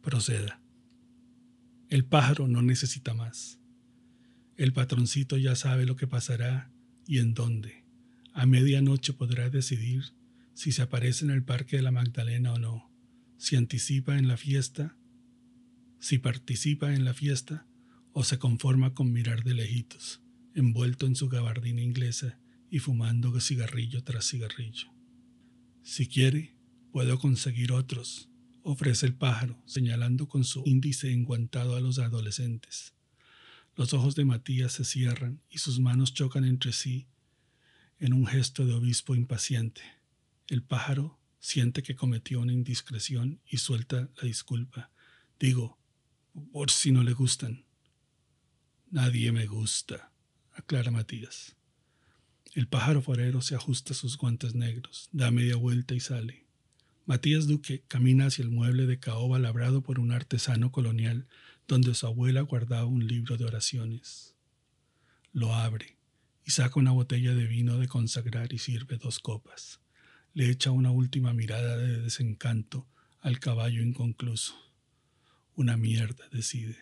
proceda. 0.00 0.62
El 1.88 2.04
pájaro 2.04 2.46
no 2.46 2.62
necesita 2.62 3.14
más. 3.14 3.58
El 4.56 4.72
patroncito 4.72 5.36
ya 5.36 5.56
sabe 5.56 5.86
lo 5.86 5.96
que 5.96 6.06
pasará 6.06 6.70
y 7.04 7.18
en 7.18 7.34
dónde. 7.34 7.84
A 8.32 8.46
medianoche 8.46 9.12
podrá 9.12 9.50
decidir 9.50 10.14
si 10.54 10.70
se 10.70 10.82
aparece 10.82 11.24
en 11.24 11.32
el 11.32 11.42
Parque 11.42 11.76
de 11.76 11.82
la 11.82 11.90
Magdalena 11.90 12.52
o 12.52 12.60
no, 12.60 12.92
si 13.38 13.56
anticipa 13.56 14.18
en 14.18 14.28
la 14.28 14.36
fiesta, 14.36 14.96
si 15.98 16.18
participa 16.18 16.94
en 16.94 17.04
la 17.04 17.12
fiesta 17.12 17.66
o 18.12 18.22
se 18.22 18.38
conforma 18.38 18.94
con 18.94 19.12
mirar 19.12 19.42
de 19.42 19.54
lejitos, 19.54 20.23
envuelto 20.54 21.06
en 21.06 21.16
su 21.16 21.28
gabardina 21.28 21.82
inglesa 21.82 22.38
y 22.70 22.78
fumando 22.78 23.38
cigarrillo 23.40 24.02
tras 24.02 24.28
cigarrillo. 24.28 24.88
Si 25.82 26.06
quiere, 26.06 26.56
puedo 26.92 27.18
conseguir 27.18 27.72
otros, 27.72 28.30
ofrece 28.62 29.06
el 29.06 29.14
pájaro, 29.14 29.62
señalando 29.66 30.28
con 30.28 30.44
su 30.44 30.62
índice 30.64 31.12
enguantado 31.12 31.76
a 31.76 31.80
los 31.80 31.98
adolescentes. 31.98 32.94
Los 33.76 33.92
ojos 33.92 34.14
de 34.14 34.24
Matías 34.24 34.72
se 34.72 34.84
cierran 34.84 35.42
y 35.50 35.58
sus 35.58 35.80
manos 35.80 36.14
chocan 36.14 36.44
entre 36.44 36.72
sí 36.72 37.08
en 37.98 38.12
un 38.12 38.26
gesto 38.26 38.64
de 38.66 38.74
obispo 38.74 39.14
impaciente. 39.14 39.82
El 40.46 40.62
pájaro 40.62 41.18
siente 41.40 41.82
que 41.82 41.94
cometió 41.94 42.40
una 42.40 42.52
indiscreción 42.52 43.40
y 43.46 43.58
suelta 43.58 44.10
la 44.16 44.22
disculpa. 44.22 44.90
Digo, 45.38 45.78
por 46.52 46.70
si 46.70 46.92
no 46.92 47.02
le 47.02 47.12
gustan. 47.12 47.66
Nadie 48.90 49.32
me 49.32 49.46
gusta, 49.46 50.12
aclara 50.54 50.90
Matías. 50.90 51.56
El 52.54 52.68
pájaro 52.68 53.02
forero 53.02 53.40
se 53.42 53.54
ajusta 53.54 53.94
sus 53.94 54.16
guantes 54.16 54.54
negros, 54.54 55.08
da 55.12 55.30
media 55.30 55.56
vuelta 55.56 55.94
y 55.94 56.00
sale. 56.00 56.46
Matías 57.06 57.46
Duque 57.46 57.82
camina 57.88 58.26
hacia 58.26 58.42
el 58.42 58.50
mueble 58.50 58.86
de 58.86 58.98
caoba 58.98 59.38
labrado 59.38 59.82
por 59.82 59.98
un 59.98 60.12
artesano 60.12 60.72
colonial 60.72 61.26
donde 61.68 61.94
su 61.94 62.06
abuela 62.06 62.40
guardaba 62.42 62.86
un 62.86 63.06
libro 63.06 63.36
de 63.36 63.44
oraciones. 63.44 64.36
Lo 65.32 65.54
abre 65.54 65.98
y 66.44 66.52
saca 66.52 66.78
una 66.78 66.92
botella 66.92 67.34
de 67.34 67.46
vino 67.46 67.78
de 67.78 67.88
consagrar 67.88 68.52
y 68.52 68.58
sirve 68.58 68.96
dos 68.96 69.18
copas 69.18 69.80
le 70.34 70.50
echa 70.50 70.72
una 70.72 70.90
última 70.90 71.32
mirada 71.32 71.76
de 71.76 72.00
desencanto 72.00 72.88
al 73.20 73.38
caballo 73.38 73.82
inconcluso. 73.82 74.54
Una 75.54 75.76
mierda, 75.76 76.28
decide. 76.32 76.76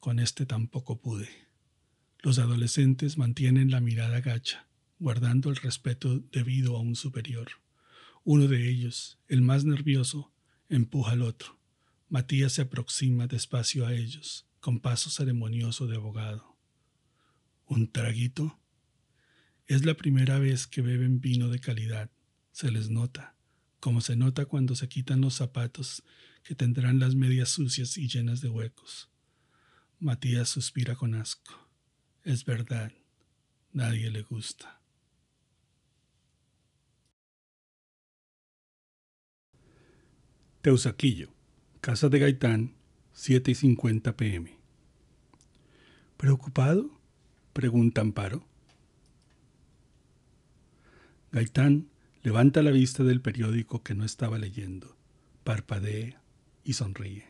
Con 0.00 0.18
este 0.18 0.46
tampoco 0.46 0.98
pude. 0.98 1.28
Los 2.22 2.38
adolescentes 2.38 3.18
mantienen 3.18 3.72
la 3.72 3.80
mirada 3.80 4.20
gacha, 4.20 4.68
guardando 5.00 5.50
el 5.50 5.56
respeto 5.56 6.20
debido 6.30 6.76
a 6.76 6.80
un 6.80 6.94
superior. 6.94 7.48
Uno 8.22 8.46
de 8.46 8.70
ellos, 8.70 9.18
el 9.26 9.42
más 9.42 9.64
nervioso, 9.64 10.32
empuja 10.68 11.12
al 11.12 11.22
otro. 11.22 11.58
Matías 12.08 12.52
se 12.52 12.62
aproxima 12.62 13.26
despacio 13.26 13.86
a 13.86 13.94
ellos, 13.94 14.46
con 14.60 14.78
paso 14.78 15.10
ceremonioso 15.10 15.88
de 15.88 15.96
abogado. 15.96 16.56
¿Un 17.66 17.90
traguito? 17.90 18.56
Es 19.66 19.84
la 19.84 19.94
primera 19.94 20.38
vez 20.38 20.68
que 20.68 20.80
beben 20.80 21.20
vino 21.20 21.48
de 21.48 21.58
calidad 21.58 22.08
se 22.52 22.70
les 22.70 22.88
nota, 22.88 23.34
como 23.80 24.00
se 24.00 24.14
nota 24.14 24.46
cuando 24.46 24.76
se 24.76 24.88
quitan 24.88 25.20
los 25.20 25.34
zapatos 25.34 26.04
que 26.44 26.54
tendrán 26.54 27.00
las 27.00 27.16
medias 27.16 27.48
sucias 27.48 27.98
y 27.98 28.06
llenas 28.06 28.40
de 28.40 28.48
huecos. 28.48 29.10
Matías 29.98 30.50
suspira 30.50 30.94
con 30.94 31.14
asco. 31.14 31.61
Es 32.24 32.44
verdad, 32.44 32.92
nadie 33.72 34.10
le 34.10 34.22
gusta. 34.22 34.80
Teusaquillo, 40.60 41.34
casa 41.80 42.08
de 42.08 42.20
Gaitán, 42.20 42.74
7 43.12 43.50
y 43.50 43.54
50 43.54 44.16
pm. 44.16 44.58
¿Preocupado? 46.16 47.00
pregunta 47.52 48.00
Amparo. 48.00 48.46
Gaitán 51.32 51.92
Levanta 52.22 52.62
la 52.62 52.70
vista 52.70 53.02
del 53.02 53.20
periódico 53.20 53.82
que 53.82 53.96
no 53.96 54.04
estaba 54.04 54.38
leyendo, 54.38 54.96
parpadea 55.42 56.22
y 56.62 56.74
sonríe. 56.74 57.24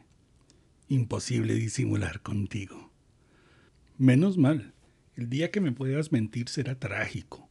Imposible 0.89 1.55
disimular 1.55 2.21
contigo. 2.21 2.91
Menos 3.97 4.37
mal, 4.37 4.75
el 5.17 5.29
día 5.29 5.51
que 5.51 5.61
me 5.61 5.73
puedas 5.73 6.13
mentir 6.13 6.49
será 6.49 6.79
trágico. 6.79 7.49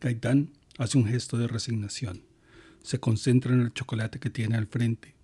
Gaitán 0.00 0.52
hace 0.78 0.98
un 0.98 1.06
gesto 1.06 1.38
de 1.38 1.48
resignación. 1.48 2.22
Se 2.82 3.00
concentra 3.00 3.54
en 3.54 3.60
el 3.60 3.72
chocolate 3.72 4.18
que 4.18 4.30
tiene 4.30 4.56
al 4.56 4.66
frente 4.66 5.14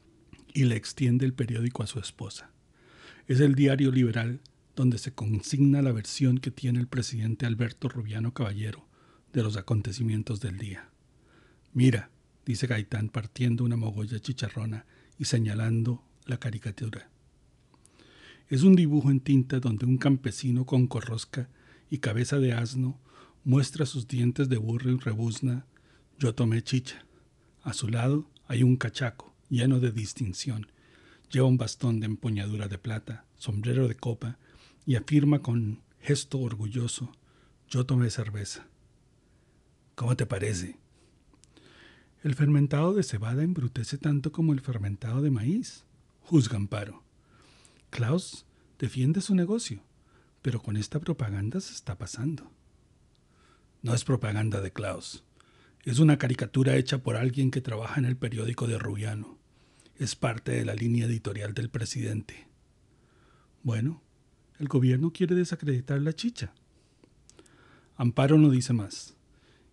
y 0.55 0.64
le 0.64 0.76
extiende 0.76 1.26
el 1.26 1.34
periódico 1.34 1.82
a 1.82 1.86
su 1.86 1.98
esposa. 1.98 2.50
Es 3.28 3.40
el 3.40 3.55
diario 3.55 3.90
liberal 3.90 4.40
donde 4.74 4.98
se 4.98 5.12
consigna 5.12 5.82
la 5.82 5.92
versión 5.92 6.38
que 6.38 6.50
tiene 6.50 6.80
el 6.80 6.88
presidente 6.88 7.46
Alberto 7.46 7.88
Rubiano 7.88 8.32
Caballero 8.32 8.86
de 9.32 9.42
los 9.42 9.57
acontecimientos 9.57 10.40
del 10.40 10.59
día. 10.59 10.88
Mira, 11.72 12.11
dice 12.44 12.66
Gaitán 12.66 13.09
partiendo 13.09 13.64
una 13.64 13.76
mogolla 13.76 14.18
chicharrona 14.18 14.86
y 15.18 15.26
señalando 15.26 16.03
la 16.24 16.38
caricatura. 16.38 17.09
Es 18.53 18.64
un 18.64 18.76
dibujo 18.76 19.11
en 19.11 19.20
tinta 19.20 19.61
donde 19.61 19.86
un 19.86 19.96
campesino 19.96 20.66
con 20.66 20.86
corrosca 20.86 21.48
y 21.88 22.00
cabeza 22.00 22.38
de 22.38 22.53
asno 22.53 23.00
muestra 23.44 23.86
sus 23.86 24.07
dientes 24.07 24.50
de 24.50 24.59
burro 24.59 24.90
y 24.90 24.98
rebuzna. 24.98 25.64
Yo 26.18 26.34
tomé 26.34 26.62
chicha. 26.62 27.07
A 27.62 27.72
su 27.72 27.88
lado 27.88 28.28
hay 28.48 28.62
un 28.62 28.76
cachaco 28.76 29.34
lleno 29.48 29.80
de 29.80 29.90
distinción. 29.90 30.66
Lleva 31.30 31.46
un 31.46 31.57
bastón 31.57 31.98
de 31.98 32.05
empuñadura 32.05 32.68
de 32.68 32.76
plata, 32.76 33.24
sombrero 33.36 33.88
de 33.88 33.94
copa 33.94 34.36
y 34.84 34.96
afirma 34.96 35.38
con 35.38 35.80
gesto 35.98 36.38
orgulloso: 36.38 37.11
Yo 37.70 37.86
tomé 37.86 38.11
cerveza. 38.11 38.66
¿Cómo 39.94 40.14
te 40.14 40.26
parece? 40.26 40.76
El 42.22 42.34
fermentado 42.34 42.92
de 42.92 43.03
cebada 43.03 43.44
embrutece 43.44 43.96
tanto 43.96 44.30
como 44.30 44.53
el 44.53 44.61
fermentado 44.61 45.22
de 45.22 45.30
maíz, 45.30 45.86
juzga 46.20 46.59
Amparo. 46.59 47.01
Klaus 47.93 48.47
defiende 48.78 49.20
su 49.20 49.34
negocio, 49.34 49.82
pero 50.40 50.62
con 50.62 50.78
esta 50.78 50.99
propaganda 50.99 51.61
se 51.61 51.74
está 51.74 51.99
pasando. 51.99 52.51
No 53.82 53.93
es 53.93 54.03
propaganda 54.03 54.62
de 54.62 54.72
Klaus. 54.72 55.24
Es 55.84 55.99
una 55.99 56.16
caricatura 56.16 56.74
hecha 56.76 57.03
por 57.03 57.16
alguien 57.16 57.51
que 57.51 57.61
trabaja 57.61 58.01
en 58.01 58.07
el 58.07 58.16
periódico 58.16 58.66
de 58.66 58.78
Rubiano. 58.78 59.38
Es 59.97 60.16
parte 60.16 60.53
de 60.53 60.64
la 60.64 60.74
línea 60.74 61.05
editorial 61.05 61.53
del 61.53 61.68
presidente. 61.68 62.49
Bueno, 63.62 64.03
el 64.59 64.68
gobierno 64.68 65.12
quiere 65.12 65.34
desacreditar 65.34 66.01
la 66.01 66.14
chicha. 66.14 66.55
Amparo 67.97 68.38
no 68.38 68.49
dice 68.49 68.72
más 68.72 69.16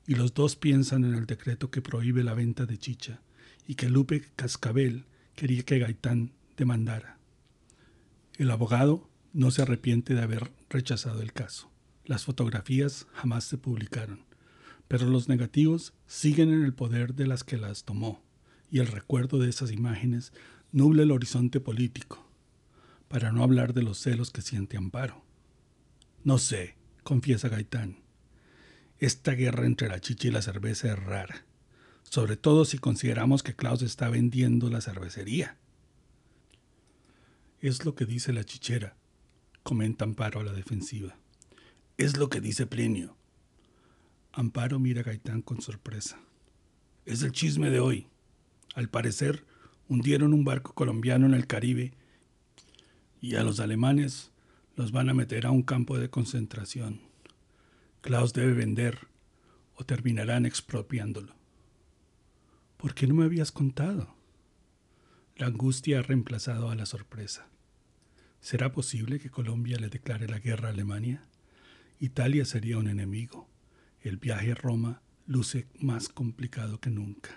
y 0.06 0.16
los 0.16 0.34
dos 0.34 0.58
piensan 0.58 1.06
en 1.06 1.14
el 1.14 1.26
decreto 1.26 1.72
que 1.72 1.82
prohíbe 1.82 2.26
la 2.26 2.34
venta 2.34 2.66
de 2.66 2.78
chicha 2.78 3.22
y 3.66 3.76
que 3.76 3.88
Lupe 3.88 4.26
Cascabel 4.36 5.06
quería 5.36 5.64
que 5.64 5.80
Gaitán 5.80 6.34
demandara. 6.58 7.19
El 8.40 8.52
abogado 8.52 9.10
no 9.34 9.52
se 9.52 9.64
arrepiente 9.64 10.14
de 10.14 10.22
haber 10.22 10.54
rechazado 10.70 11.22
el 11.22 11.34
caso. 11.34 11.70
Las 12.06 12.24
fotografías 12.24 13.06
jamás 13.12 13.44
se 13.44 13.58
publicaron, 13.58 14.24
pero 14.88 15.08
los 15.08 15.28
negativos 15.28 15.94
siguen 16.08 16.54
en 16.54 16.64
el 16.64 16.74
poder 16.74 17.16
de 17.16 17.28
las 17.28 17.44
que 17.44 17.58
las 17.58 17.84
tomó, 17.84 18.24
y 18.72 18.80
el 18.80 18.88
recuerdo 18.88 19.40
de 19.40 19.50
esas 19.50 19.74
imágenes 19.74 20.32
nubla 20.72 21.04
el 21.04 21.12
horizonte 21.12 21.60
político, 21.60 22.26
para 23.10 23.34
no 23.34 23.44
hablar 23.44 23.74
de 23.74 23.84
los 23.84 23.98
celos 23.98 24.32
que 24.32 24.42
siente 24.42 24.78
Amparo. 24.78 25.22
No 26.24 26.38
sé, 26.38 26.78
confiesa 27.04 27.50
Gaitán. 27.50 27.98
Esta 29.00 29.34
guerra 29.34 29.66
entre 29.66 29.90
la 29.90 30.00
chicha 30.00 30.30
y 30.30 30.32
la 30.32 30.42
cerveza 30.42 30.94
es 30.94 30.98
rara, 30.98 31.44
sobre 32.04 32.38
todo 32.38 32.64
si 32.64 32.78
consideramos 32.78 33.44
que 33.44 33.54
Klaus 33.54 33.82
está 33.82 34.08
vendiendo 34.08 34.70
la 34.70 34.80
cervecería. 34.80 35.58
Es 37.62 37.84
lo 37.84 37.94
que 37.94 38.06
dice 38.06 38.32
la 38.32 38.46
chichera, 38.46 38.96
comenta 39.64 40.06
Amparo 40.06 40.40
a 40.40 40.44
la 40.44 40.54
defensiva. 40.54 41.18
Es 41.98 42.16
lo 42.16 42.30
que 42.30 42.40
dice 42.40 42.66
Plinio. 42.66 43.18
Amparo 44.32 44.80
mira 44.80 45.02
a 45.02 45.04
Gaitán 45.04 45.42
con 45.42 45.62
sorpresa. 45.62 46.18
Es 47.06 47.22
el 47.22 47.34
chisme 47.34 47.70
de 47.70 47.82
hoy. 47.82 48.08
Al 48.76 48.88
parecer, 48.88 49.44
hundieron 49.90 50.34
un 50.34 50.46
barco 50.46 50.74
colombiano 50.74 51.26
en 51.26 51.34
el 51.34 51.48
Caribe 51.48 51.92
y 53.20 53.36
a 53.36 53.44
los 53.44 53.60
alemanes 53.60 54.32
los 54.78 54.94
van 54.94 55.10
a 55.10 55.14
meter 55.14 55.46
a 55.46 55.52
un 55.52 55.64
campo 55.64 55.98
de 55.98 56.10
concentración. 56.10 57.02
Klaus 58.00 58.32
debe 58.32 58.54
vender 58.54 59.10
o 59.76 59.84
terminarán 59.84 60.46
expropiándolo. 60.46 61.36
¿Por 62.78 62.94
qué 62.94 63.06
no 63.06 63.16
me 63.16 63.26
habías 63.26 63.52
contado? 63.52 64.19
La 65.40 65.48
angustia 65.48 66.00
ha 66.00 66.02
reemplazado 66.02 66.70
a 66.70 66.76
la 66.76 66.86
sorpresa. 66.86 67.48
¿Será 68.42 68.74
posible 68.74 69.20
que 69.20 69.30
Colombia 69.30 69.78
le 69.80 69.88
declare 69.88 70.28
la 70.28 70.40
guerra 70.40 70.68
a 70.68 70.72
Alemania? 70.74 71.30
Italia 71.98 72.44
sería 72.44 72.78
un 72.78 72.90
enemigo. 72.90 73.48
El 74.02 74.18
viaje 74.18 74.52
a 74.52 74.56
Roma 74.56 75.02
luce 75.28 75.66
más 75.80 76.10
complicado 76.10 76.82
que 76.82 76.90
nunca. 76.90 77.30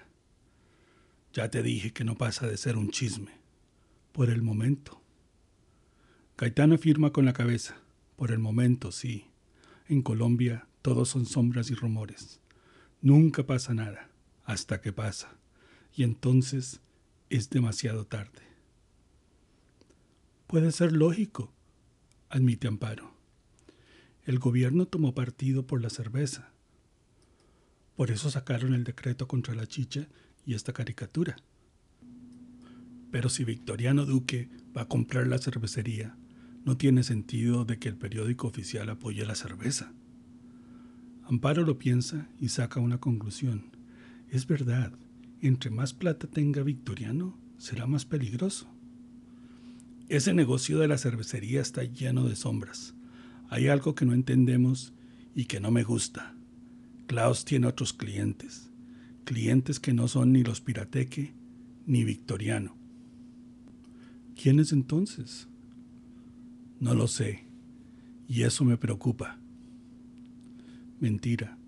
Ya 1.32 1.48
te 1.48 1.62
dije 1.62 1.92
que 1.92 2.02
no 2.02 2.16
pasa 2.16 2.48
de 2.48 2.56
ser 2.56 2.76
un 2.76 2.90
chisme. 2.90 3.38
Por 4.10 4.30
el 4.30 4.42
momento. 4.42 5.00
Gaetano 6.36 6.74
afirma 6.74 7.12
con 7.12 7.24
la 7.24 7.34
cabeza. 7.34 7.76
Por 8.16 8.32
el 8.32 8.40
momento, 8.40 8.90
sí. 8.90 9.28
En 9.88 10.02
Colombia 10.02 10.66
todos 10.82 11.08
son 11.08 11.24
sombras 11.24 11.70
y 11.70 11.76
rumores. 11.76 12.40
Nunca 13.00 13.46
pasa 13.46 13.74
nada, 13.74 14.10
hasta 14.44 14.80
que 14.80 14.92
pasa. 14.92 15.36
Y 15.94 16.02
entonces 16.02 16.80
es 17.36 17.50
demasiado 17.50 18.06
tarde. 18.06 18.42
Puede 20.46 20.72
ser 20.72 20.92
lógico, 20.92 21.52
admite 22.28 22.68
Amparo 22.68 23.12
el 24.24 24.38
gobierno 24.38 24.86
tomó 24.86 25.14
partido 25.14 25.66
por 25.66 25.82
la 25.82 25.90
cerveza. 25.90 26.52
Por 27.96 28.10
eso 28.10 28.30
sacaron 28.30 28.72
el 28.72 28.84
decreto 28.84 29.26
contra 29.26 29.54
la 29.54 29.66
chicha 29.66 30.06
y 30.46 30.54
esta 30.54 30.72
caricatura. 30.72 31.36
Pero 33.10 33.28
si 33.28 33.44
Victoriano 33.44 34.06
Duque 34.06 34.48
va 34.76 34.82
a 34.82 34.88
comprar 34.88 35.26
la 35.26 35.38
cervecería, 35.38 36.16
no 36.64 36.76
tiene 36.76 37.02
sentido 37.02 37.64
de 37.64 37.78
que 37.78 37.88
el 37.88 37.96
periódico 37.96 38.46
oficial 38.46 38.88
apoye 38.88 39.26
la 39.26 39.34
cerveza. 39.34 39.92
Amparo 41.24 41.64
lo 41.64 41.78
piensa 41.78 42.28
y 42.40 42.48
saca 42.48 42.80
una 42.80 42.98
conclusión. 42.98 43.76
Es 44.28 44.46
verdad, 44.46 44.92
entre 45.48 45.70
más 45.70 45.92
plata 45.92 46.26
tenga 46.26 46.62
Victoriano, 46.62 47.36
será 47.58 47.86
más 47.86 48.04
peligroso. 48.04 48.68
Ese 50.08 50.34
negocio 50.34 50.78
de 50.78 50.88
la 50.88 50.98
cervecería 50.98 51.60
está 51.60 51.84
lleno 51.84 52.28
de 52.28 52.36
sombras. 52.36 52.94
Hay 53.48 53.68
algo 53.68 53.94
que 53.94 54.04
no 54.04 54.14
entendemos 54.14 54.92
y 55.34 55.46
que 55.46 55.60
no 55.60 55.70
me 55.70 55.82
gusta. 55.84 56.34
Klaus 57.06 57.44
tiene 57.44 57.66
otros 57.66 57.92
clientes, 57.92 58.70
clientes 59.24 59.80
que 59.80 59.92
no 59.92 60.08
son 60.08 60.32
ni 60.32 60.42
los 60.42 60.60
Pirateque 60.60 61.34
ni 61.86 62.04
Victoriano. 62.04 62.76
¿Quiénes 64.40 64.72
entonces? 64.72 65.48
No 66.80 66.94
lo 66.94 67.06
sé, 67.06 67.44
y 68.28 68.42
eso 68.42 68.64
me 68.64 68.76
preocupa. 68.76 69.38
Mentira. 71.00 71.58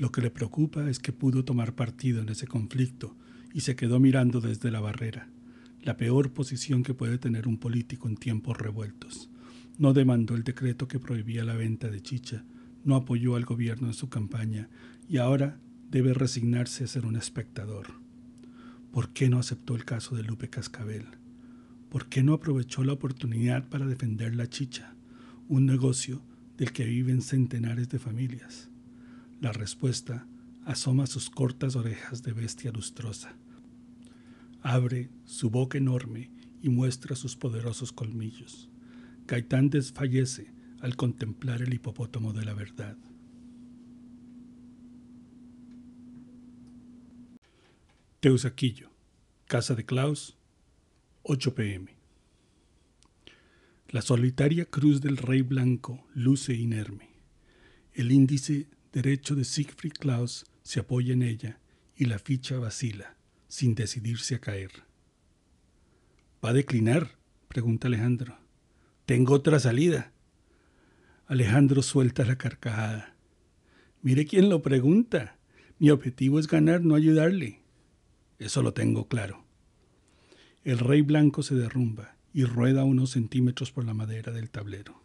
Lo 0.00 0.10
que 0.10 0.20
le 0.20 0.32
preocupa 0.32 0.90
es 0.90 0.98
que 0.98 1.12
pudo 1.12 1.44
tomar 1.44 1.76
partido 1.76 2.20
en 2.22 2.28
ese 2.30 2.48
conflicto 2.48 3.16
y 3.54 3.60
se 3.60 3.76
quedó 3.76 4.00
mirando 4.00 4.40
desde 4.40 4.72
la 4.72 4.80
barrera, 4.80 5.28
la 5.80 5.96
peor 5.96 6.32
posición 6.32 6.82
que 6.82 6.94
puede 6.94 7.18
tener 7.18 7.46
un 7.46 7.58
político 7.58 8.08
en 8.08 8.16
tiempos 8.16 8.58
revueltos 8.58 9.30
no 9.80 9.94
demandó 9.94 10.34
el 10.34 10.44
decreto 10.44 10.88
que 10.88 10.98
prohibía 10.98 11.42
la 11.42 11.54
venta 11.54 11.88
de 11.88 12.02
chicha, 12.02 12.44
no 12.84 12.96
apoyó 12.96 13.34
al 13.34 13.46
gobierno 13.46 13.88
en 13.88 13.94
su 13.94 14.10
campaña 14.10 14.68
y 15.08 15.16
ahora 15.16 15.58
debe 15.90 16.12
resignarse 16.12 16.84
a 16.84 16.86
ser 16.86 17.06
un 17.06 17.16
espectador. 17.16 17.86
¿Por 18.92 19.08
qué 19.14 19.30
no 19.30 19.38
aceptó 19.38 19.74
el 19.76 19.86
caso 19.86 20.16
de 20.16 20.22
Lupe 20.22 20.50
Cascabel? 20.50 21.06
¿Por 21.88 22.10
qué 22.10 22.22
no 22.22 22.34
aprovechó 22.34 22.84
la 22.84 22.92
oportunidad 22.92 23.70
para 23.70 23.86
defender 23.86 24.34
la 24.34 24.48
chicha, 24.48 24.94
un 25.48 25.64
negocio 25.64 26.22
del 26.58 26.72
que 26.72 26.84
viven 26.84 27.22
centenares 27.22 27.88
de 27.88 27.98
familias? 27.98 28.69
La 29.40 29.52
respuesta 29.52 30.26
asoma 30.66 31.06
sus 31.06 31.30
cortas 31.30 31.74
orejas 31.74 32.22
de 32.22 32.32
bestia 32.32 32.70
lustrosa. 32.72 33.34
Abre 34.60 35.08
su 35.24 35.48
boca 35.48 35.78
enorme 35.78 36.30
y 36.60 36.68
muestra 36.68 37.16
sus 37.16 37.36
poderosos 37.36 37.90
colmillos. 37.90 38.68
Gaitán 39.26 39.70
desfallece 39.70 40.52
al 40.80 40.94
contemplar 40.96 41.62
el 41.62 41.72
hipopótamo 41.72 42.34
de 42.34 42.44
la 42.44 42.52
verdad. 42.52 42.98
Teusaquillo, 48.20 48.90
Casa 49.46 49.74
de 49.74 49.86
Klaus, 49.86 50.36
8 51.22 51.54
pm. 51.54 51.96
La 53.88 54.02
solitaria 54.02 54.66
cruz 54.66 55.00
del 55.00 55.16
Rey 55.16 55.40
Blanco 55.40 56.06
luce 56.14 56.52
inerme. 56.52 57.08
El 57.94 58.12
índice 58.12 58.68
derecho 58.92 59.34
de 59.34 59.44
Siegfried 59.44 59.94
Klaus 59.94 60.46
se 60.62 60.80
apoya 60.80 61.12
en 61.12 61.22
ella 61.22 61.58
y 61.96 62.06
la 62.06 62.18
ficha 62.18 62.58
vacila, 62.58 63.16
sin 63.48 63.74
decidirse 63.74 64.34
a 64.34 64.40
caer. 64.40 64.70
¿Va 66.44 66.50
a 66.50 66.54
declinar? 66.54 67.18
pregunta 67.48 67.88
Alejandro. 67.88 68.38
Tengo 69.06 69.34
otra 69.34 69.58
salida. 69.58 70.12
Alejandro 71.26 71.82
suelta 71.82 72.24
la 72.24 72.36
carcajada. 72.36 73.14
Mire 74.02 74.24
quién 74.26 74.48
lo 74.48 74.62
pregunta. 74.62 75.36
Mi 75.78 75.90
objetivo 75.90 76.38
es 76.38 76.46
ganar, 76.46 76.82
no 76.82 76.94
ayudarle. 76.94 77.60
Eso 78.38 78.62
lo 78.62 78.72
tengo 78.72 79.08
claro. 79.08 79.44
El 80.64 80.78
rey 80.78 81.02
blanco 81.02 81.42
se 81.42 81.54
derrumba 81.54 82.16
y 82.32 82.44
rueda 82.44 82.84
unos 82.84 83.10
centímetros 83.10 83.72
por 83.72 83.84
la 83.84 83.94
madera 83.94 84.32
del 84.32 84.50
tablero. 84.50 85.02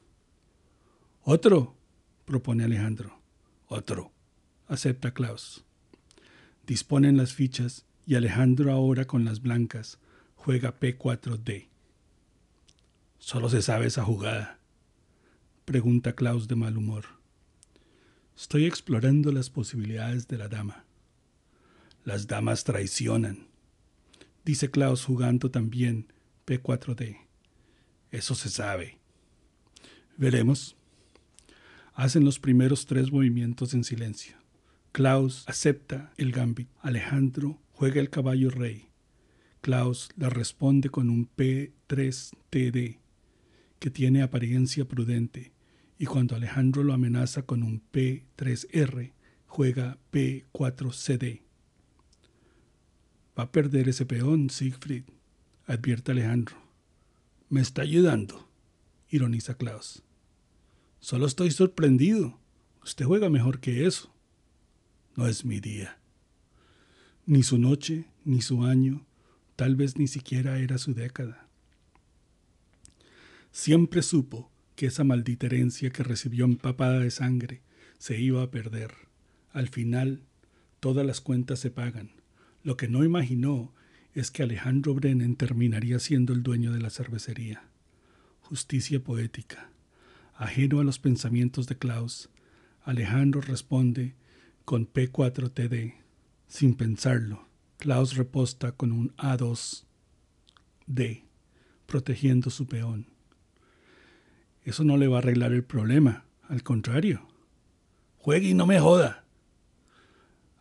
Otro, 1.22 1.76
propone 2.26 2.64
Alejandro. 2.64 3.25
Otro, 3.68 4.12
acepta 4.68 5.14
Klaus. 5.14 5.64
Disponen 6.68 7.18
las 7.18 7.34
fichas 7.34 7.86
y 8.06 8.16
Alejandro 8.16 8.72
ahora 8.72 9.06
con 9.06 9.26
las 9.26 9.42
blancas 9.42 10.00
juega 10.36 10.80
P4D. 10.80 11.68
Solo 13.18 13.50
se 13.50 13.64
sabe 13.64 13.88
esa 13.88 14.04
jugada. 14.04 14.60
Pregunta 15.66 16.14
Klaus 16.14 16.48
de 16.48 16.56
mal 16.56 16.78
humor. 16.78 17.06
Estoy 18.38 18.66
explorando 18.66 19.32
las 19.32 19.50
posibilidades 19.50 20.28
de 20.28 20.38
la 20.38 20.48
dama. 20.48 20.86
Las 22.04 22.28
damas 22.28 22.64
traicionan. 22.64 23.48
Dice 24.44 24.70
Klaus 24.70 25.06
jugando 25.06 25.50
también 25.50 26.14
P4D. 26.46 27.18
Eso 28.12 28.36
se 28.36 28.50
sabe. 28.50 29.00
Veremos. 30.18 30.76
Hacen 31.96 32.26
los 32.26 32.40
primeros 32.40 32.86
tres 32.86 33.12
movimientos 33.12 33.74
en 33.74 33.84
silencio. 33.84 34.36
Klaus 34.92 35.44
acepta 35.48 36.14
el 36.18 36.32
gambit. 36.32 36.70
Alejandro 36.82 37.62
juega 37.72 38.00
el 38.00 38.10
caballo 38.10 38.50
rey. 38.50 38.90
Klaus 39.62 40.10
le 40.16 40.30
responde 40.30 40.90
con 40.90 41.10
un 41.10 41.30
P3TD 41.36 43.00
que 43.80 43.90
tiene 43.90 44.22
apariencia 44.22 44.86
prudente, 44.86 45.54
y 45.98 46.06
cuando 46.06 46.36
Alejandro 46.36 46.84
lo 46.84 46.94
amenaza 46.94 47.44
con 47.44 47.64
un 47.64 47.82
P3R, 47.92 49.14
juega 49.48 49.98
P4CD. 50.12 51.42
Va 53.38 53.44
a 53.44 53.52
perder 53.52 53.90
ese 53.90 54.06
peón, 54.06 54.50
Siegfried, 54.50 55.04
advierte 55.66 56.12
Alejandro. 56.12 56.58
Me 57.50 57.62
está 57.62 57.82
ayudando, 57.82 58.50
ironiza 59.10 59.56
Klaus. 59.56 60.05
Solo 61.06 61.28
estoy 61.28 61.52
sorprendido. 61.52 62.40
Usted 62.84 63.06
juega 63.06 63.30
mejor 63.30 63.60
que 63.60 63.86
eso. 63.86 64.12
No 65.16 65.28
es 65.28 65.46
mi 65.46 65.60
día. 65.60 66.00
Ni 67.28 67.44
su 67.44 67.60
noche, 67.60 68.06
ni 68.24 68.42
su 68.42 68.64
año, 68.64 69.06
tal 69.56 69.76
vez 69.76 70.00
ni 70.00 70.08
siquiera 70.08 70.58
era 70.58 70.80
su 70.80 70.96
década. 70.96 71.48
Siempre 73.52 74.02
supo 74.02 74.50
que 74.76 74.88
esa 74.88 75.04
maldita 75.04 75.46
herencia 75.46 75.92
que 75.92 76.02
recibió 76.02 76.44
empapada 76.46 76.98
de 76.98 77.12
sangre 77.12 77.62
se 78.00 78.20
iba 78.20 78.42
a 78.42 78.50
perder. 78.50 78.92
Al 79.52 79.68
final, 79.68 80.24
todas 80.80 81.06
las 81.06 81.22
cuentas 81.22 81.60
se 81.60 81.70
pagan. 81.70 82.14
Lo 82.64 82.78
que 82.78 82.88
no 82.88 83.04
imaginó 83.04 83.72
es 84.16 84.32
que 84.32 84.42
Alejandro 84.42 84.96
Brennan 84.96 85.36
terminaría 85.36 86.00
siendo 86.00 86.34
el 86.34 86.42
dueño 86.42 86.74
de 86.74 86.80
la 86.80 86.90
cervecería. 86.90 87.70
Justicia 88.42 89.04
poética. 89.04 89.70
Ajeno 90.36 90.82
a 90.82 90.84
los 90.84 91.00
pensamientos 91.00 91.66
de 91.68 91.78
Klaus, 91.78 92.30
Alejandro 92.84 93.40
responde 93.40 94.16
con 94.66 94.86
P4TD. 94.86 95.96
Sin 96.48 96.76
pensarlo, 96.76 97.48
Klaus 97.78 98.18
reposta 98.18 98.74
con 98.74 98.92
un 98.92 99.16
A2D, 99.16 99.86
protegiendo 101.86 102.50
su 102.50 102.68
peón. 102.68 103.08
Eso 104.64 104.84
no 104.84 104.98
le 104.98 105.08
va 105.08 105.18
a 105.18 105.20
arreglar 105.20 105.54
el 105.54 105.64
problema, 105.64 106.26
al 106.50 106.64
contrario. 106.64 107.26
Juegue 108.18 108.50
y 108.50 108.54
no 108.54 108.66
me 108.66 108.80
joda. 108.80 109.24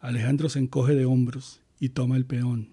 Alejandro 0.01 0.49
se 0.51 0.61
encoge 0.61 0.95
de 0.95 1.05
hombros 1.05 1.63
y 1.81 1.89
toma 1.89 2.17
el 2.17 2.27
peón. 2.27 2.69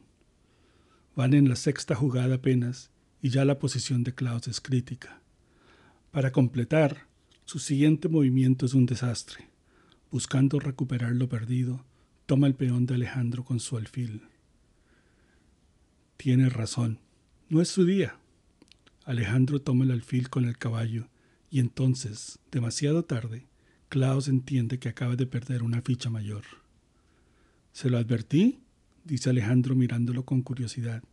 Van 1.15 1.33
en 1.33 1.49
la 1.49 1.55
sexta 1.55 1.95
jugada 1.95 2.35
apenas 2.35 2.91
y 3.21 3.29
ya 3.29 3.43
la 3.43 3.57
posición 3.57 4.03
de 4.03 4.13
Klaus 4.13 4.47
es 4.47 4.61
crítica. 4.61 5.20
Para 6.11 6.33
completar, 6.33 7.07
su 7.45 7.59
siguiente 7.59 8.09
movimiento 8.09 8.65
es 8.65 8.73
un 8.73 8.85
desastre. 8.85 9.47
Buscando 10.11 10.59
recuperar 10.59 11.13
lo 11.13 11.29
perdido, 11.29 11.85
toma 12.25 12.47
el 12.47 12.55
peón 12.55 12.85
de 12.85 12.95
Alejandro 12.95 13.45
con 13.45 13.61
su 13.61 13.77
alfil. 13.77 14.21
Tiene 16.17 16.49
razón, 16.49 16.99
no 17.47 17.61
es 17.61 17.69
su 17.69 17.85
día. 17.85 18.17
Alejandro 19.05 19.61
toma 19.61 19.85
el 19.85 19.91
alfil 19.91 20.29
con 20.29 20.43
el 20.43 20.57
caballo 20.57 21.07
y 21.49 21.59
entonces, 21.59 22.39
demasiado 22.51 23.05
tarde, 23.05 23.47
Klaus 23.87 24.27
entiende 24.27 24.79
que 24.79 24.89
acaba 24.89 25.15
de 25.15 25.27
perder 25.27 25.63
una 25.63 25.81
ficha 25.81 26.09
mayor. 26.09 26.43
¿Se 27.71 27.89
lo 27.89 27.97
advertí? 27.97 28.59
dice 29.05 29.29
Alejandro 29.29 29.75
mirándolo 29.75 30.25
con 30.25 30.41
curiosidad. 30.41 31.03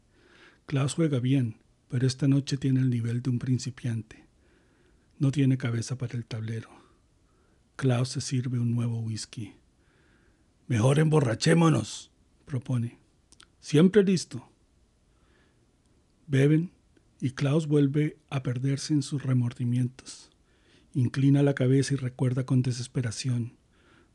Klaus 0.66 0.94
juega 0.94 1.20
bien, 1.20 1.58
pero 1.88 2.04
esta 2.04 2.26
noche 2.26 2.56
tiene 2.56 2.80
el 2.80 2.90
nivel 2.90 3.22
de 3.22 3.30
un 3.30 3.38
principiante. 3.38 4.27
No 5.18 5.32
tiene 5.32 5.58
cabeza 5.58 5.98
para 5.98 6.16
el 6.16 6.24
tablero. 6.24 6.68
Klaus 7.74 8.10
se 8.10 8.20
sirve 8.20 8.60
un 8.60 8.72
nuevo 8.72 9.00
whisky. 9.00 9.54
Mejor 10.68 11.00
emborrachémonos, 11.00 12.12
propone. 12.44 12.98
Siempre 13.60 14.04
listo. 14.04 14.48
Beben 16.28 16.70
y 17.20 17.30
Klaus 17.30 17.66
vuelve 17.66 18.18
a 18.30 18.42
perderse 18.44 18.94
en 18.94 19.02
sus 19.02 19.22
remordimientos. 19.24 20.30
Inclina 20.94 21.42
la 21.42 21.54
cabeza 21.54 21.94
y 21.94 21.96
recuerda 21.96 22.46
con 22.46 22.62
desesperación. 22.62 23.54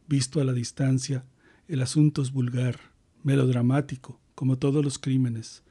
Visto 0.08 0.40
a 0.40 0.46
la 0.46 0.54
distancia, 0.54 1.26
el 1.68 1.82
asunto 1.82 2.22
es 2.22 2.32
vulgar, 2.32 2.80
melodramático, 3.24 4.22
como 4.36 4.58
todos 4.58 4.84
los 4.86 5.00
crímenes. 5.00 5.64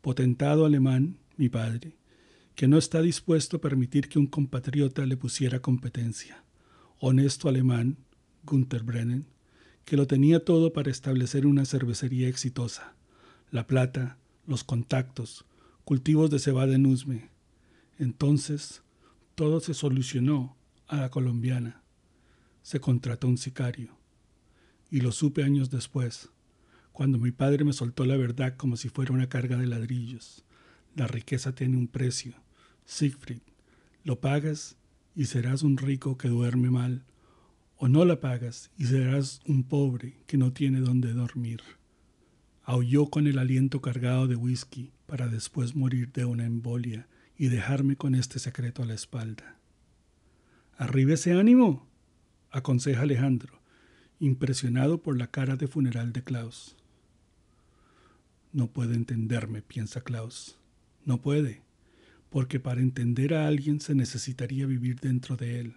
Potentado 0.00 0.64
alemán, 0.64 1.18
mi 1.36 1.48
padre, 1.50 1.97
que 2.58 2.66
no 2.66 2.76
está 2.76 3.00
dispuesto 3.02 3.58
a 3.58 3.60
permitir 3.60 4.08
que 4.08 4.18
un 4.18 4.26
compatriota 4.26 5.06
le 5.06 5.16
pusiera 5.16 5.62
competencia. 5.62 6.42
Honesto 6.98 7.48
alemán, 7.48 7.98
Gunther 8.42 8.82
Brennan, 8.82 9.26
que 9.84 9.96
lo 9.96 10.08
tenía 10.08 10.44
todo 10.44 10.72
para 10.72 10.90
establecer 10.90 11.46
una 11.46 11.64
cervecería 11.64 12.26
exitosa. 12.26 12.96
La 13.52 13.68
plata, 13.68 14.18
los 14.44 14.64
contactos, 14.64 15.44
cultivos 15.84 16.30
de 16.30 16.40
cebada 16.40 16.74
en 16.74 16.86
Usme. 16.86 17.30
Entonces, 17.96 18.82
todo 19.36 19.60
se 19.60 19.72
solucionó 19.72 20.56
a 20.88 20.96
la 20.96 21.10
colombiana. 21.10 21.84
Se 22.62 22.80
contrató 22.80 23.28
un 23.28 23.38
sicario. 23.38 23.96
Y 24.90 25.00
lo 25.02 25.12
supe 25.12 25.44
años 25.44 25.70
después, 25.70 26.30
cuando 26.90 27.18
mi 27.18 27.30
padre 27.30 27.62
me 27.62 27.72
soltó 27.72 28.04
la 28.04 28.16
verdad 28.16 28.56
como 28.56 28.76
si 28.76 28.88
fuera 28.88 29.14
una 29.14 29.28
carga 29.28 29.56
de 29.56 29.68
ladrillos. 29.68 30.44
La 30.96 31.06
riqueza 31.06 31.54
tiene 31.54 31.76
un 31.76 31.86
precio. 31.86 32.34
Siegfried, 32.90 33.42
lo 34.02 34.18
pagas 34.18 34.78
y 35.14 35.26
serás 35.26 35.62
un 35.62 35.76
rico 35.76 36.16
que 36.16 36.28
duerme 36.28 36.70
mal, 36.70 37.04
o 37.76 37.86
no 37.86 38.06
la 38.06 38.18
pagas 38.18 38.70
y 38.78 38.86
serás 38.86 39.40
un 39.46 39.64
pobre 39.64 40.22
que 40.26 40.38
no 40.38 40.54
tiene 40.54 40.80
dónde 40.80 41.12
dormir. 41.12 41.60
Aulló 42.62 43.10
con 43.10 43.26
el 43.26 43.38
aliento 43.38 43.82
cargado 43.82 44.26
de 44.26 44.36
whisky 44.36 44.90
para 45.04 45.28
después 45.28 45.76
morir 45.76 46.12
de 46.12 46.24
una 46.24 46.46
embolia 46.46 47.06
y 47.36 47.48
dejarme 47.48 47.96
con 47.96 48.14
este 48.14 48.38
secreto 48.38 48.82
a 48.82 48.86
la 48.86 48.94
espalda. 48.94 49.58
Arriba 50.78 51.12
ese 51.12 51.34
ánimo, 51.34 51.86
aconseja 52.50 53.02
Alejandro, 53.02 53.60
impresionado 54.18 55.02
por 55.02 55.18
la 55.18 55.30
cara 55.30 55.56
de 55.56 55.68
funeral 55.68 56.14
de 56.14 56.24
Klaus. 56.24 56.74
No 58.50 58.68
puede 58.68 58.94
entenderme, 58.94 59.60
piensa 59.60 60.00
Klaus. 60.00 60.58
No 61.04 61.20
puede, 61.20 61.67
porque 62.30 62.60
para 62.60 62.80
entender 62.80 63.34
a 63.34 63.46
alguien 63.46 63.80
se 63.80 63.94
necesitaría 63.94 64.66
vivir 64.66 65.00
dentro 65.00 65.36
de 65.36 65.60
él, 65.60 65.76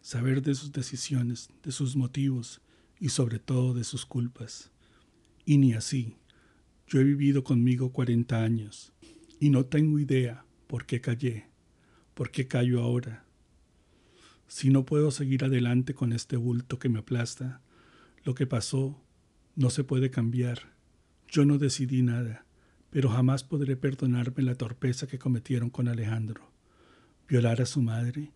saber 0.00 0.42
de 0.42 0.54
sus 0.54 0.72
decisiones, 0.72 1.50
de 1.62 1.72
sus 1.72 1.96
motivos 1.96 2.60
y 2.98 3.10
sobre 3.10 3.38
todo 3.38 3.74
de 3.74 3.84
sus 3.84 4.06
culpas. 4.06 4.70
Y 5.44 5.58
ni 5.58 5.74
así. 5.74 6.16
Yo 6.86 7.00
he 7.00 7.04
vivido 7.04 7.44
conmigo 7.44 7.92
40 7.92 8.42
años 8.42 8.92
y 9.38 9.50
no 9.50 9.64
tengo 9.64 9.98
idea 9.98 10.44
por 10.66 10.86
qué 10.86 11.00
callé, 11.00 11.46
por 12.14 12.30
qué 12.30 12.48
callo 12.48 12.82
ahora. 12.82 13.24
Si 14.48 14.70
no 14.70 14.84
puedo 14.84 15.12
seguir 15.12 15.44
adelante 15.44 15.94
con 15.94 16.12
este 16.12 16.36
bulto 16.36 16.80
que 16.80 16.88
me 16.88 16.98
aplasta, 16.98 17.62
lo 18.24 18.34
que 18.34 18.46
pasó 18.46 19.00
no 19.54 19.70
se 19.70 19.84
puede 19.84 20.10
cambiar. 20.10 20.72
Yo 21.28 21.44
no 21.44 21.58
decidí 21.58 22.02
nada, 22.02 22.44
pero 22.90 23.08
jamás 23.08 23.44
podré 23.44 23.76
perdonarme 23.76 24.42
la 24.42 24.54
torpeza 24.54 25.06
que 25.06 25.18
cometieron 25.18 25.70
con 25.70 25.88
Alejandro. 25.88 26.50
Violar 27.28 27.62
a 27.62 27.66
su 27.66 27.80
madre, 27.82 28.32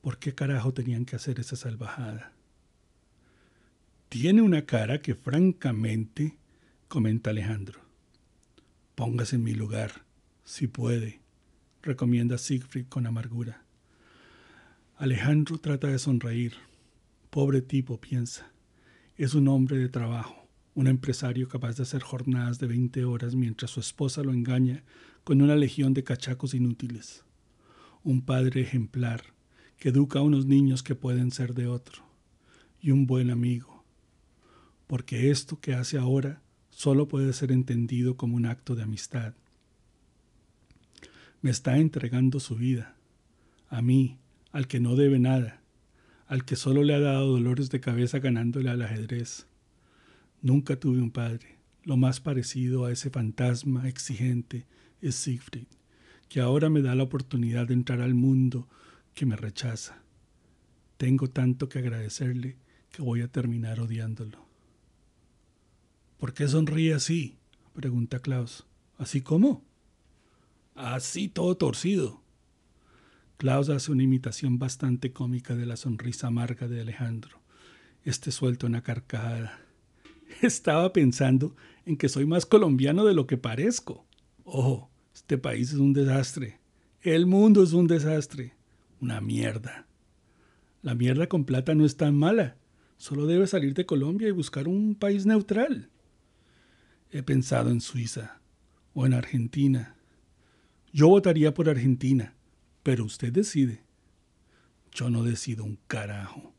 ¿por 0.00 0.18
qué 0.18 0.34
carajo 0.34 0.72
tenían 0.72 1.04
que 1.04 1.16
hacer 1.16 1.40
esa 1.40 1.56
salvajada? 1.56 2.32
Tiene 4.08 4.42
una 4.42 4.64
cara 4.66 5.02
que 5.02 5.14
francamente, 5.14 6.38
comenta 6.88 7.30
Alejandro, 7.30 7.86
Póngase 8.96 9.36
en 9.36 9.42
mi 9.42 9.52
lugar, 9.52 10.06
si 10.42 10.68
puede, 10.68 11.20
recomienda 11.82 12.38
Siegfried 12.38 12.86
con 12.88 13.06
amargura. 13.06 13.62
Alejandro 14.96 15.58
trata 15.58 15.88
de 15.88 15.98
sonreír. 15.98 16.54
Pobre 17.28 17.60
tipo, 17.60 18.00
piensa. 18.00 18.50
Es 19.18 19.34
un 19.34 19.48
hombre 19.48 19.76
de 19.76 19.90
trabajo, 19.90 20.45
un 20.76 20.88
empresario 20.88 21.48
capaz 21.48 21.76
de 21.76 21.84
hacer 21.84 22.02
jornadas 22.02 22.58
de 22.58 22.66
20 22.66 23.06
horas 23.06 23.34
mientras 23.34 23.70
su 23.70 23.80
esposa 23.80 24.22
lo 24.22 24.34
engaña 24.34 24.84
con 25.24 25.40
una 25.40 25.56
legión 25.56 25.94
de 25.94 26.04
cachacos 26.04 26.52
inútiles. 26.52 27.24
Un 28.04 28.20
padre 28.20 28.60
ejemplar 28.60 29.22
que 29.78 29.88
educa 29.88 30.18
a 30.18 30.22
unos 30.22 30.44
niños 30.44 30.82
que 30.82 30.94
pueden 30.94 31.30
ser 31.30 31.54
de 31.54 31.66
otro. 31.66 32.02
Y 32.78 32.90
un 32.90 33.06
buen 33.06 33.30
amigo. 33.30 33.84
Porque 34.86 35.30
esto 35.30 35.58
que 35.60 35.72
hace 35.72 35.96
ahora 35.96 36.42
solo 36.68 37.08
puede 37.08 37.32
ser 37.32 37.52
entendido 37.52 38.18
como 38.18 38.36
un 38.36 38.44
acto 38.44 38.74
de 38.74 38.82
amistad. 38.82 39.32
Me 41.40 41.50
está 41.50 41.78
entregando 41.78 42.38
su 42.38 42.54
vida, 42.54 42.96
a 43.70 43.80
mí, 43.80 44.18
al 44.52 44.68
que 44.68 44.78
no 44.78 44.94
debe 44.94 45.18
nada, 45.18 45.62
al 46.26 46.44
que 46.44 46.54
solo 46.54 46.82
le 46.82 46.94
ha 46.94 47.00
dado 47.00 47.28
dolores 47.32 47.70
de 47.70 47.80
cabeza 47.80 48.18
ganándole 48.18 48.68
al 48.68 48.82
ajedrez. 48.82 49.46
Nunca 50.46 50.78
tuve 50.78 51.02
un 51.02 51.10
padre. 51.10 51.58
Lo 51.82 51.96
más 51.96 52.20
parecido 52.20 52.84
a 52.84 52.92
ese 52.92 53.10
fantasma 53.10 53.88
exigente 53.88 54.64
es 55.02 55.16
Siegfried, 55.16 55.66
que 56.28 56.38
ahora 56.38 56.70
me 56.70 56.82
da 56.82 56.94
la 56.94 57.02
oportunidad 57.02 57.66
de 57.66 57.74
entrar 57.74 58.00
al 58.00 58.14
mundo 58.14 58.68
que 59.12 59.26
me 59.26 59.34
rechaza. 59.34 60.04
Tengo 60.98 61.28
tanto 61.28 61.68
que 61.68 61.80
agradecerle 61.80 62.58
que 62.92 63.02
voy 63.02 63.22
a 63.22 63.26
terminar 63.26 63.80
odiándolo. 63.80 64.46
¿Por 66.16 66.32
qué 66.32 66.46
sonríe 66.46 66.94
así? 66.94 67.38
pregunta 67.74 68.20
Klaus. 68.20 68.68
¿Así 68.98 69.22
cómo? 69.22 69.64
Así 70.76 71.26
todo 71.26 71.56
torcido. 71.56 72.22
Klaus 73.36 73.68
hace 73.68 73.90
una 73.90 74.04
imitación 74.04 74.60
bastante 74.60 75.12
cómica 75.12 75.56
de 75.56 75.66
la 75.66 75.76
sonrisa 75.76 76.28
amarga 76.28 76.68
de 76.68 76.82
Alejandro. 76.82 77.40
Este 78.04 78.30
suelta 78.30 78.68
una 78.68 78.84
carcajada. 78.84 79.65
Estaba 80.42 80.92
pensando 80.92 81.54
en 81.84 81.96
que 81.96 82.08
soy 82.08 82.26
más 82.26 82.46
colombiano 82.46 83.04
de 83.04 83.14
lo 83.14 83.26
que 83.26 83.36
parezco. 83.36 84.06
Ojo, 84.44 84.90
este 85.14 85.38
país 85.38 85.72
es 85.72 85.78
un 85.78 85.92
desastre. 85.92 86.60
El 87.02 87.26
mundo 87.26 87.62
es 87.62 87.72
un 87.72 87.86
desastre. 87.86 88.54
Una 89.00 89.20
mierda. 89.20 89.86
La 90.82 90.94
mierda 90.94 91.28
con 91.28 91.44
plata 91.44 91.74
no 91.74 91.84
es 91.84 91.96
tan 91.96 92.16
mala. 92.16 92.56
Solo 92.96 93.26
debe 93.26 93.46
salir 93.46 93.74
de 93.74 93.86
Colombia 93.86 94.28
y 94.28 94.32
buscar 94.32 94.68
un 94.68 94.94
país 94.94 95.26
neutral. 95.26 95.90
He 97.10 97.22
pensado 97.22 97.70
en 97.70 97.80
Suiza 97.80 98.40
o 98.94 99.06
en 99.06 99.12
Argentina. 99.12 99.96
Yo 100.92 101.08
votaría 101.08 101.52
por 101.52 101.68
Argentina, 101.68 102.34
Pero 102.82 103.04
usted 103.04 103.32
decide. 103.32 103.82
Yo 104.92 105.10
no 105.10 105.24
decido 105.24 105.64
un 105.64 105.78
carajo. 105.88 106.55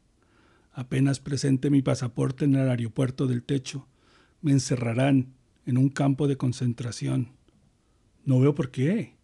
Apenas 0.78 1.20
presente 1.20 1.72
mi 1.72 1.82
pasaporte 1.82 2.46
en 2.46 2.54
el 2.54 2.70
aeropuerto 2.70 3.26
del 3.26 3.42
techo, 3.42 3.88
me 4.44 4.52
encerrarán 4.52 5.34
en 5.66 5.80
un 5.80 5.90
campo 5.90 6.28
de 6.28 6.38
concentración. 6.38 7.32
No 8.26 8.40
veo 8.40 8.54
por 8.54 8.70
qué. 8.70 9.16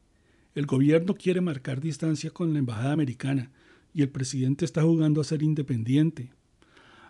El 0.55 0.65
gobierno 0.65 1.13
quiere 1.13 1.41
marcar 1.41 1.79
distancia 1.79 2.31
con 2.31 2.53
la 2.53 2.57
embajada 2.57 2.91
americana 2.91 3.51
y 3.93 4.01
el 4.01 4.09
presidente 4.09 4.65
está 4.65 4.81
jugando 4.81 5.21
a 5.21 5.25
ser 5.25 5.43
independiente. 5.43 6.31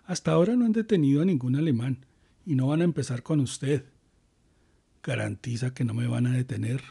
Hasta 0.04 0.32
ahora 0.32 0.56
no 0.56 0.66
han 0.66 0.72
detenido 0.72 1.22
a 1.22 1.24
ningún 1.24 1.56
alemán 1.56 2.04
y 2.44 2.54
no 2.54 2.66
van 2.66 2.82
a 2.82 2.84
empezar 2.84 3.22
con 3.22 3.40
usted. 3.40 3.86
Garantiza 5.02 5.72
que 5.72 5.86
no 5.86 5.94
me 5.94 6.06
van 6.06 6.26
a 6.26 6.32
detener. 6.32 6.82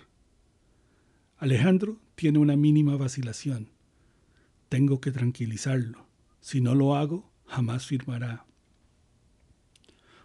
Alejandro 1.37 1.99
tiene 2.15 2.39
una 2.39 2.55
mínima 2.55 2.97
vacilación. 2.97 3.69
Tengo 4.69 4.99
que 4.99 5.11
tranquilizarlo. 5.11 6.07
Si 6.41 6.59
no 6.59 6.73
lo 6.73 6.95
hago, 6.95 7.31
jamás 7.45 7.85
firmará. 7.85 8.45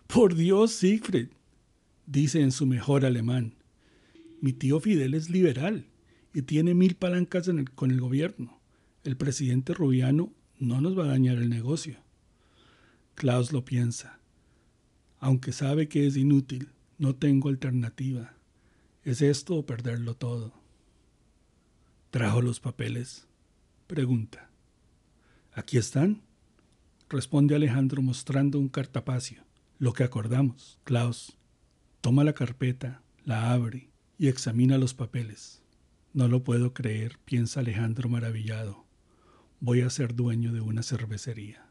Por 0.06 0.34
Dios, 0.34 0.72
Siegfried, 0.72 1.28
dice 2.06 2.40
en 2.40 2.52
su 2.52 2.66
mejor 2.66 3.04
alemán. 3.04 3.54
Mi 4.40 4.52
tío 4.52 4.80
Fidel 4.80 5.14
es 5.14 5.28
liberal 5.28 5.86
y 6.32 6.42
tiene 6.42 6.74
mil 6.74 6.94
palancas 6.94 7.50
con 7.74 7.90
el 7.90 8.00
gobierno. 8.00 8.58
El 9.04 9.16
presidente 9.16 9.74
Rubiano 9.74 10.32
no 10.58 10.80
nos 10.80 10.98
va 10.98 11.04
a 11.04 11.08
dañar 11.08 11.38
el 11.38 11.50
negocio. 11.50 11.98
Klaus 13.14 13.52
lo 13.52 13.64
piensa. 13.64 14.20
Aunque 15.18 15.52
sabe 15.52 15.88
que 15.88 16.06
es 16.06 16.16
inútil, 16.16 16.70
no 16.98 17.14
tengo 17.16 17.48
alternativa. 17.48 18.34
¿Es 19.04 19.22
esto 19.22 19.56
o 19.56 19.66
perderlo 19.66 20.14
todo? 20.14 20.52
¿Trajo 22.10 22.40
los 22.40 22.60
papeles? 22.60 23.26
Pregunta. 23.86 24.50
Aquí 25.52 25.78
están. 25.78 26.22
Responde 27.10 27.54
Alejandro 27.54 28.02
mostrando 28.02 28.58
un 28.58 28.68
cartapacio. 28.68 29.42
Lo 29.78 29.94
que 29.94 30.04
acordamos. 30.04 30.78
Klaus 30.84 31.38
toma 32.02 32.22
la 32.22 32.34
carpeta, 32.34 33.02
la 33.24 33.52
abre 33.52 33.88
y 34.18 34.28
examina 34.28 34.76
los 34.76 34.92
papeles. 34.92 35.62
No 36.12 36.28
lo 36.28 36.44
puedo 36.44 36.74
creer, 36.74 37.18
piensa 37.24 37.60
Alejandro 37.60 38.10
maravillado. 38.10 38.84
Voy 39.58 39.80
a 39.80 39.90
ser 39.90 40.14
dueño 40.14 40.52
de 40.52 40.60
una 40.60 40.82
cervecería. 40.82 41.67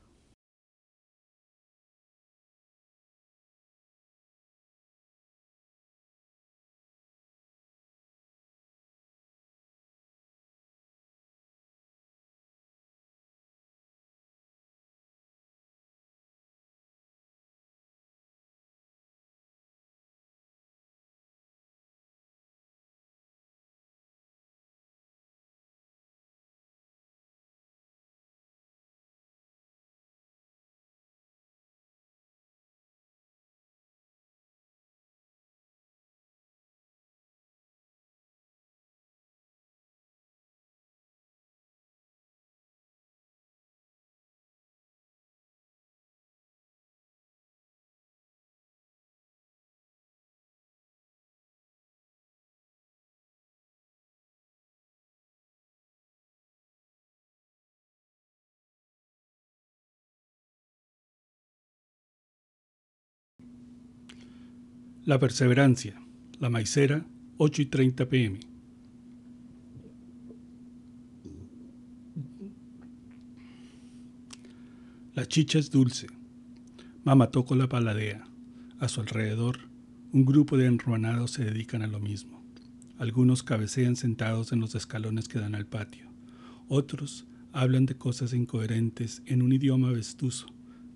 La 65.07 65.19
Perseverancia, 65.19 65.95
La 66.37 66.49
Maicera, 66.49 67.05
8 67.37 67.61
y 67.61 67.65
30 67.67 68.09
pm. 68.09 68.39
La 75.15 75.25
chicha 75.25 75.59
es 75.59 75.71
dulce. 75.71 76.07
Mamá 77.05 77.31
toco 77.31 77.55
la 77.55 77.69
paladea. 77.69 78.27
A 78.79 78.89
su 78.89 78.99
alrededor, 78.99 79.59
un 80.11 80.25
grupo 80.25 80.57
de 80.57 80.65
enruanados 80.65 81.31
se 81.31 81.45
dedican 81.45 81.83
a 81.83 81.87
lo 81.87 82.01
mismo. 82.01 82.43
Algunos 82.97 83.43
cabecean 83.43 83.95
sentados 83.95 84.51
en 84.51 84.59
los 84.59 84.75
escalones 84.75 85.29
que 85.29 85.39
dan 85.39 85.55
al 85.55 85.67
patio. 85.67 86.09
Otros 86.67 87.25
hablan 87.53 87.85
de 87.85 87.95
cosas 87.95 88.33
incoherentes 88.33 89.21
en 89.25 89.41
un 89.41 89.53
idioma 89.53 89.89
vestuso 89.89 90.47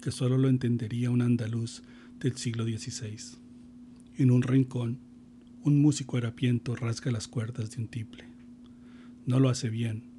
que 0.02 0.12
solo 0.12 0.38
lo 0.38 0.50
entendería 0.50 1.12
un 1.12 1.22
andaluz 1.22 1.82
del 2.20 2.36
siglo 2.36 2.66
XVI. 2.66 3.40
En 4.22 4.30
un 4.30 4.44
rincón, 4.44 5.00
un 5.64 5.82
músico 5.82 6.16
harapiento 6.16 6.76
rasga 6.76 7.10
las 7.10 7.28
cuerdas 7.28 7.72
de 7.72 7.82
un 7.82 7.88
tiple. 7.88 8.24
No 9.26 9.40
lo 9.40 9.50
hace 9.50 9.72
bien, 9.72 10.12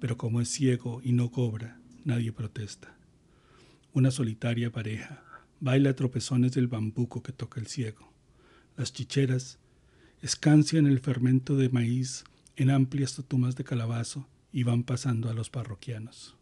pero 0.00 0.16
como 0.16 0.40
es 0.40 0.48
ciego 0.48 1.02
y 1.04 1.12
no 1.12 1.30
cobra, 1.30 1.78
nadie 2.06 2.32
protesta. 2.32 2.96
Una 3.92 4.10
solitaria 4.10 4.72
pareja 4.72 5.22
baila 5.60 5.94
tropezones 5.94 6.52
del 6.52 6.68
bambuco 6.68 7.22
que 7.22 7.34
toca 7.34 7.60
el 7.60 7.66
ciego. 7.66 8.10
Las 8.78 8.94
chicheras 8.94 9.58
escancian 10.22 10.86
el 10.86 11.00
fermento 11.00 11.54
de 11.54 11.68
maíz 11.68 12.24
en 12.56 12.70
amplias 12.70 13.14
totumas 13.14 13.56
de 13.56 13.64
calabazo 13.64 14.26
y 14.54 14.62
van 14.62 14.84
pasando 14.84 15.28
a 15.28 15.34
los 15.34 15.50
parroquianos. 15.50 16.34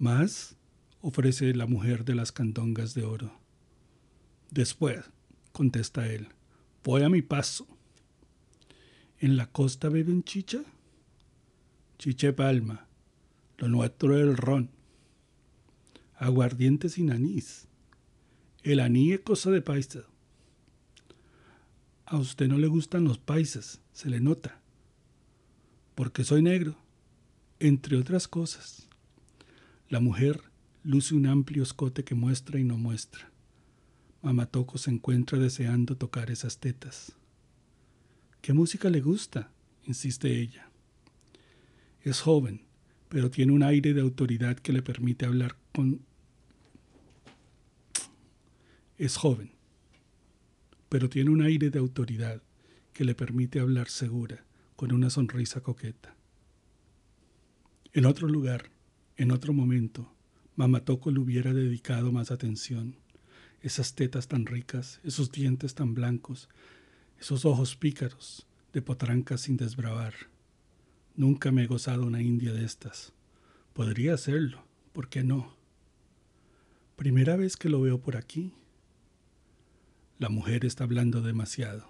Más 0.00 0.56
ofrece 1.00 1.54
la 1.54 1.66
mujer 1.66 2.04
de 2.04 2.16
las 2.16 2.32
candongas 2.32 2.92
de 2.92 3.04
oro. 3.04 3.38
Después, 4.50 5.04
contesta 5.52 6.06
él. 6.08 6.28
Voy 6.84 7.02
a 7.02 7.08
mi 7.08 7.22
paso. 7.22 7.66
¿En 9.18 9.36
la 9.36 9.46
costa 9.46 9.88
beben 9.88 10.24
chicha? 10.24 10.62
Chiche 11.98 12.32
palma. 12.32 12.86
Lo 13.58 13.68
nuestro 13.68 14.16
es 14.16 14.22
el 14.22 14.36
ron. 14.36 14.70
Aguardiente 16.16 16.88
sin 16.88 17.12
anís. 17.12 17.68
El 18.62 18.80
anís 18.80 19.14
es 19.14 19.20
cosa 19.20 19.50
de 19.50 19.62
paisa. 19.62 20.00
A 22.06 22.18
usted 22.18 22.48
no 22.48 22.58
le 22.58 22.66
gustan 22.66 23.04
los 23.04 23.18
paisas, 23.18 23.80
se 23.92 24.10
le 24.10 24.20
nota. 24.20 24.60
Porque 25.94 26.24
soy 26.24 26.42
negro, 26.42 26.76
entre 27.58 27.96
otras 27.96 28.28
cosas. 28.28 28.88
La 29.88 30.00
mujer 30.00 30.42
luce 30.82 31.14
un 31.14 31.26
amplio 31.26 31.62
escote 31.62 32.04
que 32.04 32.14
muestra 32.14 32.58
y 32.60 32.64
no 32.64 32.76
muestra. 32.76 33.31
Mamatoco 34.22 34.78
se 34.78 34.90
encuentra 34.92 35.36
deseando 35.36 35.96
tocar 35.96 36.30
esas 36.30 36.58
tetas. 36.58 37.12
¿Qué 38.40 38.52
música 38.52 38.88
le 38.88 39.00
gusta? 39.00 39.50
insiste 39.84 40.40
ella. 40.40 40.70
Es 42.02 42.20
joven, 42.20 42.62
pero 43.08 43.30
tiene 43.32 43.52
un 43.52 43.64
aire 43.64 43.94
de 43.94 44.00
autoridad 44.00 44.56
que 44.56 44.72
le 44.72 44.80
permite 44.80 45.26
hablar 45.26 45.56
con... 45.74 46.02
Es 48.96 49.16
joven, 49.16 49.50
pero 50.88 51.08
tiene 51.08 51.30
un 51.30 51.42
aire 51.42 51.70
de 51.70 51.80
autoridad 51.80 52.42
que 52.92 53.04
le 53.04 53.16
permite 53.16 53.58
hablar 53.58 53.88
segura, 53.88 54.44
con 54.76 54.92
una 54.92 55.10
sonrisa 55.10 55.62
coqueta. 55.62 56.14
En 57.92 58.06
otro 58.06 58.28
lugar, 58.28 58.70
en 59.16 59.32
otro 59.32 59.52
momento, 59.52 60.14
Mamatoco 60.54 61.10
le 61.10 61.18
hubiera 61.18 61.52
dedicado 61.52 62.12
más 62.12 62.30
atención 62.30 63.01
esas 63.62 63.94
tetas 63.94 64.28
tan 64.28 64.46
ricas, 64.46 65.00
esos 65.04 65.30
dientes 65.30 65.74
tan 65.74 65.94
blancos, 65.94 66.48
esos 67.18 67.44
ojos 67.44 67.76
pícaros 67.76 68.46
de 68.72 68.82
potrancas 68.82 69.42
sin 69.42 69.56
desbravar. 69.56 70.14
Nunca 71.14 71.52
me 71.52 71.64
he 71.64 71.66
gozado 71.66 72.04
una 72.04 72.22
india 72.22 72.52
de 72.52 72.64
estas. 72.64 73.12
Podría 73.72 74.14
hacerlo, 74.14 74.64
¿por 74.92 75.08
qué 75.08 75.22
no? 75.22 75.56
Primera 76.96 77.36
vez 77.36 77.56
que 77.56 77.68
lo 77.68 77.80
veo 77.80 78.00
por 78.00 78.16
aquí. 78.16 78.52
La 80.18 80.28
mujer 80.28 80.64
está 80.64 80.84
hablando 80.84 81.20
demasiado. 81.22 81.86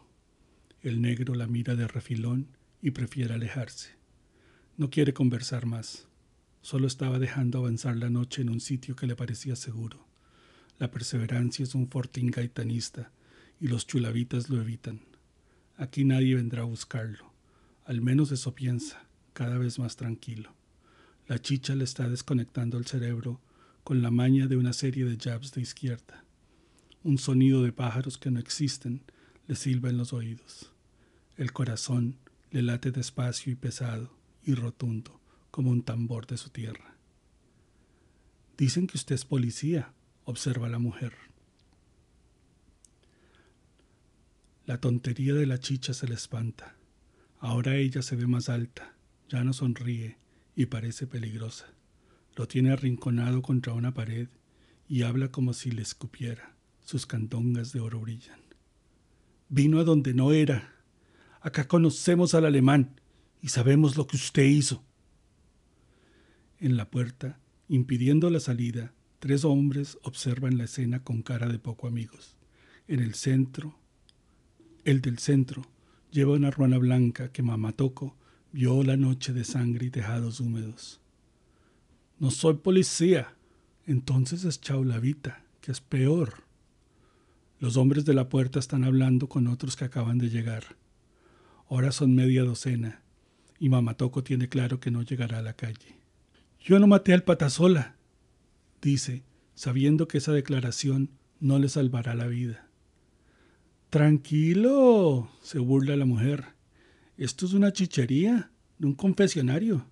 El 0.82 1.00
negro 1.00 1.34
la 1.34 1.46
mira 1.46 1.76
de 1.76 1.88
refilón 1.88 2.48
y 2.80 2.90
prefiere 2.90 3.34
alejarse. 3.34 3.90
No 4.76 4.90
quiere 4.90 5.14
conversar 5.14 5.66
más. 5.66 6.08
Solo 6.60 6.86
estaba 6.86 7.18
dejando 7.18 7.58
avanzar 7.58 7.96
la 7.96 8.10
noche 8.10 8.42
en 8.42 8.50
un 8.50 8.60
sitio 8.60 8.96
que 8.96 9.06
le 9.06 9.16
parecía 9.16 9.56
seguro. 9.56 10.11
La 10.82 10.90
perseverancia 10.90 11.62
es 11.62 11.76
un 11.76 11.86
fortín 11.86 12.32
gaitanista 12.32 13.12
y 13.60 13.68
los 13.68 13.86
chulavitas 13.86 14.50
lo 14.50 14.60
evitan. 14.60 15.00
Aquí 15.76 16.02
nadie 16.02 16.34
vendrá 16.34 16.62
a 16.62 16.64
buscarlo. 16.64 17.32
Al 17.84 18.00
menos 18.00 18.32
eso 18.32 18.52
piensa. 18.56 19.06
cada 19.32 19.58
vez 19.58 19.78
más 19.78 19.94
tranquilo. 19.94 20.52
La 21.28 21.40
chicha 21.40 21.76
le 21.76 21.84
está 21.84 22.08
desconectando 22.08 22.78
el 22.78 22.86
cerebro 22.86 23.40
con 23.84 24.02
la 24.02 24.10
maña 24.10 24.48
de 24.48 24.56
una 24.56 24.72
serie 24.72 25.04
de 25.04 25.16
jabs 25.16 25.52
de 25.52 25.60
izquierda. 25.60 26.24
Un 27.04 27.16
sonido 27.16 27.62
de 27.62 27.70
pájaros 27.70 28.18
que 28.18 28.32
no 28.32 28.40
existen 28.40 29.02
le 29.46 29.54
silba 29.54 29.88
en 29.88 29.98
los 29.98 30.12
oídos. 30.12 30.72
El 31.36 31.52
corazón 31.52 32.16
le 32.50 32.60
late 32.60 32.90
despacio 32.90 33.52
y 33.52 33.54
pesado 33.54 34.10
y 34.42 34.54
rotundo 34.54 35.20
como 35.52 35.70
un 35.70 35.84
tambor 35.84 36.26
de 36.26 36.38
su 36.38 36.50
tierra. 36.50 36.96
Dicen 38.58 38.88
que 38.88 38.96
usted 38.96 39.14
es 39.14 39.24
policía, 39.24 39.94
observa 40.24 40.68
la 40.68 40.78
mujer. 40.78 41.14
La 44.64 44.78
tontería 44.78 45.34
de 45.34 45.46
la 45.46 45.58
chicha 45.58 45.92
se 45.92 46.06
le 46.06 46.14
espanta. 46.14 46.76
Ahora 47.40 47.76
ella 47.76 48.02
se 48.02 48.14
ve 48.14 48.26
más 48.26 48.48
alta, 48.48 48.94
ya 49.28 49.42
no 49.42 49.52
sonríe 49.52 50.18
y 50.54 50.66
parece 50.66 51.06
peligrosa. 51.06 51.66
Lo 52.36 52.46
tiene 52.46 52.70
arrinconado 52.70 53.42
contra 53.42 53.72
una 53.72 53.92
pared 53.92 54.28
y 54.88 55.02
habla 55.02 55.30
como 55.30 55.52
si 55.52 55.70
le 55.70 55.82
escupiera. 55.82 56.54
Sus 56.84 57.06
candongas 57.06 57.72
de 57.72 57.80
oro 57.80 58.00
brillan. 58.00 58.40
Vino 59.48 59.80
a 59.80 59.84
donde 59.84 60.14
no 60.14 60.32
era. 60.32 60.72
Acá 61.40 61.66
conocemos 61.66 62.34
al 62.34 62.44
alemán 62.44 63.00
y 63.40 63.48
sabemos 63.48 63.96
lo 63.96 64.06
que 64.06 64.16
usted 64.16 64.44
hizo. 64.44 64.84
En 66.58 66.76
la 66.76 66.88
puerta, 66.90 67.40
impidiendo 67.68 68.30
la 68.30 68.40
salida, 68.40 68.94
tres 69.22 69.44
hombres 69.44 69.98
observan 70.02 70.58
la 70.58 70.64
escena 70.64 71.04
con 71.04 71.22
cara 71.22 71.46
de 71.46 71.60
poco 71.60 71.86
amigos. 71.86 72.34
En 72.88 72.98
el 72.98 73.14
centro, 73.14 73.78
el 74.84 75.00
del 75.00 75.20
centro, 75.20 75.62
lleva 76.10 76.32
una 76.32 76.50
ruana 76.50 76.76
blanca 76.76 77.30
que 77.30 77.44
Mamatoco 77.44 78.16
vio 78.50 78.82
la 78.82 78.96
noche 78.96 79.32
de 79.32 79.44
sangre 79.44 79.86
y 79.86 79.90
tejados 79.90 80.40
húmedos. 80.40 81.00
No 82.18 82.32
soy 82.32 82.54
policía. 82.54 83.36
Entonces 83.86 84.42
es 84.42 84.60
Chaulavita, 84.60 85.44
que 85.60 85.70
es 85.70 85.80
peor. 85.80 86.42
Los 87.60 87.76
hombres 87.76 88.04
de 88.04 88.14
la 88.14 88.28
puerta 88.28 88.58
están 88.58 88.82
hablando 88.82 89.28
con 89.28 89.46
otros 89.46 89.76
que 89.76 89.84
acaban 89.84 90.18
de 90.18 90.30
llegar. 90.30 90.74
Ahora 91.70 91.92
son 91.92 92.16
media 92.16 92.42
docena, 92.42 93.02
y 93.60 93.68
Mamatoco 93.68 94.24
tiene 94.24 94.48
claro 94.48 94.80
que 94.80 94.90
no 94.90 95.02
llegará 95.02 95.38
a 95.38 95.42
la 95.42 95.54
calle. 95.54 96.00
Yo 96.58 96.80
no 96.80 96.88
maté 96.88 97.12
al 97.12 97.22
patasola, 97.22 97.94
dice, 98.82 99.24
sabiendo 99.54 100.08
que 100.08 100.18
esa 100.18 100.32
declaración 100.32 101.10
no 101.40 101.58
le 101.58 101.68
salvará 101.68 102.14
la 102.14 102.26
vida. 102.26 102.68
Tranquilo, 103.88 105.30
se 105.40 105.58
burla 105.58 105.96
la 105.96 106.04
mujer. 106.04 106.44
Esto 107.16 107.46
es 107.46 107.52
una 107.52 107.72
chichería, 107.72 108.50
de 108.78 108.86
un 108.86 108.94
confesionario. 108.94 109.86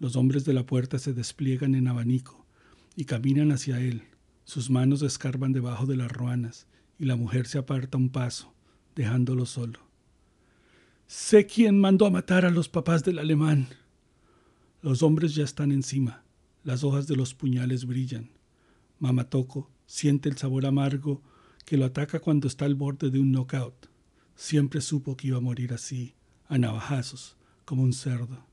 Los 0.00 0.16
hombres 0.16 0.44
de 0.44 0.52
la 0.52 0.66
puerta 0.66 0.98
se 0.98 1.12
despliegan 1.12 1.74
en 1.74 1.86
abanico 1.88 2.44
y 2.96 3.04
caminan 3.04 3.52
hacia 3.52 3.80
él. 3.80 4.02
Sus 4.44 4.70
manos 4.70 5.02
escarban 5.02 5.52
debajo 5.52 5.86
de 5.86 5.96
las 5.96 6.10
ruanas 6.10 6.66
y 6.98 7.04
la 7.04 7.16
mujer 7.16 7.46
se 7.46 7.58
aparta 7.58 7.98
un 7.98 8.08
paso, 8.08 8.52
dejándolo 8.96 9.46
solo. 9.46 9.78
Sé 11.06 11.46
quién 11.46 11.78
mandó 11.78 12.06
a 12.06 12.10
matar 12.10 12.44
a 12.44 12.50
los 12.50 12.68
papás 12.68 13.04
del 13.04 13.18
alemán. 13.18 13.68
Los 14.80 15.02
hombres 15.02 15.34
ya 15.34 15.44
están 15.44 15.70
encima. 15.70 16.21
Las 16.64 16.84
hojas 16.84 17.08
de 17.08 17.16
los 17.16 17.34
puñales 17.34 17.86
brillan. 17.86 18.30
Mamatoco 19.00 19.68
siente 19.86 20.28
el 20.28 20.36
sabor 20.36 20.64
amargo 20.64 21.22
que 21.64 21.76
lo 21.76 21.84
ataca 21.84 22.20
cuando 22.20 22.46
está 22.46 22.66
al 22.66 22.76
borde 22.76 23.10
de 23.10 23.18
un 23.18 23.32
knockout. 23.32 23.88
Siempre 24.36 24.80
supo 24.80 25.16
que 25.16 25.28
iba 25.28 25.38
a 25.38 25.40
morir 25.40 25.72
así, 25.72 26.14
a 26.46 26.58
navajazos, 26.58 27.36
como 27.64 27.82
un 27.82 27.92
cerdo. 27.92 28.46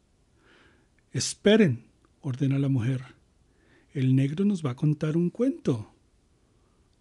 Esperen, 1.12 1.86
ordena 2.22 2.57
la 2.57 2.70
mujer. 2.70 3.16
El 3.93 4.16
negro 4.16 4.43
nos 4.45 4.66
va 4.66 4.72
a 4.72 4.76
contar 4.76 5.16
un 5.16 5.30
cuento. 5.30 5.93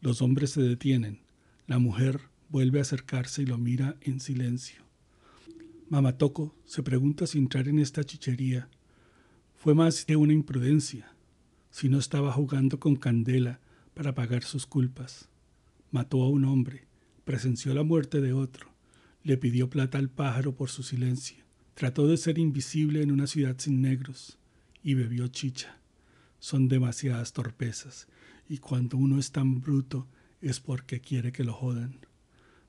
Los 0.01 0.21
hombres 0.23 0.51
se 0.51 0.63
detienen. 0.63 1.21
La 1.67 1.79
mujer 1.79 2.21
vuelve 2.51 2.79
a 2.79 2.83
acercarse 2.83 3.43
y 3.43 3.47
lo 3.47 3.59
mira 3.59 3.97
en 4.01 4.21
silencio. 4.21 4.83
Mamatoco 5.89 6.55
se 6.67 6.83
pregunta 6.83 7.27
si 7.27 7.39
entrar 7.39 7.67
en 7.69 7.79
esta 7.79 8.05
chichería 8.05 8.69
fue 9.59 9.75
más 9.75 10.05
que 10.05 10.15
una 10.15 10.33
imprudencia, 10.33 11.13
si 11.69 11.89
no 11.89 11.99
estaba 11.99 12.31
jugando 12.31 12.79
con 12.79 12.95
candela 12.95 13.59
para 13.93 14.15
pagar 14.15 14.45
sus 14.45 14.67
culpas. 14.67 15.29
Mató 15.91 16.23
a 16.23 16.29
un 16.29 16.45
hombre, 16.45 16.87
presenció 17.25 17.75
la 17.75 17.83
muerte 17.83 18.21
de 18.21 18.33
otro, 18.33 18.69
le 19.25 19.37
pidió 19.37 19.69
plata 19.69 19.99
al 19.99 20.11
pájaro 20.11 20.55
por 20.55 20.71
su 20.71 20.85
silencio, 20.85 21.45
trató 21.75 22.07
de 22.07 22.17
ser 22.17 22.39
invisible 22.39 23.03
en 23.03 23.11
una 23.11 23.27
ciudad 23.27 23.57
sin 23.59 23.83
negros 23.83 24.39
y 24.81 24.95
bebió 24.95 25.27
chicha. 25.27 25.81
Son 26.39 26.69
demasiadas 26.69 27.33
torpezas, 27.33 28.07
y 28.49 28.59
cuando 28.59 28.97
uno 28.97 29.19
es 29.19 29.33
tan 29.33 29.61
bruto 29.61 30.07
es 30.41 30.61
porque 30.61 31.01
quiere 31.01 31.33
que 31.33 31.43
lo 31.43 31.53
jodan. 31.53 31.99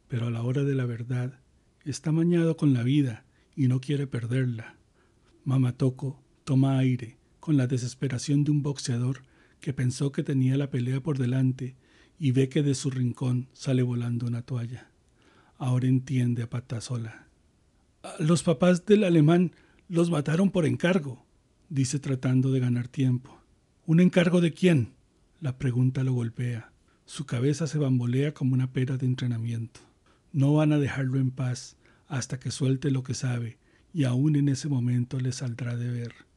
Pero 0.08 0.26
a 0.26 0.32
la 0.32 0.42
hora 0.42 0.64
de 0.64 0.74
la 0.74 0.88
verdad, 0.88 1.40
está 1.86 2.12
mañado 2.12 2.58
con 2.58 2.74
la 2.74 2.82
vida 2.82 3.26
y 3.56 3.68
no 3.68 3.80
quiere 3.80 4.08
perderla. 4.08 4.76
Mamatoco 5.44 6.24
toma 6.50 6.80
aire 6.80 7.16
con 7.40 7.58
la 7.58 7.68
desesperación 7.68 8.44
de 8.44 8.50
un 8.50 8.64
boxeador 8.64 9.22
que 9.60 9.72
pensó 9.72 10.12
que 10.12 10.24
tenía 10.24 10.58
la 10.58 10.72
pelea 10.72 11.00
por 11.00 11.20
delante 11.20 11.76
y 12.18 12.32
ve 12.32 12.50
que 12.50 12.64
de 12.64 12.74
su 12.74 12.90
rincón 12.90 13.48
sale 13.54 13.84
volando 13.84 14.26
una 14.26 14.42
toalla. 14.42 14.90
Ahora 15.60 15.86
entiende 15.86 16.42
a 16.42 16.50
pata 16.50 16.82
sola. 16.82 17.28
Los 18.18 18.42
papás 18.42 18.84
del 18.88 19.04
alemán 19.04 19.52
los 19.90 20.10
mataron 20.10 20.50
por 20.50 20.66
encargo, 20.66 21.24
dice 21.70 22.00
tratando 22.00 22.52
de 22.52 22.62
ganar 22.62 22.88
tiempo. 22.88 23.40
¿Un 23.86 24.00
encargo 24.00 24.42
de 24.42 24.52
quién? 24.52 24.94
La 25.42 25.60
pregunta 25.60 26.04
lo 26.04 26.14
golpea. 26.14 26.72
Su 27.06 27.28
cabeza 27.28 27.68
se 27.68 27.78
bambolea 27.78 28.34
como 28.34 28.56
una 28.56 28.74
pera 28.74 28.98
de 28.98 29.06
entrenamiento. 29.06 29.82
No 30.34 30.56
van 30.56 30.74
a 30.74 30.80
dejarlo 30.80 31.20
en 31.20 31.30
paz 31.30 31.78
hasta 32.08 32.40
que 32.40 32.50
suelte 32.50 32.90
lo 32.90 33.04
que 33.04 33.14
sabe, 33.14 33.60
y 33.94 34.06
aún 34.06 34.36
en 34.36 34.50
ese 34.50 34.68
momento 34.68 35.20
le 35.20 35.32
saldrá 35.32 35.76
de 35.76 35.92
ver. 35.92 36.29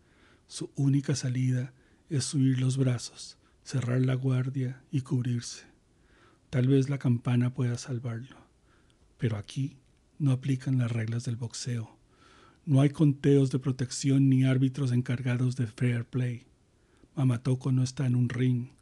Su 0.53 0.71
única 0.77 1.17
salida 1.17 1.73
es 2.11 2.25
subir 2.25 2.61
los 2.61 2.77
brazos, 2.77 3.39
cerrar 3.65 4.03
la 4.03 4.13
guardia 4.13 4.83
y 4.91 5.01
cubrirse. 5.01 5.65
Tal 6.51 6.69
vez 6.69 6.91
la 6.91 6.99
campana 6.99 7.55
pueda 7.55 7.79
salvarlo. 7.79 8.37
Pero 9.17 9.39
aquí 9.39 9.79
no 10.19 10.31
aplican 10.31 10.77
las 10.77 10.93
reglas 10.93 11.25
del 11.25 11.37
boxeo. 11.37 11.97
No 12.67 12.83
hay 12.83 12.91
conteos 12.91 13.51
de 13.51 13.61
protección 13.61 14.29
ni 14.29 14.45
árbitros 14.45 14.93
encargados 14.93 15.57
de 15.57 15.69
fair 15.69 16.05
play. 16.05 16.45
Mamatoco 17.17 17.73
no 17.73 17.83
está 17.83 18.05
en 18.05 18.15
un 18.15 18.29
ring, 18.29 18.73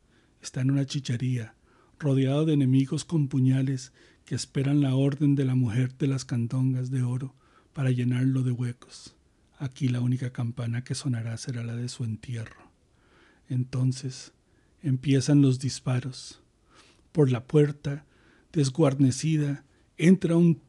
está 0.43 0.63
en 0.63 0.73
una 0.73 0.87
chichería, 0.87 1.55
rodeado 2.01 2.47
de 2.47 2.55
enemigos 2.55 3.05
con 3.05 3.29
puñales 3.29 3.93
que 4.25 4.35
esperan 4.35 4.81
la 4.81 4.97
orden 4.97 5.37
de 5.37 5.45
la 5.45 5.55
mujer 5.55 5.97
de 5.97 6.09
las 6.09 6.25
candongas 6.25 6.91
de 6.91 7.05
oro 7.05 7.37
para 7.73 7.93
llenarlo 7.93 8.43
de 8.43 8.51
huecos. 8.51 9.15
Aquí 9.61 9.89
la 9.89 10.01
única 10.01 10.32
campana 10.32 10.85
que 10.85 10.95
sonará 10.95 11.37
será 11.37 11.62
la 11.62 11.77
de 11.77 11.91
su 11.91 12.05
entierro. 12.05 12.70
Entonces 13.47 14.32
empiezan 14.82 15.43
los 15.43 15.59
disparos. 15.59 16.41
Por 17.12 17.31
la 17.31 17.45
puerta, 17.45 18.07
desguarnecida, 18.55 19.66
entra 19.99 20.35
un 20.39 20.62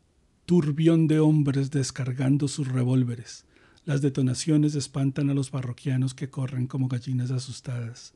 turbión 0.45 1.07
de 1.07 1.22
hombres 1.22 1.72
descargando 1.72 2.49
sus 2.49 2.68
revólveres. 2.68 3.45
Las 3.85 4.01
detonaciones 4.01 4.76
espantan 4.76 5.30
a 5.30 5.34
los 5.34 5.51
parroquianos 5.51 6.13
que 6.13 6.30
corren 6.30 6.68
como 6.68 6.89
gallinas 6.89 7.31
asustadas. 7.31 8.13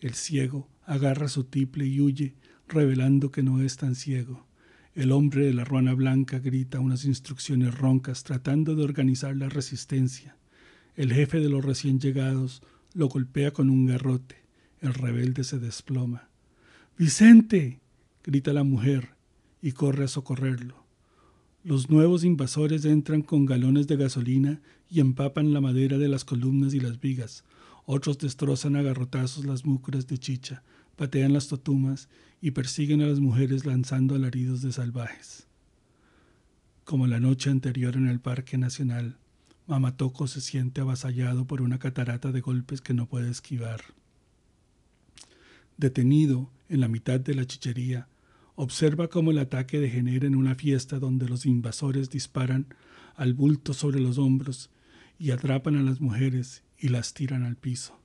El 0.00 0.14
ciego 0.14 0.70
agarra 0.86 1.28
su 1.28 1.44
tiple 1.44 1.84
y 1.84 2.00
huye, 2.00 2.34
revelando 2.66 3.30
que 3.30 3.42
no 3.42 3.60
es 3.60 3.76
tan 3.76 3.94
ciego. 3.94 4.46
El 4.94 5.10
hombre 5.10 5.44
de 5.44 5.52
la 5.52 5.64
ruana 5.64 5.92
blanca 5.92 6.38
grita 6.38 6.78
unas 6.78 7.04
instrucciones 7.04 7.76
roncas 7.76 8.22
tratando 8.22 8.76
de 8.76 8.84
organizar 8.84 9.36
la 9.36 9.48
resistencia. 9.48 10.36
El 10.94 11.12
jefe 11.12 11.40
de 11.40 11.48
los 11.48 11.64
recién 11.64 11.98
llegados 11.98 12.62
lo 12.92 13.08
golpea 13.08 13.50
con 13.50 13.70
un 13.70 13.86
garrote. 13.86 14.36
El 14.80 14.94
rebelde 14.94 15.42
se 15.42 15.58
desploma. 15.58 16.28
Vicente. 16.96 17.80
grita 18.22 18.52
la 18.52 18.62
mujer 18.62 19.16
y 19.60 19.72
corre 19.72 20.04
a 20.04 20.08
socorrerlo. 20.08 20.84
Los 21.64 21.90
nuevos 21.90 22.22
invasores 22.22 22.84
entran 22.84 23.22
con 23.22 23.46
galones 23.46 23.88
de 23.88 23.96
gasolina 23.96 24.60
y 24.88 25.00
empapan 25.00 25.52
la 25.52 25.60
madera 25.60 25.98
de 25.98 26.08
las 26.08 26.24
columnas 26.24 26.72
y 26.72 26.78
las 26.78 27.00
vigas. 27.00 27.42
Otros 27.84 28.18
destrozan 28.18 28.76
a 28.76 28.82
garrotazos 28.82 29.44
las 29.44 29.64
mucras 29.64 30.06
de 30.06 30.18
chicha 30.18 30.62
patean 30.96 31.32
las 31.32 31.48
totumas 31.48 32.08
y 32.40 32.52
persiguen 32.52 33.02
a 33.02 33.06
las 33.06 33.20
mujeres 33.20 33.64
lanzando 33.64 34.14
alaridos 34.14 34.62
de 34.62 34.72
salvajes. 34.72 35.46
Como 36.84 37.06
la 37.06 37.20
noche 37.20 37.50
anterior 37.50 37.96
en 37.96 38.08
el 38.08 38.20
Parque 38.20 38.58
Nacional, 38.58 39.16
Mamatoco 39.66 40.26
se 40.26 40.42
siente 40.42 40.82
avasallado 40.82 41.46
por 41.46 41.62
una 41.62 41.78
catarata 41.78 42.32
de 42.32 42.42
golpes 42.42 42.82
que 42.82 42.92
no 42.92 43.06
puede 43.06 43.30
esquivar. 43.30 43.80
Detenido 45.78 46.50
en 46.68 46.80
la 46.80 46.88
mitad 46.88 47.18
de 47.18 47.34
la 47.34 47.46
chichería, 47.46 48.08
observa 48.54 49.08
cómo 49.08 49.30
el 49.30 49.38
ataque 49.38 49.80
degenera 49.80 50.26
en 50.26 50.36
una 50.36 50.54
fiesta 50.54 50.98
donde 50.98 51.28
los 51.28 51.46
invasores 51.46 52.10
disparan 52.10 52.66
al 53.16 53.32
bulto 53.32 53.72
sobre 53.72 54.00
los 54.00 54.18
hombros 54.18 54.70
y 55.18 55.30
atrapan 55.30 55.76
a 55.76 55.82
las 55.82 56.00
mujeres 56.00 56.62
y 56.78 56.88
las 56.88 57.14
tiran 57.14 57.44
al 57.44 57.56
piso. 57.56 58.03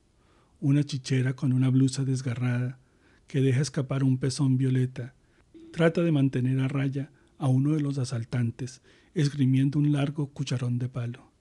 Una 0.62 0.84
chichera 0.84 1.36
con 1.38 1.54
una 1.54 1.70
blusa 1.70 2.04
desgarrada 2.04 2.80
que 3.28 3.40
deja 3.40 3.62
escapar 3.62 4.04
un 4.04 4.18
pezón 4.18 4.58
violeta 4.58 5.14
trata 5.72 6.02
de 6.02 6.12
mantener 6.12 6.60
a 6.60 6.68
raya 6.68 7.12
a 7.38 7.48
uno 7.48 7.74
de 7.76 7.80
los 7.80 7.98
asaltantes 7.98 8.82
esgrimiendo 9.14 9.80
un 9.80 9.94
largo 9.94 10.28
cucharón 10.28 10.78
de 10.78 10.90
palo. 10.90 11.32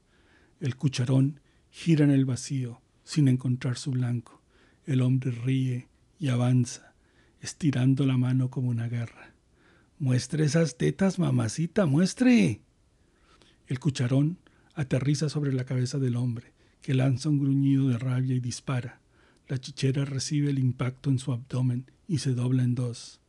El 0.61 0.77
cucharón 0.77 1.41
gira 1.71 2.05
en 2.05 2.13
el 2.13 2.27
vacío 2.27 2.81
sin 3.03 3.27
encontrar 3.27 3.77
su 3.77 3.91
blanco. 3.91 4.41
El 4.87 5.03
hombre 5.03 5.33
ríe 5.33 5.89
y 6.21 6.29
avanza, 6.29 6.95
estirando 7.41 8.07
la 8.07 8.17
mano 8.17 8.51
como 8.51 8.69
una 8.69 8.89
garra. 8.89 9.35
Muestre 9.99 10.45
esas 10.45 10.77
tetas, 10.77 11.19
mamacita, 11.19 11.87
muestre. 11.87 12.61
El 13.67 13.81
cucharón 13.81 14.39
aterriza 14.75 15.29
sobre 15.29 15.53
la 15.53 15.65
cabeza 15.65 15.99
del 15.99 16.15
hombre, 16.15 16.53
que 16.83 16.95
lanza 16.95 17.29
un 17.29 17.41
gruñido 17.41 17.89
de 17.89 17.99
rabia 17.99 18.37
y 18.37 18.41
dispara. 18.41 19.01
La 19.49 19.59
chichera 19.59 20.05
recibe 20.05 20.51
el 20.51 20.59
impacto 20.59 21.09
en 21.09 21.19
su 21.19 21.33
abdomen 21.33 21.91
y 22.07 22.19
se 22.19 22.35
dobla 22.35 22.63
en 22.63 22.75
dos. 22.75 23.21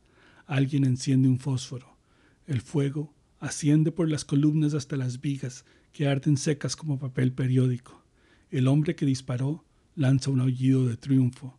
Alguien 0.45 0.83
enciende 0.83 1.29
un 1.29 1.39
fósforo. 1.39 1.97
El 2.45 2.61
fuego 2.61 3.13
asciende 3.39 3.91
por 3.91 4.09
las 4.09 4.25
columnas 4.25 4.73
hasta 4.73 4.97
las 4.97 5.21
vigas, 5.21 5.63
que 5.93 6.07
arden 6.07 6.37
secas 6.37 6.75
como 6.75 6.99
papel 6.99 7.31
periódico. 7.31 8.03
El 8.51 8.67
hombre 8.67 8.95
que 8.95 9.05
disparó 9.05 9.63
lanza 9.95 10.29
un 10.29 10.41
aullido 10.41 10.85
de 10.85 10.97
triunfo. 10.97 11.57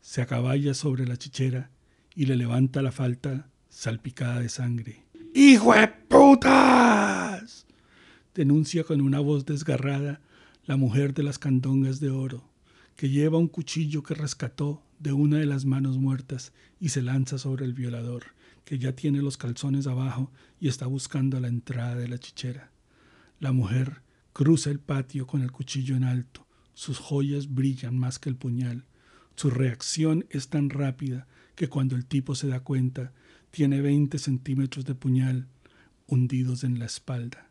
Se 0.00 0.22
acaballa 0.22 0.74
sobre 0.74 1.06
la 1.06 1.16
chichera 1.16 1.70
y 2.14 2.26
le 2.26 2.36
levanta 2.36 2.82
la 2.82 2.92
falta 2.92 3.50
salpicada 3.70 4.40
de 4.40 4.48
sangre. 4.48 5.04
¡Hijo 5.34 5.72
de 5.74 5.88
putas! 5.88 7.66
denuncia 8.34 8.84
con 8.84 9.00
una 9.00 9.20
voz 9.20 9.46
desgarrada 9.46 10.20
la 10.64 10.76
mujer 10.76 11.14
de 11.14 11.22
las 11.22 11.38
candongas 11.38 12.00
de 12.00 12.10
oro, 12.10 12.49
que 13.00 13.08
lleva 13.08 13.38
un 13.38 13.48
cuchillo 13.48 14.02
que 14.02 14.12
rescató 14.12 14.82
de 14.98 15.14
una 15.14 15.38
de 15.38 15.46
las 15.46 15.64
manos 15.64 15.96
muertas 15.96 16.52
y 16.78 16.90
se 16.90 17.00
lanza 17.00 17.38
sobre 17.38 17.64
el 17.64 17.72
violador, 17.72 18.24
que 18.66 18.78
ya 18.78 18.94
tiene 18.94 19.22
los 19.22 19.38
calzones 19.38 19.86
abajo 19.86 20.30
y 20.60 20.68
está 20.68 20.84
buscando 20.84 21.40
la 21.40 21.48
entrada 21.48 21.94
de 21.94 22.08
la 22.08 22.18
chichera. 22.18 22.70
La 23.38 23.52
mujer 23.52 24.02
cruza 24.34 24.68
el 24.68 24.80
patio 24.80 25.26
con 25.26 25.40
el 25.40 25.50
cuchillo 25.50 25.96
en 25.96 26.04
alto, 26.04 26.46
sus 26.74 26.98
joyas 26.98 27.54
brillan 27.54 27.96
más 27.96 28.18
que 28.18 28.28
el 28.28 28.36
puñal. 28.36 28.84
Su 29.34 29.48
reacción 29.48 30.26
es 30.28 30.48
tan 30.48 30.68
rápida 30.68 31.26
que 31.54 31.70
cuando 31.70 31.96
el 31.96 32.04
tipo 32.04 32.34
se 32.34 32.48
da 32.48 32.60
cuenta, 32.60 33.14
tiene 33.50 33.80
20 33.80 34.18
centímetros 34.18 34.84
de 34.84 34.94
puñal 34.94 35.48
hundidos 36.06 36.64
en 36.64 36.78
la 36.78 36.84
espalda 36.84 37.48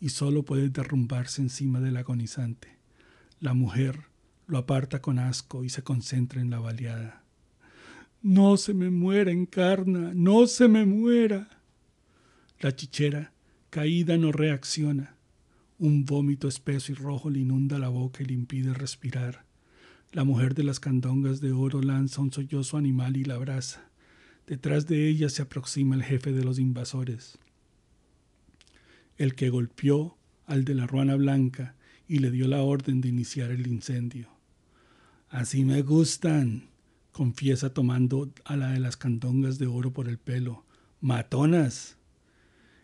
y 0.00 0.08
solo 0.08 0.44
puede 0.44 0.68
derrumbarse 0.68 1.42
encima 1.42 1.78
del 1.78 1.96
agonizante. 1.96 2.76
La 3.38 3.54
mujer 3.54 4.09
lo 4.50 4.58
aparta 4.58 5.00
con 5.00 5.18
asco 5.18 5.64
y 5.64 5.68
se 5.68 5.82
concentra 5.82 6.40
en 6.40 6.50
la 6.50 6.58
baleada. 6.58 7.22
No 8.22 8.56
se 8.56 8.74
me 8.74 8.90
muera, 8.90 9.30
encarna, 9.30 10.12
no 10.14 10.46
se 10.46 10.68
me 10.68 10.84
muera. 10.84 11.48
La 12.58 12.74
chichera, 12.76 13.32
caída, 13.70 14.18
no 14.18 14.32
reacciona. 14.32 15.16
Un 15.78 16.04
vómito 16.04 16.48
espeso 16.48 16.92
y 16.92 16.94
rojo 16.94 17.30
le 17.30 17.40
inunda 17.40 17.78
la 17.78 17.88
boca 17.88 18.22
y 18.22 18.26
le 18.26 18.34
impide 18.34 18.74
respirar. 18.74 19.44
La 20.12 20.24
mujer 20.24 20.54
de 20.54 20.64
las 20.64 20.80
candongas 20.80 21.40
de 21.40 21.52
oro 21.52 21.80
lanza 21.80 22.20
un 22.20 22.32
sollozo 22.32 22.76
animal 22.76 23.16
y 23.16 23.24
la 23.24 23.36
abraza. 23.36 23.88
Detrás 24.46 24.86
de 24.86 25.08
ella 25.08 25.30
se 25.30 25.42
aproxima 25.42 25.94
el 25.94 26.02
jefe 26.02 26.32
de 26.32 26.44
los 26.44 26.58
invasores 26.58 27.38
el 29.20 29.34
que 29.34 29.50
golpeó 29.50 30.16
al 30.46 30.64
de 30.64 30.74
la 30.74 30.86
ruana 30.86 31.14
blanca 31.14 31.74
y 32.08 32.20
le 32.20 32.30
dio 32.30 32.48
la 32.48 32.62
orden 32.62 33.02
de 33.02 33.10
iniciar 33.10 33.50
el 33.50 33.66
incendio. 33.66 34.30
Así 35.30 35.64
me 35.64 35.82
gustan, 35.82 36.64
confiesa 37.12 37.72
tomando 37.72 38.32
a 38.44 38.56
la 38.56 38.72
de 38.72 38.80
las 38.80 38.96
candongas 38.96 39.60
de 39.60 39.68
oro 39.68 39.92
por 39.92 40.08
el 40.08 40.18
pelo. 40.18 40.64
Matonas. 41.00 41.96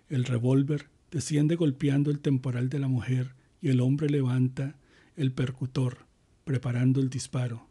El 0.08 0.24
revólver 0.24 0.86
desciende 1.10 1.56
golpeando 1.56 2.12
el 2.12 2.20
temporal 2.20 2.68
de 2.68 2.78
la 2.78 2.86
mujer 2.86 3.34
y 3.60 3.70
el 3.70 3.80
hombre 3.80 4.08
levanta 4.08 4.76
el 5.16 5.32
percutor, 5.32 6.06
preparando 6.44 7.00
el 7.00 7.10
disparo. 7.10 7.66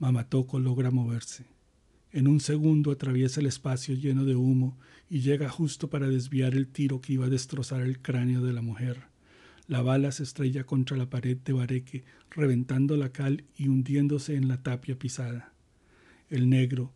Mamatoco 0.00 0.58
logra 0.58 0.90
moverse. 0.90 1.44
En 2.10 2.26
un 2.26 2.40
segundo 2.40 2.90
atraviesa 2.90 3.38
el 3.38 3.46
espacio 3.46 3.94
lleno 3.94 4.24
de 4.24 4.34
humo 4.34 4.76
y 5.08 5.20
llega 5.20 5.48
justo 5.48 5.88
para 5.88 6.08
desviar 6.08 6.54
el 6.54 6.66
tiro 6.66 7.00
que 7.00 7.12
iba 7.12 7.26
a 7.26 7.30
destrozar 7.30 7.82
el 7.82 8.00
cráneo 8.00 8.42
de 8.42 8.52
la 8.52 8.62
mujer. 8.62 9.09
La 9.70 9.82
bala 9.82 10.10
se 10.10 10.24
estrella 10.24 10.64
contra 10.64 10.96
la 10.96 11.08
pared 11.08 11.36
de 11.36 11.52
bareque, 11.52 12.02
reventando 12.28 12.96
la 12.96 13.12
cal 13.12 13.44
y 13.56 13.68
hundiéndose 13.68 14.34
en 14.34 14.48
la 14.48 14.64
tapia 14.64 14.98
pisada. 14.98 15.52
El 16.28 16.50
negro 16.50 16.92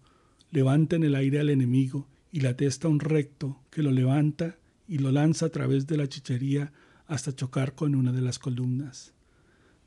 levanta 0.50 0.96
en 0.96 1.04
el 1.04 1.14
aire 1.14 1.38
al 1.38 1.50
enemigo 1.50 2.08
y 2.32 2.40
la 2.40 2.56
testa 2.56 2.88
un 2.88 2.98
recto 2.98 3.60
que 3.70 3.84
lo 3.84 3.92
levanta 3.92 4.58
y 4.88 4.98
lo 4.98 5.12
lanza 5.12 5.46
a 5.46 5.48
través 5.50 5.86
de 5.86 5.98
la 5.98 6.08
chichería 6.08 6.72
hasta 7.06 7.32
chocar 7.32 7.76
con 7.76 7.94
una 7.94 8.10
de 8.10 8.22
las 8.22 8.40
columnas. 8.40 9.14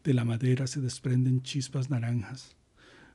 De 0.06 0.14
la 0.14 0.24
madera 0.24 0.66
se 0.66 0.80
desprenden 0.80 1.42
chispas 1.42 1.90
naranjas, 1.90 2.56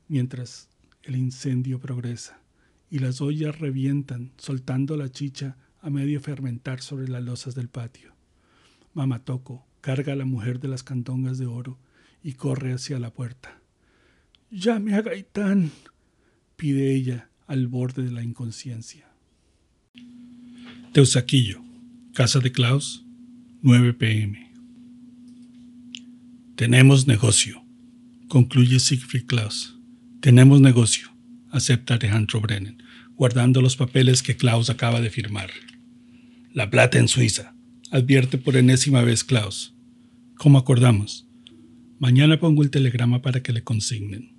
mientras 0.07 0.69
el 1.03 1.17
incendio 1.17 1.81
progresa 1.81 2.43
y 2.91 2.99
las 2.99 3.23
ollas 3.23 3.59
revientan, 3.59 4.33
soltando 4.37 4.99
la 4.99 5.09
chicha 5.11 5.57
a 5.81 5.89
medio 5.89 6.21
fermentar 6.21 6.83
sobre 6.83 7.09
las 7.09 7.23
losas 7.23 7.55
del 7.55 7.71
patio. 7.71 8.12
Mamatoco 8.95 9.67
carga 9.81 10.13
a 10.13 10.17
la 10.17 10.25
mujer 10.25 10.61
de 10.61 10.69
las 10.69 10.83
cantongas 10.83 11.39
de 11.39 11.47
oro 11.47 11.79
y 12.23 12.35
corre 12.35 12.73
hacia 12.73 12.99
la 12.99 13.13
puerta. 13.13 13.61
Llame 14.51 14.95
a 14.95 15.03
Gaitán, 15.03 15.71
pide 16.57 16.95
ella 16.95 17.29
al 17.47 17.67
borde 17.67 18.05
de 18.05 18.13
la 18.13 18.23
inconsciencia. 18.23 19.09
Teusaquillo, 20.93 21.63
Casa 22.15 22.39
de 22.39 22.53
Klaus, 22.53 23.05
9 23.63 23.95
pm. 23.95 24.53
Tenemos 26.55 27.07
negocio, 27.07 27.65
concluye 28.29 28.79
Siegfried 28.79 29.27
Klaus. 29.27 29.79
Tenemos 30.21 30.61
negocio, 30.61 31.09
acepta 31.51 31.95
Alejandro 31.95 32.41
Brennan, 32.41 32.83
guardando 33.17 33.63
los 33.63 33.77
papeles 33.77 34.23
que 34.23 34.37
Klaus 34.37 34.71
acaba 34.71 35.01
de 35.01 35.11
firmar. 35.11 35.51
La 36.53 36.71
plata 36.71 36.99
en 36.99 37.09
Suiza, 37.09 37.55
advierte 37.93 38.39
por 38.39 38.57
enésima 38.57 39.03
vez 39.03 39.23
Klaus. 39.23 39.75
Como 40.37 40.57
acordamos, 40.57 41.29
mañana 41.99 42.41
pongo 42.41 42.63
el 42.63 42.71
telegrama 42.71 43.21
para 43.21 43.43
que 43.43 43.53
le 43.53 43.63
consignen, 43.63 44.35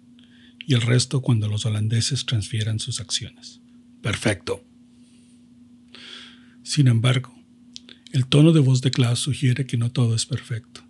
y 0.66 0.74
el 0.74 0.82
resto 0.82 1.22
cuando 1.22 1.48
los 1.48 1.68
holandeses 1.68 2.26
transfieran 2.26 2.80
sus 2.80 3.00
acciones. 3.00 3.62
Perfecto. 4.02 4.66
Sin 6.64 6.88
embargo, 6.88 7.32
el 8.12 8.26
tono 8.26 8.54
de 8.54 8.60
voz 8.60 8.82
de 8.82 8.90
Klaus 8.90 9.20
sugiere 9.20 9.68
que 9.68 9.78
no 9.78 9.92
todo 9.92 10.16
es 10.16 10.26
perfecto. 10.26 10.82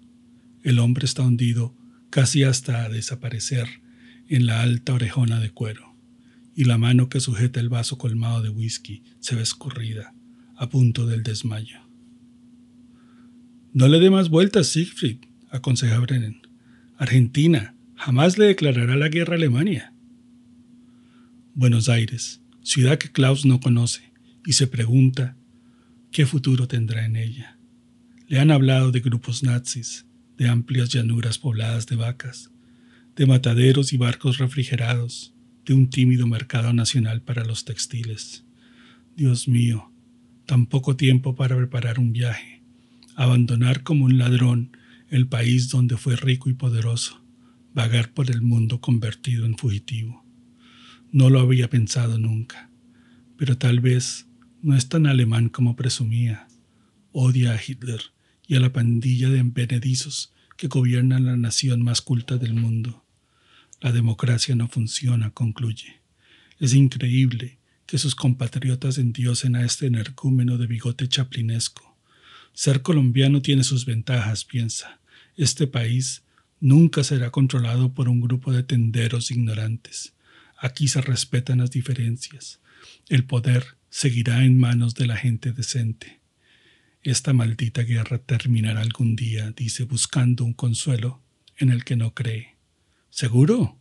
El 0.63 0.79
hombre 0.79 1.03
está 1.03 1.21
hundido 1.21 1.75
casi 2.09 2.43
hasta 2.45 2.87
desaparecer 2.87 3.67
en 4.29 4.45
la 4.45 4.61
alta 4.61 4.93
orejona 4.93 5.41
de 5.41 5.49
cuero, 5.49 5.97
y 6.55 6.63
la 6.63 6.77
mano 6.77 7.09
que 7.09 7.19
sujeta 7.19 7.59
el 7.59 7.67
vaso 7.67 7.97
colmado 7.97 8.41
de 8.41 8.47
whisky 8.47 9.03
se 9.19 9.35
ve 9.35 9.41
escurrida, 9.41 10.15
a 10.55 10.69
punto 10.69 11.05
del 11.05 11.23
desmayo. 11.23 11.82
No 13.73 13.87
le 13.87 13.99
dé 13.99 14.11
más 14.11 14.29
vueltas, 14.29 14.67
Siegfried, 14.67 15.17
aconseja 15.49 15.99
Brennan. 15.99 16.41
Argentina 16.95 17.75
jamás 17.95 18.37
le 18.37 18.45
declarará 18.45 18.95
la 18.95 19.09
guerra 19.09 19.33
a 19.33 19.37
Alemania. 19.37 19.95
Buenos 21.55 21.89
Aires, 21.89 22.39
ciudad 22.61 22.99
que 22.99 23.11
Klaus 23.11 23.45
no 23.45 23.59
conoce, 23.59 24.13
y 24.45 24.53
se 24.53 24.67
pregunta 24.67 25.35
qué 26.11 26.27
futuro 26.27 26.67
tendrá 26.67 27.03
en 27.03 27.15
ella. 27.15 27.57
Le 28.27 28.39
han 28.39 28.51
hablado 28.51 28.91
de 28.91 28.99
grupos 28.99 29.41
nazis, 29.41 30.05
de 30.37 30.49
amplias 30.49 30.89
llanuras 30.89 31.39
pobladas 31.39 31.87
de 31.87 31.95
vacas, 31.95 32.51
de 33.15 33.25
mataderos 33.25 33.91
y 33.91 33.97
barcos 33.97 34.37
refrigerados, 34.37 35.33
de 35.65 35.73
un 35.73 35.89
tímido 35.89 36.27
mercado 36.27 36.73
nacional 36.73 37.23
para 37.23 37.43
los 37.43 37.65
textiles. 37.65 38.45
Dios 39.15 39.47
mío, 39.47 39.91
tan 40.45 40.67
poco 40.67 40.95
tiempo 40.95 41.33
para 41.35 41.55
preparar 41.55 41.97
un 41.97 42.13
viaje, 42.13 42.52
abandonar 43.15 43.83
como 43.83 44.05
un 44.05 44.17
ladrón 44.17 44.77
el 45.09 45.27
país 45.27 45.69
donde 45.69 45.97
fue 45.97 46.15
rico 46.15 46.49
y 46.49 46.53
poderoso, 46.53 47.23
vagar 47.73 48.13
por 48.13 48.31
el 48.31 48.41
mundo 48.41 48.81
convertido 48.81 49.45
en 49.45 49.57
fugitivo. 49.57 50.25
No 51.11 51.29
lo 51.29 51.39
había 51.39 51.69
pensado 51.69 52.17
nunca, 52.17 52.71
pero 53.37 53.57
tal 53.57 53.79
vez 53.79 54.27
no 54.61 54.75
es 54.75 54.89
tan 54.89 55.05
alemán 55.05 55.49
como 55.49 55.75
presumía. 55.75 56.47
Odia 57.11 57.53
a 57.53 57.59
Hitler 57.61 58.01
y 58.47 58.55
a 58.55 58.59
la 58.59 58.73
pandilla 58.73 59.29
de 59.29 59.39
envenedizos 59.39 60.33
que 60.57 60.67
gobiernan 60.67 61.25
la 61.25 61.37
nación 61.37 61.83
más 61.83 62.01
culta 62.01 62.37
del 62.37 62.53
mundo. 62.53 63.05
La 63.81 63.91
democracia 63.91 64.55
no 64.55 64.67
funciona, 64.67 65.31
concluye. 65.31 66.01
Es 66.59 66.73
increíble 66.73 67.59
que 67.85 67.97
sus 67.97 68.15
compatriotas 68.15 68.97
endiosen 68.97 69.55
a 69.55 69.65
este 69.65 69.87
energúmeno 69.87 70.57
de 70.57 70.67
bigote 70.67 71.07
chaplinesco. 71.07 71.92
Ser 72.53 72.83
colombiano 72.83 73.41
tiene 73.41 73.63
sus 73.63 73.85
ventajas, 73.85 74.45
piensa. 74.45 74.99
Este 75.35 75.65
país 75.65 76.23
nunca 76.59 77.03
será 77.03 77.31
controlado 77.31 77.93
por 77.93 78.07
un 78.07 78.21
grupo 78.21 78.51
de 78.51 78.63
tenderos 78.63 79.31
ignorantes. 79.31 80.13
Aquí 80.57 80.87
se 80.87 81.01
respetan 81.01 81.57
las 81.57 81.71
diferencias. 81.71 82.61
El 83.09 83.25
poder 83.25 83.65
seguirá 83.89 84.45
en 84.45 84.57
manos 84.57 84.93
de 84.93 85.07
la 85.07 85.17
gente 85.17 85.51
decente. 85.51 86.21
Esta 87.01 87.33
maldita 87.33 87.81
guerra 87.81 88.19
terminará 88.19 88.81
algún 88.81 89.15
día, 89.15 89.51
dice, 89.51 89.83
buscando 89.83 90.45
un 90.45 90.53
consuelo 90.53 91.21
en 91.57 91.69
el 91.69 91.83
que 91.83 91.95
no 91.95 92.13
cree. 92.13 92.55
¿Seguro? 93.09 93.79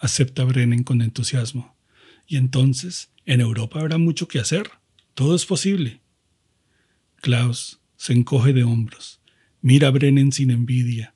acepta 0.00 0.44
Brennan 0.44 0.82
con 0.82 1.02
entusiasmo. 1.02 1.76
Y 2.26 2.36
entonces, 2.36 3.10
en 3.24 3.40
Europa 3.40 3.80
habrá 3.80 3.96
mucho 3.96 4.28
que 4.28 4.38
hacer. 4.38 4.70
Todo 5.14 5.34
es 5.34 5.46
posible. 5.46 6.00
Klaus 7.16 7.77
se 7.98 8.12
encoge 8.12 8.52
de 8.52 8.62
hombros, 8.62 9.20
mira 9.60 9.88
a 9.88 9.90
Brennan 9.90 10.30
sin 10.30 10.52
envidia, 10.52 11.14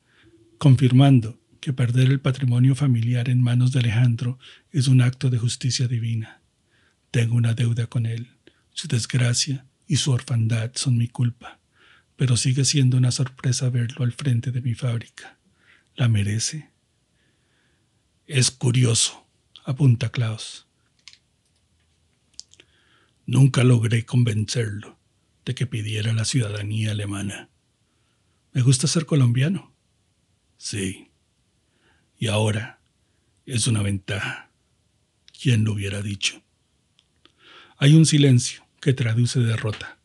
confirmando 0.59 1.40
que 1.60 1.72
perder 1.72 2.10
el 2.10 2.20
patrimonio 2.20 2.74
familiar 2.74 3.28
en 3.28 3.40
manos 3.40 3.70
de 3.70 3.78
Alejandro 3.78 4.38
es 4.72 4.88
un 4.88 5.00
acto 5.00 5.30
de 5.30 5.38
justicia 5.38 5.86
divina. 5.86 6.42
Tengo 7.12 7.36
una 7.36 7.54
deuda 7.54 7.86
con 7.86 8.04
él. 8.04 8.32
Su 8.72 8.88
desgracia 8.88 9.64
y 9.86 9.96
su 9.96 10.10
orfandad 10.10 10.72
son 10.74 10.98
mi 10.98 11.06
culpa, 11.06 11.60
pero 12.16 12.36
sigue 12.36 12.64
siendo 12.64 12.96
una 12.96 13.12
sorpresa 13.12 13.70
verlo 13.70 14.04
al 14.04 14.12
frente 14.12 14.50
de 14.50 14.60
mi 14.60 14.74
fábrica. 14.74 15.38
¿La 15.94 16.09
merece? 16.09 16.70
Es 18.26 18.50
curioso, 18.50 19.24
apunta 19.64 20.10
Klaus. 20.10 20.66
Nunca 23.24 23.62
logré 23.62 24.04
convencerlo 24.04 25.02
de 25.44 25.55
que 25.55 25.66
pidiera 25.66 26.12
la 26.12 26.24
ciudadanía 26.24 26.93
alemana. 26.93 27.51
Me 28.52 28.62
gusta 28.62 28.86
ser 28.86 29.06
colombiano. 29.06 29.74
Sí. 30.56 31.10
Y 32.19 32.28
ahora 32.28 32.81
es 33.47 33.66
una 33.66 33.82
ventaja. 33.82 34.51
¿Quién 35.40 35.64
lo 35.64 35.73
hubiera 35.73 36.02
dicho? 36.02 36.43
Hay 37.78 37.94
un 37.94 38.06
silencio 38.06 38.64
que 38.81 38.93
traduce 38.93 39.40
derrota. 39.40 39.98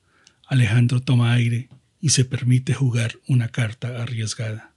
Alejandro 0.48 1.02
toma 1.02 1.34
aire 1.34 1.70
y 2.00 2.10
se 2.10 2.26
permite 2.26 2.74
jugar 2.74 3.20
una 3.28 3.50
carta 3.50 4.02
arriesgada. 4.02 4.74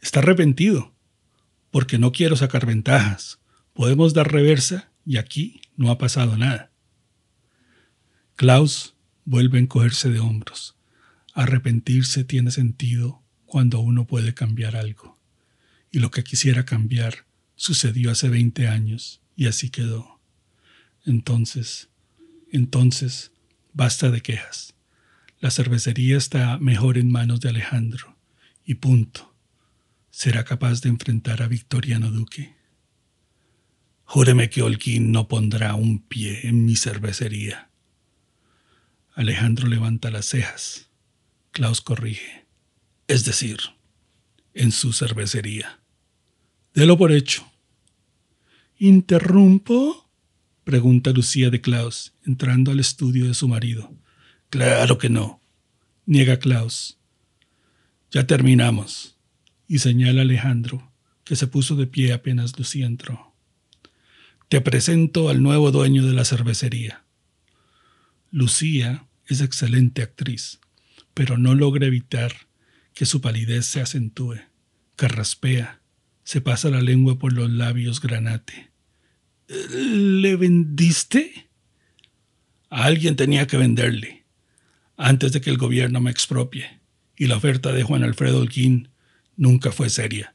Está 0.00 0.20
arrepentido, 0.20 0.92
porque 1.70 1.98
no 1.98 2.12
quiero 2.12 2.36
sacar 2.36 2.66
ventajas. 2.66 3.40
Podemos 3.72 4.12
dar 4.12 4.30
reversa 4.30 4.90
y 5.06 5.16
aquí 5.16 5.62
no 5.76 5.90
ha 5.90 5.98
pasado 5.98 6.36
nada. 6.36 6.70
Klaus 8.36 8.93
vuelve 9.24 9.58
a 9.58 9.62
encogerse 9.62 10.10
de 10.10 10.20
hombros. 10.20 10.76
Arrepentirse 11.34 12.24
tiene 12.24 12.50
sentido 12.50 13.22
cuando 13.46 13.80
uno 13.80 14.06
puede 14.06 14.34
cambiar 14.34 14.76
algo. 14.76 15.18
Y 15.90 15.98
lo 15.98 16.10
que 16.10 16.24
quisiera 16.24 16.64
cambiar 16.64 17.26
sucedió 17.56 18.10
hace 18.10 18.28
20 18.28 18.68
años 18.68 19.20
y 19.36 19.46
así 19.46 19.70
quedó. 19.70 20.20
Entonces, 21.04 21.88
entonces, 22.50 23.32
basta 23.72 24.10
de 24.10 24.20
quejas. 24.20 24.74
La 25.40 25.50
cervecería 25.50 26.16
está 26.16 26.58
mejor 26.58 26.98
en 26.98 27.10
manos 27.10 27.40
de 27.40 27.50
Alejandro. 27.50 28.16
Y 28.64 28.76
punto. 28.76 29.34
¿Será 30.10 30.44
capaz 30.44 30.80
de 30.80 30.88
enfrentar 30.88 31.42
a 31.42 31.48
Victoriano 31.48 32.10
Duque? 32.10 32.54
Júreme 34.04 34.48
que 34.48 34.62
Holguín 34.62 35.12
no 35.12 35.28
pondrá 35.28 35.74
un 35.74 35.98
pie 35.98 36.46
en 36.46 36.64
mi 36.64 36.76
cervecería. 36.76 37.70
Alejandro 39.14 39.68
levanta 39.68 40.10
las 40.10 40.26
cejas. 40.26 40.90
Klaus 41.52 41.80
corrige. 41.80 42.46
Es 43.06 43.24
decir, 43.24 43.58
en 44.54 44.72
su 44.72 44.92
cervecería. 44.92 45.80
Delo 46.74 46.98
por 46.98 47.12
hecho. 47.12 47.46
¿Interrumpo? 48.76 50.10
pregunta 50.64 51.12
Lucía 51.12 51.50
de 51.50 51.60
Klaus, 51.60 52.14
entrando 52.26 52.72
al 52.72 52.80
estudio 52.80 53.26
de 53.26 53.34
su 53.34 53.46
marido. 53.46 53.94
Claro 54.50 54.98
que 54.98 55.10
no, 55.10 55.40
niega 56.06 56.38
Klaus. 56.38 56.98
Ya 58.10 58.26
terminamos, 58.26 59.16
y 59.68 59.78
señala 59.78 60.22
Alejandro, 60.22 60.92
que 61.22 61.36
se 61.36 61.46
puso 61.46 61.76
de 61.76 61.86
pie 61.86 62.12
apenas 62.12 62.58
Lucía 62.58 62.86
entró. 62.86 63.34
Te 64.48 64.60
presento 64.60 65.28
al 65.28 65.42
nuevo 65.42 65.70
dueño 65.70 66.04
de 66.04 66.14
la 66.14 66.24
cervecería. 66.24 67.03
Lucía 68.34 69.06
es 69.28 69.40
excelente 69.42 70.02
actriz, 70.02 70.58
pero 71.14 71.38
no 71.38 71.54
logra 71.54 71.86
evitar 71.86 72.34
que 72.92 73.06
su 73.06 73.20
palidez 73.20 73.64
se 73.64 73.80
acentúe, 73.80 74.40
carraspea, 74.96 75.80
se 76.24 76.40
pasa 76.40 76.68
la 76.68 76.80
lengua 76.80 77.16
por 77.16 77.32
los 77.32 77.48
labios 77.48 78.00
granate. 78.00 78.72
¿Le 79.46 80.34
vendiste? 80.34 81.48
A 82.70 82.86
alguien 82.86 83.14
tenía 83.14 83.46
que 83.46 83.56
venderle, 83.56 84.24
antes 84.96 85.30
de 85.30 85.40
que 85.40 85.50
el 85.50 85.56
gobierno 85.56 86.00
me 86.00 86.10
expropie, 86.10 86.80
y 87.16 87.28
la 87.28 87.36
oferta 87.36 87.70
de 87.70 87.84
Juan 87.84 88.02
Alfredo 88.02 88.40
Holguín 88.40 88.88
nunca 89.36 89.70
fue 89.70 89.90
seria. 89.90 90.34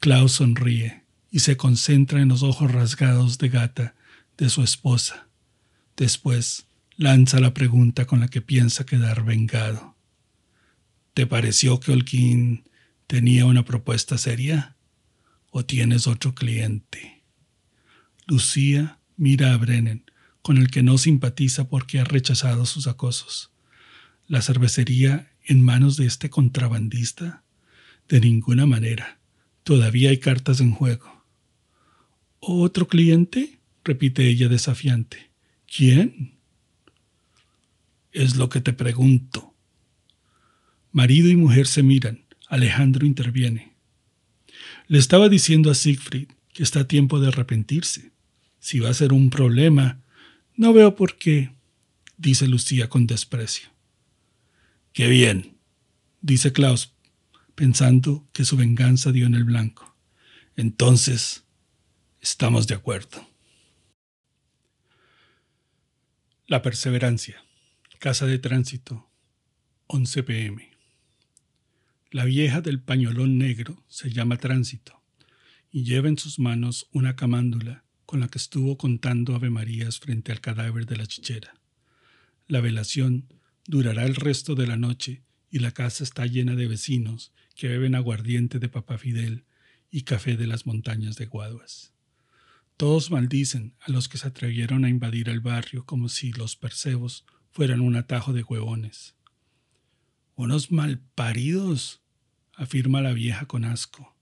Klaus 0.00 0.32
sonríe 0.32 1.04
y 1.30 1.40
se 1.40 1.58
concentra 1.58 2.22
en 2.22 2.28
los 2.28 2.42
ojos 2.42 2.72
rasgados 2.72 3.36
de 3.36 3.50
gata 3.50 3.94
de 4.38 4.48
su 4.48 4.62
esposa 4.62 5.23
Después 5.96 6.66
lanza 6.96 7.40
la 7.40 7.54
pregunta 7.54 8.06
con 8.06 8.20
la 8.20 8.28
que 8.28 8.40
piensa 8.40 8.86
quedar 8.86 9.24
vengado. 9.24 9.96
¿Te 11.14 11.26
pareció 11.26 11.78
que 11.78 11.92
Holguín 11.92 12.68
tenía 13.06 13.46
una 13.46 13.64
propuesta 13.64 14.18
seria? 14.18 14.76
¿O 15.50 15.64
tienes 15.64 16.06
otro 16.06 16.34
cliente? 16.34 17.22
Lucía 18.26 18.98
mira 19.16 19.52
a 19.52 19.56
Brennan, 19.56 20.04
con 20.42 20.58
el 20.58 20.70
que 20.70 20.82
no 20.82 20.98
simpatiza 20.98 21.68
porque 21.68 22.00
ha 22.00 22.04
rechazado 22.04 22.66
sus 22.66 22.86
acosos. 22.86 23.52
¿La 24.26 24.42
cervecería 24.42 25.30
en 25.44 25.62
manos 25.62 25.96
de 25.96 26.06
este 26.06 26.30
contrabandista? 26.30 27.44
De 28.08 28.20
ninguna 28.20 28.66
manera. 28.66 29.20
Todavía 29.62 30.10
hay 30.10 30.18
cartas 30.18 30.60
en 30.60 30.72
juego. 30.72 31.24
¿Otro 32.40 32.88
cliente? 32.88 33.60
repite 33.84 34.26
ella 34.28 34.48
desafiante. 34.48 35.33
¿Quién? 35.74 36.38
Es 38.12 38.36
lo 38.36 38.48
que 38.48 38.60
te 38.60 38.72
pregunto. 38.72 39.54
Marido 40.92 41.28
y 41.28 41.36
mujer 41.36 41.66
se 41.66 41.82
miran. 41.82 42.24
Alejandro 42.48 43.04
interviene. 43.04 43.74
Le 44.86 44.98
estaba 44.98 45.28
diciendo 45.28 45.72
a 45.72 45.74
Siegfried 45.74 46.28
que 46.52 46.62
está 46.62 46.80
a 46.80 46.88
tiempo 46.88 47.18
de 47.18 47.28
arrepentirse. 47.28 48.12
Si 48.60 48.78
va 48.78 48.90
a 48.90 48.94
ser 48.94 49.12
un 49.12 49.30
problema, 49.30 50.00
no 50.54 50.72
veo 50.72 50.94
por 50.94 51.16
qué, 51.18 51.50
dice 52.16 52.46
Lucía 52.46 52.88
con 52.88 53.08
desprecio. 53.08 53.68
Qué 54.92 55.08
bien, 55.08 55.56
dice 56.20 56.52
Klaus, 56.52 56.92
pensando 57.56 58.28
que 58.32 58.44
su 58.44 58.56
venganza 58.56 59.10
dio 59.10 59.26
en 59.26 59.34
el 59.34 59.42
blanco. 59.42 59.96
Entonces, 60.54 61.42
estamos 62.20 62.68
de 62.68 62.74
acuerdo. 62.74 63.33
La 66.46 66.60
Perseverancia. 66.60 67.42
Casa 67.98 68.26
de 68.26 68.38
Tránsito. 68.38 69.08
11 69.86 70.24
pm. 70.24 70.70
La 72.10 72.26
vieja 72.26 72.60
del 72.60 72.82
pañolón 72.82 73.38
negro 73.38 73.82
se 73.88 74.10
llama 74.10 74.36
Tránsito 74.36 75.02
y 75.70 75.84
lleva 75.84 76.08
en 76.08 76.18
sus 76.18 76.38
manos 76.38 76.86
una 76.92 77.16
camándula 77.16 77.84
con 78.04 78.20
la 78.20 78.28
que 78.28 78.36
estuvo 78.36 78.76
contando 78.76 79.34
Ave 79.34 79.48
Marías 79.48 80.00
frente 80.00 80.32
al 80.32 80.42
cadáver 80.42 80.84
de 80.84 80.98
la 80.98 81.06
chichera. 81.06 81.54
La 82.46 82.60
velación 82.60 83.32
durará 83.66 84.04
el 84.04 84.14
resto 84.14 84.54
de 84.54 84.66
la 84.66 84.76
noche 84.76 85.22
y 85.50 85.60
la 85.60 85.70
casa 85.70 86.04
está 86.04 86.26
llena 86.26 86.56
de 86.56 86.68
vecinos 86.68 87.32
que 87.56 87.68
beben 87.68 87.94
aguardiente 87.94 88.58
de 88.58 88.68
Papá 88.68 88.98
Fidel 88.98 89.46
y 89.90 90.02
café 90.02 90.36
de 90.36 90.46
las 90.46 90.66
montañas 90.66 91.16
de 91.16 91.24
Guaduas. 91.24 91.93
Todos 92.76 93.12
maldicen 93.12 93.76
a 93.80 93.92
los 93.92 94.08
que 94.08 94.18
se 94.18 94.26
atrevieron 94.26 94.84
a 94.84 94.88
invadir 94.88 95.28
el 95.28 95.40
barrio 95.40 95.86
como 95.86 96.08
si 96.08 96.32
los 96.32 96.56
percebos 96.56 97.24
fueran 97.52 97.80
un 97.80 97.94
atajo 97.94 98.32
de 98.32 98.42
huevones. 98.42 99.14
Unos 100.34 100.72
malparidos, 100.72 102.02
afirma 102.52 103.00
la 103.00 103.12
vieja 103.12 103.46
con 103.46 103.64
asco. 103.64 104.16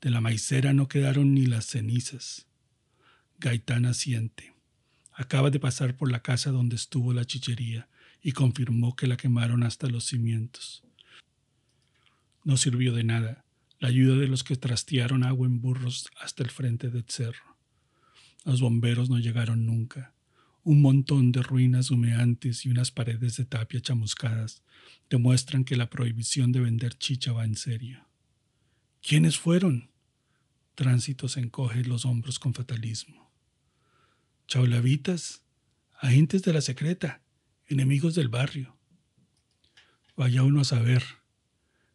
De 0.00 0.10
la 0.10 0.20
maicera 0.20 0.72
no 0.72 0.88
quedaron 0.88 1.32
ni 1.32 1.46
las 1.46 1.66
cenizas. 1.66 2.48
Gaitán 3.38 3.86
asiente. 3.86 4.54
Acaba 5.12 5.50
de 5.50 5.60
pasar 5.60 5.96
por 5.96 6.10
la 6.10 6.22
casa 6.22 6.50
donde 6.50 6.74
estuvo 6.74 7.12
la 7.12 7.24
chichería 7.24 7.88
y 8.20 8.32
confirmó 8.32 8.96
que 8.96 9.06
la 9.06 9.16
quemaron 9.16 9.62
hasta 9.62 9.86
los 9.86 10.06
cimientos. 10.06 10.82
No 12.42 12.56
sirvió 12.56 12.92
de 12.92 13.04
nada 13.04 13.44
la 13.78 13.88
ayuda 13.88 14.16
de 14.16 14.26
los 14.26 14.42
que 14.42 14.56
trastearon 14.56 15.22
agua 15.22 15.46
en 15.46 15.60
burros 15.60 16.08
hasta 16.20 16.42
el 16.42 16.50
frente 16.50 16.90
del 16.90 17.04
cerro. 17.06 17.55
Los 18.46 18.60
bomberos 18.60 19.10
no 19.10 19.18
llegaron 19.18 19.66
nunca. 19.66 20.14
Un 20.62 20.80
montón 20.80 21.32
de 21.32 21.42
ruinas 21.42 21.90
humeantes 21.90 22.64
y 22.64 22.68
unas 22.68 22.92
paredes 22.92 23.36
de 23.36 23.44
tapia 23.44 23.80
chamuscadas 23.80 24.62
demuestran 25.10 25.64
que 25.64 25.74
la 25.74 25.90
prohibición 25.90 26.52
de 26.52 26.60
vender 26.60 26.96
chicha 26.96 27.32
va 27.32 27.44
en 27.44 27.56
serio. 27.56 28.06
¿Quiénes 29.02 29.36
fueron? 29.36 29.90
Tránsito 30.76 31.26
se 31.26 31.40
encoge 31.40 31.82
los 31.82 32.04
hombros 32.04 32.38
con 32.38 32.54
fatalismo. 32.54 33.32
Chaulavitas, 34.46 35.42
agentes 35.98 36.42
de 36.42 36.52
la 36.52 36.60
secreta, 36.60 37.22
enemigos 37.66 38.14
del 38.14 38.28
barrio. 38.28 38.76
Vaya 40.16 40.44
uno 40.44 40.60
a 40.60 40.64
saber. 40.64 41.02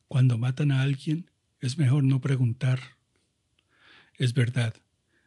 Cuando 0.10 0.38
matan 0.38 0.74
a 0.74 0.82
alguien, 0.82 1.32
es 1.62 1.78
mejor 1.78 2.04
no 2.04 2.20
preguntar. 2.20 2.82
Es 4.16 4.34
verdad, 4.34 4.76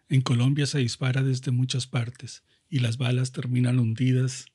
en 0.09 0.20
Colombia 0.20 0.66
se 0.66 0.78
dispara 0.78 1.22
desde 1.22 1.51
muchas 1.51 1.86
partes 1.86 2.43
y 2.68 2.81
las 2.81 2.98
balas 2.98 3.32
terminan 3.32 3.78
hundidas 3.78 4.47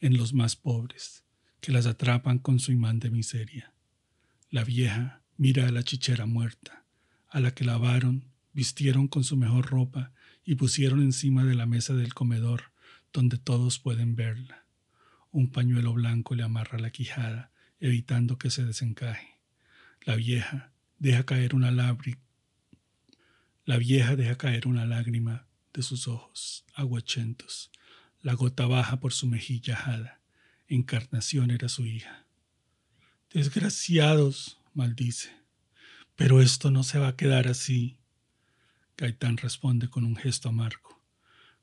en 0.00 0.16
los 0.16 0.32
más 0.32 0.56
pobres, 0.56 1.24
que 1.60 1.72
las 1.72 1.86
atrapan 1.86 2.38
con 2.38 2.60
su 2.60 2.72
imán 2.72 2.98
de 2.98 3.10
miseria. 3.10 3.72
La 4.50 4.64
vieja 4.64 5.22
mira 5.36 5.66
a 5.66 5.72
la 5.72 5.82
chichera 5.82 6.26
muerta, 6.26 6.84
a 7.28 7.40
la 7.40 7.52
que 7.54 7.64
lavaron, 7.64 8.26
vistieron 8.52 9.08
con 9.08 9.24
su 9.24 9.36
mejor 9.36 9.66
ropa 9.66 10.12
y 10.44 10.56
pusieron 10.56 11.00
encima 11.00 11.44
de 11.44 11.54
la 11.54 11.66
mesa 11.66 11.94
del 11.94 12.14
comedor, 12.14 12.72
donde 13.12 13.38
todos 13.38 13.78
pueden 13.78 14.14
verla. 14.14 14.66
Un 15.30 15.50
pañuelo 15.50 15.94
blanco 15.94 16.34
le 16.34 16.42
amarra 16.42 16.78
la 16.78 16.90
quijada, 16.90 17.50
evitando 17.80 18.38
que 18.38 18.50
se 18.50 18.64
desencaje. 18.64 19.38
La 20.02 20.16
vieja 20.16 20.72
deja 20.98 21.24
caer 21.24 21.54
una 21.54 21.70
lágrima. 21.70 22.20
La 23.64 23.78
vieja 23.78 24.16
deja 24.16 24.36
caer 24.36 24.66
una 24.66 24.86
lágrima 24.86 25.46
de 25.72 25.82
sus 25.82 26.08
ojos 26.08 26.64
aguachentos. 26.74 27.70
La 28.20 28.34
gota 28.34 28.66
baja 28.66 28.98
por 28.98 29.12
su 29.12 29.28
mejilla 29.28 29.74
ajada. 29.74 30.20
Encarnación 30.66 31.52
era 31.52 31.68
su 31.68 31.86
hija. 31.86 32.26
Desgraciados, 33.30 34.60
maldice. 34.74 35.30
Pero 36.16 36.40
esto 36.40 36.72
no 36.72 36.82
se 36.82 36.98
va 36.98 37.08
a 37.08 37.16
quedar 37.16 37.46
así. 37.46 37.98
Gaitán 38.96 39.36
responde 39.36 39.88
con 39.88 40.04
un 40.04 40.16
gesto 40.16 40.48
amargo. 40.48 41.00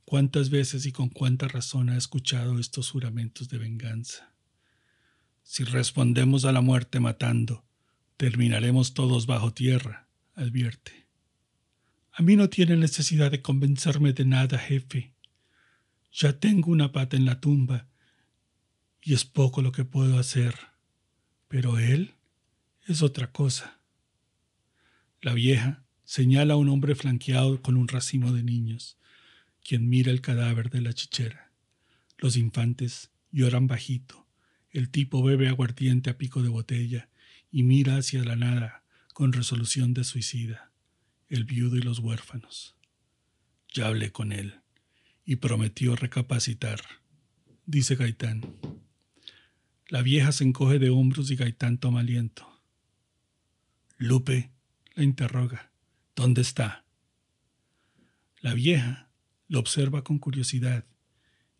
¿Cuántas 0.06 0.50
veces 0.50 0.86
y 0.86 0.94
con 0.94 1.10
cuánta 1.10 1.50
razón 1.50 1.90
ha 1.90 1.98
escuchado 1.98 2.60
estos 2.60 2.90
juramentos 2.90 3.50
de 3.50 3.58
venganza? 3.58 4.34
Si 5.44 5.66
respondemos 5.66 6.46
a 6.46 6.54
la 6.54 6.62
muerte 6.62 7.00
matando, 7.00 7.66
terminaremos 8.16 8.94
todos 8.94 9.28
bajo 9.28 9.54
tierra, 9.54 10.08
advierte. 10.36 11.09
A 12.11 12.22
mí 12.22 12.36
no 12.36 12.49
tiene 12.49 12.76
necesidad 12.76 13.31
de 13.31 13.41
convencerme 13.41 14.14
de 14.14 14.26
nada, 14.26 14.57
jefe. 14.57 15.14
Ya 16.11 16.40
tengo 16.40 16.72
una 16.72 16.91
pata 16.91 17.15
en 17.15 17.26
la 17.26 17.40
tumba 17.40 17.88
y 19.02 19.14
es 19.14 19.26
poco 19.26 19.61
lo 19.61 19.72
que 19.72 19.86
puedo 19.86 20.18
hacer. 20.18 20.56
Pero 21.48 21.80
él 21.80 22.15
es 22.88 23.02
otra 23.02 23.31
cosa. 23.31 23.80
La 25.22 25.34
vieja 25.34 25.84
señala 26.03 26.56
a 26.56 26.57
un 26.57 26.69
hombre 26.69 26.95
flanqueado 26.95 27.61
con 27.61 27.77
un 27.77 27.88
racimo 27.88 28.34
de 28.34 28.44
niños, 28.44 28.98
quien 29.64 29.88
mira 29.88 30.11
el 30.11 30.22
cadáver 30.22 30.69
de 30.69 30.81
la 30.81 30.94
chichera. 30.94 31.52
Los 32.18 32.38
infantes 32.38 33.11
lloran 33.31 33.68
bajito. 33.68 34.27
El 34.72 34.90
tipo 34.90 35.23
bebe 35.23 35.48
aguardiente 35.48 36.10
a 36.10 36.18
pico 36.18 36.44
de 36.44 36.49
botella 36.49 37.10
y 37.52 37.64
mira 37.64 37.98
hacia 37.98 38.23
la 38.23 38.36
nada 38.36 38.84
con 39.14 39.34
resolución 39.34 39.94
de 39.94 40.03
suicida 40.03 40.69
el 41.30 41.45
viudo 41.45 41.77
y 41.77 41.81
los 41.81 41.99
huérfanos. 41.99 42.76
Ya 43.73 43.88
hablé 43.88 44.11
con 44.11 44.31
él 44.31 44.61
y 45.26 45.38
prometió 45.38 45.95
recapacitar, 45.95 46.81
dice 47.65 47.95
Gaitán. 47.95 48.56
La 49.88 50.01
vieja 50.01 50.31
se 50.31 50.43
encoge 50.43 50.80
de 50.80 50.89
hombros 50.89 51.31
y 51.31 51.35
Gaitán 51.35 51.77
toma 51.77 52.01
aliento. 52.01 52.47
Lupe 53.97 54.51
la 54.95 55.03
interroga. 55.03 55.72
¿Dónde 56.15 56.41
está? 56.41 56.85
La 58.41 58.53
vieja 58.53 59.10
lo 59.47 59.60
observa 59.60 60.03
con 60.03 60.19
curiosidad 60.19 60.85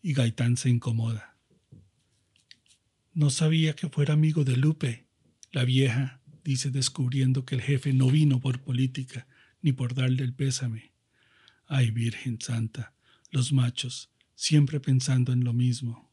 y 0.02 0.14
Gaitán 0.14 0.56
se 0.56 0.70
incomoda. 0.70 1.36
No 3.12 3.30
sabía 3.30 3.74
que 3.74 3.88
fuera 3.88 4.14
amigo 4.14 4.44
de 4.44 4.56
Lupe. 4.56 5.06
La 5.52 5.64
vieja 5.64 6.20
dice 6.44 6.70
descubriendo 6.70 7.44
que 7.44 7.56
el 7.56 7.62
jefe 7.62 7.92
no 7.92 8.10
vino 8.10 8.40
por 8.40 8.60
política, 8.62 9.26
ni 9.62 9.72
por 9.72 9.94
darle 9.94 10.24
el 10.24 10.34
pésame. 10.34 10.92
Ay, 11.66 11.90
Virgen 11.90 12.40
Santa, 12.40 12.94
los 13.30 13.52
machos, 13.52 14.10
siempre 14.34 14.80
pensando 14.80 15.32
en 15.32 15.44
lo 15.44 15.52
mismo. 15.52 16.10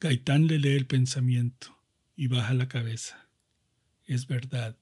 Gaitán 0.00 0.46
le 0.46 0.58
lee 0.58 0.76
el 0.76 0.86
pensamiento 0.86 1.78
y 2.16 2.26
baja 2.26 2.54
la 2.54 2.68
cabeza. 2.68 3.28
Es 4.04 4.26
verdad, 4.26 4.76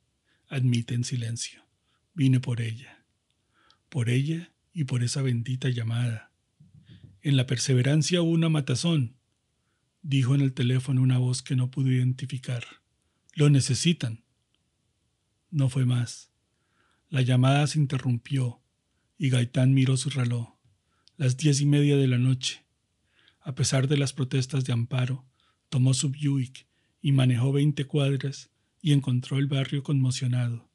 admite 0.49 0.95
en 0.95 1.05
silencio. 1.05 1.63
Vine 2.15 2.41
por 2.41 2.61
ella. 2.61 3.05
Por 3.89 4.09
ella 4.09 4.53
y 4.73 4.85
por 4.85 5.03
esa 5.03 5.23
bendita 5.23 5.69
llamada. 5.69 6.33
En 7.23 7.37
la 7.37 7.47
perseverancia 7.47 8.23
una 8.23 8.49
matazón, 8.49 9.17
dijo 10.03 10.35
en 10.35 10.43
el 10.43 10.53
teléfono 10.53 11.01
una 11.01 11.19
voz 11.19 11.43
que 11.43 11.57
no 11.57 11.71
pudo 11.71 11.91
identificar. 11.91 12.65
Lo 13.35 13.51
necesitan. 13.51 14.25
No 15.51 15.69
fue 15.69 15.87
más. 15.87 16.34
La 17.15 17.23
llamada 17.23 17.65
se 17.69 17.79
interrumpió 17.79 18.61
y 19.17 19.31
Gaitán 19.31 19.73
miró 19.73 19.97
su 19.97 20.11
reloj. 20.11 20.57
Las 21.17 21.37
diez 21.37 21.61
y 21.61 21.65
media 21.65 21.97
de 21.97 22.09
la 22.09 22.19
noche. 22.19 22.67
A 23.41 23.55
pesar 23.55 23.87
de 23.87 23.97
las 23.97 24.13
protestas 24.13 24.65
de 24.65 24.73
amparo, 24.73 25.25
tomó 25.69 25.95
su 25.95 26.11
Buick 26.11 26.67
y 27.01 27.13
manejó 27.13 27.53
veinte 27.53 27.85
cuadras 27.85 28.51
y 28.83 28.93
encontró 28.93 29.39
el 29.39 29.47
barrio 29.47 29.85
conmocionado. 29.85 30.69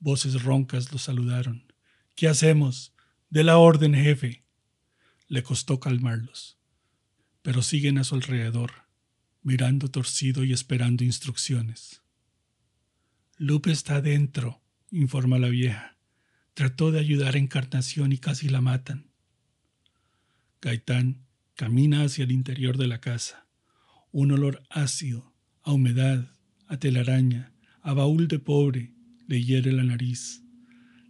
Voces 0.00 0.42
roncas 0.42 0.90
lo 0.90 0.98
saludaron. 0.98 1.72
¿Qué 2.16 2.26
hacemos? 2.26 2.92
De 3.30 3.44
la 3.44 3.58
orden, 3.58 3.94
jefe. 3.94 4.44
Le 5.28 5.44
costó 5.44 5.78
calmarlos, 5.78 6.58
pero 7.40 7.62
siguen 7.62 7.98
a 7.98 8.02
su 8.02 8.16
alrededor, 8.16 8.88
mirando 9.44 9.88
torcido 9.92 10.42
y 10.42 10.52
esperando 10.52 11.04
instrucciones. 11.04 12.02
Lupe 13.36 13.70
está 13.70 14.00
dentro, 14.00 14.61
informa 14.92 15.38
la 15.38 15.48
vieja. 15.48 15.96
Trató 16.54 16.92
de 16.92 17.00
ayudar 17.00 17.34
a 17.34 17.38
Encarnación 17.38 18.12
y 18.12 18.18
casi 18.18 18.48
la 18.48 18.60
matan. 18.60 19.10
Gaitán 20.60 21.26
camina 21.54 22.04
hacia 22.04 22.24
el 22.24 22.32
interior 22.32 22.76
de 22.76 22.86
la 22.86 23.00
casa. 23.00 23.48
Un 24.12 24.32
olor 24.32 24.62
ácido, 24.68 25.34
a 25.62 25.72
humedad, 25.72 26.36
a 26.66 26.78
telaraña, 26.78 27.52
a 27.80 27.94
baúl 27.94 28.28
de 28.28 28.38
pobre, 28.38 28.94
le 29.26 29.42
hiere 29.42 29.72
la 29.72 29.82
nariz. 29.82 30.44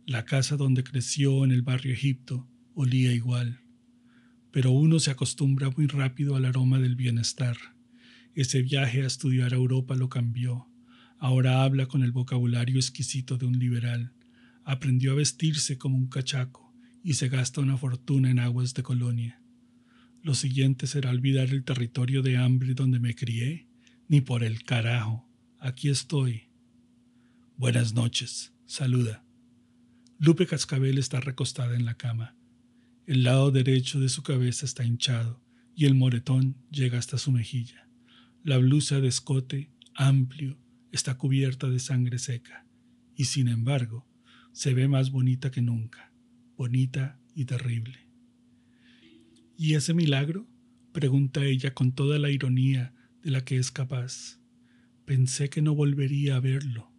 La 0.07 0.25
casa 0.25 0.57
donde 0.57 0.85
creció 0.85 1.45
en 1.45 1.51
el 1.51 1.63
barrio 1.63 1.93
Egipto 1.93 2.49
olía 2.75 3.13
igual. 3.13 3.61
Pero 4.53 4.71
uno 4.71 5.01
se 5.01 5.11
acostumbra 5.11 5.71
muy 5.71 5.87
rápido 5.87 6.37
al 6.37 6.45
aroma 6.45 6.79
del 6.79 6.95
bienestar. 6.95 7.57
Ese 8.35 8.63
viaje 8.63 9.03
a 9.03 9.07
estudiar 9.07 9.53
a 9.53 9.57
Europa 9.57 9.97
lo 9.97 10.09
cambió. 10.09 10.72
Ahora 11.23 11.63
habla 11.63 11.87
con 11.87 12.03
el 12.03 12.11
vocabulario 12.11 12.79
exquisito 12.79 13.39
de 13.39 13.47
un 13.47 13.57
liberal. 13.57 14.13
Aprendió 14.65 15.13
a 15.13 15.15
vestirse 15.15 15.79
como 15.79 15.97
un 15.97 16.09
cachaco 16.09 16.75
y 17.05 17.15
se 17.15 17.29
gasta 17.29 17.61
una 17.61 17.77
fortuna 17.77 18.29
en 18.29 18.41
aguas 18.41 18.75
de 18.75 18.83
colonia. 18.83 19.41
Lo 20.25 20.35
siguiente 20.35 20.89
será 20.89 21.11
olvidar 21.11 21.51
el 21.51 21.63
territorio 21.63 22.23
de 22.23 22.39
hambre 22.39 22.75
donde 22.75 22.99
me 22.99 23.15
crié, 23.15 23.69
ni 24.09 24.21
por 24.21 24.43
el 24.43 24.65
carajo. 24.65 25.25
Aquí 25.61 25.91
estoy. 25.91 26.49
Buenas 27.57 27.95
noches. 27.95 28.53
Saluda. 28.67 29.25
Lupe 30.19 30.49
Cascabel 30.49 30.99
está 30.99 31.21
recostada 31.21 31.77
en 31.77 31.85
la 31.85 31.95
cama. 31.95 32.35
El 33.07 33.23
lado 33.23 33.53
derecho 33.53 34.01
de 34.01 34.09
su 34.09 34.25
cabeza 34.25 34.67
está 34.67 34.83
hinchado 34.83 35.41
y 35.77 35.85
el 35.85 35.95
moretón 35.95 36.57
llega 36.73 36.99
hasta 36.99 37.17
su 37.17 37.31
mejilla. 37.31 37.89
La 38.43 38.59
blusa 38.59 38.99
de 38.99 39.07
escote, 39.07 39.71
amplio, 39.95 40.59
está 40.93 41.17
cubierta 41.17 41.69
de 41.69 41.81
sangre 41.81 42.19
seca 42.19 42.67
y 43.17 43.25
sin 43.25 43.49
embargo 43.49 44.07
se 44.53 44.75
ve 44.75 44.87
más 44.87 45.11
bonita 45.11 45.51
que 45.51 45.63
nunca, 45.63 46.13
bonita 46.57 47.19
y 47.35 47.47
terrible. 47.47 48.07
¿Y 49.57 49.75
ese 49.75 49.95
milagro? 49.95 50.47
pregunta 50.93 51.45
ella 51.45 51.73
con 51.73 51.93
toda 51.93 52.19
la 52.19 52.31
ironía 52.31 52.95
de 53.23 53.31
la 53.31 53.45
que 53.45 53.57
es 53.57 53.71
capaz. 53.71 54.39
Pensé 55.07 55.49
que 55.49 55.63
no 55.63 55.75
volvería 55.75 56.37
a 56.37 56.41
verlo. 56.41 56.93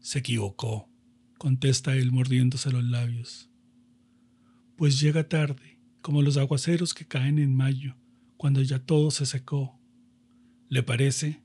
Se 0.00 0.18
equivocó, 0.18 0.90
contesta 1.38 1.96
él 1.96 2.12
mordiéndose 2.12 2.70
los 2.70 2.84
labios. 2.84 3.50
Pues 4.76 5.00
llega 5.00 5.28
tarde, 5.28 5.78
como 6.02 6.22
los 6.22 6.36
aguaceros 6.36 6.94
que 6.94 7.06
caen 7.06 7.38
en 7.38 7.54
mayo, 7.54 7.96
cuando 8.36 8.62
ya 8.62 8.78
todo 8.78 9.10
se 9.10 9.26
secó. 9.26 9.78
¿Le 10.68 10.82
parece? 10.82 11.42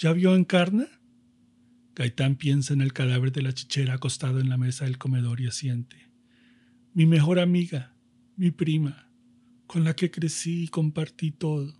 ¿Ya 0.00 0.14
vio 0.14 0.34
Encarna? 0.34 0.88
Gaitán 1.94 2.36
piensa 2.36 2.72
en 2.72 2.80
el 2.80 2.94
cadáver 2.94 3.32
de 3.32 3.42
la 3.42 3.52
chichera 3.52 3.92
acostado 3.92 4.40
en 4.40 4.48
la 4.48 4.56
mesa 4.56 4.86
del 4.86 4.96
comedor 4.96 5.42
y 5.42 5.46
asiente. 5.46 6.08
Mi 6.94 7.04
mejor 7.04 7.38
amiga, 7.38 7.94
mi 8.34 8.50
prima. 8.50 9.06
con 9.66 9.84
la 9.84 9.94
que 9.94 10.10
crecí 10.10 10.64
y 10.64 10.68
compartí 10.68 11.32
todo. 11.32 11.78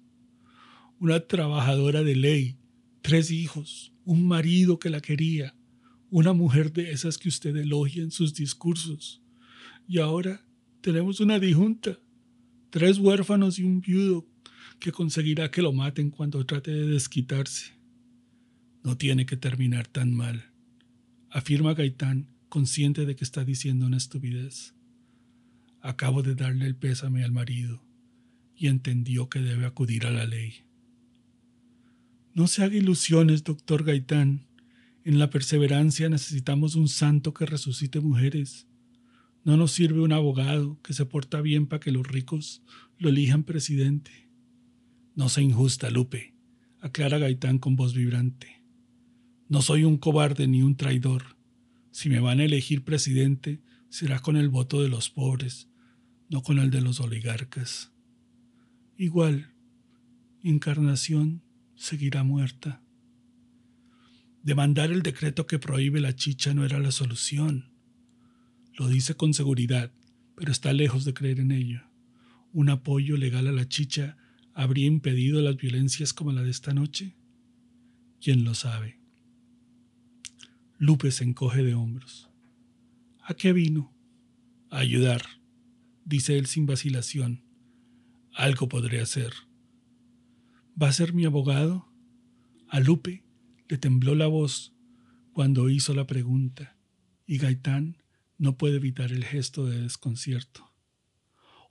Una 0.99 1.21
trabajadora 1.21 2.03
de 2.05 2.15
ley, 2.15 2.59
tres 3.01 3.31
hijos, 3.31 3.95
un 4.05 4.29
marido 4.29 4.79
que 4.79 4.91
la 4.91 5.01
quería, 5.01 5.57
una 6.11 6.35
mujer 6.35 6.75
de 6.75 6.93
esas 6.93 7.17
que 7.17 7.31
usted 7.31 7.57
elogia 7.57 8.03
en 8.03 8.11
sus 8.11 8.35
discursos. 8.35 9.23
Y 9.89 9.99
ahora 9.99 10.45
tenemos 10.83 11.21
una 11.21 11.39
dijunta, 11.39 11.99
tres 12.69 12.99
huérfanos 12.99 13.59
y 13.59 13.65
un 13.65 13.81
viudo 13.81 14.29
que 14.79 14.93
conseguirá 14.93 15.51
que 15.51 15.63
lo 15.63 15.73
maten 15.73 16.11
cuando 16.11 16.45
trate 16.45 16.71
de 16.71 16.87
desquitarse. 16.87 17.80
No 18.83 18.97
tiene 18.97 19.27
que 19.27 19.37
terminar 19.37 19.87
tan 19.87 20.15
mal, 20.15 20.51
afirma 21.31 21.75
Gaitán, 21.75 22.29
consciente 22.49 23.07
de 23.07 23.15
que 23.15 23.25
está 23.25 23.45
diciendo 23.45 23.87
una 23.87 23.97
estupidez. 23.97 24.75
Acabo 25.81 26.23
de 26.23 26.35
darle 26.35 26.67
el 26.67 26.77
pésame 26.77 27.25
al 27.25 27.33
marido 27.33 27.83
y 28.57 28.67
entendió 28.67 29.29
que 29.29 29.41
debe 29.41 29.65
acudir 29.65 30.07
a 30.07 30.11
la 30.11 30.27
ley. 30.27 30.65
No 32.35 32.47
se 32.47 32.63
haga 32.63 32.77
ilusiones, 32.77 33.45
doctor 33.45 33.85
Gaitán. 33.85 34.47
En 35.05 35.19
la 35.19 35.31
perseverancia 35.31 36.09
necesitamos 36.09 36.75
un 36.75 36.89
santo 36.89 37.33
que 37.33 37.47
resucite 37.47 38.01
mujeres. 38.01 38.67
No 39.45 39.57
nos 39.57 39.73
sirve 39.73 40.01
un 40.01 40.13
abogado 40.13 40.79
que 40.83 40.93
se 40.93 41.07
porta 41.07 41.41
bien 41.41 41.67
para 41.67 41.81
que 41.81 41.93
los 41.93 42.07
ricos 42.07 42.63
lo 42.99 43.09
elijan 43.09 43.45
presidente. 43.45 44.29
No 45.15 45.29
sea 45.29 45.43
injusta, 45.43 45.91
Lupe, 45.91 46.35
aclara 46.81 47.19
Gaitán 47.19 47.59
con 47.59 47.77
voz 47.77 47.95
vibrante. 47.95 48.60
No 49.51 49.63
soy 49.63 49.83
un 49.83 49.99
cobarde 49.99 50.47
ni 50.47 50.63
un 50.63 50.77
traidor. 50.77 51.37
Si 51.91 52.09
me 52.09 52.21
van 52.21 52.39
a 52.39 52.45
elegir 52.45 52.85
presidente, 52.85 53.61
será 53.89 54.21
con 54.21 54.37
el 54.37 54.49
voto 54.49 54.81
de 54.81 54.89
los 54.89 55.11
pobres, 55.11 55.69
no 56.29 56.45
con 56.45 56.61
el 56.61 56.71
de 56.71 56.81
los 56.81 57.01
oligarcas. 57.01 57.91
Igual, 58.97 59.53
Encarnación 60.45 61.43
seguirá 61.75 62.23
muerta. 62.23 62.81
Demandar 64.45 64.93
el 64.93 65.03
decreto 65.03 65.49
que 65.49 65.59
prohíbe 65.59 66.01
la 66.01 66.15
chicha 66.15 66.55
no 66.55 66.65
era 66.65 66.79
la 66.79 66.93
solución. 66.93 67.73
Lo 68.79 68.87
dice 68.87 69.17
con 69.17 69.35
seguridad, 69.35 69.93
pero 70.37 70.53
está 70.53 70.73
lejos 70.73 71.05
de 71.05 71.13
creer 71.13 71.41
en 71.41 71.51
ello. 71.51 71.83
Un 72.53 72.71
apoyo 72.71 73.17
legal 73.17 73.49
a 73.49 73.53
la 73.53 73.69
chicha 73.69 74.17
habría 74.55 74.87
impedido 74.87 75.43
las 75.43 75.57
violencias 75.57 76.13
como 76.13 76.31
la 76.31 76.45
de 76.45 76.51
esta 76.51 76.73
noche? 76.73 77.17
¿Quién 78.21 78.45
lo 78.45 78.55
sabe? 78.55 79.00
Lupe 80.83 81.11
se 81.11 81.25
encoge 81.25 81.63
de 81.63 81.75
hombros. 81.75 82.31
¿A 83.23 83.35
qué 83.35 83.53
vino? 83.53 83.95
A 84.71 84.79
ayudar, 84.79 85.21
dice 86.07 86.39
él 86.39 86.47
sin 86.47 86.65
vacilación. 86.65 87.45
Algo 88.33 88.67
podré 88.67 89.03
hacer. 89.03 89.35
¿Va 90.83 90.89
a 90.89 90.93
ser 90.93 91.13
mi 91.13 91.27
abogado? 91.27 91.93
A 92.67 92.81
Lupe 92.81 93.27
le 93.69 93.77
tembló 93.77 94.15
la 94.15 94.27
voz 94.27 94.75
cuando 95.35 95.69
hizo 95.69 95.93
la 95.93 96.07
pregunta, 96.07 96.79
y 97.27 97.37
Gaitán 97.37 97.99
no 98.39 98.57
puede 98.57 98.77
evitar 98.77 99.13
el 99.13 99.27
gesto 99.27 99.67
de 99.67 99.83
desconcierto. 99.83 100.73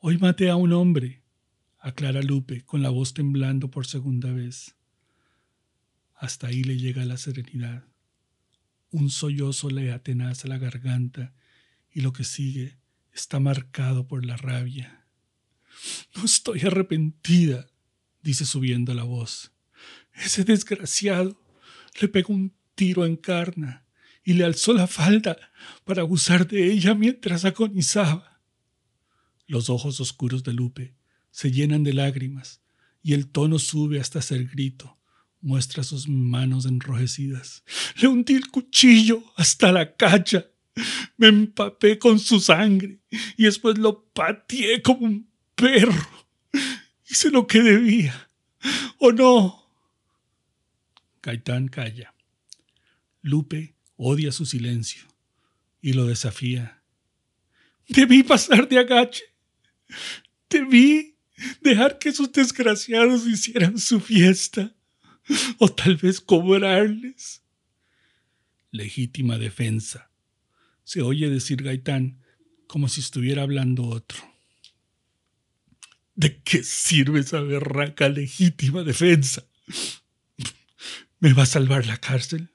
Hoy 0.02 0.19
maté 0.19 0.52
a 0.52 0.56
un 0.56 0.72
hombre, 0.72 1.23
aclara 1.80 2.22
Lupe 2.22 2.61
con 2.61 2.84
la 2.84 2.91
voz 2.91 3.15
temblando 3.15 3.72
por 3.72 3.88
segunda 3.88 4.31
vez. 4.31 4.76
Hasta 6.14 6.45
ahí 6.45 6.64
le 6.64 6.77
llega 6.77 7.03
la 7.06 7.18
serenidad. 7.18 7.89
Un 8.91 9.10
sollozo 9.10 9.70
le 9.70 9.91
atenaza 9.91 10.48
la 10.48 10.57
garganta 10.57 11.34
y 11.91 12.02
lo 12.02 12.14
que 12.14 12.24
sigue 12.24 12.78
está 13.14 13.40
marcado 13.40 14.07
por 14.07 14.26
la 14.26 14.38
rabia. 14.38 15.06
No 16.16 16.26
estoy 16.26 16.61
arrepentida, 16.61 17.68
dice 18.22 18.45
subiendo 18.45 18.94
la 18.94 19.03
voz. 19.03 19.52
Ese 20.14 20.44
desgraciado 20.44 21.41
le 22.02 22.07
pegó 22.07 22.34
un 22.34 22.53
tiro 22.76 23.06
en 23.06 23.16
carna 23.16 23.86
y 24.24 24.34
le 24.34 24.45
alzó 24.45 24.74
la 24.74 24.88
falda 24.88 25.38
para 25.86 26.02
abusar 26.02 26.48
de 26.48 26.72
ella 26.72 26.94
mientras 26.94 27.45
agonizaba. 27.45 28.41
Los 29.48 29.70
ojos 29.70 29.99
oscuros 29.99 30.44
de 30.44 30.53
Lupe 30.53 30.95
se 31.32 31.52
llenan 31.52 31.84
de 31.84 31.94
lágrimas 31.94 32.61
y 33.02 33.14
el 33.14 33.28
tono 33.28 33.60
sube 33.60 33.99
hasta 33.99 34.22
ser 34.22 34.45
grito. 34.45 34.98
Muestra 35.41 35.84
sus 35.84 36.07
manos 36.07 36.66
enrojecidas. 36.66 37.64
Le 37.95 38.07
hundí 38.07 38.34
el 38.34 38.48
cuchillo 38.48 39.24
hasta 39.38 39.72
la 39.72 39.95
cacha. 39.95 40.48
Me 41.18 41.28
empapé 41.28 41.98
con 41.98 42.20
su 42.20 42.40
sangre 42.40 42.99
y 43.38 43.44
después 43.44 43.78
lo 43.78 44.06
pateé 44.11 44.82
como 44.82 45.06
un 45.06 45.30
perro. 45.56 46.07
Hice 47.10 47.32
lo 47.32 47.48
que 47.48 47.61
debía. 47.61 48.30
¿O 48.98 49.11
no? 49.11 49.70
Gaitán 51.22 51.68
calla. 51.68 52.14
Lupe 53.22 53.76
odia 53.95 54.32
su 54.32 54.45
silencio 54.45 55.03
y 55.82 55.94
lo 55.94 56.06
desafía. 56.06 56.82
Debí 57.88 58.24
pasar 58.24 58.68
de 58.68 58.80
agache. 58.80 59.24
Debí 60.49 61.18
dejar 61.61 61.99
que 61.99 62.10
esos 62.10 62.32
desgraciados 62.32 63.26
hicieran 63.28 63.78
su 63.78 63.99
fiesta, 63.99 64.76
o 65.60 65.69
tal 65.69 65.95
vez 65.97 66.19
cobrarles. 66.19 67.43
Legítima 68.72 69.38
defensa. 69.38 70.11
Se 70.84 71.01
oye 71.01 71.30
decir 71.30 71.64
Gaitán 71.64 72.19
como 72.68 72.88
si 72.88 73.01
estuviera 73.01 73.43
hablando 73.43 73.88
otro. 73.88 74.19
¿De 76.15 76.41
qué 76.41 76.64
sirve 76.64 77.22
esa 77.22 77.41
berraca 77.41 78.10
legítima 78.10 78.84
defensa? 78.84 79.47
¿Me 81.19 81.34
va 81.34 81.43
a 81.43 81.47
salvar 81.47 81.85
la 81.85 81.97
cárcel? 81.97 82.49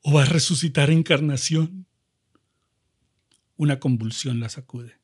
¿O 0.00 0.14
va 0.14 0.22
a 0.22 0.26
resucitar 0.26 0.90
encarnación? 0.90 1.86
Una 3.56 3.78
convulsión 3.78 4.40
la 4.40 4.48
sacude. 4.48 4.98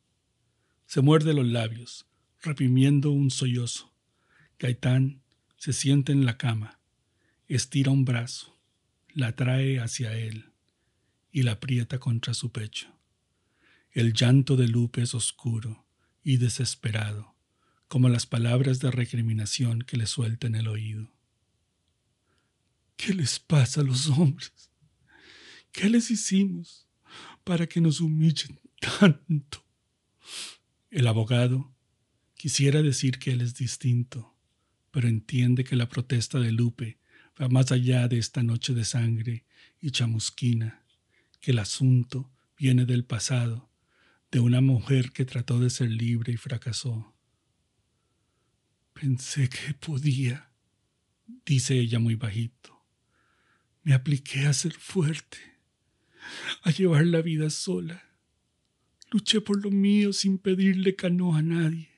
Se 0.86 1.00
muerde 1.00 1.34
los 1.34 1.46
labios 1.46 2.06
reprimiendo 2.40 3.10
un 3.10 3.30
sollozo. 3.30 3.92
Gaitán 4.59 5.22
se 5.59 5.72
sienta 5.72 6.12
en 6.12 6.24
la 6.24 6.39
cama, 6.39 6.80
estira 7.47 7.90
un 7.90 8.05
brazo, 8.05 8.59
la 9.12 9.36
trae 9.36 9.80
hacia 9.80 10.16
él 10.16 10.52
y 11.30 11.43
la 11.43 11.52
aprieta 11.52 11.98
contra 11.98 12.32
su 12.32 12.51
pecho. 12.51 12.89
El 13.90 14.14
llanto 14.14 14.56
de 14.56 14.68
Lupe 14.68 15.02
es 15.02 15.14
oscuro 15.14 15.86
y 16.22 16.39
desesperado, 16.39 17.35
como 17.89 18.09
las 18.09 18.26
palabras 18.26 18.78
de 18.78 18.90
recriminación 18.90 19.82
que 19.82 19.97
le 19.97 20.06
suelta 20.06 20.47
en 20.47 20.55
el 20.55 20.68
oído. 20.68 21.12
¿Qué 22.97 23.12
les 23.12 23.39
pasa 23.39 23.82
a 23.82 23.85
los 23.85 24.09
hombres? 24.09 24.70
¿Qué 25.72 25.90
les 25.90 26.10
hicimos 26.10 26.89
para 27.44 27.66
que 27.66 27.80
nos 27.80 28.01
humillen 28.01 28.59
tanto? 28.98 29.62
El 30.90 31.06
abogado 31.06 31.74
Quisiera 32.39 32.82
decir 32.82 33.18
que 33.18 33.32
él 33.32 33.40
es 33.40 33.56
distinto, 33.56 34.38
pero 34.98 35.06
entiende 35.06 35.62
que 35.62 35.76
la 35.76 35.88
protesta 35.88 36.40
de 36.40 36.50
Lupe 36.50 36.98
va 37.40 37.48
más 37.48 37.70
allá 37.70 38.08
de 38.08 38.18
esta 38.18 38.42
noche 38.42 38.74
de 38.74 38.84
sangre 38.84 39.44
y 39.80 39.92
chamusquina, 39.92 40.84
que 41.40 41.52
el 41.52 41.60
asunto 41.60 42.32
viene 42.58 42.84
del 42.84 43.04
pasado, 43.04 43.70
de 44.32 44.40
una 44.40 44.60
mujer 44.60 45.12
que 45.12 45.24
trató 45.24 45.60
de 45.60 45.70
ser 45.70 45.92
libre 45.92 46.32
y 46.32 46.36
fracasó. 46.36 47.14
Pensé 48.92 49.48
que 49.48 49.72
podía, 49.74 50.50
dice 51.46 51.78
ella 51.78 52.00
muy 52.00 52.16
bajito. 52.16 52.84
Me 53.84 53.94
apliqué 53.94 54.46
a 54.46 54.52
ser 54.52 54.72
fuerte, 54.72 55.38
a 56.62 56.72
llevar 56.72 57.06
la 57.06 57.22
vida 57.22 57.50
sola. 57.50 58.02
Luché 59.12 59.40
por 59.42 59.62
lo 59.62 59.70
mío 59.70 60.12
sin 60.12 60.38
pedirle 60.38 60.96
cano 60.96 61.36
a 61.36 61.42
nadie. 61.42 61.88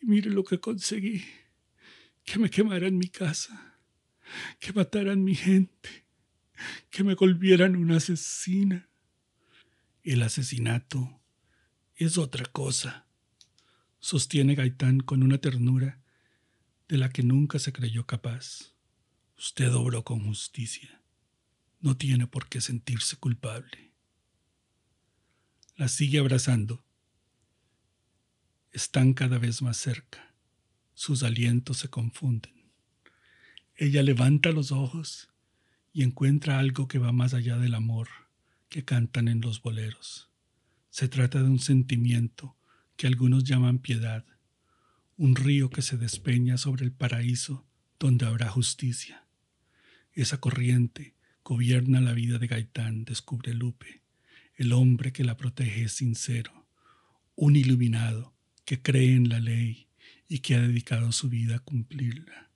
Y 0.00 0.06
mire 0.06 0.30
lo 0.30 0.44
que 0.44 0.58
conseguí. 0.58 1.22
Que 2.26 2.38
me 2.38 2.50
quemaran 2.50 2.98
mi 2.98 3.08
casa, 3.08 3.78
que 4.60 4.74
mataran 4.74 5.24
mi 5.24 5.34
gente, 5.34 6.04
que 6.90 7.04
me 7.04 7.14
volvieran 7.14 7.76
una 7.76 7.96
asesina. 7.96 8.90
El 10.02 10.22
asesinato 10.22 11.22
es 11.94 12.18
otra 12.18 12.44
cosa, 12.44 13.06
sostiene 14.00 14.54
Gaitán 14.54 15.00
con 15.00 15.22
una 15.22 15.38
ternura 15.38 16.02
de 16.88 16.98
la 16.98 17.08
que 17.08 17.22
nunca 17.22 17.58
se 17.58 17.72
creyó 17.72 18.06
capaz. 18.06 18.74
Usted 19.38 19.72
obró 19.74 20.04
con 20.04 20.20
justicia. 20.20 21.02
No 21.80 21.96
tiene 21.96 22.26
por 22.26 22.48
qué 22.48 22.60
sentirse 22.60 23.16
culpable. 23.16 23.92
La 25.76 25.88
sigue 25.88 26.18
abrazando 26.18 26.84
están 28.72 29.14
cada 29.14 29.38
vez 29.38 29.62
más 29.62 29.78
cerca. 29.78 30.25
Sus 30.96 31.22
alientos 31.22 31.76
se 31.76 31.90
confunden. 31.90 32.54
Ella 33.74 34.02
levanta 34.02 34.50
los 34.50 34.72
ojos 34.72 35.28
y 35.92 36.02
encuentra 36.02 36.58
algo 36.58 36.88
que 36.88 36.98
va 36.98 37.12
más 37.12 37.34
allá 37.34 37.58
del 37.58 37.74
amor 37.74 38.08
que 38.70 38.82
cantan 38.82 39.28
en 39.28 39.42
los 39.42 39.60
boleros. 39.60 40.30
Se 40.88 41.06
trata 41.06 41.42
de 41.42 41.50
un 41.50 41.58
sentimiento 41.58 42.56
que 42.96 43.06
algunos 43.06 43.44
llaman 43.44 43.78
piedad, 43.78 44.24
un 45.18 45.36
río 45.36 45.68
que 45.68 45.82
se 45.82 45.98
despeña 45.98 46.56
sobre 46.56 46.86
el 46.86 46.92
paraíso 46.92 47.66
donde 48.00 48.24
habrá 48.24 48.48
justicia. 48.48 49.26
Esa 50.14 50.40
corriente 50.40 51.14
gobierna 51.44 52.00
la 52.00 52.14
vida 52.14 52.38
de 52.38 52.46
Gaitán, 52.46 53.04
descubre 53.04 53.52
Lupe. 53.52 54.00
El 54.54 54.72
hombre 54.72 55.12
que 55.12 55.24
la 55.24 55.36
protege 55.36 55.82
es 55.82 55.92
sincero, 55.92 56.66
un 57.34 57.54
iluminado 57.54 58.34
que 58.64 58.80
cree 58.80 59.14
en 59.14 59.28
la 59.28 59.40
ley 59.40 59.85
y 60.28 60.40
que 60.40 60.54
ha 60.54 60.60
dedicado 60.60 61.12
su 61.12 61.28
vida 61.28 61.56
a 61.56 61.60
cumplirla. 61.60 62.50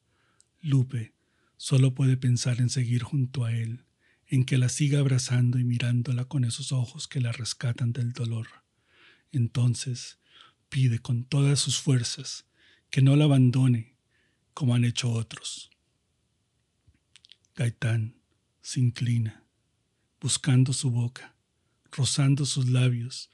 Lupe 0.61 1.15
solo 1.57 1.95
puede 1.95 2.17
pensar 2.17 2.61
en 2.61 2.71
seguir 2.71 3.03
junto 3.03 3.45
a 3.45 3.53
él, 3.53 3.85
en 4.27 4.45
que 4.45 4.59
la 4.59 4.69
siga 4.69 5.01
abrazando 5.01 5.59
y 5.59 5.65
mirándola 5.65 6.25
con 6.25 6.45
esos 6.45 6.73
ojos 6.73 7.09
que 7.09 7.21
la 7.21 7.33
rescatan 7.33 7.93
del 7.93 8.13
dolor. 8.13 8.47
Entonces 9.33 10.19
pide 10.69 11.01
con 11.01 11.25
todas 11.25 11.59
sus 11.59 11.81
fuerzas 11.81 12.47
que 12.91 13.03
no 13.03 13.17
la 13.17 13.25
abandone 13.25 13.97
como 14.55 14.75
han 14.75 14.85
hecho 14.85 15.11
otros. 15.11 15.71
Gaitán 17.55 18.17
se 18.63 18.81
inclina, 18.81 19.45
buscando 20.21 20.73
su 20.73 20.91
boca, 20.91 21.35
rozando 21.91 22.47
sus 22.47 22.69
labios, 22.69 23.31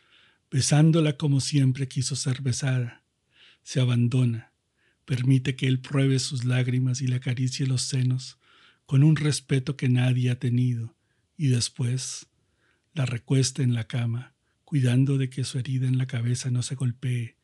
besándola 0.51 1.17
como 1.17 1.41
siempre 1.41 1.89
quiso 1.89 2.17
ser 2.17 2.43
besada. 2.43 3.05
Se 3.67 3.81
abandona, 3.81 4.53
permite 5.07 5.57
que 5.57 5.67
él 5.67 5.81
pruebe 5.81 6.21
sus 6.21 6.45
lágrimas 6.45 7.01
y 7.01 7.09
le 7.09 7.17
acaricie 7.17 7.67
los 7.67 7.83
senos 7.83 8.39
con 8.87 9.03
un 9.03 9.17
respeto 9.17 9.77
que 9.77 9.89
nadie 9.89 10.31
ha 10.31 10.39
tenido, 10.39 10.95
y 11.37 11.49
después 11.49 12.29
la 12.95 13.07
recuesta 13.07 13.65
en 13.65 13.75
la 13.75 13.89
cama, 13.89 14.35
cuidando 14.65 15.19
de 15.19 15.31
que 15.31 15.43
su 15.43 15.59
herida 15.59 15.89
en 15.89 15.99
la 15.99 16.07
cabeza 16.07 16.49
no 16.53 16.63
se 16.63 16.77
golpee, 16.77 17.39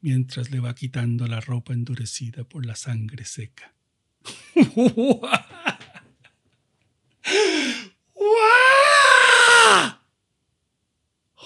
mientras 0.00 0.50
le 0.50 0.58
va 0.58 0.74
quitando 0.74 1.28
la 1.28 1.40
ropa 1.40 1.74
endurecida 1.74 2.42
por 2.42 2.66
la 2.66 2.74
sangre 2.74 3.24
seca. 3.24 3.72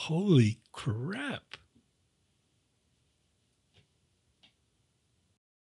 Holy 0.09 0.59
crap. 0.73 1.62